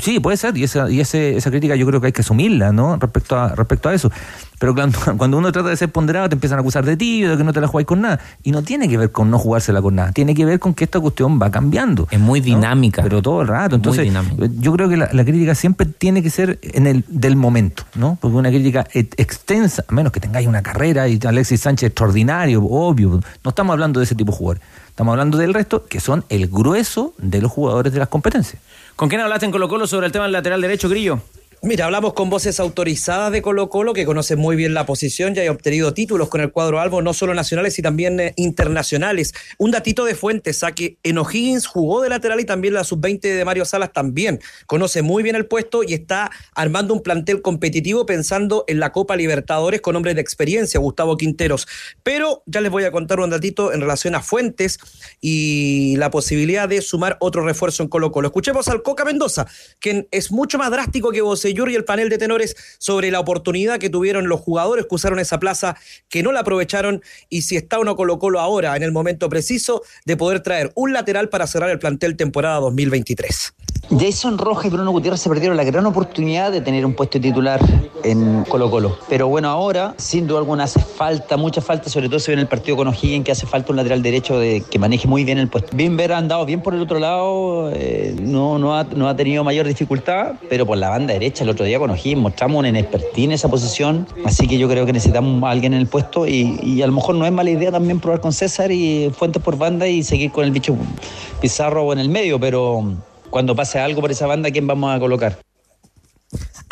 Sí, 0.00 0.20
puede 0.20 0.38
ser, 0.38 0.56
y 0.56 0.64
esa, 0.64 0.90
y 0.90 1.00
ese, 1.00 1.36
esa 1.36 1.50
crítica 1.50 1.76
yo 1.76 1.86
creo 1.86 2.00
que 2.00 2.06
hay 2.06 2.12
que 2.12 2.22
asumirla, 2.22 2.72
¿no? 2.72 2.96
Respecto 2.96 3.36
a, 3.36 3.54
respecto 3.54 3.90
a 3.90 3.94
eso. 3.94 4.10
Pero 4.62 4.76
cuando, 4.76 4.96
cuando 5.18 5.38
uno 5.38 5.50
trata 5.50 5.70
de 5.70 5.76
ser 5.76 5.90
ponderado, 5.90 6.28
te 6.28 6.36
empiezan 6.36 6.56
a 6.56 6.60
acusar 6.60 6.84
de 6.84 6.96
tibio, 6.96 7.30
de 7.30 7.36
que 7.36 7.42
no 7.42 7.52
te 7.52 7.60
la 7.60 7.66
jugáis 7.66 7.84
con 7.84 8.00
nada. 8.00 8.20
Y 8.44 8.52
no 8.52 8.62
tiene 8.62 8.88
que 8.88 8.96
ver 8.96 9.10
con 9.10 9.28
no 9.28 9.36
jugársela 9.36 9.82
con 9.82 9.96
nada, 9.96 10.12
tiene 10.12 10.36
que 10.36 10.44
ver 10.44 10.60
con 10.60 10.72
que 10.72 10.84
esta 10.84 11.00
cuestión 11.00 11.42
va 11.42 11.50
cambiando. 11.50 12.06
Es 12.12 12.20
muy 12.20 12.40
dinámica. 12.40 13.02
Pero 13.02 13.20
todo 13.22 13.42
el 13.42 13.48
rato. 13.48 13.74
Entonces, 13.74 14.08
yo 14.60 14.72
creo 14.72 14.88
que 14.88 14.96
la, 14.96 15.08
la 15.12 15.24
crítica 15.24 15.56
siempre 15.56 15.86
tiene 15.86 16.22
que 16.22 16.30
ser 16.30 16.60
en 16.62 16.86
el 16.86 17.04
del 17.08 17.34
momento, 17.34 17.82
¿no? 17.96 18.16
Porque 18.20 18.36
una 18.36 18.50
crítica 18.50 18.86
e- 18.94 19.08
extensa, 19.16 19.84
a 19.88 19.92
menos 19.92 20.12
que 20.12 20.20
tengáis 20.20 20.46
una 20.46 20.62
carrera 20.62 21.08
y 21.08 21.18
Alexis 21.26 21.60
Sánchez 21.60 21.88
extraordinario, 21.88 22.62
obvio. 22.62 23.20
No 23.42 23.48
estamos 23.48 23.72
hablando 23.72 23.98
de 23.98 24.04
ese 24.04 24.14
tipo 24.14 24.30
de 24.30 24.38
jugadores. 24.38 24.62
Estamos 24.90 25.10
hablando 25.10 25.38
del 25.38 25.54
resto, 25.54 25.86
que 25.86 25.98
son 25.98 26.24
el 26.28 26.46
grueso 26.46 27.14
de 27.18 27.42
los 27.42 27.50
jugadores 27.50 27.92
de 27.92 27.98
las 27.98 28.06
competencias. 28.06 28.62
¿Con 28.94 29.08
quién 29.08 29.22
hablaste 29.22 29.46
en 29.46 29.50
Colo 29.50 29.68
Colo 29.68 29.88
sobre 29.88 30.06
el 30.06 30.12
tema 30.12 30.26
del 30.26 30.32
lateral 30.32 30.60
derecho, 30.60 30.88
Grillo? 30.88 31.20
Mira, 31.64 31.84
hablamos 31.84 32.14
con 32.14 32.28
voces 32.28 32.58
autorizadas 32.58 33.30
de 33.30 33.40
Colo 33.40 33.68
Colo 33.68 33.92
que 33.92 34.04
conocen 34.04 34.36
muy 34.36 34.56
bien 34.56 34.74
la 34.74 34.84
posición 34.84 35.36
y 35.36 35.38
hay 35.38 35.46
obtenido 35.46 35.94
títulos 35.94 36.28
con 36.28 36.40
el 36.40 36.50
cuadro 36.50 36.80
Albo, 36.80 37.02
no 37.02 37.14
solo 37.14 37.34
nacionales 37.34 37.78
y 37.78 37.82
también 37.82 38.18
eh, 38.18 38.32
internacionales. 38.34 39.32
Un 39.58 39.70
datito 39.70 40.04
de 40.04 40.16
fuentes, 40.16 40.64
a 40.64 40.72
que 40.72 40.98
en 41.04 41.18
O'Higgins 41.18 41.68
jugó 41.68 42.02
de 42.02 42.08
lateral 42.08 42.40
y 42.40 42.44
también 42.44 42.74
la 42.74 42.82
sub-20 42.82 43.20
de 43.20 43.44
Mario 43.44 43.64
Salas 43.64 43.92
también. 43.92 44.40
Conoce 44.66 45.02
muy 45.02 45.22
bien 45.22 45.36
el 45.36 45.46
puesto 45.46 45.84
y 45.84 45.94
está 45.94 46.32
armando 46.56 46.94
un 46.94 47.00
plantel 47.00 47.42
competitivo 47.42 48.06
pensando 48.06 48.64
en 48.66 48.80
la 48.80 48.90
Copa 48.90 49.14
Libertadores 49.14 49.80
con 49.80 49.94
hombres 49.94 50.16
de 50.16 50.20
experiencia, 50.20 50.80
Gustavo 50.80 51.16
Quinteros. 51.16 51.68
Pero 52.02 52.42
ya 52.46 52.60
les 52.60 52.72
voy 52.72 52.82
a 52.86 52.90
contar 52.90 53.20
un 53.20 53.30
datito 53.30 53.72
en 53.72 53.80
relación 53.80 54.16
a 54.16 54.22
fuentes 54.22 54.80
y 55.20 55.94
la 55.96 56.10
posibilidad 56.10 56.68
de 56.68 56.82
sumar 56.82 57.18
otro 57.20 57.46
refuerzo 57.46 57.84
en 57.84 57.88
Colo 57.88 58.10
Colo. 58.10 58.26
Escuchemos 58.26 58.66
al 58.66 58.82
Coca 58.82 59.04
Mendoza, 59.04 59.46
quien 59.78 60.08
es 60.10 60.32
mucho 60.32 60.58
más 60.58 60.72
drástico 60.72 61.12
que 61.12 61.20
Bocellur 61.20 61.51
Mayor 61.52 61.70
y 61.70 61.74
el 61.74 61.84
panel 61.84 62.08
de 62.08 62.16
tenores 62.16 62.56
sobre 62.78 63.10
la 63.10 63.20
oportunidad 63.20 63.78
que 63.78 63.90
tuvieron 63.90 64.26
los 64.26 64.40
jugadores 64.40 64.86
que 64.86 64.94
usaron 64.94 65.18
esa 65.18 65.38
plaza, 65.38 65.76
que 66.08 66.22
no 66.22 66.32
la 66.32 66.40
aprovecharon 66.40 67.02
y 67.28 67.42
si 67.42 67.56
está 67.56 67.78
o 67.78 67.84
no 67.84 67.94
Colo 67.94 68.18
Colo 68.18 68.40
ahora 68.40 68.74
en 68.74 68.82
el 68.82 68.90
momento 68.90 69.28
preciso 69.28 69.82
de 70.06 70.16
poder 70.16 70.40
traer 70.40 70.72
un 70.74 70.94
lateral 70.94 71.28
para 71.28 71.46
cerrar 71.46 71.68
el 71.68 71.78
plantel 71.78 72.16
temporada 72.16 72.58
2023. 72.60 73.52
Jason 73.90 74.38
Rojas 74.38 74.66
y 74.66 74.68
Bruno 74.70 74.90
Gutiérrez 74.90 75.20
se 75.20 75.28
perdieron 75.28 75.56
la 75.56 75.64
gran 75.64 75.84
oportunidad 75.84 76.50
de 76.50 76.62
tener 76.62 76.86
un 76.86 76.94
puesto 76.94 77.20
titular 77.20 77.60
en 78.04 78.44
Colo 78.44 78.70
Colo. 78.70 78.98
Pero 79.08 79.28
bueno, 79.28 79.50
ahora, 79.50 79.94
sin 79.98 80.26
duda 80.26 80.38
alguna, 80.38 80.64
hace 80.64 80.80
falta, 80.80 81.36
mucha 81.36 81.60
falta, 81.60 81.90
sobre 81.90 82.08
todo 82.08 82.18
se 82.18 82.30
ve 82.30 82.34
en 82.34 82.38
el 82.40 82.46
partido 82.46 82.76
con 82.76 82.88
O'Higgins, 82.88 83.24
que 83.24 83.32
hace 83.32 83.46
falta 83.46 83.70
un 83.70 83.76
lateral 83.76 84.02
derecho 84.02 84.38
de, 84.38 84.62
que 84.70 84.78
maneje 84.78 85.08
muy 85.08 85.24
bien 85.24 85.36
el 85.36 85.48
puesto. 85.48 85.76
Bimber 85.76 86.12
ha 86.12 86.18
andado 86.18 86.46
bien 86.46 86.62
por 86.62 86.74
el 86.74 86.80
otro 86.80 86.98
lado, 86.98 87.70
eh, 87.74 88.16
no, 88.18 88.58
no, 88.58 88.76
ha, 88.76 88.84
no 88.84 89.08
ha 89.08 89.16
tenido 89.16 89.44
mayor 89.44 89.66
dificultad, 89.66 90.36
pero 90.48 90.64
por 90.64 90.78
la 90.78 90.88
banda 90.88 91.12
derecha, 91.12 91.41
el 91.42 91.50
otro 91.50 91.64
día 91.64 91.78
con 91.78 91.90
O'Higgins 91.90 92.20
mostramos 92.20 92.60
un 92.60 92.66
inexpertín 92.66 93.24
en 93.26 93.32
esa 93.32 93.48
posición, 93.48 94.06
así 94.24 94.46
que 94.46 94.58
yo 94.58 94.68
creo 94.68 94.86
que 94.86 94.92
necesitamos 94.92 95.42
a 95.42 95.50
alguien 95.50 95.74
en 95.74 95.80
el 95.80 95.86
puesto 95.86 96.26
y, 96.26 96.58
y 96.62 96.82
a 96.82 96.86
lo 96.86 96.92
mejor 96.92 97.14
no 97.16 97.26
es 97.26 97.32
mala 97.32 97.50
idea 97.50 97.70
también 97.70 98.00
probar 98.00 98.20
con 98.20 98.32
César 98.32 98.70
y 98.72 99.10
Fuentes 99.16 99.42
por 99.42 99.58
banda 99.58 99.86
y 99.86 100.02
seguir 100.02 100.30
con 100.30 100.44
el 100.44 100.50
bicho 100.50 100.76
Pizarro 101.40 101.92
en 101.92 101.98
el 101.98 102.08
medio, 102.08 102.38
pero 102.38 102.94
cuando 103.30 103.54
pase 103.56 103.78
algo 103.78 104.00
por 104.00 104.10
esa 104.10 104.26
banda, 104.26 104.50
¿quién 104.50 104.66
vamos 104.66 104.94
a 104.94 105.00
colocar? 105.00 105.38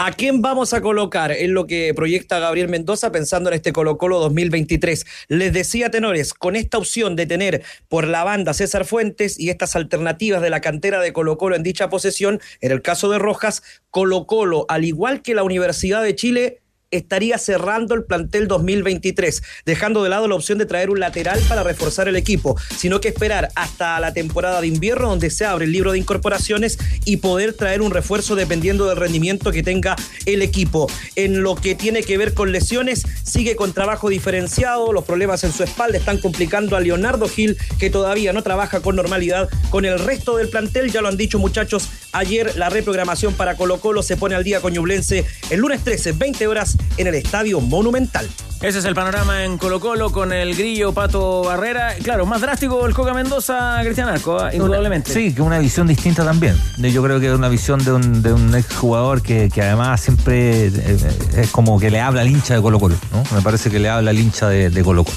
¿A 0.02 0.12
quién 0.12 0.40
vamos 0.40 0.72
a 0.72 0.80
colocar? 0.80 1.30
Es 1.30 1.50
lo 1.50 1.66
que 1.66 1.92
proyecta 1.94 2.38
Gabriel 2.38 2.68
Mendoza 2.68 3.12
pensando 3.12 3.50
en 3.50 3.56
este 3.56 3.74
Colo 3.74 3.98
Colo 3.98 4.18
2023. 4.18 5.04
Les 5.28 5.52
decía, 5.52 5.90
tenores, 5.90 6.32
con 6.32 6.56
esta 6.56 6.78
opción 6.78 7.16
de 7.16 7.26
tener 7.26 7.62
por 7.88 8.06
la 8.06 8.24
banda 8.24 8.54
César 8.54 8.86
Fuentes 8.86 9.38
y 9.38 9.50
estas 9.50 9.76
alternativas 9.76 10.40
de 10.40 10.48
la 10.48 10.62
cantera 10.62 11.00
de 11.00 11.12
Colo 11.12 11.36
Colo 11.36 11.54
en 11.54 11.62
dicha 11.62 11.90
posesión, 11.90 12.40
en 12.62 12.72
el 12.72 12.80
caso 12.80 13.10
de 13.10 13.18
Rojas, 13.18 13.62
Colo 13.90 14.26
Colo, 14.26 14.64
al 14.70 14.86
igual 14.86 15.20
que 15.20 15.34
la 15.34 15.42
Universidad 15.42 16.02
de 16.02 16.14
Chile, 16.14 16.59
estaría 16.90 17.38
cerrando 17.38 17.94
el 17.94 18.04
plantel 18.04 18.48
2023, 18.48 19.42
dejando 19.64 20.02
de 20.02 20.10
lado 20.10 20.26
la 20.26 20.34
opción 20.34 20.58
de 20.58 20.66
traer 20.66 20.90
un 20.90 20.98
lateral 20.98 21.40
para 21.48 21.62
reforzar 21.62 22.08
el 22.08 22.16
equipo, 22.16 22.56
sino 22.76 23.00
que 23.00 23.08
esperar 23.08 23.48
hasta 23.54 24.00
la 24.00 24.12
temporada 24.12 24.60
de 24.60 24.66
invierno 24.66 25.08
donde 25.08 25.30
se 25.30 25.44
abre 25.44 25.66
el 25.66 25.72
libro 25.72 25.92
de 25.92 25.98
incorporaciones 25.98 26.78
y 27.04 27.18
poder 27.18 27.54
traer 27.54 27.80
un 27.80 27.92
refuerzo 27.92 28.34
dependiendo 28.34 28.86
del 28.86 28.96
rendimiento 28.96 29.52
que 29.52 29.62
tenga 29.62 29.94
el 30.26 30.42
equipo. 30.42 30.90
En 31.14 31.42
lo 31.42 31.54
que 31.54 31.76
tiene 31.76 32.02
que 32.02 32.18
ver 32.18 32.34
con 32.34 32.50
lesiones, 32.50 33.04
sigue 33.22 33.54
con 33.54 33.72
trabajo 33.72 34.08
diferenciado, 34.08 34.92
los 34.92 35.04
problemas 35.04 35.44
en 35.44 35.52
su 35.52 35.62
espalda 35.62 35.98
están 35.98 36.18
complicando 36.18 36.76
a 36.76 36.80
Leonardo 36.80 37.28
Gil, 37.28 37.56
que 37.78 37.90
todavía 37.90 38.32
no 38.32 38.42
trabaja 38.42 38.80
con 38.80 38.96
normalidad 38.96 39.48
con 39.70 39.84
el 39.84 39.98
resto 39.98 40.36
del 40.36 40.48
plantel, 40.48 40.90
ya 40.90 41.02
lo 41.02 41.08
han 41.08 41.16
dicho 41.16 41.38
muchachos, 41.38 41.88
ayer 42.12 42.56
la 42.56 42.68
reprogramación 42.68 43.34
para 43.34 43.56
Colo 43.56 43.78
Colo 43.78 44.02
se 44.02 44.16
pone 44.16 44.34
al 44.34 44.42
día 44.42 44.60
con 44.60 44.72
Ñublense 44.72 45.24
el 45.50 45.60
lunes 45.60 45.84
13, 45.84 46.12
20 46.12 46.46
horas 46.48 46.76
en 46.96 47.06
el 47.06 47.14
Estadio 47.14 47.60
Monumental. 47.60 48.28
Ese 48.60 48.80
es 48.80 48.84
el 48.84 48.94
panorama 48.94 49.44
en 49.44 49.56
Colo 49.56 49.80
Colo 49.80 50.10
con 50.10 50.34
el 50.34 50.54
grillo 50.54 50.92
Pato 50.92 51.44
Barrera. 51.44 51.94
Claro, 52.02 52.26
más 52.26 52.42
drástico 52.42 52.84
el 52.86 52.92
Coca 52.92 53.14
Mendoza, 53.14 53.78
Cristian 53.82 54.10
Arco, 54.10 54.46
¿eh? 54.46 54.56
indudablemente. 54.56 55.10
Sí, 55.10 55.32
que 55.32 55.40
una 55.40 55.58
visión 55.58 55.86
distinta 55.86 56.24
también. 56.24 56.54
Yo 56.76 57.02
creo 57.02 57.18
que 57.20 57.28
es 57.28 57.32
una 57.32 57.48
visión 57.48 57.82
de 57.82 57.92
un, 57.92 58.22
de 58.22 58.34
un 58.34 58.54
exjugador 58.54 59.22
que, 59.22 59.48
que 59.48 59.62
además 59.62 60.02
siempre 60.02 60.66
eh, 60.66 60.98
es 61.36 61.50
como 61.50 61.80
que 61.80 61.90
le 61.90 62.00
habla 62.00 62.20
al 62.20 62.28
hincha 62.28 62.54
de 62.54 62.60
Colo 62.60 62.78
Colo. 62.78 62.96
¿no? 63.12 63.24
Me 63.34 63.40
parece 63.40 63.70
que 63.70 63.78
le 63.78 63.88
habla 63.88 64.10
al 64.10 64.18
hincha 64.18 64.48
de, 64.50 64.68
de 64.68 64.84
Colo 64.84 65.04
Colo. 65.04 65.16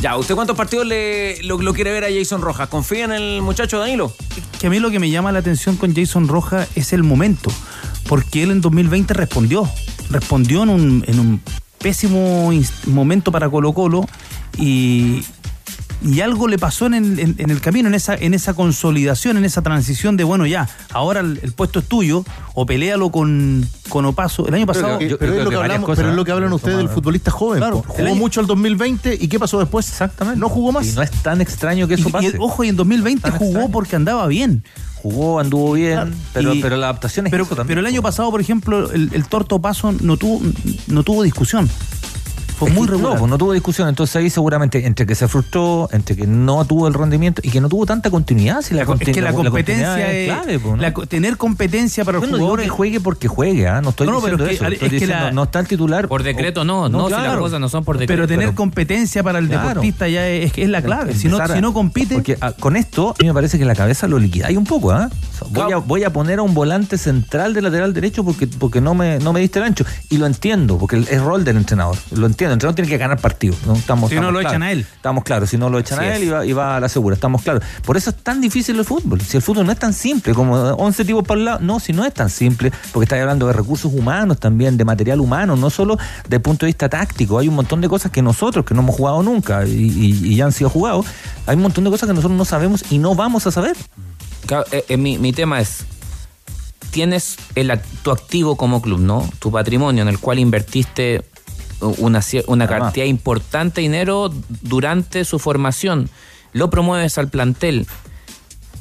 Ya, 0.00 0.16
¿usted 0.16 0.34
cuántos 0.34 0.56
partidos 0.56 0.86
le, 0.86 1.42
lo, 1.44 1.58
quiere 1.72 1.92
ver 1.92 2.04
a 2.04 2.08
Jason 2.14 2.42
Rojas? 2.42 2.68
¿Confía 2.68 3.04
en 3.04 3.12
el 3.12 3.42
muchacho 3.42 3.78
Danilo? 3.78 4.12
Que 4.60 4.66
a 4.66 4.70
mí 4.70 4.78
lo 4.78 4.90
que 4.90 4.98
me 5.00 5.10
llama 5.10 5.32
la 5.32 5.38
atención 5.38 5.76
con 5.76 5.94
Jason 5.94 6.28
Rojas 6.28 6.68
es 6.74 6.92
el 6.92 7.02
momento, 7.02 7.50
porque 8.08 8.42
él 8.42 8.50
en 8.50 8.60
2020 8.60 9.14
respondió, 9.14 9.68
respondió 10.10 10.62
en 10.62 10.70
un, 10.70 11.40
pésimo 11.78 12.50
momento 12.86 13.30
para 13.30 13.50
Colo 13.50 13.74
Colo 13.74 14.08
y, 14.56 15.22
y 16.02 16.20
algo 16.22 16.48
le 16.48 16.58
pasó 16.58 16.86
en 16.86 16.94
el, 16.94 17.18
en- 17.38 17.50
el 17.50 17.60
camino, 17.60 17.88
en 17.88 17.94
esa, 17.94 18.14
en 18.14 18.32
esa 18.32 18.54
consolidación, 18.54 19.36
en 19.36 19.44
esa 19.44 19.60
transición 19.60 20.16
de, 20.16 20.24
bueno, 20.24 20.46
ya, 20.46 20.66
ahora 20.92 21.20
el, 21.20 21.52
puesto 21.54 21.80
es 21.80 21.84
tuyo, 21.86 22.24
o 22.54 22.64
peléalo 22.64 23.10
con, 23.10 23.68
con 23.94 24.04
Opaso. 24.06 24.44
El 24.48 24.54
año 24.54 24.66
pasado... 24.66 24.98
Pero, 24.98 25.16
pero 25.18 25.34
es 25.34 25.44
lo 25.44 25.50
que 25.50 25.56
hablamos, 25.56 25.90
pero 25.94 26.10
es 26.10 26.16
lo 26.16 26.24
que 26.24 26.32
hablan 26.32 26.52
ustedes 26.52 26.78
del 26.78 26.88
futbolista 26.88 27.30
joven. 27.30 27.58
Claro, 27.60 27.82
po. 27.82 27.92
jugó 27.92 28.08
año- 28.08 28.14
mucho 28.16 28.40
el 28.40 28.48
2020 28.48 29.18
y 29.20 29.28
¿qué 29.28 29.38
pasó 29.38 29.60
después? 29.60 29.88
Exactamente. 29.88 30.40
No 30.40 30.48
jugó 30.48 30.72
más. 30.72 30.84
Y 30.88 30.92
no 30.92 31.02
es 31.02 31.12
tan 31.12 31.40
extraño 31.40 31.86
que 31.86 31.94
eso 31.94 32.06
Y- 32.06 32.08
y, 32.08 32.12
pase. 32.12 32.36
ojo, 32.40 32.64
y 32.64 32.70
en 32.70 32.74
2020 32.76 33.30
jugó 33.30 33.68
porque 33.68 33.94
andaba 33.94 34.26
bien. 34.26 34.64
Jugó, 34.96 35.38
anduvo 35.38 35.74
bien, 35.74 35.92
Claro, 35.92 36.10
pero, 36.32 36.54
y- 36.54 36.60
pero 36.62 36.76
la 36.76 36.86
adaptación 36.86 37.26
es 37.26 37.30
pero, 37.30 37.44
eso 37.44 37.54
también. 37.54 37.68
pero 37.76 37.80
el 37.82 37.86
año 37.86 38.02
pasado, 38.02 38.30
por 38.32 38.40
ejemplo, 38.40 38.90
el, 38.90 39.10
el 39.12 39.26
Torto 39.28 39.60
Paso 39.60 39.92
no 40.00 40.16
tuvo, 40.16 40.40
no 40.88 41.02
tuvo 41.04 41.22
discusión. 41.22 41.70
Fue 42.58 42.68
Es 42.70 42.74
muy 42.74 42.86
regular. 42.86 43.14
No, 43.14 43.18
pues 43.18 43.30
no 43.30 43.38
tuvo 43.38 43.52
discusión. 43.52 43.88
Entonces 43.88 44.14
ahí 44.16 44.30
seguramente 44.30 44.86
entre 44.86 45.06
que 45.06 45.14
se 45.14 45.26
frustró, 45.28 45.88
entre 45.92 46.16
que 46.16 46.26
no 46.26 46.64
tuvo 46.64 46.86
el 46.88 46.94
rendimiento 46.94 47.40
y 47.44 47.50
que 47.50 47.60
no 47.60 47.68
tuvo 47.68 47.84
tanta 47.86 48.10
continuidad. 48.10 48.62
Si 48.62 48.74
la, 48.74 48.82
es 48.82 48.88
que 49.12 49.20
la, 49.20 49.32
competencia 49.32 50.12
es, 50.12 50.30
clave. 50.30 50.58
pues, 50.58 50.80
la 50.80 50.92
tener 51.06 51.36
competencia 51.36 52.04
para 52.04 52.18
el 52.18 52.22
no 52.22 52.26
digo 52.28 52.38
jugador 52.38 52.60
que 52.62 52.68
juegue 52.68 53.00
porque 53.00 53.28
juegue, 53.28 53.66
¿ah? 53.68 53.80
no 53.80 53.90
estoy 53.90 54.06
No, 54.06 54.14
no, 54.14 54.20
pero 54.20 54.36
diciendo 54.36 54.44
es 54.44 54.48
que- 54.50 54.54
eso. 54.56 54.66
es 54.66 54.72
Estoy 54.74 54.88
que 54.88 54.94
diciendo, 54.94 55.24
la- 55.26 55.32
no 55.32 55.42
está 55.44 55.60
el 55.60 55.66
titular. 55.68 56.08
Por 56.08 56.22
decreto 56.22 56.64
no, 56.64 56.88
no, 56.88 57.06
si 57.06 57.12
las 57.12 57.36
cosas 57.38 57.60
no 57.60 57.68
son 57.68 57.84
por 57.84 57.98
decreto. 57.98 58.12
Pero 58.14 58.28
tener 58.28 58.46
pero- 58.46 58.56
competencia 58.56 59.22
para 59.22 59.38
el 59.38 59.48
Claro. 59.48 59.68
deportista 59.68 60.08
ya 60.08 60.26
es, 60.28 60.52
es 60.56 60.68
la 60.68 60.82
clave. 60.82 61.14
Si 61.14 61.28
no, 61.28 61.38
a- 61.38 61.48
si 61.48 61.60
no 61.60 61.72
compite, 61.72 62.14
Porque 62.14 62.38
ah, 62.40 62.52
con 62.52 62.76
esto, 62.76 63.10
a 63.10 63.22
mí 63.22 63.28
me 63.28 63.34
parece 63.34 63.58
que 63.58 63.64
la 63.64 63.74
cabeza 63.74 64.06
lo 64.08 64.18
liquidáis 64.18 64.56
un 64.56 64.64
poco. 64.64 64.88
O 64.88 64.96
sea, 64.96 65.08
voy, 65.50 65.72
a, 65.72 65.76
voy 65.78 66.04
a 66.04 66.12
poner 66.12 66.38
a 66.38 66.42
un 66.42 66.54
volante 66.54 66.98
central 66.98 67.52
de 67.54 67.62
lateral 67.62 67.92
derecho 67.92 68.24
porque, 68.24 68.46
porque 68.46 68.80
no, 68.80 68.94
me, 68.94 69.18
no 69.18 69.32
me 69.32 69.40
diste 69.40 69.58
el 69.58 69.64
ancho. 69.64 69.84
Y 70.10 70.18
lo 70.18 70.26
entiendo, 70.26 70.78
porque 70.78 70.98
es 70.98 71.20
rol 71.20 71.44
del 71.44 71.56
entrenador. 71.56 71.96
Lo 72.12 72.26
entiendo. 72.26 72.43
El 72.46 72.52
entrenador 72.54 72.74
tiene 72.74 72.88
que 72.90 72.98
ganar 72.98 73.18
partidos. 73.20 73.58
¿no? 73.66 73.74
Estamos, 73.74 74.10
Si 74.10 74.16
no 74.16 74.30
lo 74.30 74.40
claros. 74.40 74.52
echan 74.52 74.62
a 74.62 74.72
él. 74.72 74.80
Estamos 74.80 75.24
claros. 75.24 75.50
Si 75.50 75.58
no 75.58 75.70
lo 75.70 75.78
echan 75.78 75.98
Así 75.98 76.08
a 76.08 76.16
él 76.16 76.22
y 76.24 76.28
va, 76.28 76.46
y 76.46 76.52
va 76.52 76.76
a 76.76 76.80
la 76.80 76.88
segura. 76.88 77.14
Estamos 77.14 77.42
claros. 77.42 77.62
Por 77.84 77.96
eso 77.96 78.10
es 78.10 78.16
tan 78.16 78.40
difícil 78.40 78.78
el 78.78 78.84
fútbol. 78.84 79.20
Si 79.20 79.36
el 79.36 79.42
fútbol 79.42 79.66
no 79.66 79.72
es 79.72 79.78
tan 79.78 79.92
simple 79.92 80.34
como 80.34 80.54
11 80.54 81.04
tipos 81.04 81.24
para 81.24 81.38
el 81.38 81.44
lado. 81.44 81.58
No, 81.60 81.80
si 81.80 81.92
no 81.92 82.04
es 82.04 82.12
tan 82.14 82.30
simple. 82.30 82.72
Porque 82.92 83.04
estáis 83.04 83.22
hablando 83.22 83.46
de 83.46 83.52
recursos 83.52 83.92
humanos 83.92 84.38
también, 84.38 84.76
de 84.76 84.84
material 84.84 85.20
humano, 85.20 85.56
no 85.56 85.70
solo 85.70 85.96
desde 86.24 86.36
el 86.36 86.42
punto 86.42 86.66
de 86.66 86.68
vista 86.70 86.88
táctico. 86.88 87.38
Hay 87.38 87.48
un 87.48 87.54
montón 87.54 87.80
de 87.80 87.88
cosas 87.88 88.10
que 88.12 88.22
nosotros, 88.22 88.64
que 88.64 88.74
no 88.74 88.80
hemos 88.82 88.96
jugado 88.96 89.22
nunca 89.22 89.66
y, 89.66 89.70
y- 89.72 90.20
y 90.32 90.36
ya 90.36 90.44
han 90.46 90.52
sido 90.52 90.70
jugados, 90.70 91.06
hay 91.46 91.56
un 91.56 91.62
montón 91.62 91.84
de 91.84 91.90
cosas 91.90 92.06
que 92.08 92.14
nosotros 92.14 92.36
no 92.36 92.44
sabemos 92.44 92.84
y 92.90 92.98
no 92.98 93.14
vamos 93.14 93.46
a 93.46 93.50
saber. 93.50 93.76
Eh, 94.70 94.84
eh, 94.88 94.96
mi, 94.96 95.18
mi 95.18 95.32
tema 95.32 95.60
es, 95.60 95.84
tienes 96.90 97.36
el, 97.54 97.72
tu 98.02 98.10
activo 98.10 98.56
como 98.56 98.80
club, 98.82 99.00
¿no? 99.00 99.28
Tu 99.38 99.50
patrimonio 99.50 100.02
en 100.02 100.08
el 100.08 100.18
cual 100.18 100.38
invertiste 100.38 101.24
una, 101.98 102.20
una 102.46 102.66
cantidad 102.66 103.06
importante 103.06 103.80
de 103.80 103.88
dinero 103.88 104.32
durante 104.62 105.24
su 105.24 105.38
formación. 105.38 106.08
Lo 106.52 106.70
promueves 106.70 107.18
al 107.18 107.28
plantel 107.28 107.86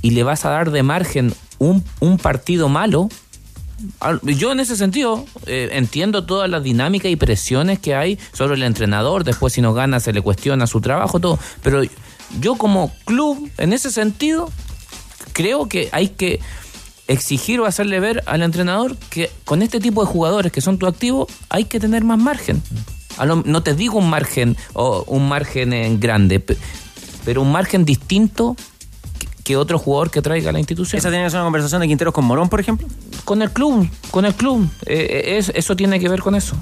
y 0.02 0.12
le 0.12 0.24
vas 0.24 0.46
a 0.46 0.50
dar 0.50 0.72
de 0.72 0.84
margen 0.84 1.34
un, 1.60 1.84
un 2.00 2.18
partido 2.18 2.70
malo. 2.70 3.10
Al- 4.00 4.22
Yo 4.22 4.52
en 4.52 4.60
ese 4.60 4.76
sentido 4.78 5.26
eh, 5.46 5.70
entiendo 5.74 6.26
todas 6.26 6.50
las 6.50 6.64
dinámicas 6.64 7.12
y 7.12 7.16
presiones 7.16 7.80
que 7.80 7.96
hay 7.96 8.18
sobre 8.32 8.56
el 8.56 8.64
entrenador, 8.64 9.24
después 9.24 9.54
si 9.54 9.62
no 9.62 9.74
gana 9.74 10.00
se 10.00 10.14
le 10.14 10.22
cuestiona 10.22 10.68
su 10.68 10.80
trabajo, 10.82 11.20
todo, 11.20 11.38
pero 11.62 11.82
yo 12.40 12.56
como 12.56 12.92
club, 13.06 13.50
en 13.58 13.74
ese 13.74 13.92
sentido, 13.92 14.50
creo 15.34 15.68
que 15.68 15.90
hay 15.92 16.10
que 16.10 16.40
exigir 17.08 17.60
o 17.60 17.66
hacerle 17.66 18.00
ver 18.00 18.24
al 18.26 18.42
entrenador 18.44 18.96
que 19.10 19.30
con 19.46 19.62
este 19.62 19.80
tipo 19.80 20.02
de 20.06 20.08
jugadores 20.12 20.52
que 20.52 20.62
son 20.62 20.78
tu 20.78 20.88
activo 20.88 21.28
hay 21.50 21.66
que 21.66 21.80
tener 21.80 22.04
más 22.04 22.18
margen. 22.20 22.62
A 23.18 23.26
lo- 23.26 23.44
no 23.46 23.62
te 23.62 23.76
digo 23.76 23.98
un 24.00 24.10
margen 24.10 24.56
o 24.74 25.04
un 25.08 25.28
margen 25.28 25.74
eh, 25.74 25.96
grande, 26.00 26.40
pe- 26.40 26.58
pero 27.26 27.42
un 27.42 27.52
margen 27.52 27.86
distinto 27.86 28.56
que- 29.44 29.58
otro 29.58 29.78
jugador 29.78 30.10
que 30.10 30.22
traiga 30.22 30.50
a 30.50 30.54
la 30.54 30.60
institución. 30.60 30.98
¿Esa 30.98 31.10
tiene 31.10 31.26
que 31.26 31.30
ser 31.30 31.40
una 31.40 31.46
conversación 31.48 31.82
de 31.82 31.88
Quinteros 31.88 32.14
con 32.14 32.24
Morón, 32.26 32.48
por 32.50 32.60
ejemplo? 32.62 32.88
Con 33.26 33.42
el 33.42 33.52
club, 33.52 33.88
con 34.10 34.26
el 34.26 34.34
club. 34.34 34.68
Eh, 34.86 35.08
eh, 35.26 35.38
es- 35.38 35.52
eso 35.54 35.76
tiene 35.76 36.00
que 36.00 36.08
ver 36.10 36.22
con 36.22 36.34
eso. 36.36 36.56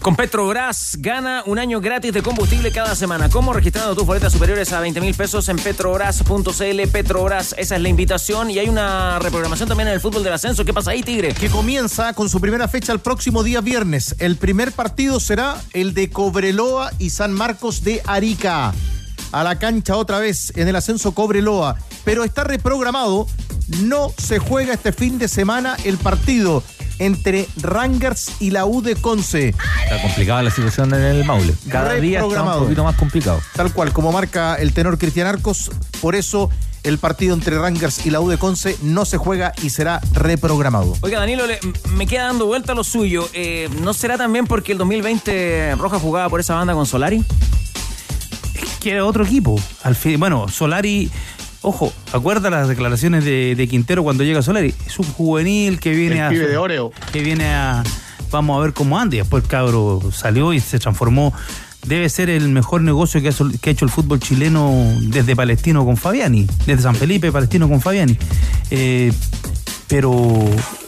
Con 0.00 0.16
Petrobras 0.16 0.96
gana 0.98 1.42
un 1.44 1.58
año 1.58 1.78
gratis 1.78 2.14
de 2.14 2.22
combustible 2.22 2.72
cada 2.72 2.96
semana. 2.96 3.28
¿Cómo? 3.28 3.52
Registrando 3.52 3.94
tus 3.94 4.06
boletas 4.06 4.32
superiores 4.32 4.72
a 4.72 4.80
20 4.80 4.98
mil 4.98 5.14
pesos 5.14 5.46
en 5.50 5.58
petrobras.cl. 5.58 6.88
Petrobras, 6.90 7.54
esa 7.58 7.76
es 7.76 7.82
la 7.82 7.88
invitación. 7.90 8.50
Y 8.50 8.58
hay 8.58 8.70
una 8.70 9.18
reprogramación 9.18 9.68
también 9.68 9.88
en 9.88 9.94
el 9.94 10.00
fútbol 10.00 10.24
del 10.24 10.32
ascenso. 10.32 10.64
¿Qué 10.64 10.72
pasa 10.72 10.92
ahí, 10.92 11.02
Tigre? 11.02 11.34
que 11.34 11.50
comienza 11.50 12.14
con 12.14 12.30
su 12.30 12.40
primera 12.40 12.66
fecha 12.66 12.94
el 12.94 13.00
próximo 13.00 13.42
día 13.42 13.60
viernes. 13.60 14.16
El 14.20 14.36
primer 14.36 14.72
partido 14.72 15.20
será 15.20 15.60
el 15.74 15.92
de 15.92 16.08
Cobreloa 16.08 16.92
y 16.98 17.10
San 17.10 17.34
Marcos 17.34 17.84
de 17.84 18.00
Arica. 18.06 18.72
A 19.32 19.44
la 19.44 19.58
cancha 19.58 19.96
otra 19.96 20.18
vez 20.18 20.50
en 20.56 20.66
el 20.66 20.76
ascenso 20.76 21.12
Cobreloa. 21.12 21.76
Pero 22.04 22.24
está 22.24 22.44
reprogramado. 22.44 23.26
No 23.82 24.14
se 24.16 24.38
juega 24.38 24.72
este 24.72 24.92
fin 24.92 25.18
de 25.18 25.28
semana 25.28 25.76
el 25.84 25.98
partido. 25.98 26.62
Entre 27.00 27.48
Rangers 27.60 28.30
y 28.38 28.50
la 28.50 28.64
U 28.66 28.80
de 28.82 28.94
Conce. 28.94 29.48
Está 29.48 30.00
complicada 30.02 30.42
la 30.44 30.50
situación 30.52 30.94
en 30.94 31.00
el 31.02 31.24
Maule. 31.24 31.54
Cada 31.68 31.94
día 31.94 32.20
está 32.20 32.42
un 32.44 32.62
poquito 32.64 32.84
más 32.84 32.94
complicado. 32.94 33.40
Tal 33.56 33.72
cual, 33.72 33.92
como 33.92 34.12
marca 34.12 34.54
el 34.54 34.72
tenor 34.72 34.96
Cristian 34.98 35.26
Arcos, 35.26 35.72
por 36.00 36.14
eso 36.14 36.48
el 36.82 36.96
partido 36.98 37.34
entre 37.34 37.58
Rangers 37.58 38.06
y 38.06 38.10
la 38.10 38.20
U 38.20 38.28
de 38.30 38.38
Conce 38.38 38.76
no 38.82 39.04
se 39.04 39.16
juega 39.18 39.52
y 39.62 39.70
será 39.70 40.00
reprogramado. 40.12 40.94
Oiga, 41.00 41.18
Danilo, 41.18 41.46
le- 41.46 41.58
me 41.90 42.06
queda 42.06 42.24
dando 42.26 42.46
vuelta 42.46 42.72
lo 42.74 42.84
suyo. 42.84 43.28
Eh, 43.34 43.68
¿No 43.82 43.92
será 43.92 44.16
también 44.16 44.46
porque 44.46 44.72
el 44.72 44.78
2020 44.78 45.74
Roja 45.76 45.98
jugaba 45.98 46.28
por 46.30 46.40
esa 46.40 46.54
banda 46.54 46.72
con 46.74 46.86
Solari? 46.86 47.24
que 48.80 48.92
era 48.92 49.04
otro 49.04 49.24
equipo. 49.24 49.60
Al 49.82 49.94
fin, 49.94 50.18
bueno, 50.18 50.48
Solari, 50.48 51.10
ojo, 51.62 51.92
acuerda 52.12 52.50
las 52.50 52.68
declaraciones 52.68 53.24
de, 53.24 53.54
de 53.56 53.68
Quintero 53.68 54.02
cuando 54.02 54.24
llega 54.24 54.42
Solari. 54.42 54.74
Es 54.86 54.98
un 54.98 55.06
juvenil 55.06 55.78
que 55.80 55.90
viene 55.90 56.22
a. 56.22 56.30
de 56.30 56.56
Oreo. 56.56 56.92
Que 57.12 57.20
viene 57.22 57.46
a. 57.52 57.82
Vamos 58.30 58.58
a 58.58 58.62
ver 58.62 58.72
cómo 58.72 58.98
anda. 58.98 59.16
Y 59.16 59.18
después 59.18 59.42
el 59.44 59.48
cabro 59.48 60.00
salió 60.12 60.52
y 60.52 60.60
se 60.60 60.78
transformó. 60.78 61.32
Debe 61.86 62.08
ser 62.10 62.28
el 62.28 62.48
mejor 62.50 62.82
negocio 62.82 63.22
que 63.22 63.28
ha, 63.28 63.32
sol- 63.32 63.58
que 63.58 63.70
ha 63.70 63.72
hecho 63.72 63.86
el 63.86 63.90
fútbol 63.90 64.20
chileno 64.20 64.70
desde 65.00 65.34
Palestino 65.34 65.84
con 65.84 65.96
Fabiani, 65.96 66.46
desde 66.66 66.82
San 66.82 66.94
Felipe, 66.94 67.32
Palestino 67.32 67.68
con 67.68 67.80
Fabiani. 67.80 68.16
Eh, 68.70 69.12
pero 69.88 70.12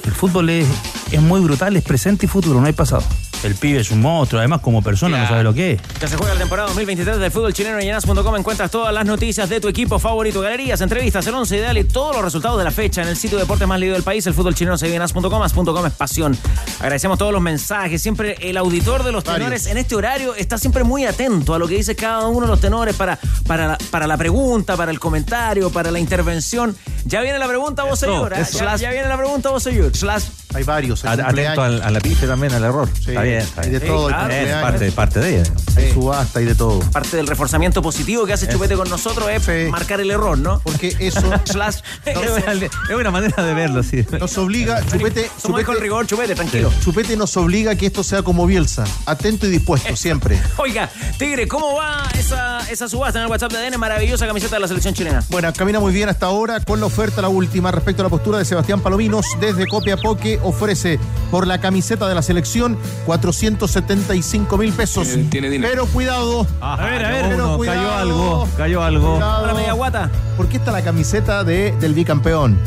el 0.04 0.12
fútbol 0.12 0.50
es, 0.50 0.66
es 1.10 1.20
muy 1.20 1.40
brutal, 1.40 1.76
es 1.76 1.82
presente 1.82 2.26
y 2.26 2.28
futuro, 2.28 2.60
no 2.60 2.66
hay 2.66 2.72
pasado. 2.74 3.02
El 3.42 3.56
pibe 3.56 3.80
es 3.80 3.90
un 3.90 4.00
monstruo, 4.00 4.38
además 4.38 4.60
como 4.60 4.82
persona 4.82 5.18
no 5.18 5.28
sabe 5.28 5.42
lo 5.42 5.52
que 5.52 5.72
es. 5.72 5.80
Ya 6.00 6.06
se 6.06 6.16
juega 6.16 6.34
la 6.34 6.40
temporada 6.40 6.68
2023 6.68 7.18
del 7.18 7.30
fútbol 7.30 7.52
chileno 7.52 7.78
en 7.78 7.84
llenas.com. 7.84 8.36
Encuentras 8.36 8.70
todas 8.70 8.94
las 8.94 9.04
noticias 9.04 9.48
de 9.48 9.60
tu 9.60 9.68
equipo 9.68 9.98
favorito, 9.98 10.40
galerías, 10.40 10.80
entrevistas, 10.80 11.26
el 11.26 11.34
once 11.34 11.56
ideal 11.56 11.76
y 11.76 11.84
todos 11.84 12.14
los 12.14 12.24
resultados 12.24 12.58
de 12.58 12.64
la 12.64 12.70
fecha 12.70 13.02
en 13.02 13.08
el 13.08 13.16
sitio 13.16 13.38
de 13.38 13.44
deportes 13.44 13.66
más 13.66 13.80
leído 13.80 13.94
del 13.94 14.04
país. 14.04 14.26
El 14.26 14.34
fútbol 14.34 14.54
chileno 14.54 14.78
se 14.78 14.86
vive 14.86 14.96
en 14.96 15.02
as.com. 15.02 15.42
Es 15.44 15.92
pasión. 15.94 16.38
Agradecemos 16.78 17.18
todos 17.18 17.32
los 17.32 17.42
mensajes. 17.42 18.00
Siempre 18.00 18.36
el 18.40 18.56
auditor 18.56 19.02
de 19.02 19.12
los 19.12 19.24
tenores 19.24 19.66
en 19.66 19.76
este 19.76 19.96
horario 19.96 20.34
está 20.34 20.56
siempre 20.58 20.84
muy 20.84 21.04
atento 21.04 21.54
a 21.54 21.58
lo 21.58 21.66
que 21.66 21.74
dice 21.74 21.96
cada 21.96 22.28
uno 22.28 22.42
de 22.42 22.48
los 22.48 22.60
tenores 22.60 22.94
para, 22.94 23.18
para, 23.46 23.66
la, 23.66 23.78
para 23.90 24.06
la 24.06 24.16
pregunta, 24.16 24.76
para 24.76 24.90
el 24.90 25.00
comentario, 25.00 25.70
para 25.70 25.90
la 25.90 25.98
intervención. 25.98 26.76
Ya 27.04 27.20
viene 27.22 27.38
la 27.38 27.48
pregunta, 27.48 27.82
vos 27.82 27.98
señor. 27.98 28.32
¿eh? 28.34 28.44
ya 28.78 28.90
viene 28.90 29.08
la 29.08 29.16
pregunta, 29.16 29.50
vos 29.50 29.62
señor. 29.62 29.94
Slash. 29.96 30.24
Hay 30.54 30.62
varios. 30.64 31.04
hay 31.04 31.18
Atento 31.20 31.62
al- 31.62 31.82
a 31.82 31.90
la 31.90 32.00
pista 32.00 32.26
también, 32.26 32.52
al 32.52 32.64
error. 32.64 32.88
está 32.94 33.22
bien, 33.22 33.38
está 33.40 33.62
hay 33.62 33.70
bien. 33.70 33.80
de 33.80 33.86
todo, 33.86 34.08
hay 34.14 34.46
Es 34.46 34.54
parte, 34.56 34.92
parte 34.92 35.20
de 35.20 35.40
ella. 35.40 35.52
Hay 35.76 35.92
subasta 35.92 36.40
y 36.40 36.44
de 36.44 36.54
todo. 36.54 36.80
Parte 36.90 37.16
del 37.16 37.26
reforzamiento 37.26 37.82
positivo 37.82 38.26
que 38.26 38.32
hace 38.32 38.48
Chupete 38.48 38.74
con 38.76 38.88
nosotros 38.88 39.28
es 39.30 39.70
marcar 39.70 40.00
el 40.00 40.10
error, 40.10 40.36
¿no? 40.38 40.60
Porque 40.60 40.94
eso 40.98 41.20
Slash. 41.44 41.80
Es 42.04 42.16
una, 42.16 42.52
es 42.52 42.70
una 42.94 43.10
manera 43.10 43.42
de 43.42 43.54
verlo, 43.54 43.82
sí. 43.82 44.04
nos 44.18 44.36
obliga, 44.38 44.80
Chupete, 44.86 45.24
Somos 45.40 45.42
Chupete, 45.60 45.64
con 45.64 45.76
rigor, 45.80 46.06
Chupete, 46.06 46.34
tranquilo. 46.34 46.72
Chupete 46.82 47.16
nos 47.16 47.36
obliga 47.36 47.72
a 47.72 47.74
que 47.76 47.86
esto 47.86 48.02
sea 48.04 48.22
como 48.22 48.46
Bielsa, 48.46 48.84
atento 49.06 49.46
y 49.46 49.50
dispuesto 49.50 49.96
siempre. 50.02 50.38
Oiga, 50.56 50.88
Tigre, 51.18 51.48
¿cómo 51.48 51.74
va 51.76 52.06
esa, 52.18 52.58
esa 52.70 52.88
subasta 52.88 53.18
en 53.18 53.24
el 53.24 53.30
WhatsApp 53.30 53.52
de 53.52 53.58
ADN? 53.66 53.78
Maravillosa 53.78 54.26
camiseta 54.26 54.56
de 54.56 54.60
la 54.60 54.68
selección 54.68 54.94
chilena. 54.94 55.24
Bueno, 55.30 55.52
camina 55.52 55.80
muy 55.80 55.92
bien 55.92 56.08
hasta 56.08 56.26
ahora 56.26 56.60
con 56.60 56.80
la 56.80 56.86
oferta, 56.86 57.22
la 57.22 57.28
última, 57.28 57.70
respecto 57.70 58.02
a 58.02 58.04
la 58.04 58.10
postura 58.10 58.38
de 58.38 58.44
Sebastián 58.44 58.80
Palominos 58.80 59.26
desde 59.40 59.66
Copiapó 59.66 60.16
que 60.16 60.38
ofrece 60.44 60.98
por 61.30 61.46
la 61.46 61.60
camiseta 61.60 62.08
de 62.08 62.14
la 62.14 62.22
selección 62.22 62.76
475 63.06 64.58
mil 64.58 64.72
pesos. 64.72 65.08
Pero 65.30 65.86
cuidado. 65.86 66.46
A 66.60 66.76
ver, 66.76 67.04
a 67.04 67.08
Pero 67.10 67.28
ver, 67.28 67.34
uno, 67.40 67.56
cuidado. 67.56 67.78
cayó 67.78 67.94
algo, 67.96 68.48
cayó 68.56 68.82
algo. 68.82 69.12
Cuidado. 69.14 69.54
Media 69.54 69.72
guata. 69.72 70.10
¿Por 70.36 70.48
qué 70.48 70.56
está 70.58 70.72
la 70.72 70.82
camiseta 70.82 71.44
de, 71.44 71.72
del 71.80 71.94
bicampeón? 71.94 72.58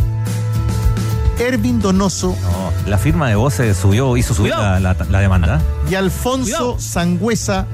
Ervin 1.37 1.81
Donoso 1.81 2.33
No, 2.41 2.89
la 2.89 2.97
firma 2.97 3.27
de 3.27 3.35
voces 3.35 3.75
subió, 3.75 4.15
hizo 4.15 4.33
subir 4.33 4.51
la, 4.51 4.79
la- 4.79 4.95
la 5.09 5.19
demanda. 5.19 5.61
y 5.89 5.95
Alfonso 5.95 6.77
Sangüesa 6.79 7.65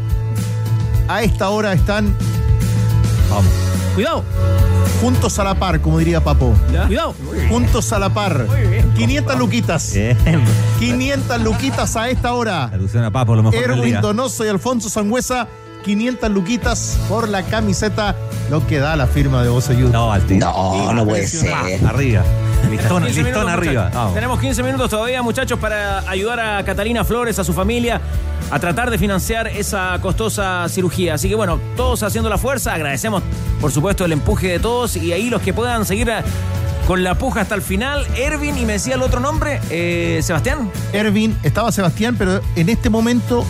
a 1.08 1.22
esta 1.22 1.50
hora 1.50 1.74
están 1.74 2.16
Vamos. 3.30 3.52
Cuidado, 3.96 4.24
juntos 5.02 5.38
a 5.40 5.44
la 5.44 5.56
par, 5.56 5.82
como 5.82 6.00
diría 6.00 6.24
Papo. 6.24 6.54
cuidado. 6.88 7.14
Juntos 7.50 7.92
a 7.92 8.00
la 8.00 8.10
par. 8.14 8.48
500 8.96 9.38
luquitas. 9.38 9.94
Bien. 9.94 10.18
500 10.80 11.42
luquitas 11.42 11.96
a 11.96 12.10
esta 12.10 12.34
hora. 12.34 12.66
Alusión 12.66 13.04
a 13.04 13.12
Papo, 13.12 13.36
lo 13.36 13.44
mejor 13.44 13.60
del 13.60 13.72
Erwin 13.72 13.84
día. 13.84 14.02
Donoso 14.02 14.46
y 14.46 14.48
Alfonso 14.48 14.90
Sangüesa, 14.90 15.48
500 15.84 16.30
luquitas 16.32 16.98
por 17.10 17.28
la 17.30 17.44
camiseta, 17.44 18.16
lo 18.50 18.66
que 18.68 18.80
da 18.80 18.96
la 18.96 19.08
firma 19.08 19.44
de 19.44 19.50
Voce 19.50 19.76
Youth. 19.76 19.92
No. 19.92 20.16
No, 20.18 20.94
no 20.94 21.06
puede 21.06 21.28
ser. 21.28 21.54
Arriba. 21.86 22.24
Listón, 22.70 23.04
15 23.04 23.24
listón 23.24 23.24
minutos, 23.26 23.50
arriba. 23.50 23.90
Vamos. 23.94 24.14
Tenemos 24.14 24.40
15 24.40 24.64
minutos 24.64 24.90
todavía, 24.90 25.22
muchachos, 25.24 25.58
para 25.60 26.00
ayudar 26.10 26.40
a 26.40 26.64
Catalina 26.64 27.04
Flores, 27.04 27.40
a 27.40 27.44
su 27.44 27.54
familia, 27.54 28.00
a 28.52 28.60
tratar 28.60 28.92
de 28.92 28.98
financiar 29.00 29.48
esa 29.48 29.98
costosa 30.02 30.68
cirugía. 30.70 31.16
Así 31.16 31.28
que 31.28 31.36
bueno, 31.36 31.60
todos 31.76 32.04
haciendo 32.04 32.30
la 32.30 32.38
fuerza, 32.38 32.74
agradecemos 32.74 33.24
por 33.60 33.72
supuesto 33.72 34.06
el 34.06 34.12
empuje 34.12 34.48
de 34.48 34.60
todos 34.60 34.96
y 34.96 35.12
ahí 35.12 35.30
los 35.30 35.42
que 35.42 35.54
puedan 35.54 35.86
seguir 35.86 36.12
a- 36.12 36.24
con 36.88 37.04
la 37.04 37.16
puja 37.16 37.42
hasta 37.42 37.56
el 37.56 37.62
final. 37.62 38.06
Ervin, 38.16 38.58
y 38.58 38.66
me 38.66 38.74
decía 38.74 38.96
el 38.96 39.02
otro 39.02 39.20
nombre, 39.20 39.60
eh, 39.70 40.20
Sebastián. 40.24 40.70
Ervin, 40.94 41.36
estaba 41.44 41.72
Sebastián, 41.72 42.16
pero 42.18 42.42
en 42.56 42.70
este 42.70 42.90
momento, 42.90 43.44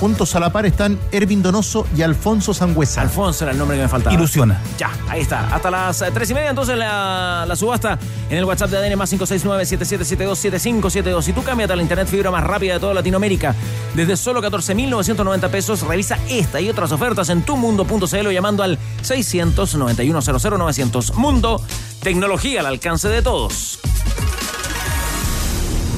juntos 0.00 0.34
a 0.34 0.40
la 0.40 0.50
par, 0.50 0.66
están 0.66 0.98
Ervin 1.12 1.40
Donoso 1.42 1.86
y 1.96 2.02
Alfonso 2.02 2.52
Sangüesa. 2.54 3.00
Alfonso 3.00 3.44
era 3.44 3.52
el 3.52 3.58
nombre 3.58 3.76
que 3.76 3.84
me 3.84 3.88
faltaba. 3.88 4.12
Ilusiona. 4.14 4.60
Ya, 4.78 4.90
ahí 5.08 5.22
está. 5.22 5.54
Hasta 5.54 5.70
las 5.70 6.02
eh, 6.02 6.10
tres 6.12 6.28
y 6.30 6.34
media, 6.34 6.50
entonces 6.50 6.76
la, 6.76 7.44
la 7.46 7.56
subasta 7.56 7.98
en 8.30 8.38
el 8.38 8.44
WhatsApp 8.44 8.70
de 8.70 8.78
ADN 8.78 8.96
más 8.98 9.12
569-7772-7572. 9.12 11.22
Si 11.22 11.32
tú 11.32 11.42
cambias 11.42 11.68
a 11.70 11.76
la 11.76 11.82
internet 11.82 12.08
fibra 12.08 12.30
más 12.30 12.44
rápida 12.44 12.74
de 12.74 12.80
toda 12.80 12.92
Latinoamérica, 12.94 13.54
desde 13.94 14.16
solo 14.16 14.42
14.990 14.42 15.50
pesos, 15.50 15.80
revisa 15.82 16.18
esta 16.28 16.60
y 16.60 16.68
otras 16.68 16.92
ofertas 16.92 17.30
en 17.30 17.42
tumundo.cl 17.42 18.26
o 18.26 18.30
llamando 18.30 18.62
al 18.62 18.78
691-00-900. 19.02 21.14
Mundo, 21.14 21.62
tecnología 22.02 22.60
al 22.60 22.66
alcance 22.66 23.08
de 23.08 23.22
todos. 23.22 23.80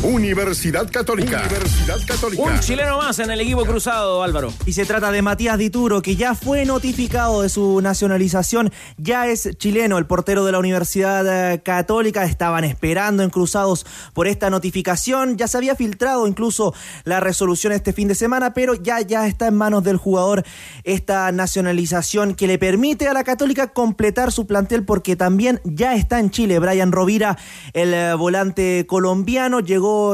Universidad 0.02 0.88
Católica. 0.92 1.40
Universidad 1.40 1.98
Católica. 2.06 2.42
Un 2.42 2.60
chileno 2.60 2.98
más 2.98 3.18
en 3.18 3.32
el 3.32 3.40
equipo 3.40 3.64
cruzado, 3.64 4.22
Álvaro. 4.22 4.52
Y 4.64 4.72
se 4.72 4.86
trata 4.86 5.10
de 5.10 5.22
Matías 5.22 5.58
Dituro, 5.58 6.02
que 6.02 6.14
ya 6.14 6.36
fue 6.36 6.64
notificado 6.64 7.42
de 7.42 7.48
su 7.48 7.80
nacionalización, 7.80 8.70
ya 8.96 9.26
es 9.26 9.56
chileno, 9.58 9.98
el 9.98 10.06
portero 10.06 10.44
de 10.44 10.52
la 10.52 10.60
Universidad 10.60 11.52
eh, 11.52 11.62
Católica, 11.62 12.24
estaban 12.24 12.62
esperando 12.62 13.24
en 13.24 13.30
Cruzados 13.30 13.86
por 14.12 14.28
esta 14.28 14.50
notificación, 14.50 15.36
ya 15.36 15.48
se 15.48 15.56
había 15.56 15.74
filtrado 15.74 16.28
incluso 16.28 16.74
la 17.02 17.18
resolución 17.18 17.72
este 17.72 17.92
fin 17.92 18.06
de 18.06 18.14
semana, 18.14 18.54
pero 18.54 18.74
ya, 18.74 19.00
ya 19.00 19.26
está 19.26 19.48
en 19.48 19.56
manos 19.56 19.82
del 19.82 19.96
jugador 19.96 20.44
esta 20.84 21.32
nacionalización 21.32 22.36
que 22.36 22.46
le 22.46 22.58
permite 22.58 23.08
a 23.08 23.12
la 23.12 23.24
Católica 23.24 23.72
completar 23.72 24.30
su 24.30 24.46
plantel 24.46 24.84
porque 24.84 25.16
también 25.16 25.60
ya 25.64 25.96
está 25.96 26.20
en 26.20 26.30
Chile. 26.30 26.60
Brian 26.60 26.92
Rovira, 26.92 27.36
el 27.72 27.92
eh, 27.92 28.14
volante 28.14 28.86
colombiano, 28.86 29.58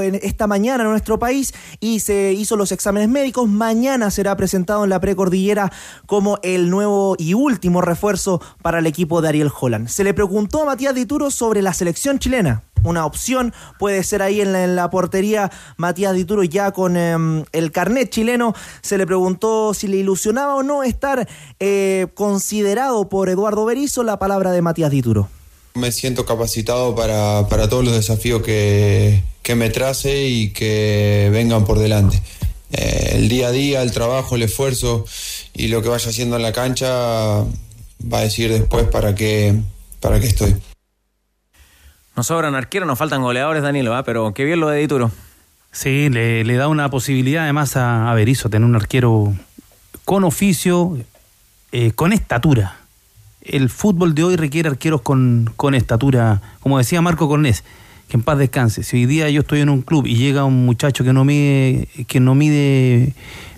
en 0.03 0.17
esta 0.17 0.47
mañana 0.47 0.85
a 0.85 0.89
nuestro 0.89 1.19
país 1.19 1.55
y 1.81 2.01
se 2.01 2.33
hizo 2.33 2.57
los 2.57 2.73
exámenes 2.73 3.09
médicos. 3.09 3.49
Mañana 3.49 4.11
será 4.11 4.37
presentado 4.37 4.85
en 4.85 4.91
la 4.91 5.01
precordillera 5.01 5.73
como 6.07 6.39
el 6.43 6.71
nuevo 6.71 7.17
y 7.19 7.35
último 7.35 7.81
refuerzo 7.81 8.41
para 8.63 8.79
el 8.79 8.87
equipo 8.87 9.23
de 9.23 9.29
Ariel 9.29 9.51
Holland. 9.59 9.89
Se 9.89 10.05
le 10.05 10.15
preguntó 10.15 10.63
a 10.63 10.67
Matías 10.67 10.95
Dituro 10.95 11.31
sobre 11.31 11.63
la 11.63 11.73
selección 11.73 12.19
chilena. 12.19 12.63
Una 12.85 13.07
opción 13.07 13.55
puede 13.79 14.05
ser 14.05 14.21
ahí 14.21 14.43
en 14.43 14.77
la, 14.77 14.91
portería 14.91 15.51
Matías 15.79 16.15
Dituro 16.15 16.45
ya 16.45 16.71
con 16.73 16.97
eh, 16.99 17.45
el 17.53 17.73
carnet 17.73 18.11
chileno. 18.11 18.55
Se 18.83 18.99
le 18.99 19.07
preguntó 19.07 19.73
si 19.73 19.89
le 19.89 19.97
ilusionaba 19.97 20.55
o 20.55 20.63
no 20.63 20.83
estar 20.83 21.27
eh, 21.61 22.09
considerado 22.15 23.09
por 23.09 23.31
Eduardo 23.31 23.65
Berizzo 23.65 24.03
la 24.03 24.19
palabra 24.19 24.53
de 24.53 24.61
Matías 24.61 24.91
Dituro. 24.91 25.29
Me 25.75 25.91
siento 25.91 26.25
capacitado 26.25 26.95
para, 26.95 27.49
para 27.49 27.69
todos 27.69 27.85
los 27.85 27.95
desafíos 27.95 28.43
que, 28.43 29.23
que 29.43 29.57
me 29.57 29.71
trace 29.71 30.29
y 30.29 30.51
que 30.51 31.29
vengan 31.33 31.65
por 31.65 31.81
delante. 31.81 32.23
Eh, 32.71 33.13
el 33.15 33.29
día 33.29 33.49
a 33.49 33.51
día, 33.51 33.83
el 33.83 33.93
trabajo, 33.93 34.37
el 34.37 34.43
esfuerzo 34.43 35.05
y 35.53 35.69
lo 35.69 35.83
que 35.83 35.89
vaya 35.89 36.09
haciendo 36.09 36.37
en 36.37 36.43
la 36.43 36.53
cancha 36.53 36.87
va 36.93 38.19
a 38.19 38.21
decir 38.21 38.53
después 38.53 38.87
para 38.87 39.15
qué, 39.15 39.55
para 40.01 40.21
qué 40.21 40.27
estoy. 40.27 40.55
Nos 42.17 42.29
sobran 42.29 42.55
arqueros, 42.55 42.87
nos 42.87 42.99
faltan 42.99 43.23
goleadores, 43.23 43.63
Danilo, 43.63 43.97
¿ah? 43.97 44.05
pero 44.05 44.33
qué 44.33 44.45
bien 44.45 44.61
lo 44.61 44.69
de 44.69 44.79
Dituro. 44.79 45.11
Sí, 45.73 46.09
le, 46.09 46.45
le 46.45 46.55
da 46.55 46.69
una 46.69 46.89
posibilidad 46.89 47.43
además 47.43 47.77
a, 47.77 48.11
a 48.11 48.15
Berizzo 48.15 48.49
tener 48.49 48.65
un 48.65 48.77
arquero 48.77 49.35
con 50.05 50.23
oficio, 50.23 50.97
eh, 51.73 51.91
con 51.93 52.13
estatura. 52.13 52.84
El 53.45 53.69
fútbol 53.69 54.15
de 54.15 54.25
hoy 54.25 54.37
requiere 54.37 54.71
arqueros 54.71 55.03
con, 55.03 55.53
con 55.57 55.75
estatura, 55.75 56.41
como 56.61 56.79
decía 56.79 57.03
Marco 57.03 57.29
Cornés, 57.29 57.63
que 58.09 58.17
en 58.17 58.23
paz 58.23 58.39
descanse. 58.39 58.83
Si 58.83 58.97
hoy 58.97 59.07
día 59.07 59.29
yo 59.29 59.43
estoy 59.43 59.61
en 59.61 59.69
un 59.69 59.83
club 59.83 60.07
y 60.07 60.17
llega 60.17 60.45
un 60.45 60.65
muchacho 60.65 61.05
que 61.05 61.13
no 61.13 61.25
mide, 61.25 61.89
que 62.09 62.21
no 62.21 62.35
mide 62.35 63.15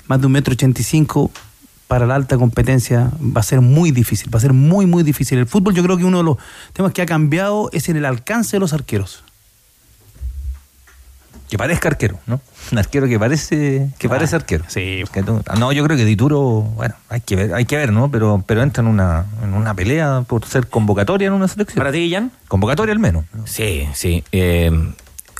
más 0.09 0.21
de 0.21 0.27
un 0.27 0.33
metro 0.33 0.53
ochenta 0.53 0.81
y 0.81 0.85
cinco, 0.85 1.31
para 1.87 2.05
la 2.05 2.17
alta 2.17 2.37
competencia 2.37 3.13
va 3.21 3.43
a 3.43 3.45
ser 3.45 3.61
muy 3.61 3.93
difícil, 3.93 4.35
va 4.35 4.39
a 4.39 4.43
ser 4.43 4.53
muy, 4.53 4.87
muy 4.87 5.05
difícil. 5.05 5.39
El 5.39 5.47
fútbol 5.47 5.73
yo 5.73 5.85
creo 5.85 5.97
que 5.97 6.05
uno 6.05 6.19
de 6.19 6.25
los 6.25 6.37
temas 6.73 6.93
que 6.93 7.01
ha 7.03 7.07
cambiado 7.07 7.71
es 7.73 7.89
en 7.89 7.97
el 7.97 8.05
alcance 8.05 8.57
de 8.57 8.61
los 8.61 8.73
arqueros. 8.73 9.23
Que 11.49 11.57
parezca 11.59 11.89
arquero, 11.89 12.19
¿no? 12.27 12.41
Un 12.73 12.79
arquero 12.79 13.07
que 13.07 13.19
parece 13.19 13.89
que 13.99 14.07
Ah, 14.09 14.11
parece 14.11 14.35
arquero. 14.37 14.65
Sí. 14.69 15.05
Tú- 15.25 15.43
no, 15.59 15.71
yo 15.73 15.85
creo 15.85 15.97
que 15.97 16.05
Dituro, 16.05 16.41
bueno, 16.63 16.95
hay 17.09 17.21
que 17.21 17.37
ver, 17.37 17.55
hay 17.55 17.65
que 17.65 17.77
ver, 17.77 17.93
¿no? 17.93 18.11
Pero, 18.11 18.43
pero 18.47 18.63
entra 18.63 18.83
en 18.83 18.89
una, 18.89 19.27
en 19.45 19.55
una 19.55 19.73
pelea 19.75 20.25
por 20.27 20.45
ser 20.45 20.67
convocatoria 20.69 21.29
en 21.29 21.35
una 21.35 21.47
selección. 21.47 21.79
¿Para 21.79 21.93
ti, 21.93 22.11
Jan? 22.13 22.33
Convocatoria 22.49 22.93
al 22.93 22.99
menos. 22.99 23.25
Sí, 23.45 23.89
sí. 23.95 24.25
eh, 24.33 24.71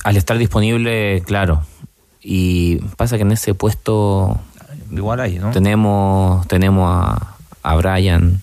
al 0.05 0.15
estar 0.17 0.37
disponible, 0.37 1.21
claro. 1.25 1.63
Y 2.21 2.77
pasa 2.95 3.17
que 3.17 3.23
en 3.23 3.31
ese 3.33 3.53
puesto 3.53 4.39
Igual 4.91 5.19
hay, 5.19 5.39
¿no? 5.39 5.51
tenemos 5.51 6.47
tenemos 6.47 6.89
a, 6.89 7.35
a 7.63 7.75
Brian, 7.75 8.41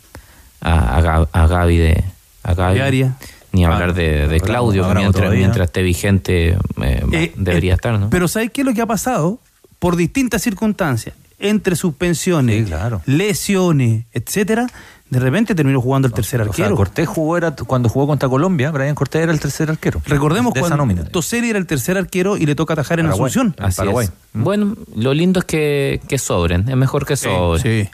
a, 0.60 0.96
a, 0.98 1.02
Ga- 1.02 1.28
a 1.32 1.46
Gaby 1.46 1.76
de 1.78 2.04
a 2.42 2.54
Gaby. 2.54 2.78
Gaviaria. 2.78 3.16
Ni 3.55 3.64
Ah, 3.64 3.72
hablar 3.72 3.94
de, 3.94 4.26
de 4.28 4.40
Claudio, 4.40 4.93
mientras, 4.94 5.31
mientras 5.32 5.66
esté 5.66 5.82
vigente 5.82 6.59
eh, 6.82 7.05
Eh, 7.12 7.32
debería 7.36 7.72
eh, 7.72 7.74
estar, 7.76 7.98
¿no? 7.98 8.10
Pero 8.10 8.26
¿sabes 8.28 8.51
qué 8.51 8.62
es 8.62 8.66
lo 8.66 8.74
que 8.74 8.82
ha 8.82 8.86
pasado? 8.86 9.39
Por 9.78 9.94
distintas 9.97 10.43
circunstancias, 10.43 11.14
entre 11.39 11.76
suspensiones, 11.76 12.68
lesiones, 13.06 14.05
etcétera, 14.12 14.66
de 15.10 15.18
repente 15.20 15.55
terminó 15.55 15.81
jugando 15.81 16.09
el 16.09 16.14
tercer 16.14 16.40
O 16.40 16.44
sea, 16.44 16.51
arquero. 16.51 16.76
Cortés 16.76 17.06
jugó 17.06 17.36
era, 17.36 17.55
cuando 17.55 17.89
jugó 17.89 18.06
contra 18.06 18.28
Colombia, 18.28 18.70
Brian 18.70 18.94
Cortés 18.94 19.22
era 19.22 19.32
el 19.32 19.39
tercer 19.40 19.70
arquero. 19.70 20.01
Recordemos 20.06 20.52
de 20.55 20.60
esa 20.60 20.70
cuando 20.70 20.86
nómina. 20.86 21.05
Toseli 21.05 21.51
era 21.51 21.59
el 21.59 21.66
tercer 21.66 21.97
arquero 21.97 22.36
y 22.36 22.47
le 22.47 22.55
toca 22.55 22.72
atajar 22.72 22.98
en 22.98 23.06
Paraguay. 23.06 23.31
Asunción. 23.31 23.55
En 23.59 23.64
Así 23.64 23.76
Paraguay. 23.76 24.06
es. 24.06 24.12
Bueno, 24.32 24.74
lo 24.97 25.14
lindo 25.14 25.40
es 25.40 25.44
que, 25.44 26.01
que 26.09 26.18
sobren, 26.18 26.68
es 26.68 26.76
mejor 26.76 27.06
que 27.06 27.16
sobren. 27.16 27.62
Sí. 27.62 27.90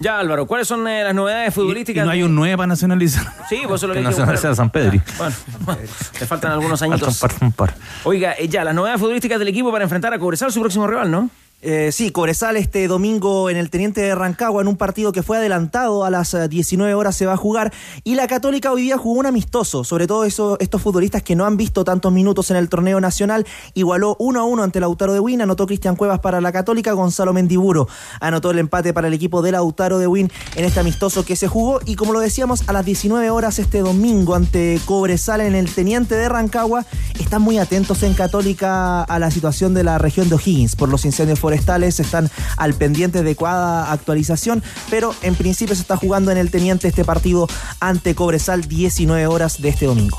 Ya, 0.00 0.18
Álvaro, 0.20 0.46
¿cuáles 0.46 0.68
son 0.68 0.86
eh, 0.86 1.02
las 1.02 1.14
novedades 1.14 1.48
Y 1.48 1.52
futbolísticas? 1.52 2.04
no 2.04 2.12
hay 2.12 2.22
un 2.22 2.34
9 2.34 2.56
para 2.56 2.66
nacionalizar. 2.68 3.24
Sí, 3.48 3.62
pues 3.66 3.82
eso 3.82 3.86
es 3.86 3.88
lo 3.88 3.88
que 3.88 3.92
Que 3.94 3.98
hay 3.98 4.04
que 4.04 4.10
Nacional 4.20 4.34
buscar. 4.34 4.38
sea 4.38 4.54
San 4.54 4.70
Pedri. 4.70 5.00
Bueno, 5.16 5.34
le 6.20 6.26
faltan 6.26 6.52
algunos 6.52 6.78
Falta 6.78 6.86
un 6.86 6.92
añitos. 7.02 7.18
par, 7.18 7.32
un 7.40 7.52
par. 7.52 7.74
Oiga, 8.04 8.34
eh, 8.38 8.48
ya, 8.48 8.62
las 8.64 8.74
novedades 8.74 9.00
futbolísticas 9.00 9.38
del 9.40 9.48
equipo 9.48 9.72
para 9.72 9.84
enfrentar 9.84 10.14
a 10.14 10.18
Cobresal, 10.18 10.52
su 10.52 10.60
próximo 10.60 10.86
rival, 10.86 11.10
¿no? 11.10 11.30
Eh, 11.60 11.90
sí, 11.90 12.12
Cobresal 12.12 12.56
este 12.56 12.86
domingo 12.86 13.50
en 13.50 13.56
el 13.56 13.68
Teniente 13.68 14.00
de 14.00 14.14
Rancagua 14.14 14.62
en 14.62 14.68
un 14.68 14.76
partido 14.76 15.10
que 15.10 15.24
fue 15.24 15.38
adelantado 15.38 16.04
a 16.04 16.10
las 16.10 16.32
eh, 16.32 16.46
19 16.46 16.94
horas 16.94 17.16
se 17.16 17.26
va 17.26 17.32
a 17.32 17.36
jugar. 17.36 17.72
Y 18.04 18.14
la 18.14 18.28
Católica 18.28 18.70
hoy 18.70 18.82
día 18.82 18.96
jugó 18.96 19.18
un 19.18 19.26
amistoso, 19.26 19.82
sobre 19.82 20.06
todo 20.06 20.22
eso, 20.22 20.56
estos 20.60 20.80
futbolistas 20.80 21.24
que 21.24 21.34
no 21.34 21.46
han 21.46 21.56
visto 21.56 21.82
tantos 21.82 22.12
minutos 22.12 22.52
en 22.52 22.58
el 22.58 22.68
torneo 22.68 23.00
nacional, 23.00 23.44
igualó 23.74 24.14
1 24.20 24.38
a 24.38 24.44
1 24.44 24.62
ante 24.62 24.78
Lautaro 24.78 25.12
de 25.12 25.18
Win, 25.18 25.42
anotó 25.42 25.66
Cristian 25.66 25.96
Cuevas 25.96 26.20
para 26.20 26.40
la 26.40 26.52
Católica, 26.52 26.92
Gonzalo 26.92 27.32
Mendiburo 27.32 27.88
anotó 28.20 28.52
el 28.52 28.60
empate 28.60 28.92
para 28.92 29.08
el 29.08 29.14
equipo 29.14 29.42
de 29.42 29.50
Lautaro 29.50 29.98
de 29.98 30.06
Win 30.06 30.30
en 30.54 30.64
este 30.64 30.78
amistoso 30.78 31.24
que 31.24 31.34
se 31.34 31.48
jugó. 31.48 31.80
Y 31.84 31.96
como 31.96 32.12
lo 32.12 32.20
decíamos 32.20 32.68
a 32.68 32.72
las 32.72 32.84
19 32.84 33.30
horas 33.30 33.58
este 33.58 33.80
domingo 33.80 34.36
ante 34.36 34.80
Cobresal 34.84 35.40
en 35.40 35.56
el 35.56 35.74
Teniente 35.74 36.14
de 36.14 36.28
Rancagua, 36.28 36.86
están 37.18 37.42
muy 37.42 37.58
atentos 37.58 38.04
en 38.04 38.14
Católica 38.14 39.02
a 39.02 39.18
la 39.18 39.32
situación 39.32 39.74
de 39.74 39.82
la 39.82 39.98
región 39.98 40.28
de 40.28 40.36
O'Higgins 40.36 40.76
por 40.76 40.88
los 40.88 41.04
incendios 41.04 41.40
forestales, 41.40 41.47
están 41.52 42.30
al 42.56 42.74
pendiente 42.74 43.22
de 43.22 43.36
cada 43.36 43.92
actualización, 43.92 44.62
pero 44.90 45.14
en 45.22 45.34
principio 45.34 45.74
se 45.74 45.82
está 45.82 45.96
jugando 45.96 46.30
en 46.30 46.38
el 46.38 46.50
Teniente 46.50 46.88
este 46.88 47.04
partido 47.04 47.48
ante 47.80 48.14
Cobresal 48.14 48.62
19 48.68 49.26
horas 49.26 49.60
de 49.60 49.68
este 49.68 49.86
domingo. 49.86 50.18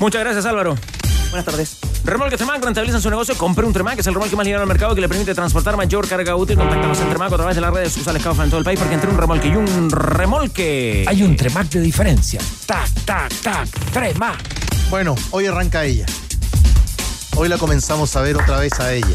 Muchas 0.00 0.22
gracias, 0.22 0.46
Álvaro. 0.46 0.76
Buenas 1.30 1.44
tardes. 1.44 1.78
Remolque 2.04 2.36
Tremac 2.36 2.64
rentabilizan 2.64 3.02
su 3.02 3.10
negocio. 3.10 3.36
Compre 3.36 3.66
un 3.66 3.72
Tremac, 3.72 3.98
es 3.98 4.06
el 4.06 4.14
remolque 4.14 4.34
más 4.34 4.46
ligado 4.46 4.62
al 4.62 4.68
mercado 4.68 4.94
que 4.94 5.00
le 5.00 5.08
permite 5.08 5.34
transportar 5.34 5.76
mayor 5.76 6.08
carga 6.08 6.34
útil. 6.36 6.56
Contáctanos 6.56 6.98
en 7.00 7.08
Tremac 7.08 7.32
a 7.32 7.36
través 7.36 7.54
de 7.54 7.60
las 7.60 7.72
redes 7.72 7.92
sociales 7.92 8.22
Kaufman 8.22 8.46
en 8.46 8.50
todo 8.50 8.58
el 8.58 8.64
país 8.64 8.78
porque 8.78 8.94
entre 8.94 9.10
un 9.10 9.18
remolque 9.18 9.48
y 9.48 9.56
un 9.56 9.90
remolque. 9.90 11.04
Hay 11.06 11.22
un 11.22 11.36
Tremac 11.36 11.68
de 11.68 11.80
diferencia. 11.80 12.40
Tac, 12.66 12.88
tac, 13.04 13.32
tac. 13.42 13.68
Tremac. 13.92 14.38
Bueno, 14.90 15.14
hoy 15.30 15.46
arranca 15.46 15.84
ella. 15.84 16.06
Hoy 17.40 17.48
la 17.48 17.56
comenzamos 17.56 18.16
a 18.16 18.20
ver 18.20 18.34
otra 18.34 18.58
vez 18.58 18.80
a 18.80 18.92
ella. 18.92 19.06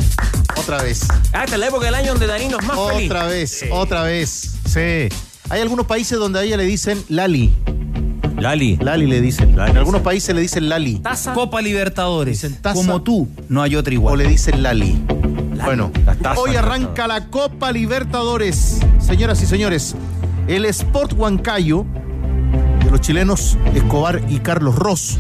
Otra 0.56 0.82
vez. 0.82 1.06
Ah, 1.34 1.44
esta 1.44 1.56
es 1.56 1.60
la 1.60 1.68
época 1.68 1.88
del 1.88 1.96
año 1.96 2.12
donde 2.12 2.26
Danilo 2.26 2.58
es 2.58 2.66
más 2.66 2.80
feliz. 2.94 3.12
Otra 3.12 3.26
vez, 3.26 3.66
otra 3.70 4.04
vez. 4.04 4.56
Sí. 4.66 5.10
Hay 5.50 5.60
algunos 5.62 5.86
países 5.86 6.18
donde 6.18 6.40
a 6.40 6.44
ella 6.44 6.56
le 6.56 6.64
dicen 6.64 7.04
Lali. 7.10 7.54
Lali. 8.38 8.78
Lali 8.78 9.08
le 9.08 9.20
dicen. 9.20 9.50
en 9.60 9.78
algunos 9.78 10.00
países 10.04 10.34
le 10.34 10.40
dicen 10.40 10.70
Lali. 10.70 11.02
Copa 11.34 11.62
Libertadores. 11.62 12.48
taza. 12.62 12.76
Como 12.76 13.02
tú, 13.02 13.28
no 13.50 13.62
hay 13.62 13.76
otra 13.76 13.94
igual. 13.94 14.14
O 14.14 14.16
le 14.16 14.26
dicen 14.30 14.64
Lali. 14.64 15.04
Bueno, 15.62 15.92
taza 16.22 16.40
hoy 16.40 16.56
arranca 16.56 17.08
la 17.08 17.28
Copa 17.30 17.74
Libertadores. 17.74 18.80
Señoras 19.06 19.42
y 19.42 19.48
señores, 19.48 19.96
el 20.48 20.64
Sport 20.64 21.12
Huancayo 21.12 21.86
de 22.86 22.90
los 22.90 23.02
chilenos 23.02 23.58
Escobar 23.76 24.22
y 24.30 24.40
Carlos 24.40 24.76
Ross 24.76 25.20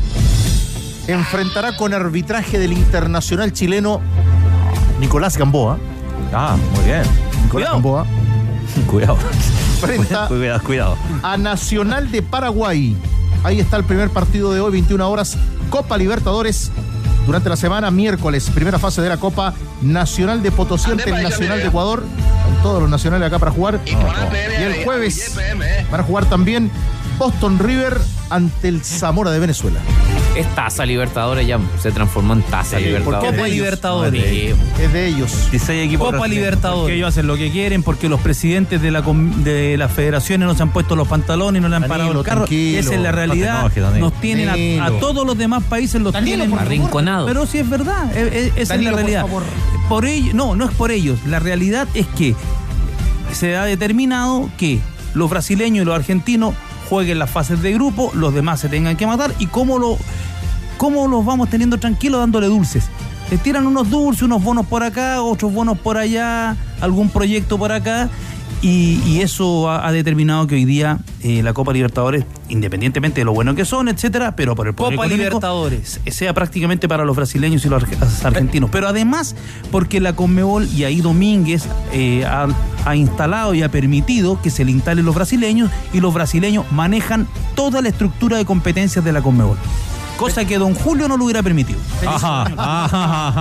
enfrentará 1.07 1.75
con 1.75 1.93
arbitraje 1.93 2.59
del 2.59 2.73
internacional 2.73 3.51
chileno 3.53 4.01
Nicolás 4.99 5.37
Gamboa. 5.37 5.77
Ah, 6.33 6.55
muy 6.75 6.85
bien. 6.85 7.03
Nicolás 7.43 7.71
Gamboa 7.71 8.05
Cuidado. 8.87 9.17
Enfrenta 9.81 10.27
Cuidado, 10.27 10.63
cuidado. 10.63 10.97
a 11.21 11.37
Nacional 11.37 12.09
de 12.11 12.21
Paraguay. 12.21 12.95
Ahí 13.43 13.59
está 13.59 13.77
el 13.77 13.83
primer 13.83 14.09
partido 14.09 14.53
de 14.53 14.61
hoy, 14.61 14.71
21 14.71 15.09
horas, 15.09 15.37
Copa 15.69 15.97
Libertadores. 15.97 16.71
Durante 17.25 17.47
la 17.49 17.55
semana, 17.55 17.89
miércoles, 17.89 18.49
primera 18.53 18.79
fase 18.79 19.01
de 19.01 19.07
la 19.09 19.15
Copa 19.17 19.53
Nacional 19.81 20.43
de 20.43 20.51
Potosí 20.51 20.91
ante 20.91 21.09
el 21.09 21.23
Nacional 21.23 21.59
de 21.59 21.67
Ecuador. 21.67 22.03
Están 22.05 22.61
todos 22.63 22.81
los 22.81 22.89
nacionales 22.89 23.27
acá 23.27 23.39
para 23.39 23.51
jugar. 23.51 23.79
Y 23.85 24.61
el 24.63 24.83
jueves 24.83 25.37
van 25.89 25.99
a 26.01 26.03
jugar 26.03 26.25
también 26.25 26.69
Boston 27.17 27.59
River 27.59 27.97
ante 28.29 28.67
el 28.67 28.83
Zamora 28.83 29.31
de 29.31 29.39
Venezuela. 29.39 29.79
Es 30.35 30.47
taza 30.55 30.85
Libertadores, 30.85 31.45
ya 31.45 31.59
se 31.79 31.91
transformó 31.91 32.33
en 32.33 32.41
taza 32.41 32.79
Sí, 32.79 32.85
Libertadores. 32.85 33.31
Copa. 33.35 33.47
Libertadores. 33.47 34.55
Es 34.79 34.93
de 34.93 35.07
ellos. 35.07 35.51
16 35.51 35.85
equipos. 35.85 36.11
Copa. 36.11 36.27
Libertadores. 36.27 36.81
Porque 36.81 36.95
ellos 36.95 37.09
hacen 37.09 37.27
lo 37.27 37.37
que 37.37 37.51
quieren, 37.51 37.83
porque 37.83 38.09
los 38.09 38.19
presidentes 38.19 38.81
de, 38.81 38.89
la 38.89 39.01
de 39.01 39.77
las 39.77 39.91
federaciones 39.91 40.47
no 40.47 40.55
se 40.55 40.63
han 40.63 40.71
puesto 40.71 40.95
los 40.95 41.07
pantalones, 41.07 41.61
no 41.61 41.69
le 41.69 41.75
han 41.75 41.83
parado 41.83 42.09
Danilo, 42.09 42.19
el 42.21 42.25
carro. 42.25 42.45
Esa 42.49 42.95
es 42.95 42.99
la 42.99 43.11
realidad. 43.11 43.61
No 43.63 43.69
te 43.69 43.79
enojes, 43.79 43.83
Danilo. 43.83 44.09
Nos 44.09 44.21
tienen 44.21 44.81
a, 44.81 44.89
todos 44.99 45.25
los 45.25 45.37
demás 45.37 45.63
países 45.65 46.01
los 46.01 46.15
tienen 46.23 46.51
Arrinconados. 46.57 47.27
Pero 47.27 47.45
sí 47.45 47.59
es 47.59 47.69
verdad, 47.69 48.15
e- 48.17 48.51
e- 48.55 48.61
esa 48.61 48.73
Danilo, 48.73 48.97
es 48.97 49.11
la 49.11 49.21
por 49.21 49.43
realidad. 49.43 49.53
Por 49.87 50.05
ello, 50.05 50.31
no, 50.33 50.55
no 50.55 50.65
es 50.65 50.71
por 50.71 50.89
ellos. 50.91 51.19
La 51.27 51.39
realidad 51.39 51.87
es 51.93 52.07
que 52.07 52.35
se 53.33 53.55
ha 53.55 53.65
determinado 53.65 54.49
que 54.57 54.79
los 55.13 55.29
brasileños 55.29 55.83
y 55.83 55.85
los 55.85 55.95
argentinos 55.95 56.55
jueguen 56.93 57.17
las 57.17 57.31
fases 57.31 57.59
de 57.63 57.73
grupo, 57.73 58.11
los 58.13 58.35
demás 58.35 58.59
se 58.59 58.69
tengan 58.69 58.95
que 58.95 59.07
matar 59.07 59.33
y 59.39 59.47
cómo 59.47 59.79
lo 59.79 59.97
cómo 60.77 61.07
los 61.07 61.25
vamos 61.25 61.49
teniendo 61.49 61.79
tranquilos 61.79 62.19
dándole 62.19 62.45
dulces. 62.45 62.87
Les 63.31 63.41
tiran 63.41 63.65
unos 63.65 63.89
dulces, 63.89 64.21
unos 64.21 64.43
bonos 64.43 64.67
por 64.67 64.83
acá, 64.83 65.23
otros 65.23 65.51
bonos 65.51 65.79
por 65.79 65.97
allá, 65.97 66.55
algún 66.81 67.09
proyecto 67.09 67.57
por 67.57 67.71
acá. 67.71 68.09
Y, 68.63 69.01
y 69.05 69.19
eso 69.21 69.69
ha, 69.69 69.85
ha 69.85 69.91
determinado 69.91 70.47
que 70.47 70.55
hoy 70.55 70.63
día 70.63 70.97
eh, 71.21 71.43
la 71.43 71.53
Copa 71.53 71.73
Libertadores, 71.73 72.23
independientemente 72.47 73.19
de 73.19 73.25
lo 73.25 73.33
bueno 73.33 73.55
que 73.55 73.65
son, 73.65 73.89
etcétera, 73.89 74.37
pero 74.37 74.55
por 74.55 74.67
el 74.67 74.73
poder 74.73 74.95
Copa 74.95 75.07
Libertadores. 75.07 75.99
sea 76.07 76.33
prácticamente 76.33 76.87
para 76.87 77.03
los 77.03 77.13
brasileños 77.13 77.65
y 77.65 77.69
los 77.69 77.83
arge- 77.83 78.25
argentinos. 78.25 78.69
Pero 78.71 78.87
además, 78.87 79.35
porque 79.69 79.99
la 79.99 80.13
Conmebol 80.15 80.65
y 80.73 80.85
ahí 80.85 81.01
Domínguez 81.01 81.65
eh, 81.91 82.23
ha, 82.25 82.47
ha 82.85 82.95
instalado 82.95 83.53
y 83.53 83.63
ha 83.63 83.69
permitido 83.69 84.41
que 84.41 84.49
se 84.49 84.63
le 84.63 84.71
instalen 84.71 85.03
los 85.05 85.13
brasileños 85.15 85.69
y 85.93 85.99
los 85.99 86.13
brasileños 86.13 86.63
manejan 86.71 87.27
toda 87.55 87.81
la 87.81 87.89
estructura 87.89 88.37
de 88.37 88.45
competencias 88.45 89.03
de 89.03 89.11
la 89.11 89.21
Conmebol. 89.21 89.57
Cosa 90.17 90.45
que 90.45 90.57
don 90.57 90.73
Julio 90.75 91.07
no 91.07 91.17
lo 91.17 91.25
hubiera 91.25 91.41
permitido. 91.43 91.79
Ajá, 92.07 92.43
ajá, 92.55 92.85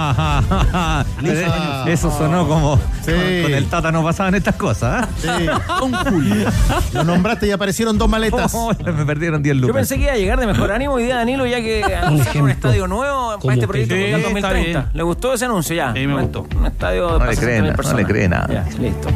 ajá, 0.08 0.38
ajá. 0.72 1.84
Eso 1.86 2.10
sonó 2.10 2.46
como 2.48 2.76
Sí. 3.04 3.12
con 3.42 3.52
el 3.54 3.66
Tata 3.66 3.92
no 3.92 4.02
pasaban 4.02 4.34
estas 4.34 4.56
cosas. 4.56 5.06
¿eh? 5.24 5.48
Don 5.80 5.92
Julio. 5.92 6.48
Lo 6.94 7.04
nombraste 7.04 7.46
y 7.46 7.50
aparecieron 7.50 7.98
dos 7.98 8.08
maletas. 8.08 8.52
Oh, 8.54 8.72
me 8.84 9.04
perdieron 9.04 9.42
10 9.42 9.54
Yo 9.56 9.60
lucas. 9.60 9.76
pensé 9.76 9.96
que 9.96 10.02
iba 10.04 10.12
a 10.12 10.16
llegar 10.16 10.40
de 10.40 10.46
mejor 10.46 10.72
ánimo 10.72 10.94
hoy 10.94 11.04
día 11.04 11.16
Danilo, 11.16 11.46
ya 11.46 11.60
que 11.60 11.82
anunciaron 12.02 12.42
un 12.44 12.50
estadio 12.50 12.86
nuevo 12.88 13.38
para 13.40 13.54
este 13.54 13.68
proyecto 13.68 13.94
Sí, 13.94 14.02
está 14.04 14.18
2030. 14.22 14.54
bien. 14.80 14.84
¿Le 14.94 15.02
gustó 15.02 15.34
ese 15.34 15.44
anuncio 15.44 15.76
ya? 15.76 15.92
Sí, 15.92 16.06
me 16.06 16.20
gustó. 16.22 16.46
Un 16.56 16.66
estadio 16.66 17.10
No 17.12 17.18
para 17.18 17.30
le 17.32 17.36
60.000 17.36 17.40
creen, 17.40 17.76
no 17.92 17.96
le 17.96 18.04
cree 18.04 18.28
nada. 18.28 18.48
Ya, 18.52 18.64
listo. 18.80 19.08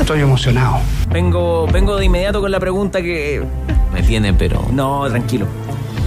Estoy 0.00 0.20
emocionado. 0.20 0.78
Vengo, 1.10 1.66
vengo 1.68 1.96
de 1.96 2.06
inmediato 2.06 2.40
con 2.40 2.50
la 2.50 2.58
pregunta 2.60 3.00
que. 3.02 3.44
Me 3.92 4.02
tiene, 4.02 4.32
pero. 4.34 4.66
No, 4.72 5.06
tranquilo. 5.08 5.46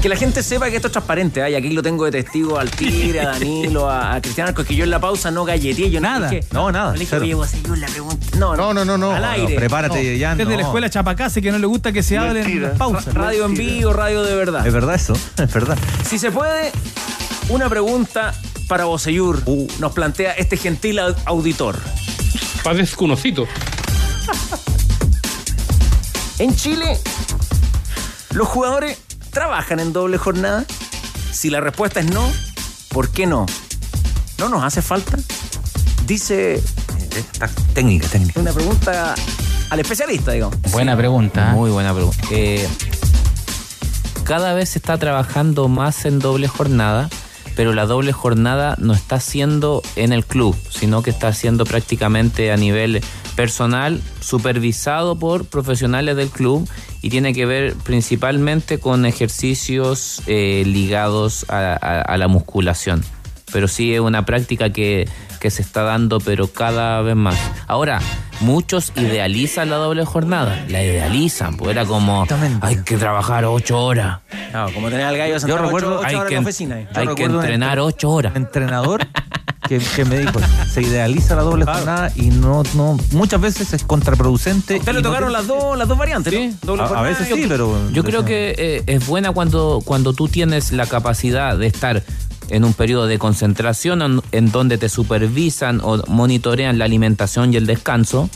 Que 0.01 0.09
la 0.09 0.15
gente 0.15 0.43
sepa 0.43 0.69
que 0.69 0.75
esto 0.75 0.87
es 0.89 0.91
transparente. 0.91 1.41
Ay, 1.41 1.55
aquí 1.55 1.71
lo 1.71 1.81
tengo 1.81 2.05
de 2.05 2.11
testigo 2.11 2.59
al 2.59 2.69
Tigre, 2.69 3.19
a 3.21 3.25
Danilo, 3.31 3.89
a, 3.89 4.13
a 4.13 4.21
Cristian 4.21 4.47
Arcos, 4.47 4.65
que 4.65 4.75
yo 4.75 4.83
en 4.83 4.91
la 4.91 4.99
pausa 4.99 5.31
no 5.31 5.43
galleteé. 5.43 5.89
Yo 5.89 5.99
Nada. 5.99 6.19
No, 6.19 6.29
dije, 6.29 6.47
No, 6.51 6.71
nada, 6.71 6.87
No 6.91 6.93
le 6.93 6.99
dije, 6.99 7.19
la 7.77 7.87
pregunta. 7.87 8.27
No, 8.37 8.55
No, 8.55 8.73
no, 8.75 8.85
no, 8.85 8.97
no. 8.97 9.11
Al 9.11 9.25
aire. 9.25 9.55
Prepárate, 9.55 10.17
ya. 10.19 10.35
Desde 10.35 10.51
no. 10.51 10.57
la 10.57 10.63
escuela 10.63 10.89
Chapacase 10.89 11.41
que 11.41 11.51
no 11.51 11.57
le 11.57 11.65
gusta 11.65 11.91
que 11.91 12.03
se 12.03 12.17
hable 12.17 12.41
en 12.41 12.61
las 12.61 12.77
pausas. 12.77 13.11
Radio 13.13 13.45
en 13.45 13.55
vivo, 13.55 13.91
radio 13.91 14.21
de 14.23 14.35
verdad. 14.35 14.65
Es 14.67 14.71
verdad 14.73 14.95
eso, 14.95 15.13
es 15.37 15.53
verdad. 15.53 15.77
Si 16.07 16.19
se 16.19 16.31
puede, 16.31 16.71
una 17.49 17.67
pregunta 17.67 18.33
para 18.67 18.85
Boseyur 18.85 19.41
Uh. 19.45 19.67
nos 19.79 19.93
plantea 19.93 20.33
este 20.33 20.57
gentil 20.57 20.99
au- 20.99 21.15
auditor. 21.25 21.75
Padezco 22.63 23.05
un 23.05 23.11
osito. 23.11 23.47
En 26.37 26.55
Chile, 26.55 26.99
¿los 28.31 28.47
jugadores 28.47 28.99
trabajan 29.37 29.79
en 29.79 29.93
doble 29.93 30.17
jornada? 30.17 30.65
Si 31.31 31.51
la 31.51 31.61
respuesta 31.61 31.99
es 31.99 32.07
no, 32.07 32.27
¿Por 32.89 33.11
qué 33.11 33.27
no? 33.27 33.45
¿No 34.39 34.49
nos 34.49 34.63
hace 34.63 34.81
falta? 34.81 35.19
Dice 36.07 36.59
técnica, 37.75 38.07
técnica. 38.07 38.39
una 38.39 38.51
pregunta 38.51 39.13
al 39.69 39.79
especialista, 39.79 40.31
digamos. 40.31 40.59
Buena 40.71 40.97
pregunta. 40.97 41.51
Muy 41.51 41.69
buena 41.69 41.93
pregunta. 41.93 42.17
Eh, 42.31 42.67
cada 44.23 44.55
vez 44.55 44.69
se 44.69 44.79
está 44.79 44.97
trabajando 44.97 45.67
más 45.67 46.05
en 46.05 46.17
doble 46.17 46.47
jornada, 46.47 47.07
pero 47.55 47.71
la 47.73 47.85
doble 47.85 48.13
jornada 48.13 48.73
no 48.79 48.93
está 48.93 49.19
siendo 49.19 49.83
en 49.95 50.11
el 50.11 50.25
club, 50.25 50.55
sino 50.71 51.03
que 51.03 51.11
está 51.11 51.31
siendo 51.33 51.63
prácticamente 51.63 52.51
a 52.51 52.57
nivel 52.57 53.03
personal, 53.35 54.01
supervisado 54.19 55.19
por 55.19 55.45
profesionales 55.45 56.15
del 56.15 56.29
club 56.29 56.67
y 57.07 57.09
tiene 57.09 57.33
que 57.33 57.45
ver 57.45 57.73
principalmente 57.85 58.79
con 58.79 59.05
ejercicios 59.05 60.21
eh, 60.27 60.63
ligados 60.65 61.45
a, 61.49 61.71
a- 61.81 62.01
a 62.01 62.17
la 62.17 62.27
musculación. 62.27 63.01
Pero 63.53 63.69
sí 63.69 63.93
es 63.93 64.01
una 64.01 64.25
práctica 64.25 64.71
que, 64.73 65.07
que 65.39 65.49
se 65.49 65.61
está 65.61 65.83
dando, 65.83 66.19
pero 66.19 66.47
cada 66.51 67.01
vez 67.01 67.15
más. 67.15 67.37
Ahora, 67.67 68.01
muchos 68.41 68.91
idealizan 68.97 69.69
la 69.69 69.77
doble 69.77 70.03
jornada, 70.03 70.65
la 70.67 70.83
idealizan, 70.83 71.55
pues 71.55 71.71
era 71.71 71.85
como, 71.85 72.27
hay 72.59 72.83
que 72.83 72.97
trabajar 72.97 73.45
ocho 73.45 73.79
horas. 73.79 74.19
No, 74.51 74.69
como 74.73 74.89
tener 74.89 75.05
al 75.05 75.17
gallo 75.17 75.33
Yo 75.35 75.39
sentado 75.39 75.63
recuerdo, 75.63 75.91
ocho, 75.91 75.99
ocho 75.99 76.07
hay 76.07 76.15
horas 76.15 76.27
que, 76.27 76.35
en 76.35 76.43
la 76.43 76.49
oficina. 76.49 76.75
yo 76.75 76.81
Yo 76.81 76.87
recuerdo 76.87 77.09
recuerdo 77.15 77.37
un 77.37 77.43
entrenar 77.45 77.69
entre- 77.69 77.81
ocho 77.83 78.09
horas. 78.09 78.35
entrenador 78.35 79.07
que, 79.67 79.79
que 79.79 80.05
me 80.05 80.19
dijo, 80.19 80.39
se 80.71 80.81
idealiza 80.81 81.35
la 81.35 81.41
doble 81.43 81.65
jornada 81.65 82.11
y 82.15 82.27
no, 82.29 82.63
no, 82.75 82.97
muchas 83.11 83.41
veces 83.41 83.73
es 83.73 83.83
contraproducente. 83.83 84.77
Usted 84.77 84.93
le 84.93 85.01
no 85.01 85.09
tocaron 85.09 85.31
las 85.33 85.47
dos, 85.47 85.77
las 85.77 85.87
dos 85.87 85.97
variantes, 85.97 86.33
¿no? 86.33 86.55
Doble 86.63 86.83
A- 86.83 87.01
veces 87.01 87.27
sí, 87.33 87.45
pero- 87.47 87.89
Yo 87.91 88.03
creo 88.03 88.25
que 88.25 88.55
eh, 88.57 88.83
es 88.87 89.05
buena 89.07 89.31
cuando, 89.31 89.81
cuando 89.83 90.13
tú 90.13 90.27
tienes 90.27 90.71
la 90.71 90.85
capacidad 90.85 91.57
de 91.57 91.67
estar 91.67 92.03
en 92.49 92.63
un 92.63 92.73
periodo 92.73 93.07
de 93.07 93.19
concentración 93.19 94.01
en, 94.01 94.21
en 94.31 94.51
donde 94.51 94.77
te 94.77 94.87
supervisan 94.89 95.81
o 95.83 95.97
monitorean 96.07 96.77
la 96.77 96.85
alimentación 96.85 97.53
y 97.53 97.57
el 97.57 97.65
descanso, 97.65 98.29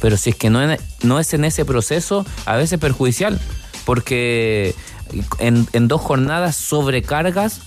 pero 0.00 0.16
si 0.18 0.30
es 0.30 0.36
que 0.36 0.50
no, 0.50 0.62
en- 0.62 0.78
no 1.02 1.18
es 1.18 1.32
en 1.32 1.44
ese 1.46 1.64
proceso, 1.64 2.26
a 2.44 2.56
veces 2.56 2.74
es 2.74 2.78
perjudicial, 2.80 3.40
porque 3.86 4.74
en, 5.38 5.66
en 5.72 5.88
dos 5.88 6.00
jornadas 6.02 6.56
sobrecargas, 6.56 7.60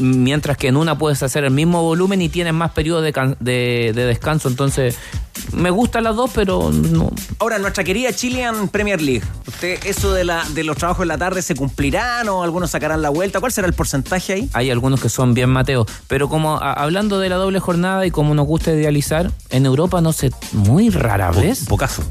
mientras 0.00 0.56
que 0.56 0.68
en 0.68 0.76
una 0.76 0.98
puedes 0.98 1.22
hacer 1.22 1.44
el 1.44 1.50
mismo 1.50 1.82
volumen 1.82 2.20
y 2.22 2.28
tienes 2.28 2.54
más 2.54 2.72
periodo 2.72 3.00
de, 3.02 3.12
de- 3.40 3.92
de 3.94 4.04
descanso, 4.04 4.48
entonces 4.48 4.96
me 5.52 5.70
gustan 5.70 6.04
las 6.04 6.16
dos, 6.16 6.30
pero 6.34 6.70
no, 6.72 7.10
Ahora, 7.40 7.58
nuestra 7.58 7.84
querida 7.84 8.12
Chilean 8.12 8.68
Premier 8.68 9.00
League. 9.00 9.22
¿Usted, 9.46 9.78
eso 9.86 10.12
de, 10.12 10.24
la, 10.24 10.44
de 10.54 10.64
los 10.64 10.76
trabajos 10.76 11.02
en 11.02 11.08
la 11.08 11.18
tarde 11.18 11.40
se 11.42 11.54
cumplirán 11.54 12.28
o 12.28 12.42
algunos 12.42 12.70
sacarán 12.70 13.00
la 13.02 13.10
vuelta? 13.10 13.40
¿Cuál 13.40 13.52
será 13.52 13.66
el 13.66 13.74
porcentaje 13.74 14.32
ahí? 14.32 14.50
Hay 14.54 14.70
algunos 14.70 15.00
que 15.00 15.08
son 15.08 15.34
bien 15.34 15.50
mateos. 15.50 15.86
Pero 16.08 16.28
como 16.28 16.56
a- 16.56 16.72
hablando 16.72 17.18
de 17.20 17.28
la 17.28 17.36
doble 17.36 17.60
jornada 17.60 18.04
y 18.06 18.10
como 18.10 18.34
nos 18.34 18.46
gusta 18.46 18.72
idealizar, 18.72 19.30
en 19.50 19.66
Europa 19.66 20.00
no 20.00 20.12
se. 20.12 20.30
Muy 20.52 20.90
rara 20.90 21.30
vez. 21.30 21.64
Pocaso. 21.66 22.02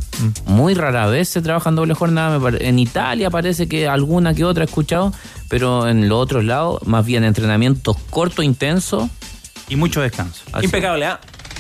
Muy 0.46 0.74
rara 0.74 1.08
vez 1.08 1.30
se 1.30 1.42
trabaja 1.42 1.70
en 1.70 1.76
doble 1.76 1.94
jornada. 1.94 2.40
En 2.60 2.80
Italia 2.80 3.30
parece 3.30 3.68
que 3.68 3.88
alguna 3.88 4.34
que 4.34 4.46
otra 4.46 4.64
he 4.64 4.68
escuchado. 4.68 5.14
Pero 5.50 5.88
en 5.88 6.10
los 6.10 6.18
otros 6.20 6.44
lados, 6.44 6.86
más 6.86 7.06
bien 7.06 7.24
entrenamientos 7.24 7.98
cortos, 8.10 8.44
intensos. 8.44 9.10
Y 9.70 9.76
mucho 9.76 10.02
descanso. 10.02 10.44
Impecable, 10.62 11.06
¿ah? 11.06 11.20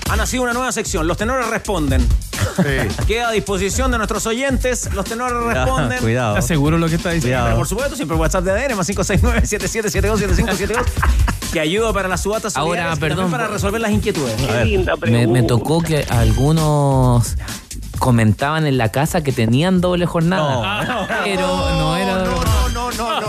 Ha 0.10 0.16
nacido 0.16 0.44
una 0.44 0.54
nueva 0.54 0.72
sección. 0.72 1.06
Los 1.08 1.18
tenores 1.18 1.48
responden. 1.48 2.08
Queda 3.08 3.30
a 3.30 3.32
disposición 3.32 3.92
de 3.92 3.98
nuestros 3.98 4.26
oyentes. 4.26 4.90
Los 4.94 5.06
tenores 5.06 5.38
responden. 5.44 6.00
Cuidado. 6.00 6.36
¿Estás 6.36 6.48
seguro 6.48 6.78
lo 6.78 6.88
que 6.88 6.96
está 6.96 7.12
diciendo? 7.12 7.44
Pero 7.46 7.58
por 7.58 7.68
supuesto, 7.68 7.96
siempre 7.96 8.16
WhatsApp 8.18 8.44
de 8.46 8.52
ADN, 8.52 8.78
más 8.78 8.90
569-7772-7572. 8.90 10.84
que 11.52 11.60
ayuda 11.60 11.92
para 11.94 12.08
las 12.08 12.22
subatas 12.22 12.56
Ahora, 12.58 12.96
perdón. 12.98 13.30
para 13.32 13.48
resolver 13.48 13.82
las 13.82 13.92
inquietudes. 13.92 14.36
Me, 15.08 15.28
me 15.28 15.44
tocó 15.44 15.82
que 15.82 16.06
algunos 16.10 17.36
comentaban 18.00 18.66
en 18.68 18.78
la 18.78 18.90
casa 18.90 19.22
que 19.24 19.32
tenían 19.32 19.82
doble 19.82 20.06
jornada. 20.06 21.08
Pero 21.24 21.48
no 21.48 21.98
era. 21.98 22.24
No, 22.74 22.92
no, 22.92 22.92
no, 22.92 23.22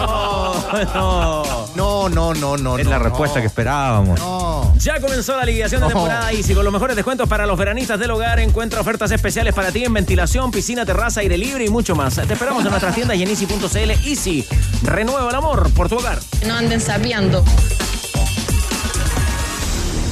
no. 0.95 1.69
No, 1.77 2.09
no, 2.09 2.35
no, 2.35 2.57
no. 2.57 2.79
Es 2.79 2.87
la 2.87 2.99
respuesta 2.99 3.41
que 3.41 3.47
esperábamos. 3.47 4.21
Ya 4.81 5.01
comenzó 5.01 5.37
la 5.37 5.45
liquidación 5.45 5.81
de 5.81 5.89
No. 5.89 5.93
temporada 5.93 6.33
Easy 6.33 6.55
con 6.55 6.65
los 6.65 6.73
mejores 6.73 6.95
descuentos 6.95 7.29
para 7.29 7.47
los 7.47 7.59
veranistas 7.59 7.99
del 7.99 8.11
hogar. 8.11 8.39
Encuentra 8.39 8.81
ofertas 8.81 9.11
especiales 9.11 9.53
para 9.55 9.73
ti 9.73 9.85
en 9.85 9.93
ventilación, 9.93 10.51
piscina, 10.51 10.87
terraza, 10.87 11.21
aire 11.21 11.37
libre 11.37 11.65
y 11.65 11.69
mucho 11.69 11.95
más. 11.97 12.15
Te 12.15 12.33
esperamos 12.33 12.65
en 12.65 12.71
nuestras 12.71 12.95
tiendas 12.95 13.17
y 13.17 13.23
en 13.23 13.29
easy.cl. 13.31 13.91
Easy, 14.09 14.47
renueva 14.83 15.29
el 15.29 15.35
amor 15.35 15.71
por 15.73 15.89
tu 15.89 15.97
hogar. 15.97 16.21
No 16.47 16.55
anden 16.55 16.81
sapeando. 16.81 17.45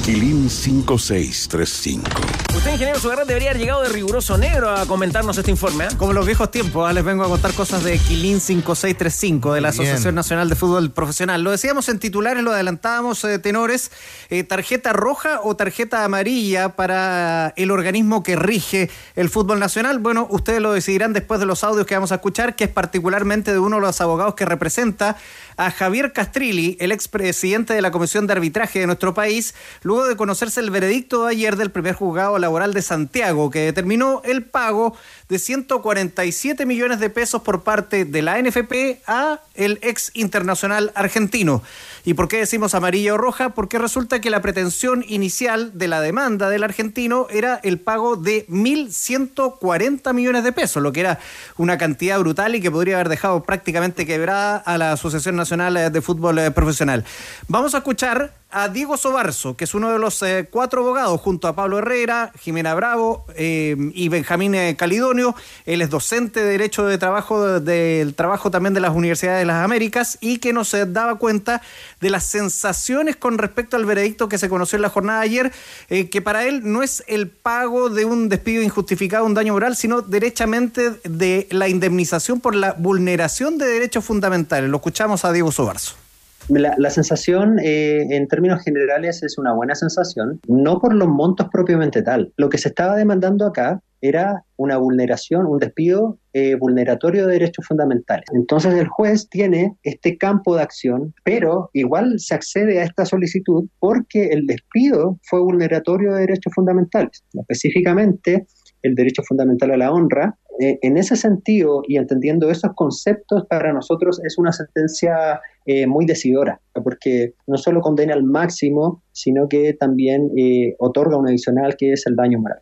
Quilín 0.05 0.49
5635. 0.51 2.46
Usted, 2.57 2.73
ingeniero 2.73 2.99
Sugarrat, 2.99 3.29
debería 3.29 3.51
haber 3.51 3.61
llegado 3.61 3.83
de 3.83 3.91
riguroso 3.91 4.39
negro 4.39 4.71
a 4.71 4.87
comentarnos 4.87 5.37
este 5.37 5.51
informe. 5.51 5.85
¿eh? 5.85 5.89
Como 5.99 6.15
los 6.15 6.25
viejos 6.25 6.51
tiempos, 6.51 6.89
ah, 6.89 6.93
les 6.95 7.05
vengo 7.05 7.23
a 7.23 7.29
contar 7.29 7.53
cosas 7.53 7.85
de 7.85 7.99
Quilín 7.99 8.41
5635, 8.41 9.53
de 9.53 9.61
la 9.61 9.71
Bien. 9.71 9.83
Asociación 9.83 10.15
Nacional 10.15 10.49
de 10.49 10.57
Fútbol 10.57 10.91
Profesional. 10.91 11.43
Lo 11.43 11.51
decíamos 11.51 11.91
en 11.91 11.99
titulares, 11.99 12.43
lo 12.43 12.53
adelantábamos, 12.53 13.23
eh, 13.25 13.39
tenores, 13.39 13.91
eh, 14.31 14.43
tarjeta 14.43 14.95
roja 14.95 15.41
o 15.45 15.55
tarjeta 15.55 16.03
amarilla 16.03 16.77
para 16.77 17.53
el 17.57 17.71
organismo 17.71 18.23
que 18.23 18.37
rige 18.37 18.89
el 19.17 19.29
fútbol 19.29 19.61
nacional. 19.61 19.99
Bueno, 19.99 20.27
ustedes 20.31 20.63
lo 20.63 20.73
decidirán 20.73 21.13
después 21.13 21.39
de 21.41 21.47
los 21.47 21.63
audios 21.63 21.87
que 21.87 21.95
vamos 21.95 22.11
a 22.11 22.17
escuchar, 22.17 22.57
que 22.57 22.65
es 22.65 22.71
particularmente 22.71 23.53
de 23.53 23.59
uno 23.59 23.77
de 23.77 23.83
los 23.83 24.01
abogados 24.01 24.35
que 24.35 24.47
representa 24.47 25.19
a 25.59 25.71
Javier 25.71 26.13
Castrilli, 26.13 26.77
el 26.81 26.93
expresidente 26.93 27.75
de 27.75 27.83
la 27.83 27.91
Comisión 27.91 28.27
de 28.27 28.33
Arbitraje 28.33 28.81
de 28.81 28.87
nuestro 28.87 29.15
país, 29.15 29.55
luego 29.83 30.07
de 30.07 30.17
conocerse 30.17 30.61
el 30.61 30.71
veredicto 30.71 31.25
de 31.25 31.33
ayer 31.33 31.57
del 31.57 31.71
primer 31.71 31.95
juzgado 31.95 32.35
laboral 32.47 32.73
de 32.73 32.81
Santiago, 32.81 33.51
que 33.51 33.59
determinó 33.61 34.23
el 34.25 34.45
pago 34.45 34.97
de 35.29 35.39
147 35.39 36.67
millones 36.67 37.01
de 37.01 37.11
pesos 37.11 37.43
por 37.43 37.63
parte 37.63 38.05
de 38.05 38.23
la 38.23 38.41
NFP 38.41 39.03
a 39.07 39.41
el 39.55 39.79
ex 39.83 40.11
internacional 40.15 40.93
argentino. 40.95 41.63
¿Y 42.05 42.15
por 42.15 42.29
qué 42.29 42.39
decimos 42.39 42.75
amarilla 42.75 43.15
o 43.15 43.17
roja? 43.19 43.51
Porque 43.51 43.79
resulta 43.79 44.21
que 44.21 44.31
la 44.31 44.41
pretensión 44.41 45.05
inicial 45.09 45.77
de 45.77 45.89
la 45.89 46.01
demanda 46.01 46.49
del 46.49 46.63
argentino 46.63 47.27
era 47.31 47.59
el 47.65 47.81
pago 47.81 48.15
de 48.15 48.47
1.140 48.47 50.15
millones 50.15 50.45
de 50.45 50.53
pesos, 50.53 50.83
lo 50.83 50.93
que 50.93 51.01
era 51.01 51.19
una 51.57 51.79
cantidad 51.79 52.19
brutal 52.21 52.55
y 52.55 52.61
que 52.61 52.71
podría 52.71 52.95
haber 52.95 53.09
dejado 53.09 53.43
prácticamente 53.43 54.07
quebrada 54.07 54.59
a 54.59 54.79
la 54.79 54.93
Asociación 54.93 55.35
Nacional 55.35 55.93
de 55.93 56.01
Fútbol 56.01 56.39
eh, 56.39 56.51
Profesional. 56.53 57.05
Vamos 57.49 57.75
a 57.75 57.79
escuchar 57.79 58.33
a 58.51 58.69
Diego 58.69 58.97
Sobarzo, 58.97 59.57
que 59.57 59.65
es 59.65 59.75
uno 59.75 59.91
de 59.91 59.99
los 59.99 60.23
eh, 60.23 60.49
cuatro 60.51 60.83
abogados, 60.83 61.21
junto 61.21 61.49
a 61.49 61.55
Pablo 61.55 61.79
Herrera, 61.79 62.33
Jimena 62.39 62.75
Bravo 62.75 63.27
eh, 63.35 63.77
y 63.93 64.09
Benjamín 64.09 64.55
eh, 64.55 64.77
Calidonio. 65.17 65.35
Él 65.65 65.83
es 65.83 65.91
docente 65.91 66.41
de 66.41 66.51
Derecho 66.51 66.85
de 66.85 66.99
Trabajo, 66.99 67.61
del 67.61 68.15
trabajo 68.15 68.51
también 68.51 68.75
de 68.75 68.81
las 68.81 68.95
Universidades 68.95 69.41
de 69.41 69.47
las 69.47 69.65
Américas, 69.65 70.19
y 70.21 70.39
que 70.39 70.53
nos 70.53 70.75
daba 70.89 71.17
cuenta 71.17 71.63
de 72.01 72.11
las 72.11 72.25
sensaciones 72.25 73.17
con 73.17 73.39
respecto 73.39 73.77
al 73.77 73.85
veredicto 73.85 74.29
que 74.29 74.39
se 74.39 74.49
conoció 74.49 74.77
en 74.77 74.83
la 74.83 74.91
jornada 74.91 75.21
de 75.21 75.27
ayer, 75.27 75.53
eh, 75.89 76.09
que 76.09 76.23
para 76.23 76.45
él 76.47 76.61
no 76.65 76.83
es 76.83 77.03
el 77.07 77.29
pago 77.29 77.89
de 77.89 78.05
un 78.05 78.29
despido 78.29 78.63
injustificado, 78.63 79.25
un 79.25 79.35
daño 79.35 79.55
moral, 79.55 79.77
sino 79.77 80.03
derechamente 80.03 80.91
de 81.05 81.49
la 81.51 81.69
indemnización 81.69 82.41
por 82.41 82.55
la 82.55 82.73
vulneración 82.73 83.59
de 83.59 83.67
derechos 83.67 84.05
fundamentales. 84.05 84.71
Lo 84.71 84.77
escuchamos 84.77 85.25
a 85.25 85.33
Diego 85.33 85.51
Sobarzo. 85.51 86.06
La, 86.49 86.91
sensación, 86.91 87.59
eh, 87.59 88.07
en 88.11 88.29
términos 88.29 88.63
generales, 88.63 89.23
es 89.23 89.37
una 89.39 89.53
buena 89.53 89.75
sensación, 89.75 90.41
no 90.47 90.79
por 90.79 90.95
los 90.95 91.09
montos 91.09 91.49
propiamente 91.51 92.03
tal. 92.03 92.33
Lo 92.37 92.49
que 92.49 92.59
se 92.59 92.69
estaba 92.69 92.97
demandando 92.97 93.47
acá 93.47 93.83
era 94.01 94.45
una 94.57 94.77
vulneración, 94.77 95.47
un 95.47 95.59
despido 95.59 96.19
eh, 96.33 96.55
vulneratorio 96.55 97.27
de 97.27 97.33
derechos 97.33 97.67
fundamentales. 97.67 98.27
Entonces 98.35 98.75
el 98.75 98.89
juez 98.89 99.29
tiene 99.29 99.77
este 99.83 100.17
campo 100.19 100.55
de 100.55 100.63
acción, 100.63 101.15
pero 101.25 101.71
igual 101.73 102.19
se 102.19 102.35
accede 102.35 102.81
a 102.81 102.85
esta 102.85 103.05
solicitud 103.05 103.69
porque 103.79 104.29
el 104.29 104.47
despido 104.47 105.19
fue 105.23 105.41
vulneratorio 105.41 106.13
de 106.13 106.21
derechos 106.21 106.53
fundamentales. 106.55 107.25
Específicamente, 107.33 108.47
el 108.83 108.95
derecho 108.95 109.23
fundamental 109.23 109.73
a 109.73 109.77
la 109.77 109.91
honra. 109.91 110.39
Eh, 110.59 110.79
en 110.83 110.97
ese 110.97 111.17
sentido, 111.17 111.83
y 111.87 111.97
entendiendo 111.97 112.51
esos 112.51 112.73
conceptos, 112.75 113.45
para 113.49 113.73
nosotros 113.73 114.21
es 114.25 114.39
una 114.39 114.53
sentencia 114.53 115.41
eh, 115.67 115.87
muy 115.87 116.07
decidora, 116.07 116.61
porque 116.83 117.35
no 117.47 117.59
solo 117.59 117.83
condena 117.83 118.15
al 118.15 118.23
máximo, 118.23 119.03
sino 119.13 119.49
que 119.49 119.75
también 119.75 120.31
eh, 120.37 120.75
otorga 120.79 121.19
un 121.19 121.29
adicional 121.29 121.77
que 121.77 121.93
es 121.93 122.07
el 122.07 122.17
daño 122.17 122.39
moral. 122.39 122.61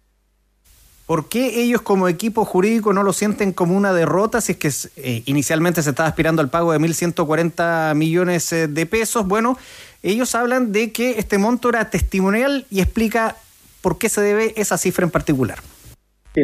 ¿Por 1.07 1.29
qué 1.29 1.63
ellos 1.63 1.83
como 1.83 2.09
equipo 2.09 2.45
jurídico 2.47 2.95
no 2.95 3.03
lo 3.03 3.13
sienten 3.13 3.53
como 3.53 3.77
una 3.77 3.93
derrota 3.93 4.41
si 4.41 4.53
es 4.59 4.91
que 4.97 5.23
inicialmente 5.27 5.83
se 5.83 5.91
estaba 5.91 6.09
aspirando 6.09 6.41
al 6.41 6.49
pago 6.49 6.73
de 6.73 6.79
1.140 6.79 7.95
millones 7.95 8.49
de 8.51 8.87
pesos? 8.87 9.29
Bueno, 9.29 9.59
ellos 10.03 10.35
hablan 10.35 10.73
de 10.73 10.93
que 10.93 11.19
este 11.19 11.37
monto 11.37 11.69
era 11.69 11.91
testimonial 11.91 12.67
y 12.71 12.81
explica 12.81 13.37
por 13.83 13.99
qué 13.99 14.09
se 14.09 14.23
debe 14.23 14.55
esa 14.57 14.79
cifra 14.79 15.05
en 15.05 15.11
particular. 15.11 15.59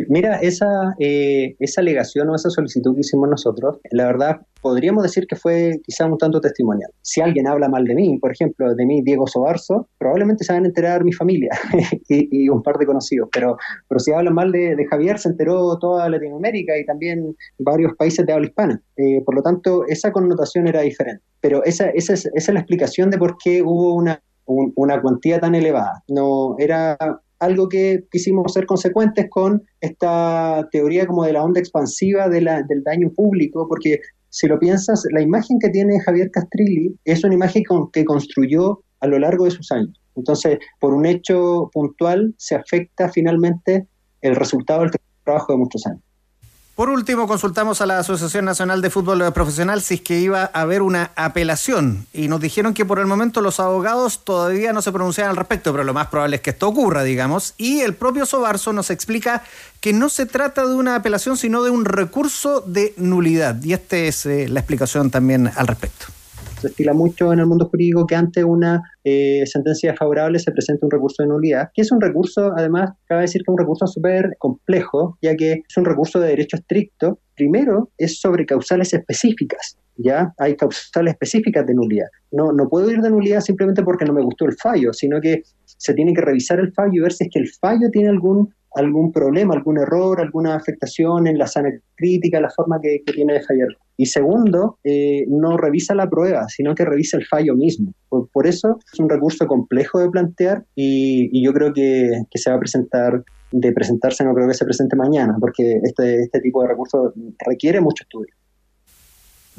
Mira, 0.09 0.37
esa, 0.37 0.95
eh, 1.01 1.57
esa 1.59 1.81
alegación 1.81 2.29
o 2.29 2.37
esa 2.37 2.49
solicitud 2.51 2.95
que 2.95 3.01
hicimos 3.01 3.29
nosotros, 3.29 3.79
la 3.91 4.07
verdad, 4.07 4.41
podríamos 4.63 5.03
decir 5.03 5.27
que 5.27 5.35
fue 5.35 5.81
quizá 5.83 6.07
un 6.07 6.17
tanto 6.17 6.41
testimonial. 6.41 6.91
Si 7.03 7.21
alguien 7.21 7.49
habla 7.49 7.69
mal 7.69 7.85
de 7.85 7.95
mí, 7.97 8.19
por 8.19 8.31
ejemplo, 8.31 8.73
de 8.75 8.87
mí, 8.87 9.03
Diego 9.03 9.27
Sobarzo, 9.27 9.89
probablemente 9.99 10.45
se 10.45 10.53
van 10.53 10.65
a 10.65 10.69
enterar 10.69 11.03
mi 11.03 11.13
familia 11.13 11.51
y, 12.09 12.49
un 12.49 12.63
par 12.63 12.77
de 12.79 12.87
conocidos, 12.87 13.29
pero, 13.33 13.57
pero 13.89 13.99
si 13.99 14.13
hablan 14.13 14.35
mal 14.35 14.53
de, 14.53 14.77
Javier, 14.89 15.19
se 15.19 15.29
enteró 15.31 15.77
toda 15.79 16.09
Latinoamérica 16.09 16.79
y 16.79 16.85
también 16.85 17.35
varios 17.59 17.93
países 17.97 18.25
de 18.27 18.33
habla 18.33 18.47
hispana. 18.47 18.81
Eh, 18.97 19.23
por 19.25 19.35
lo 19.35 19.43
tanto, 19.43 19.85
esa 19.89 20.13
connotación 20.13 20.69
era 20.69 20.83
diferente. 20.83 21.23
Pero 21.41 21.65
esa, 21.65 21.89
esa, 21.91 22.13
es, 22.13 22.27
esa 22.27 22.33
es 22.37 22.55
la 22.55 22.61
explicación 22.61 23.11
de 23.11 23.19
por 23.19 23.37
qué 23.43 23.63
hubo 23.63 23.95
una, 23.95 24.23
un- 24.45 24.73
una 24.77 25.01
cuantía 25.01 25.41
tan 25.41 25.55
elevada. 25.55 26.05
No 26.09 26.55
era 26.59 26.97
algo 27.41 27.69
que 27.69 28.05
quisimos 28.11 28.53
ser 28.53 28.67
consecuentes 28.67 29.29
con 29.29 29.63
esta 29.81 30.69
teoría 30.71 31.07
como 31.07 31.25
de 31.25 31.33
la 31.33 31.43
onda 31.43 31.61
expansiva 31.61 32.29
de 32.29 32.43
la- 32.43 32.63
del 32.63 32.83
daño 32.85 33.11
público, 33.11 33.67
porque 33.69 33.99
si 34.29 34.47
lo 34.47 34.59
piensas, 34.59 35.03
la 35.13 35.23
imagen 35.23 35.59
que 35.59 35.71
tiene 35.71 36.01
Javier 36.01 36.31
Castrilli 36.31 36.95
es 37.05 37.25
una 37.25 37.35
imagen 37.35 37.65
que 37.93 38.05
construyó 38.05 38.83
a 39.01 39.07
lo 39.07 39.19
largo 39.19 39.47
de 39.47 39.51
sus 39.51 39.73
años. 39.73 40.01
Entonces, 40.15 40.59
por 40.79 40.95
un 40.95 41.07
hecho 41.07 41.71
puntual, 41.73 42.35
se 42.37 42.55
afecta 42.55 43.09
finalmente 43.09 43.87
el 44.21 44.37
resultado 44.37 44.83
del 44.83 44.91
trabajo 45.25 45.53
de 45.53 45.59
muchos 45.59 45.87
años. 45.87 46.03
Por 46.81 46.89
último, 46.89 47.29
consultamos 47.29 47.83
a 47.83 47.87
la 47.87 47.99
Asociación 47.99 48.47
Nacional 48.47 48.81
de 48.81 48.89
Fútbol 48.89 49.31
Profesional 49.35 49.83
si 49.83 49.97
es 49.97 50.01
que 50.01 50.19
iba 50.19 50.45
a 50.45 50.63
haber 50.63 50.81
una 50.81 51.11
apelación 51.15 52.07
y 52.15 52.27
nos 52.29 52.41
dijeron 52.41 52.73
que 52.73 52.87
por 52.87 52.99
el 53.01 53.07
momento 53.07 53.43
los 53.43 53.61
abogados 53.61 54.25
todavía 54.25 54.73
no 54.73 54.81
se 54.81 54.91
pronunciaban 54.91 55.33
al 55.33 55.37
respecto, 55.37 55.73
pero 55.73 55.85
lo 55.85 55.93
más 55.93 56.07
probable 56.07 56.37
es 56.37 56.41
que 56.41 56.49
esto 56.49 56.67
ocurra, 56.69 57.03
digamos. 57.03 57.53
Y 57.59 57.81
el 57.81 57.93
propio 57.93 58.25
Sobarzo 58.25 58.73
nos 58.73 58.89
explica 58.89 59.43
que 59.83 59.93
no 59.93 60.09
se 60.09 60.25
trata 60.25 60.67
de 60.67 60.75
una 60.75 60.97
apelación, 60.97 61.37
sino 61.37 61.63
de 61.63 61.69
un 61.69 61.85
recurso 61.85 62.63
de 62.63 62.95
nulidad. 62.97 63.63
Y 63.63 63.75
esta 63.75 63.99
es 63.99 64.25
eh, 64.25 64.49
la 64.49 64.61
explicación 64.61 65.11
también 65.11 65.53
al 65.55 65.67
respecto. 65.67 66.07
Se 66.61 66.67
estila 66.67 66.93
mucho 66.93 67.33
en 67.33 67.39
el 67.39 67.47
mundo 67.47 67.69
jurídico 67.71 68.07
que 68.07 68.15
ante 68.15 68.45
una 68.45 68.83
eh, 69.03 69.45
sentencia 69.47 69.95
favorable 69.95 70.39
se 70.39 70.53
presente 70.53 70.85
un 70.85 70.91
recurso 70.91 71.23
de 71.23 71.29
nulidad, 71.31 71.71
que 71.73 71.81
es 71.81 71.91
un 71.91 72.03
recurso, 72.03 72.53
además, 72.55 72.91
cabe 73.07 73.23
decir 73.23 73.41
que 73.41 73.51
es 73.51 73.55
un 73.55 73.59
recurso 73.59 73.87
súper 73.87 74.37
complejo, 74.39 75.17
ya 75.23 75.35
que 75.37 75.63
es 75.67 75.77
un 75.79 75.87
recurso 75.87 76.21
de 76.21 76.29
derecho 76.29 76.57
estricto. 76.57 77.19
Primero, 77.35 77.91
es 77.97 78.21
sobre 78.21 78.45
causales 78.45 78.93
específicas. 78.93 79.79
Ya 79.97 80.35
hay 80.39 80.55
causales 80.55 81.15
específicas 81.15 81.67
de 81.67 81.75
nulidad. 81.75 82.09
No, 82.31 82.53
no 82.53 82.69
puedo 82.69 82.91
ir 82.91 83.01
de 83.01 83.09
nulidad 83.09 83.41
simplemente 83.41 83.83
porque 83.83 84.05
no 84.05 84.13
me 84.13 84.23
gustó 84.23 84.45
el 84.45 84.55
fallo, 84.63 84.93
sino 84.93 85.19
que 85.19 85.43
se 85.65 85.95
tiene 85.95 86.13
que 86.13 86.21
revisar 86.21 86.61
el 86.61 86.73
fallo 86.75 86.93
y 86.93 87.01
ver 87.01 87.13
si 87.13 87.25
es 87.25 87.31
que 87.33 87.39
el 87.39 87.49
fallo 87.49 87.89
tiene 87.91 88.11
algún 88.11 88.53
algún 88.75 89.13
problema, 89.13 89.55
algún 89.55 89.79
error, 89.79 90.21
alguna 90.21 90.55
afectación 90.55 91.27
en 91.27 91.39
la 91.39 91.47
sana 91.47 91.71
crítica, 91.97 92.41
la 92.41 92.51
forma 92.51 92.81
que, 92.81 93.03
tiene 93.13 93.35
de 93.35 93.43
fallar. 93.43 93.69
Y 93.97 94.07
segundo, 94.07 94.79
eh, 94.85 95.25
no 95.29 95.57
revisa 95.57 95.95
la 95.95 96.09
prueba, 96.09 96.49
sino 96.49 96.75
que 96.75 96.85
revisa 96.85 97.17
el 97.19 97.27
fallo 97.27 97.55
mismo. 97.55 97.93
Por, 98.09 98.47
eso 98.47 98.79
es 98.93 98.99
un 98.99 99.09
recurso 99.09 99.47
complejo 99.47 99.99
de 99.99 100.11
plantear 100.11 100.65
y, 100.75 101.29
y 101.33 101.45
yo 101.45 101.53
creo 101.53 101.73
que, 101.73 102.23
que, 102.31 102.39
se 102.39 102.51
va 102.51 102.57
a 102.57 102.61
presentar, 102.61 103.23
de 103.53 103.73
presentarse 103.73 104.25
no 104.25 104.35
creo 104.35 104.49
que 104.49 104.55
se 104.55 104.65
presente 104.65 104.97
mañana, 104.97 105.37
porque 105.41 105.81
este, 105.83 106.23
este 106.23 106.41
tipo 106.41 106.63
de 106.63 106.69
recurso 106.69 107.13
requiere 107.47 107.81
mucho 107.81 108.05
estudio. 108.05 108.35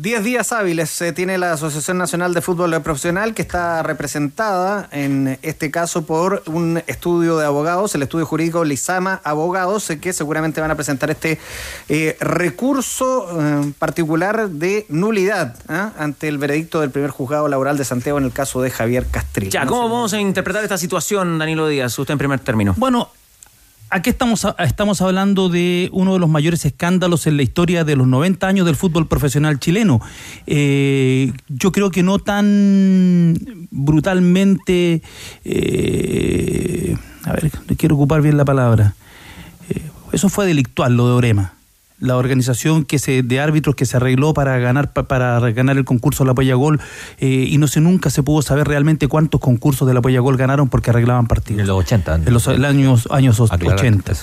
Diez 0.02 0.23
días 0.23 0.52
hábiles 0.52 0.99
eh, 1.03 1.14
tiene 1.14 1.38
la 1.38 1.53
Asociación 1.53 1.99
Nacional 1.99 2.34
de 2.34 2.41
Fútbol 2.41 2.82
Profesional 2.82 3.36
que 3.36 3.44
está 3.44 3.84
representada 3.84 4.90
en 4.91 5.38
este 5.44 5.69
caso 5.69 6.07
por 6.07 6.41
un 6.48 6.82
estudio 6.88 7.38
de 7.38 7.45
abogados, 7.45 7.94
el 7.94 8.02
estudio 8.02 8.26
jurídico 8.26 8.64
Lizama 8.64 9.22
Abogados, 9.23 9.88
eh, 9.91 9.99
que 9.99 10.11
seguramente 10.11 10.60
van 10.60 10.72
a 10.72 10.76
presentar 10.76 11.11
este 11.11 11.38
eh, 11.88 12.18
recurso 12.19 13.28
eh, 13.40 13.73
particular 13.78 14.49
de 14.49 14.88
nulidad 14.90 15.56
¿eh? 15.69 15.91
ante 15.99 16.30
el 16.30 16.40
veredicto 16.40 16.82
del 16.82 16.90
primer 16.90 17.11
juzgado 17.11 17.48
laboral 17.48 17.78
de 17.78 17.86
Santiago 17.86 18.18
en 18.18 18.23
el 18.23 18.32
caso 18.32 18.60
de 18.60 18.72
Javier 18.72 19.06
Castrillo. 19.06 19.52
Ya, 19.52 19.68
¿cómo 19.68 19.84
vamos 19.84 20.14
a 20.14 20.19
interpretar 20.19 20.64
esta 20.64 20.80
situación, 20.80 21.38
Danilo 21.38 21.68
Díaz? 21.68 21.99
Usted 21.99 22.14
en 22.14 22.18
primer 22.18 22.40
término. 22.40 22.73
Bueno, 22.76 23.11
Aquí 23.93 24.09
estamos, 24.09 24.47
estamos 24.57 25.01
hablando 25.01 25.49
de 25.49 25.89
uno 25.91 26.13
de 26.13 26.19
los 26.19 26.30
mayores 26.30 26.63
escándalos 26.63 27.27
en 27.27 27.35
la 27.35 27.43
historia 27.43 27.84
de 27.84 27.97
los 27.97 28.07
90 28.07 28.47
años 28.47 28.65
del 28.65 28.77
fútbol 28.77 29.09
profesional 29.09 29.59
chileno. 29.59 29.99
Eh, 30.47 31.34
yo 31.49 31.73
creo 31.73 31.91
que 31.91 32.01
no 32.01 32.18
tan 32.19 33.68
brutalmente, 33.69 35.01
eh, 35.43 36.95
a 37.26 37.34
ver, 37.34 37.51
quiero 37.76 37.95
ocupar 37.95 38.22
bien 38.22 38.38
la 38.38 38.45
palabra. 38.45 38.95
Eh, 39.69 39.81
eso 40.13 40.30
fue 40.30 40.45
delictual, 40.45 40.95
lo 40.95 41.07
de 41.07 41.13
Orema 41.13 41.60
la 42.02 42.18
organización 42.18 42.84
que 42.84 42.99
se 42.99 43.23
de 43.23 43.40
árbitros 43.40 43.76
que 43.76 43.86
se 43.86 43.98
arregló 43.98 44.34
para 44.34 44.57
ganar 44.57 44.91
para 44.91 45.40
ganar 45.52 45.78
el 45.78 45.86
concurso 45.86 46.23
de 46.23 46.28
la 46.28 46.34
Polla 46.34 46.56
Gol 46.56 46.82
eh, 47.19 47.45
y 47.48 47.57
no 47.57 47.68
sé 47.68 47.80
nunca 47.80 48.10
se 48.10 48.23
pudo 48.23 48.41
saber 48.41 48.68
realmente 48.68 49.07
cuántos 49.07 49.40
concursos 49.40 49.88
de 49.88 49.94
la 49.94 50.02
Polla 50.02 50.19
Gol 50.19 50.36
ganaron 50.36 50.68
porque 50.68 50.90
arreglaban 50.90 51.28
partidos. 51.28 51.61
En 51.61 51.68
los 51.68 51.78
80. 51.78 52.15
En 52.15 52.34
los 52.34 52.48
años 52.48 53.07
años 53.11 53.40
Aclarar 53.40 53.80
80. 53.80 54.14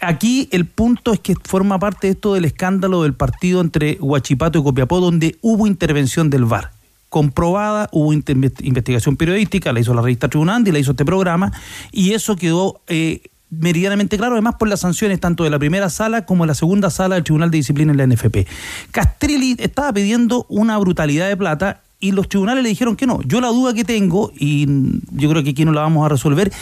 Aquí 0.00 0.48
el 0.52 0.64
punto 0.66 1.12
es 1.12 1.20
que 1.20 1.34
forma 1.42 1.78
parte 1.78 2.06
de 2.06 2.12
esto 2.12 2.34
del 2.34 2.44
escándalo 2.44 3.02
del 3.02 3.14
partido 3.14 3.60
entre 3.60 3.98
Huachipato 4.00 4.58
y 4.58 4.62
Copiapó 4.62 5.00
donde 5.00 5.36
hubo 5.42 5.66
intervención 5.66 6.30
del 6.30 6.44
VAR 6.44 6.70
comprobada, 7.08 7.88
hubo 7.92 8.12
investigación 8.12 9.16
periodística, 9.16 9.72
la 9.72 9.80
hizo 9.80 9.94
la 9.94 10.02
revista 10.02 10.28
Tribunal 10.28 10.66
y 10.66 10.72
la 10.72 10.78
hizo 10.78 10.90
este 10.90 11.04
programa, 11.04 11.52
y 11.92 12.12
eso 12.12 12.36
quedó 12.36 12.80
eh, 12.88 13.22
meridianamente 13.58 14.16
claro, 14.16 14.34
además 14.34 14.56
por 14.58 14.68
las 14.68 14.80
sanciones 14.80 15.20
tanto 15.20 15.44
de 15.44 15.50
la 15.50 15.58
primera 15.58 15.90
sala 15.90 16.24
como 16.24 16.44
de 16.44 16.48
la 16.48 16.54
segunda 16.54 16.90
sala 16.90 17.14
del 17.14 17.24
Tribunal 17.24 17.50
de 17.50 17.58
Disciplina 17.58 17.92
en 17.92 17.98
la 17.98 18.06
NFP. 18.06 18.46
Castrilli 18.90 19.56
estaba 19.58 19.92
pidiendo 19.92 20.46
una 20.48 20.78
brutalidad 20.78 21.28
de 21.28 21.36
plata 21.36 21.82
y 21.98 22.12
los 22.12 22.28
tribunales 22.28 22.62
le 22.62 22.68
dijeron 22.68 22.96
que 22.96 23.06
no. 23.06 23.22
Yo 23.22 23.40
la 23.40 23.48
duda 23.48 23.74
que 23.74 23.84
tengo, 23.84 24.32
y 24.38 24.66
yo 25.12 25.30
creo 25.30 25.42
que 25.42 25.50
aquí 25.50 25.64
no 25.64 25.72
la 25.72 25.80
vamos 25.82 26.04
a 26.04 26.08
resolver, 26.08 26.52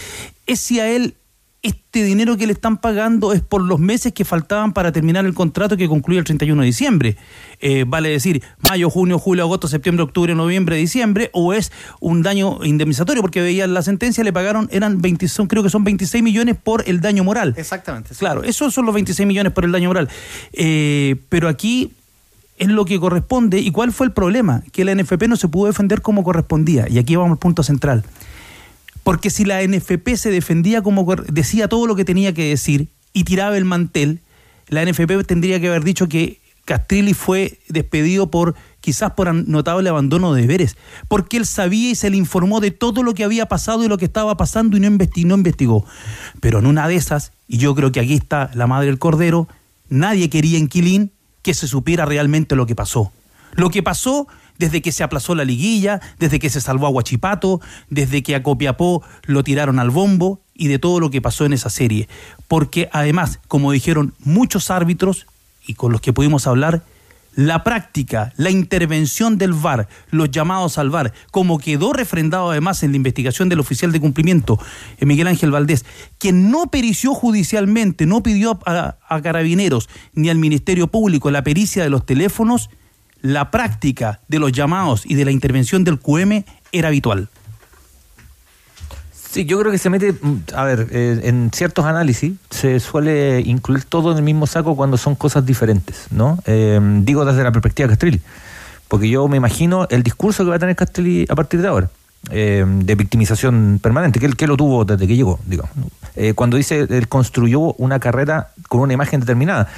es 0.47 0.61
si 0.61 0.81
a 0.81 0.89
él 0.89 1.15
este 1.65 2.05
dinero 2.05 2.37
que 2.37 2.47
le 2.47 2.53
están 2.53 2.77
pagando 2.77 3.33
es 3.33 3.41
por 3.41 3.63
los 3.63 3.81
meses 3.81 4.13
que 4.13 4.27
faltaban 4.27 4.75
para 4.75 4.93
terminar 4.93 5.25
el 5.25 5.33
contrato 5.33 5.79
que 5.79 5.89
concluye 5.89 6.19
el 6.19 6.25
31 6.27 6.61
de 6.61 6.67
diciembre. 6.67 7.17
Eh, 7.59 7.85
vale 7.87 8.11
decir, 8.11 8.43
mayo, 8.69 8.91
junio, 8.91 9.19
julio, 9.19 9.45
agosto, 9.45 9.67
septiembre, 9.67 10.05
octubre, 10.05 10.35
noviembre, 10.35 10.77
diciembre, 10.77 11.31
o 11.33 11.55
es 11.55 11.73
un 12.01 12.23
daño 12.23 12.63
indemnizatorio, 12.63 13.23
porque 13.23 13.41
veían 13.41 13.73
la 13.73 13.81
sentencia, 13.81 14.23
le 14.23 14.33
pagaron, 14.33 14.69
eran 14.73 15.01
20, 15.01 15.27
son, 15.27 15.47
creo 15.47 15.63
que 15.63 15.71
son 15.71 15.85
26 15.85 16.23
millones 16.23 16.57
por 16.63 16.85
el 16.87 17.01
daño 17.01 17.25
moral. 17.25 17.55
Exactamente. 17.57 18.13
Sí. 18.13 18.21
Claro, 18.21 18.45
esos 18.45 18.75
son 18.75 18.85
los 18.85 18.95
26 18.95 19.27
millones 19.27 19.51
por 19.55 19.65
el 19.65 19.73
daño 19.73 19.89
moral. 19.89 20.11
Eh, 20.53 21.17
pero 21.31 21.49
aquí 21.49 21.93
es 22.59 22.69
lo 22.69 22.85
que 22.85 23.01
corresponde. 23.01 23.61
¿Y 23.61 23.71
cuál 23.71 23.91
fue 23.91 24.07
el 24.07 24.13
problema? 24.13 24.63
Que 24.71 24.85
la 24.85 24.95
NFP 24.95 25.29
no 25.29 25.37
se 25.37 25.49
pudo 25.49 25.69
defender 25.69 26.03
como 26.03 26.23
correspondía. 26.25 26.87
Y 26.91 26.99
aquí 26.99 27.17
vamos 27.17 27.33
al 27.33 27.39
punto 27.39 27.63
central. 27.63 28.05
Porque 29.05 29.31
si 29.31 29.45
la 29.45 29.63
NFP 29.63 30.17
se 30.17 30.31
defendía 30.31 30.83
como 30.83 31.07
decía 31.15 31.69
todo 31.69 31.87
lo 31.87 31.95
que 31.95 32.05
tenía 32.05 32.35
que 32.35 32.49
decir 32.49 32.89
y 33.13 33.25
tiraba 33.25 33.57
el 33.57 33.65
mantel, 33.65 34.21
la 34.69 34.85
NFP 34.85 35.25
tendría 35.25 35.61
que 35.61 35.69
haber 35.69 35.85
dicho 35.85 36.09
que 36.09 36.41
Castrilli 36.65 37.13
fue 37.13 37.61
despedido 37.69 38.31
por 38.31 38.55
quizás 38.81 39.13
por 39.13 39.33
notable 39.35 39.89
abandono 39.89 40.33
de 40.33 40.43
deberes, 40.43 40.77
porque 41.09 41.37
él 41.37 41.47
sabía 41.47 41.91
y 41.91 41.95
se 41.95 42.11
le 42.11 42.17
informó 42.17 42.61
de 42.61 42.71
todo 42.71 43.03
lo 43.03 43.15
que 43.15 43.25
había 43.25 43.47
pasado 43.47 43.85
y 43.85 43.89
lo 43.89 43.99
que 43.99 44.07
estaba 44.07 44.37
pasando 44.37 44.77
y 44.77 44.81
no 44.81 44.87
investigó, 44.87 45.29
no 45.29 45.35
investigó. 45.37 45.87
Pero 46.41 46.59
en 46.59 46.67
una 46.67 46.89
de 46.89 46.97
esas, 46.97 47.33
y 47.47 47.59
yo 47.59 47.75
creo 47.75 47.93
que 47.93 48.01
aquí 48.01 48.15
está 48.15 48.51
la 48.55 48.67
madre 48.67 48.87
del 48.87 48.99
cordero, 48.99 49.49
nadie 49.89 50.31
quería 50.31 50.59
en 50.59 50.69
Quilín 50.69 51.13
que 51.43 51.55
se 51.55 51.69
supiera 51.69 52.07
realmente 52.07 52.57
lo 52.57 52.67
que 52.67 52.75
pasó. 52.75 53.13
Lo 53.53 53.71
que 53.71 53.83
pasó 53.83 54.27
desde 54.59 54.83
que 54.83 54.93
se 54.93 55.03
aplazó 55.03 55.35
la 55.35 55.45
liguilla, 55.45 56.01
desde 56.19 56.39
que 56.39 56.51
se 56.51 56.61
salvó 56.61 56.87
a 56.87 56.91
Huachipato, 56.91 57.61
desde 57.91 58.23
que 58.23 58.35
a 58.35 58.43
Copiapó 58.43 59.03
lo 59.25 59.43
tiraron 59.43 59.79
al 59.79 59.91
bombo 59.91 60.41
y 60.55 60.69
de 60.69 60.79
todo 60.79 61.01
lo 61.01 61.11
que 61.11 61.23
pasó 61.23 61.45
en 61.45 61.53
esa 61.53 61.71
serie. 61.71 62.09
Porque 62.49 62.89
además, 62.93 63.41
como 63.49 63.73
dijeron 63.73 64.15
muchos 64.21 64.71
árbitros 64.71 65.27
y 65.67 65.75
con 65.75 65.93
los 65.93 66.01
que 66.01 66.13
pudimos 66.13 66.47
hablar, 66.47 66.83
la 67.37 67.65
práctica, 67.65 68.33
la 68.37 68.51
intervención 68.51 69.39
del 69.39 69.55
VAR, 69.55 69.89
los 70.11 70.31
llamados 70.31 70.79
al 70.79 70.91
VAR, 70.91 71.13
como 71.33 71.59
quedó 71.59 71.93
refrendado 71.93 72.51
además 72.51 72.85
en 72.85 72.93
la 72.93 72.97
investigación 72.97 73.49
del 73.49 73.59
oficial 73.59 73.91
de 73.91 74.01
cumplimiento, 74.01 74.59
Miguel 75.01 75.27
Ángel 75.27 75.51
Valdés, 75.51 75.85
quien 76.19 76.51
no 76.53 76.67
perició 76.69 77.13
judicialmente, 77.13 78.07
no 78.07 78.23
pidió 78.23 78.61
a, 78.67 78.99
a 79.09 79.23
carabineros 79.23 79.89
ni 80.13 80.29
al 80.31 80.39
Ministerio 80.39 80.87
Público 80.87 81.31
la 81.33 81.43
pericia 81.43 81.83
de 81.83 81.91
los 81.91 82.07
teléfonos, 82.07 82.71
la 83.25 83.51
práctica 83.51 84.21
de 84.29 84.39
los 84.39 84.53
llamados 84.53 85.07
y 85.07 85.15
de 85.15 85.25
la 85.25 85.31
intervención 85.31 85.83
del 85.83 85.99
QM 85.99 86.45
era 86.73 86.89
habitual. 86.89 87.31
Sí, 89.31 89.47
yo 89.47 89.59
creo 89.59 89.73
que 89.73 89.79
se 89.79 89.89
mete, 89.89 90.15
a 90.55 90.65
ver, 90.65 90.89
eh, 90.91 91.21
en 91.25 91.51
ciertos 91.51 91.87
análisis 91.87 92.35
se 92.51 92.79
suele 92.81 93.41
incluir 93.41 93.85
todo 93.85 94.13
en 94.13 94.19
el 94.19 94.25
mismo 94.25 94.47
saco 94.47 94.77
cuando 94.77 94.99
son 94.99 95.15
cosas 95.15 95.47
diferentes, 95.47 96.07
¿no? 96.11 96.39
Eh, 96.45 96.79
digo 97.01 97.25
desde 97.25 97.43
la 97.43 97.51
perspectiva 97.51 97.89
de 97.89 97.93
Castrilli, 97.95 98.21
porque 98.89 99.09
yo 99.09 99.27
me 99.27 99.39
imagino 99.39 99.89
el 99.89 100.03
discurso 100.03 100.45
que 100.45 100.51
va 100.51 100.57
a 100.57 100.59
tener 100.59 100.77
Castrilli 100.77 101.25
a 101.31 101.35
partir 101.35 101.63
de 101.63 101.69
ahora. 101.69 101.89
eh, 102.31 102.65
de 102.67 102.95
victimización 102.95 103.81
permanente, 103.83 104.19
que 104.21 104.27
él, 104.27 104.37
que 104.37 104.47
lo 104.47 104.57
tuvo 104.57 104.85
desde 104.85 105.07
que 105.07 105.17
llegó, 105.17 105.39
digamos. 105.47 105.73
Eh, 106.17 106.35
cuando 106.35 106.57
dice, 106.57 106.87
él 106.89 107.09
construyó 107.09 107.75
una 107.75 107.99
carrera 107.99 108.49
con 108.69 108.81
una 108.81 108.93
imagen 108.93 109.21
determinada. 109.21 109.69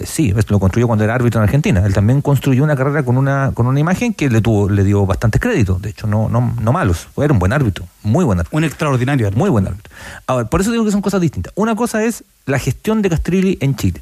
Sí, 0.00 0.34
lo 0.48 0.58
construyó 0.58 0.86
cuando 0.86 1.04
era 1.04 1.14
árbitro 1.14 1.40
en 1.40 1.44
Argentina. 1.44 1.84
Él 1.84 1.92
también 1.92 2.22
construyó 2.22 2.64
una 2.64 2.76
carrera 2.76 3.04
con 3.04 3.18
una, 3.18 3.52
con 3.52 3.66
una 3.66 3.78
imagen 3.78 4.14
que 4.14 4.30
le 4.30 4.40
tuvo, 4.40 4.68
le 4.68 4.84
dio 4.84 5.04
bastantes 5.04 5.40
créditos, 5.40 5.82
de 5.82 5.90
hecho, 5.90 6.06
no, 6.06 6.28
no, 6.28 6.54
no 6.60 6.72
malos. 6.72 7.08
Era 7.16 7.32
un 7.32 7.38
buen 7.38 7.52
árbitro, 7.52 7.86
muy 8.02 8.24
buen 8.24 8.38
árbitro. 8.38 8.56
Un 8.56 8.64
extraordinario 8.64 9.26
árbitro. 9.26 9.38
Muy 9.38 9.50
buen 9.50 9.66
árbitro. 9.66 9.92
Ahora, 10.26 10.48
por 10.48 10.62
eso 10.62 10.72
digo 10.72 10.84
que 10.84 10.90
son 10.90 11.02
cosas 11.02 11.20
distintas. 11.20 11.52
Una 11.56 11.76
cosa 11.76 12.02
es 12.04 12.24
la 12.46 12.58
gestión 12.58 13.02
de 13.02 13.10
Castrilli 13.10 13.58
en 13.60 13.76
Chile, 13.76 14.00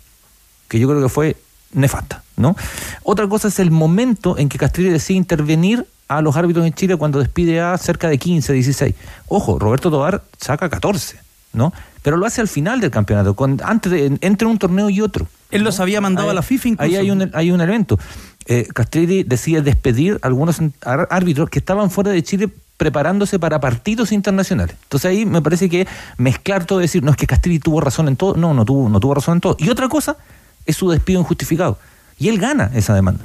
que 0.69 0.79
yo 0.79 0.89
creo 0.89 1.03
que 1.03 1.09
fue 1.09 1.37
nefasta, 1.73 2.23
¿no? 2.37 2.57
Otra 3.03 3.29
cosa 3.29 3.49
es 3.49 3.59
el 3.59 3.73
momento 3.73 4.39
en 4.39 4.49
que 4.49 4.59
Castrilli 4.59 4.91
decide 4.91 5.19
intervenir 5.19 5.87
a 6.07 6.23
los 6.23 6.37
árbitros 6.37 6.67
en 6.67 6.73
Chile 6.73 6.97
cuando 6.97 7.19
despide 7.19 7.61
a 7.61 7.77
cerca 7.79 8.09
de 8.09 8.19
15, 8.19 8.53
16. 8.53 8.95
Ojo, 9.29 9.59
Roberto 9.59 9.91
Tobar 9.91 10.23
saca 10.39 10.69
14, 10.69 11.19
¿no? 11.53 11.73
Pero 12.03 12.17
lo 12.17 12.27
hace 12.27 12.41
al 12.41 12.49
final 12.49 12.81
del 12.81 12.91
campeonato, 12.91 13.35
con, 13.35 13.61
antes 13.63 13.93
de, 13.93 14.19
entre 14.21 14.47
un 14.47 14.59
torneo 14.59 14.89
y 14.91 15.01
otro. 15.01 15.27
Él 15.51 15.63
los 15.63 15.81
había 15.81 16.01
mandado 16.01 16.29
Ahí- 16.29 16.33
a 16.33 16.35
la 16.35 16.43
FIFA 16.43 16.69
incluso. 16.69 16.91
Ahí 16.91 16.97
hay 16.97 17.11
un, 17.11 17.31
hay 17.35 17.51
un 17.51 17.61
elemento. 17.61 17.99
Eh, 18.47 18.67
Castrilli 18.73 19.23
decide 19.25 19.63
despedir 19.63 20.19
a 20.23 20.27
algunos 20.27 20.59
árbitros 20.83 21.51
que 21.51 21.59
estaban 21.59 21.91
fuera 21.91 22.11
de 22.11 22.23
Chile 22.23 22.49
preparándose 22.77 23.39
para 23.39 23.61
partidos 23.61 24.11
internacionales. 24.13 24.75
Entonces 24.85 25.11
ahí 25.11 25.27
me 25.27 25.43
parece 25.43 25.69
que 25.69 25.87
mezclar 26.17 26.65
todo, 26.65 26.79
decir, 26.79 27.03
no 27.03 27.11
es 27.11 27.17
que 27.19 27.27
Castrilli 27.27 27.59
tuvo 27.59 27.81
razón 27.83 28.09
en 28.09 28.17
todo, 28.17 28.35
no, 28.37 28.55
no 28.55 28.65
tuvo, 28.65 28.89
no 28.89 28.99
tuvo 29.01 29.15
razón 29.15 29.35
en 29.35 29.41
todo. 29.43 29.57
Y 29.59 29.69
otra 29.69 29.89
cosa 29.89 30.17
es 30.65 30.77
su 30.77 30.89
despido 30.91 31.21
injustificado. 31.21 31.79
Y 32.19 32.29
él 32.29 32.39
gana 32.39 32.71
esa 32.75 32.95
demanda. 32.95 33.21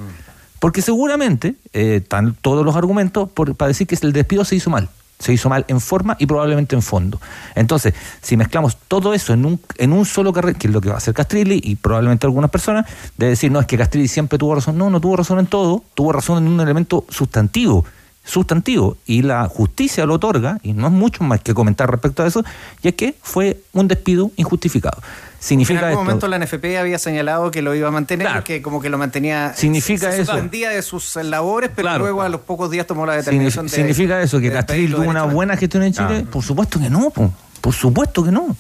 Porque 0.60 0.81
seguramente 0.81 1.56
eh, 1.73 1.97
están 2.03 2.35
todos 2.41 2.65
los 2.65 2.76
argumentos 2.76 3.30
por- 3.30 3.56
para 3.56 3.68
decir 3.69 3.88
que 3.88 3.97
el 4.02 4.11
despido 4.11 4.43
se 4.43 4.56
hizo 4.57 4.69
mal. 4.69 4.89
Se 5.20 5.34
hizo 5.34 5.50
mal 5.50 5.66
en 5.68 5.80
forma 5.80 6.18
y 6.20 6.26
probablemente 6.26 6.76
en 6.76 6.82
fondo. 6.82 7.20
Entonces, 7.56 7.94
si 8.22 8.36
mezclamos 8.38 8.78
todo 8.88 9.14
eso 9.14 9.34
en 9.34 9.46
un, 9.46 9.62
en 9.78 9.94
un 9.94 10.06
solo 10.06 10.34
carril, 10.34 10.56
que 10.56 10.68
es 10.68 10.74
lo 10.74 10.82
que 10.82 10.90
va 10.90 10.96
a 10.96 10.98
hacer 10.98 11.14
Castrilli 11.14 11.62
y 11.64 11.76
probablemente 11.76 12.28
algunas 12.28 12.52
personas, 12.52 12.86
de 13.18 13.30
decir, 13.30 13.52
no, 13.52 13.60
es 13.60 13.66
que 13.66 13.78
Castrilli 13.78 14.08
siempre 14.08 14.38
tuvo 14.38 14.56
razón. 14.56 14.78
No, 14.78 14.90
no 14.90 15.00
tuvo 15.00 15.16
razón 15.16 15.40
en 15.40 15.48
todo, 15.48 15.84
tuvo 15.94 16.12
razón 16.12 16.46
en 16.46 16.52
un 16.52 16.60
elemento 16.60 17.06
sustantivo. 17.10 17.86
Sustantivo. 18.24 18.98
Y 19.06 19.22
la 19.22 19.48
justicia 19.48 20.06
lo 20.06 20.16
otorga, 20.16 20.60
y 20.64 20.74
no 20.74 20.88
es 20.88 20.94
mucho 20.94 21.24
más 21.24 21.42
que 21.42 21.54
comentar 21.54 21.90
respecto 21.90 22.24
a 22.24 22.28
eso, 22.28 22.44
y 22.82 22.90
es 22.90 22.96
que 22.96 23.16
fue 23.22 23.62
un 23.74 23.88
despido 23.88 24.32
injustificado. 24.36 25.00
En 25.46 25.50
Significa 25.50 25.80
algún 25.82 25.92
esto. 25.92 26.04
momento 26.04 26.28
la 26.28 26.40
NFP 26.40 26.80
había 26.80 26.98
señalado 26.98 27.52
que 27.52 27.62
lo 27.62 27.76
iba 27.76 27.88
a 27.88 27.92
mantener, 27.92 28.42
que 28.42 28.64
como 28.64 28.82
que 28.82 28.90
lo 28.90 28.98
mantenía. 28.98 29.54
Significa 29.56 30.10
se 30.12 30.22
eso. 30.22 30.32
suspendía 30.32 30.72
de 30.72 30.82
sus 30.82 31.16
labores, 31.18 31.70
pero 31.76 31.86
Claro. 31.88 32.00
luego 32.04 32.24
a 32.24 32.30
los 32.30 32.42
pocos 32.42 32.72
días 32.72 32.88
tomó 32.88 33.06
la 33.06 33.14
determinación 33.16 33.68
Signifi- 33.68 33.70
de. 33.70 33.76
¿Significa 33.76 34.22
eso? 34.24 34.40
¿Que 34.40 34.50
despedirlo 34.50 34.98
tuvo 34.98 35.10
una 35.10 35.24
buena 35.26 35.56
gestión 35.56 35.84
en 35.84 35.94
Chile? 35.94 36.26
Por 36.32 36.44
supuesto 36.44 36.80
que 36.80 36.90
no, 36.90 37.12
po. 37.12 37.32
por 37.62 37.74
supuesto 37.76 38.24
que 38.24 38.32
no. 38.32 38.56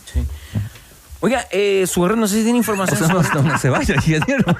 Oiga, 1.21 1.47
eh, 1.49 1.85
su 1.87 2.05
no 2.07 2.27
sé 2.27 2.35
si 2.37 2.43
tiene 2.43 2.59
información. 2.59 2.99
O 3.15 3.23
sea, 3.23 3.41
no, 3.41 3.57
se 3.57 3.69
vaya, 3.71 3.95
Guillermo. 4.05 4.55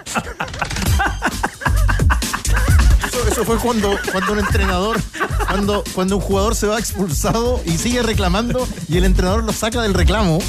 Eso, 3.07 3.27
eso 3.27 3.43
fue 3.45 3.57
cuando, 3.57 3.97
cuando 4.11 4.33
un 4.33 4.39
entrenador, 4.39 4.97
cuando, 5.47 5.83
cuando 5.93 6.15
un 6.17 6.21
jugador 6.21 6.55
se 6.55 6.67
va 6.67 6.79
expulsado 6.79 7.61
y 7.65 7.77
sigue 7.77 8.01
reclamando 8.01 8.67
y 8.87 8.97
el 8.97 9.03
entrenador 9.05 9.43
lo 9.43 9.53
saca 9.53 9.81
del 9.81 9.93
reclamo. 9.93 10.39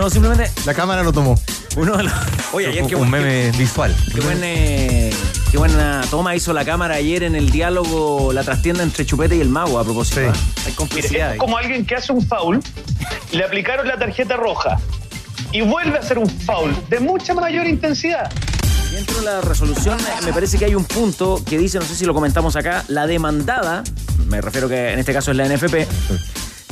No, 0.00 0.08
simplemente. 0.08 0.50
La 0.64 0.72
cámara 0.72 1.02
lo 1.02 1.12
tomó. 1.12 1.38
Uno 1.76 1.94
de 1.94 2.04
los- 2.04 2.12
Oye, 2.52 2.68
ayer 2.68 2.86
qué 2.86 2.94
un 2.96 3.10
buen- 3.10 3.22
meme 3.22 3.50
visual. 3.52 3.94
Qué, 4.14 4.20
buen, 4.22 4.40
eh, 4.42 5.10
qué 5.50 5.58
buena 5.58 6.00
toma 6.10 6.34
hizo 6.34 6.54
la 6.54 6.64
cámara 6.64 6.94
ayer 6.94 7.22
en 7.22 7.34
el 7.34 7.50
diálogo, 7.50 8.32
la 8.32 8.42
trastienda 8.42 8.82
entre 8.82 9.04
Chupete 9.04 9.36
y 9.36 9.42
el 9.42 9.50
Mago, 9.50 9.78
a 9.78 9.84
propósito. 9.84 10.20
Hay 10.20 10.26
Mire, 10.28 10.74
complicidad. 10.74 11.32
es 11.34 11.38
como 11.38 11.58
alguien 11.58 11.84
que 11.84 11.96
hace 11.96 12.12
un 12.12 12.26
foul, 12.26 12.60
le 13.32 13.44
aplicaron 13.44 13.86
la 13.86 13.98
tarjeta 13.98 14.36
roja 14.36 14.78
y 15.52 15.60
vuelve 15.60 15.98
a 15.98 16.00
hacer 16.00 16.16
un 16.18 16.30
foul 16.30 16.74
de 16.88 16.98
mucha 16.98 17.34
mayor 17.34 17.66
intensidad. 17.66 18.32
Dentro 18.92 19.18
de 19.18 19.24
la 19.26 19.40
resolución 19.42 20.00
eh, 20.00 20.24
me 20.24 20.32
parece 20.32 20.56
que 20.58 20.64
hay 20.64 20.74
un 20.74 20.84
punto 20.86 21.42
que 21.46 21.58
dice, 21.58 21.78
no 21.78 21.84
sé 21.84 21.94
si 21.94 22.06
lo 22.06 22.14
comentamos 22.14 22.56
acá, 22.56 22.84
la 22.88 23.06
demandada, 23.06 23.84
me 24.26 24.40
refiero 24.40 24.66
que 24.66 24.92
en 24.94 24.98
este 24.98 25.12
caso 25.12 25.30
es 25.30 25.36
la 25.36 25.44
NFP, 25.46 25.86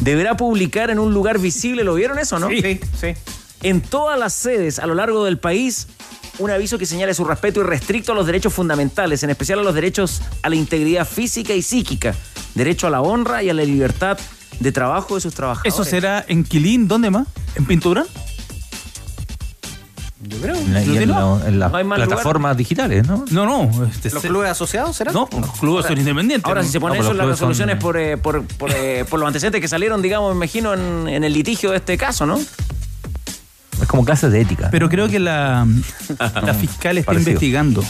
deberá 0.09 0.37
publicar 0.37 0.91
en 0.91 0.99
un 0.99 1.13
lugar 1.13 1.39
visible, 1.39 1.85
¿lo 1.85 1.95
vieron 1.95 2.19
eso, 2.19 2.39
no? 2.39 2.49
Sí, 2.49 2.81
sí. 2.99 3.15
En 3.63 3.81
todas 3.81 4.19
las 4.19 4.33
sedes 4.33 4.79
a 4.79 4.87
lo 4.87 4.95
largo 4.95 5.25
del 5.25 5.39
país, 5.39 5.89
un 6.39 6.51
aviso 6.51 6.79
que 6.79 6.87
señale 6.87 7.13
su 7.13 7.25
respeto 7.25 7.61
irrestricto 7.61 8.13
a 8.13 8.15
los 8.15 8.25
derechos 8.27 8.55
fundamentales, 8.55 9.23
en 9.23 9.31
especial 9.31 9.59
a 9.59 9.63
los 9.63 9.75
derechos 9.75 10.23
a 10.43 10.49
la 10.49 10.57
integridad 10.57 11.07
física 11.07 11.53
y 11.55 11.63
psíquica, 11.63 12.15
derecho 12.55 12.87
a 12.87 12.91
la 12.91 13.03
honra 13.03 13.43
y 13.43 13.51
a 13.51 13.55
la 13.55 13.65
libertad 13.65 14.19
de 14.61 14.73
trabajo 14.73 15.17
de 15.17 15.21
sus 15.21 15.35
trabajadores. 15.35 15.75
¿Eso 15.75 15.85
será 15.85 16.25
en 16.27 16.45
Quilín? 16.45 16.89
¿Dónde 16.89 17.11
más? 17.11 17.27
¿En 17.55 17.67
pintura? 17.67 18.07
Yo 20.39 20.43
creo. 20.43 20.57
En 20.57 20.75
la- 20.75 20.83
y 20.83 20.97
en, 20.99 21.09
la- 21.11 21.41
en 21.47 21.59
las 21.61 21.73
No 21.73 21.95
plataformas 21.95 22.57
digitales, 22.57 23.07
¿no? 23.07 23.25
No, 23.31 23.45
no. 23.45 23.87
este, 23.87 24.11
¿Los 24.11 24.23
se- 24.23 24.29
clubes 24.29 24.51
asociados 24.51 24.97
será? 24.97 25.13
No, 25.13 25.29
los 25.39 25.51
clubes 25.59 25.87
son 25.87 25.99
independientes. 25.99 26.47
Ahora, 26.47 26.61
¿no? 26.63 26.67
si 26.67 26.73
se 26.73 26.81
pone 26.81 26.97
No, 26.97 27.03
eso 27.03 27.11
en 27.13 27.19
las 27.19 27.25
son- 27.27 27.31
resoluciones 27.33 27.77
por, 27.77 27.97
eh, 27.97 28.17
por, 28.17 28.45
por, 28.45 28.71
eh, 28.71 29.05
por 29.09 29.19
los 29.21 29.27
antecedentes 29.27 29.61
que 29.61 29.69
salieron, 29.69 30.01
digamos, 30.03 30.31
me 30.33 30.37
imagino, 30.37 30.75
en, 30.75 31.09
en 31.09 31.25
el 31.25 31.33
litigio 31.33 31.71
de 31.71 31.77
este 31.79 31.97
caso, 31.99 32.27
¿no? 32.27 32.39
Es 32.39 33.87
como 33.87 34.05
clases 34.05 34.33
de 34.33 34.41
ética. 34.41 34.69
Pero 34.71 34.89
creo 34.89 35.09
que 35.09 35.19
la, 35.19 35.67
la 36.19 36.55
fiscal 36.55 36.99
está 36.99 37.13
Parecido. 37.13 37.31
investigando. 37.33 37.85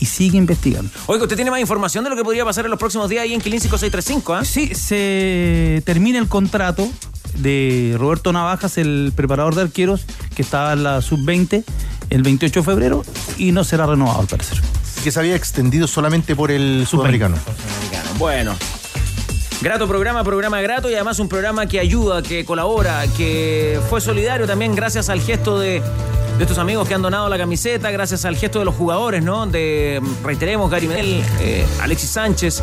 Y 0.00 0.06
sigue 0.06 0.36
investigando. 0.36 0.90
Oiga, 1.06 1.22
¿usted 1.24 1.36
tiene 1.36 1.50
más 1.52 1.60
información 1.60 2.02
de 2.02 2.10
lo 2.10 2.16
que 2.16 2.24
podría 2.24 2.44
pasar 2.44 2.64
en 2.64 2.70
los 2.72 2.78
próximos 2.80 3.08
días 3.08 3.22
ahí 3.22 3.34
en 3.34 3.40
Quilín 3.40 3.60
5635, 3.60 4.34
ah? 4.34 4.44
Sí, 4.44 4.74
se 4.74 5.80
termina 5.86 6.18
el 6.18 6.26
contrato 6.28 6.88
de 7.34 7.96
Roberto 7.98 8.32
Navajas, 8.32 8.78
el 8.78 9.12
preparador 9.14 9.54
de 9.54 9.62
arqueros, 9.62 10.06
que 10.34 10.42
estaba 10.42 10.72
en 10.72 10.82
la 10.82 11.00
sub-20 11.00 11.64
el 12.10 12.22
28 12.22 12.60
de 12.60 12.64
febrero 12.64 13.04
y 13.38 13.52
no 13.52 13.64
será 13.64 13.86
renovado 13.86 14.20
al 14.20 14.26
parecer. 14.26 14.58
Que 15.02 15.10
se 15.10 15.18
había 15.18 15.34
extendido 15.34 15.86
solamente 15.86 16.36
por 16.36 16.50
el 16.50 16.86
sudamericano. 16.86 17.36
Bueno. 18.18 18.54
Grato 19.62 19.86
programa, 19.86 20.24
programa 20.24 20.60
grato 20.60 20.90
y 20.90 20.94
además 20.94 21.20
un 21.20 21.28
programa 21.28 21.66
que 21.66 21.78
ayuda, 21.78 22.20
que 22.22 22.44
colabora, 22.44 23.04
que 23.16 23.80
fue 23.88 24.00
solidario 24.00 24.46
también 24.46 24.74
gracias 24.74 25.08
al 25.08 25.20
gesto 25.20 25.58
de, 25.60 25.80
de 26.36 26.42
estos 26.42 26.58
amigos 26.58 26.88
que 26.88 26.94
han 26.94 27.02
donado 27.02 27.28
la 27.28 27.38
camiseta, 27.38 27.90
gracias 27.90 28.24
al 28.24 28.36
gesto 28.36 28.58
de 28.58 28.64
los 28.64 28.74
jugadores, 28.74 29.22
¿no? 29.22 29.46
De, 29.46 30.02
reiteremos, 30.24 30.70
Gary 30.70 30.88
Medel, 30.88 31.22
eh, 31.40 31.64
Alexis 31.80 32.10
Sánchez, 32.10 32.62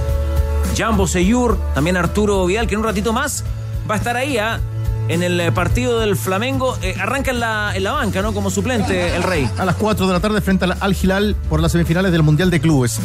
Jambo 0.75 1.07
Seyur, 1.07 1.57
también 1.73 1.95
Arturo 1.95 2.45
Vidal, 2.45 2.67
que 2.67 2.73
en 2.73 2.79
un 2.79 2.85
ratito 2.85 3.13
más 3.13 3.45
va 3.89 3.95
a 3.95 3.97
estar 3.97 4.15
ahí, 4.15 4.37
¿ah? 4.37 4.59
En 5.07 5.23
el 5.23 5.39
eh, 5.39 5.51
partido 5.51 5.99
del 5.99 6.15
Flamengo, 6.15 6.77
Eh, 6.83 6.95
arranca 6.99 7.31
en 7.31 7.39
la, 7.39 7.71
en 7.75 7.83
la 7.83 7.93
banca, 7.93 8.21
¿no? 8.21 8.33
Como 8.33 8.51
suplente 8.51 9.15
el 9.15 9.23
Rey. 9.23 9.49
A 9.57 9.65
las 9.65 9.75
4 9.75 10.05
de 10.05 10.13
la 10.13 10.19
tarde 10.19 10.39
frente 10.41 10.65
al 10.65 10.77
Al 10.79 10.95
Hilal 10.95 11.35
por 11.49 11.59
las 11.61 11.71
semifinales 11.71 12.11
del 12.11 12.21
Mundial 12.21 12.51
de 12.51 12.61
Clubes. 12.61 12.99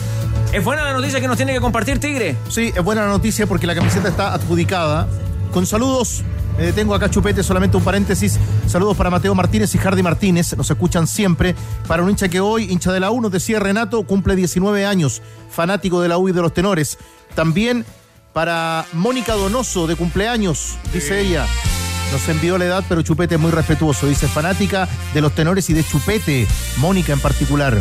¿Es 0.53 0.63
buena 0.63 0.85
la 0.85 0.93
noticia 0.93 1.21
que 1.21 1.27
nos 1.27 1.37
tiene 1.37 1.53
que 1.55 1.61
compartir 1.61 1.99
Tigre? 1.99 2.37
Sí, 2.49 2.73
es 2.77 2.85
buena 2.85 3.03
la 3.03 3.09
noticia 3.09 3.47
porque 3.47 3.67
la 3.67 3.75
camiseta 3.75 4.09
está 4.09 4.35
adjudicada. 4.35 5.09
Con 5.53 5.67
saludos, 5.67 6.23
me 6.59 6.65
detengo 6.65 6.95
acá, 6.95 7.09
Chupete, 7.09 7.43
solamente 7.43 7.77
un 7.77 7.85
paréntesis. 7.85 8.39
Saludos 8.67 8.97
para 8.97 9.09
Mateo 9.09 9.35
Martínez 9.35 9.75
y 9.75 9.79
Hardy 9.79 10.03
Martínez, 10.03 10.57
nos 10.57 10.71
escuchan 10.71 11.07
siempre. 11.07 11.55
Para 11.89 12.03
un 12.03 12.11
hincha 12.11 12.29
que 12.29 12.41
hoy, 12.41 12.71
hincha 12.71 12.93
de 12.93 13.01
la 13.01 13.11
U, 13.11 13.21
nos 13.21 13.33
decía 13.33 13.59
Renato, 13.59 14.03
cumple 14.05 14.37
19 14.37 14.85
años, 14.85 15.23
fanático 15.51 16.03
de 16.03 16.09
la 16.09 16.19
U 16.19 16.29
y 16.29 16.33
de 16.33 16.43
los 16.43 16.53
tenores. 16.53 16.99
También 17.35 17.85
para 18.35 18.85
Mónica 18.93 19.35
Donoso, 19.35 19.87
de 19.87 19.97
cumpleaños, 19.97 20.77
dice 20.93 21.21
ella. 21.21 21.47
Nos 22.13 22.29
envió 22.29 22.59
la 22.59 22.67
edad, 22.67 22.85
pero 22.89 23.01
Chupete 23.01 23.37
es 23.37 23.41
muy 23.41 23.51
respetuoso. 23.51 24.07
Dice 24.07 24.29
fanática 24.29 24.89
de 25.15 25.21
los 25.21 25.35
tenores 25.35 25.71
y 25.71 25.73
de 25.73 25.83
Chupete, 25.83 26.47
Mónica 26.77 27.13
en 27.13 27.21
particular. 27.21 27.81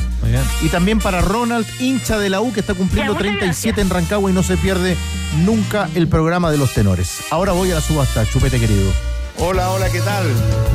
Y 0.61 0.69
también 0.69 0.99
para 0.99 1.21
Ronald, 1.21 1.67
hincha 1.80 2.17
de 2.17 2.30
la 2.30 2.39
U, 2.39 2.53
que 2.53 2.61
está 2.61 2.73
cumpliendo 2.73 3.15
37 3.15 3.81
en 3.81 3.89
Rancagua 3.89 4.31
y 4.31 4.34
no 4.34 4.41
se 4.41 4.55
pierde 4.55 4.95
nunca 5.43 5.89
el 5.95 6.07
programa 6.07 6.51
de 6.51 6.57
los 6.57 6.73
tenores. 6.73 7.21
Ahora 7.31 7.51
voy 7.51 7.71
a 7.71 7.75
la 7.75 7.81
subasta, 7.81 8.25
Chupete 8.25 8.59
querido. 8.59 8.91
Hola, 9.39 9.71
hola, 9.71 9.89
¿qué 9.89 10.01
tal? 10.01 10.25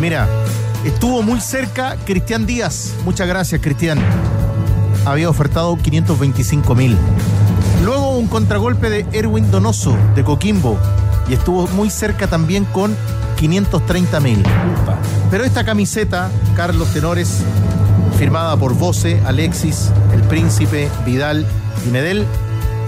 Mira, 0.00 0.28
estuvo 0.84 1.22
muy 1.22 1.40
cerca 1.40 1.96
Cristian 2.04 2.46
Díaz. 2.46 2.94
Muchas 3.04 3.26
gracias, 3.26 3.60
Cristian. 3.60 3.98
Había 5.04 5.30
ofertado 5.30 5.76
525 5.78 6.74
mil. 6.74 6.96
Un 8.28 8.32
contragolpe 8.32 8.90
de 8.90 9.06
Erwin 9.12 9.50
Donoso, 9.50 9.96
de 10.14 10.22
Coquimbo. 10.22 10.78
Y 11.30 11.32
estuvo 11.32 11.66
muy 11.68 11.88
cerca 11.88 12.26
también 12.26 12.66
con 12.66 12.94
530 13.38 14.20
mil. 14.20 14.42
Pero 15.30 15.44
esta 15.44 15.64
camiseta, 15.64 16.30
Carlos 16.54 16.92
Tenores, 16.92 17.38
firmada 18.18 18.54
por 18.58 18.74
Voce, 18.74 19.18
Alexis, 19.24 19.90
El 20.12 20.20
Príncipe, 20.24 20.90
Vidal 21.06 21.46
y 21.86 21.88
Medel, 21.88 22.26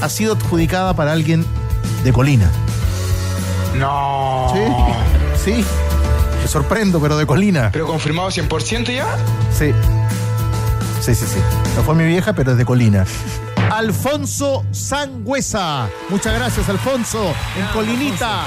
ha 0.03 0.11
sido 0.11 0.35
adjudicada 0.35 0.93
para 0.93 1.13
alguien 1.13 1.47
de 2.05 2.13
Colina. 2.13 2.51
No. 3.79 4.53
Sí, 4.53 5.53
sí. 5.53 5.65
Me 6.43 6.49
sorprendo, 6.49 7.01
pero 7.01 7.17
de 7.17 7.25
Colina. 7.25 7.71
¿Pero 7.73 7.87
confirmado 7.87 8.29
100% 8.29 8.95
ya? 8.95 9.07
Sí. 9.59 9.73
Sí, 11.01 11.15
sí, 11.15 11.25
sí. 11.27 11.41
No 11.77 11.83
fue 11.83 11.95
mi 11.95 12.05
vieja, 12.05 12.35
pero 12.35 12.53
es 12.53 12.59
de 12.59 12.67
Colina. 12.67 13.07
Alfonso 13.71 14.65
Sangüesa. 14.73 15.89
Muchas 16.09 16.35
gracias, 16.35 16.69
Alfonso. 16.69 17.33
En 17.57 17.67
Colinita. 17.69 18.45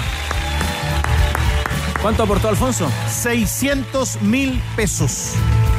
¿Cuánto 2.01 2.23
aportó 2.23 2.49
Alfonso? 2.49 2.91
600 3.09 4.21
mil 4.21 4.61
pesos. 4.75 5.31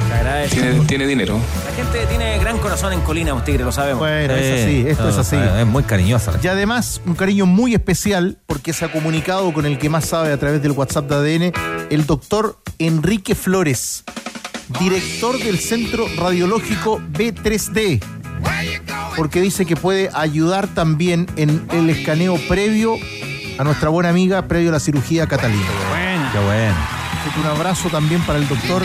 Te 0.09 0.15
agradezco. 0.15 0.57
Tiene, 0.57 0.81
tiene 0.87 1.07
dinero. 1.07 1.39
La 1.67 1.73
gente 1.73 2.07
tiene 2.07 2.39
gran 2.39 2.59
corazón 2.59 2.95
en 2.95 3.03
Colina, 3.03 3.35
un 3.35 3.45
tigre, 3.45 3.65
lo 3.65 3.73
sabemos. 3.73 3.99
Bueno, 4.01 4.35
es 4.35 4.63
así, 4.63 4.85
esto 4.89 5.09
es 5.11 5.19
así. 5.19 5.37
Es 5.37 5.67
muy 5.67 5.83
cariñosa. 5.83 6.33
Y 6.43 6.47
además, 6.47 7.03
un 7.05 7.15
cariño 7.15 7.45
muy 7.45 7.75
especial 7.75 8.39
porque 8.47 8.73
se 8.73 8.87
ha 8.87 8.93
comunicado 8.93 9.53
con 9.53 9.67
el 9.67 9.79
que 9.79 9.91
más 9.91 10.07
sabe 10.07 10.33
a 10.33 10.39
través 10.39 10.63
del 10.63 10.73
WhatsApp 10.73 11.11
de 11.11 11.15
ADN, 11.53 11.53
el 11.91 12.07
doctor 12.07 12.59
Enrique 12.79 13.35
Flores, 13.35 14.05
director 14.81 15.39
del 15.39 15.59
Centro 15.59 16.07
Radiológico 16.17 17.01
B3D, 17.13 18.03
porque 19.17 19.41
dice 19.41 19.67
que 19.67 19.77
puede 19.77 20.11
ayudar 20.15 20.67
también 20.69 21.27
en 21.37 21.67
el 21.73 21.91
escaneo 21.91 22.37
previo 22.49 22.97
a 23.59 23.65
nuestra 23.65 23.89
buena 23.89 24.11
amiga, 24.11 24.49
previo 24.49 24.71
a 24.71 24.73
la 24.73 24.81
cirugía 24.81 25.27
Catalina. 25.27 25.67
Qué 26.33 26.39
bueno. 26.39 26.77
Así 27.21 27.31
que 27.31 27.41
Un 27.41 27.47
abrazo 27.47 27.89
también 27.89 28.21
para 28.23 28.39
el 28.39 28.49
doctor. 28.49 28.83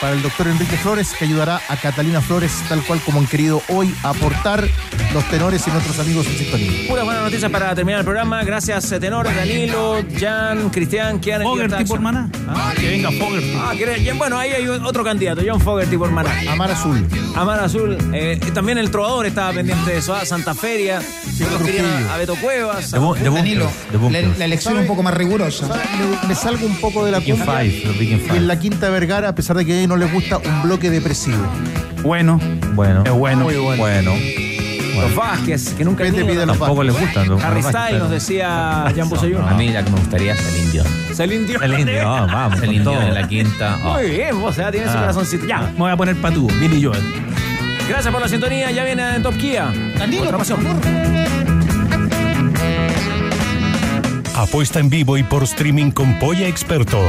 Para 0.00 0.12
el 0.12 0.20
doctor 0.22 0.46
Enrique 0.48 0.76
Flores, 0.76 1.14
que 1.18 1.24
ayudará 1.24 1.60
a 1.68 1.76
Catalina 1.76 2.20
Flores, 2.20 2.52
tal 2.68 2.82
cual 2.84 3.00
como 3.00 3.18
han 3.20 3.26
querido 3.26 3.62
hoy 3.68 3.94
aportar 4.02 4.68
los 5.14 5.24
tenores 5.30 5.66
y 5.66 5.70
nuestros 5.70 5.98
amigos 5.98 6.26
en 6.26 6.36
sintonía. 6.38 6.70
Puras 6.86 7.04
buenas 7.06 7.22
noticias 7.22 7.50
para 7.50 7.74
terminar 7.74 8.00
el 8.00 8.04
programa. 8.04 8.44
Gracias, 8.44 8.92
eh, 8.92 9.00
tenores, 9.00 9.34
Danilo, 9.34 10.04
Jan, 10.20 10.68
Cristian, 10.68 11.18
Kian. 11.18 11.42
Fogerty 11.42 11.84
por 11.86 12.00
maná. 12.00 12.28
Ah, 12.46 12.74
Que 12.78 12.90
venga 12.90 13.10
Fogerty. 13.10 13.52
Ah, 13.56 13.72
bueno, 14.18 14.38
ahí 14.38 14.50
hay 14.50 14.68
otro 14.68 15.02
candidato, 15.02 15.40
John 15.46 15.60
Fogerty 15.62 15.96
por 15.96 16.10
Maná. 16.10 16.30
Amar 16.50 16.70
Azul. 16.72 17.06
Amar 17.34 17.60
Azul. 17.60 17.96
Eh, 18.12 18.38
también 18.52 18.76
el 18.78 18.90
trovador 18.90 19.24
estaba 19.26 19.52
pendiente 19.54 19.90
de 19.92 19.98
eso. 19.98 20.14
ah, 20.14 20.26
Santa 20.26 20.54
Feria. 20.54 21.00
Otros 21.44 21.62
querían 21.62 21.86
a- 21.86 22.14
a 22.14 22.18
Beto 22.18 22.34
Cuevas. 22.36 22.92
a- 22.92 22.98
Danilo, 22.98 23.70
la, 24.10 24.20
la 24.38 24.44
elección 24.44 24.76
un 24.76 24.86
poco 24.86 25.02
más 25.02 25.14
rigurosa. 25.14 25.68
Le, 26.22 26.28
le 26.28 26.34
salgo 26.34 26.66
un 26.66 26.76
poco 26.76 27.04
de 27.04 27.12
la 27.12 27.18
Y 27.20 27.30
en 27.30 28.46
la 28.46 28.58
Quinta 28.58 28.90
Vergara, 28.90 29.30
a 29.30 29.34
pesar 29.34 29.56
de 29.56 29.64
que 29.64 29.85
no 29.86 29.96
les 29.96 30.12
gusta, 30.12 30.38
un 30.38 30.62
bloque 30.62 30.90
depresivo. 30.90 31.38
Bueno, 32.02 32.38
Bueno. 32.74 33.02
es 33.04 33.12
bueno. 33.12 33.44
Muy 33.44 33.56
bueno. 33.56 33.82
Bueno. 33.82 34.12
Los 35.00 35.14
Vázquez, 35.14 35.74
que 35.74 35.84
nunca 35.84 36.04
Vete, 36.04 36.24
pide 36.24 36.46
los 36.46 36.58
Tampoco 36.58 36.82
les 36.82 36.98
gustan 36.98 37.28
los 37.28 37.42
Harry 37.44 37.60
Vázquez, 37.60 37.70
Styles 37.70 37.90
pero- 37.90 38.04
nos 38.04 38.10
decía 38.10 38.48
Jan. 38.96 39.48
A 39.48 39.54
mí 39.54 39.68
la 39.68 39.84
que 39.84 39.90
me 39.90 39.98
gustaría 39.98 40.32
es 40.32 40.40
Celine 40.40 40.70
Dion. 40.72 40.86
Celine 41.14 41.44
Dion. 41.46 41.62
El 41.62 41.78
indio, 41.80 42.10
oh, 42.10 42.26
vamos. 42.26 42.60
Celine 42.60 42.82
con 42.84 42.92
Dion 42.94 43.04
todo. 43.04 43.08
en 43.08 43.14
la 43.22 43.28
quinta. 43.28 43.78
oh. 43.84 43.92
Muy 43.94 44.10
bien, 44.10 44.40
vos 44.40 44.56
ya 44.56 44.70
tienes 44.70 44.90
su 44.90 44.96
Ah. 44.96 45.00
corazoncito. 45.02 45.46
Ya. 45.46 45.58
Me 45.60 45.78
voy 45.78 45.90
a 45.90 45.96
poner 45.98 46.16
patú, 46.16 46.46
Billy 46.60 46.82
Joel. 46.82 47.02
Gracias 47.88 48.10
por 48.12 48.22
la 48.22 48.28
sintonía. 48.28 48.70
Ya 48.70 48.84
viene 48.84 49.16
en 49.16 49.22
Top 49.22 49.36
Kia. 49.36 49.70
Danilo, 49.98 50.30
por 50.30 50.44
favor. 50.46 51.15
Apuesta 54.36 54.80
en 54.80 54.90
vivo 54.90 55.16
y 55.16 55.22
por 55.22 55.44
streaming 55.44 55.90
con 55.90 56.18
Polla 56.18 56.46
Experto. 56.46 57.00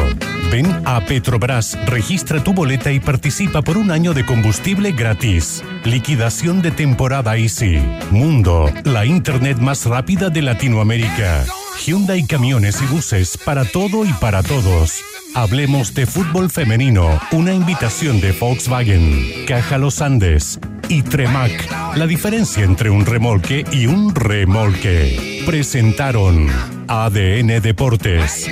Ven 0.50 0.66
a 0.86 1.04
Petrobras, 1.06 1.78
registra 1.86 2.42
tu 2.42 2.54
boleta 2.54 2.90
y 2.94 3.02
participa 3.02 3.62
por 3.62 3.78
un 3.78 3.92
año 3.92 4.14
de 4.14 4.26
combustible 4.26 4.94
gratis. 4.94 5.62
Liquidación 5.84 6.62
de 6.62 6.72
temporada 6.72 7.36
Easy. 7.36 7.80
Mundo, 8.12 8.72
la 8.86 9.06
internet 9.06 9.58
más 9.60 9.86
rápida 9.86 10.30
de 10.30 10.42
Latinoamérica. 10.42 11.44
Hyundai 11.86 12.26
camiones 12.26 12.82
y 12.82 12.86
buses 12.86 13.38
para 13.38 13.66
todo 13.66 14.06
y 14.06 14.14
para 14.14 14.42
todos. 14.42 15.04
Hablemos 15.38 15.94
de 15.94 16.08
fútbol 16.08 16.50
femenino, 16.50 17.22
una 17.32 17.54
invitación 17.54 18.20
de 18.20 18.32
Volkswagen, 18.32 19.46
Caja 19.46 19.78
Los 19.78 20.02
Andes 20.02 20.60
y 20.90 21.04
Tremac. 21.04 21.96
La 21.96 22.08
diferencia 22.08 22.64
entre 22.64 22.90
un 22.90 23.06
remolque 23.06 23.64
y 23.72 23.86
un 23.86 24.16
remolque. 24.16 25.44
Presentaron 25.46 26.48
ADN 26.88 27.62
Deportes. 27.62 28.52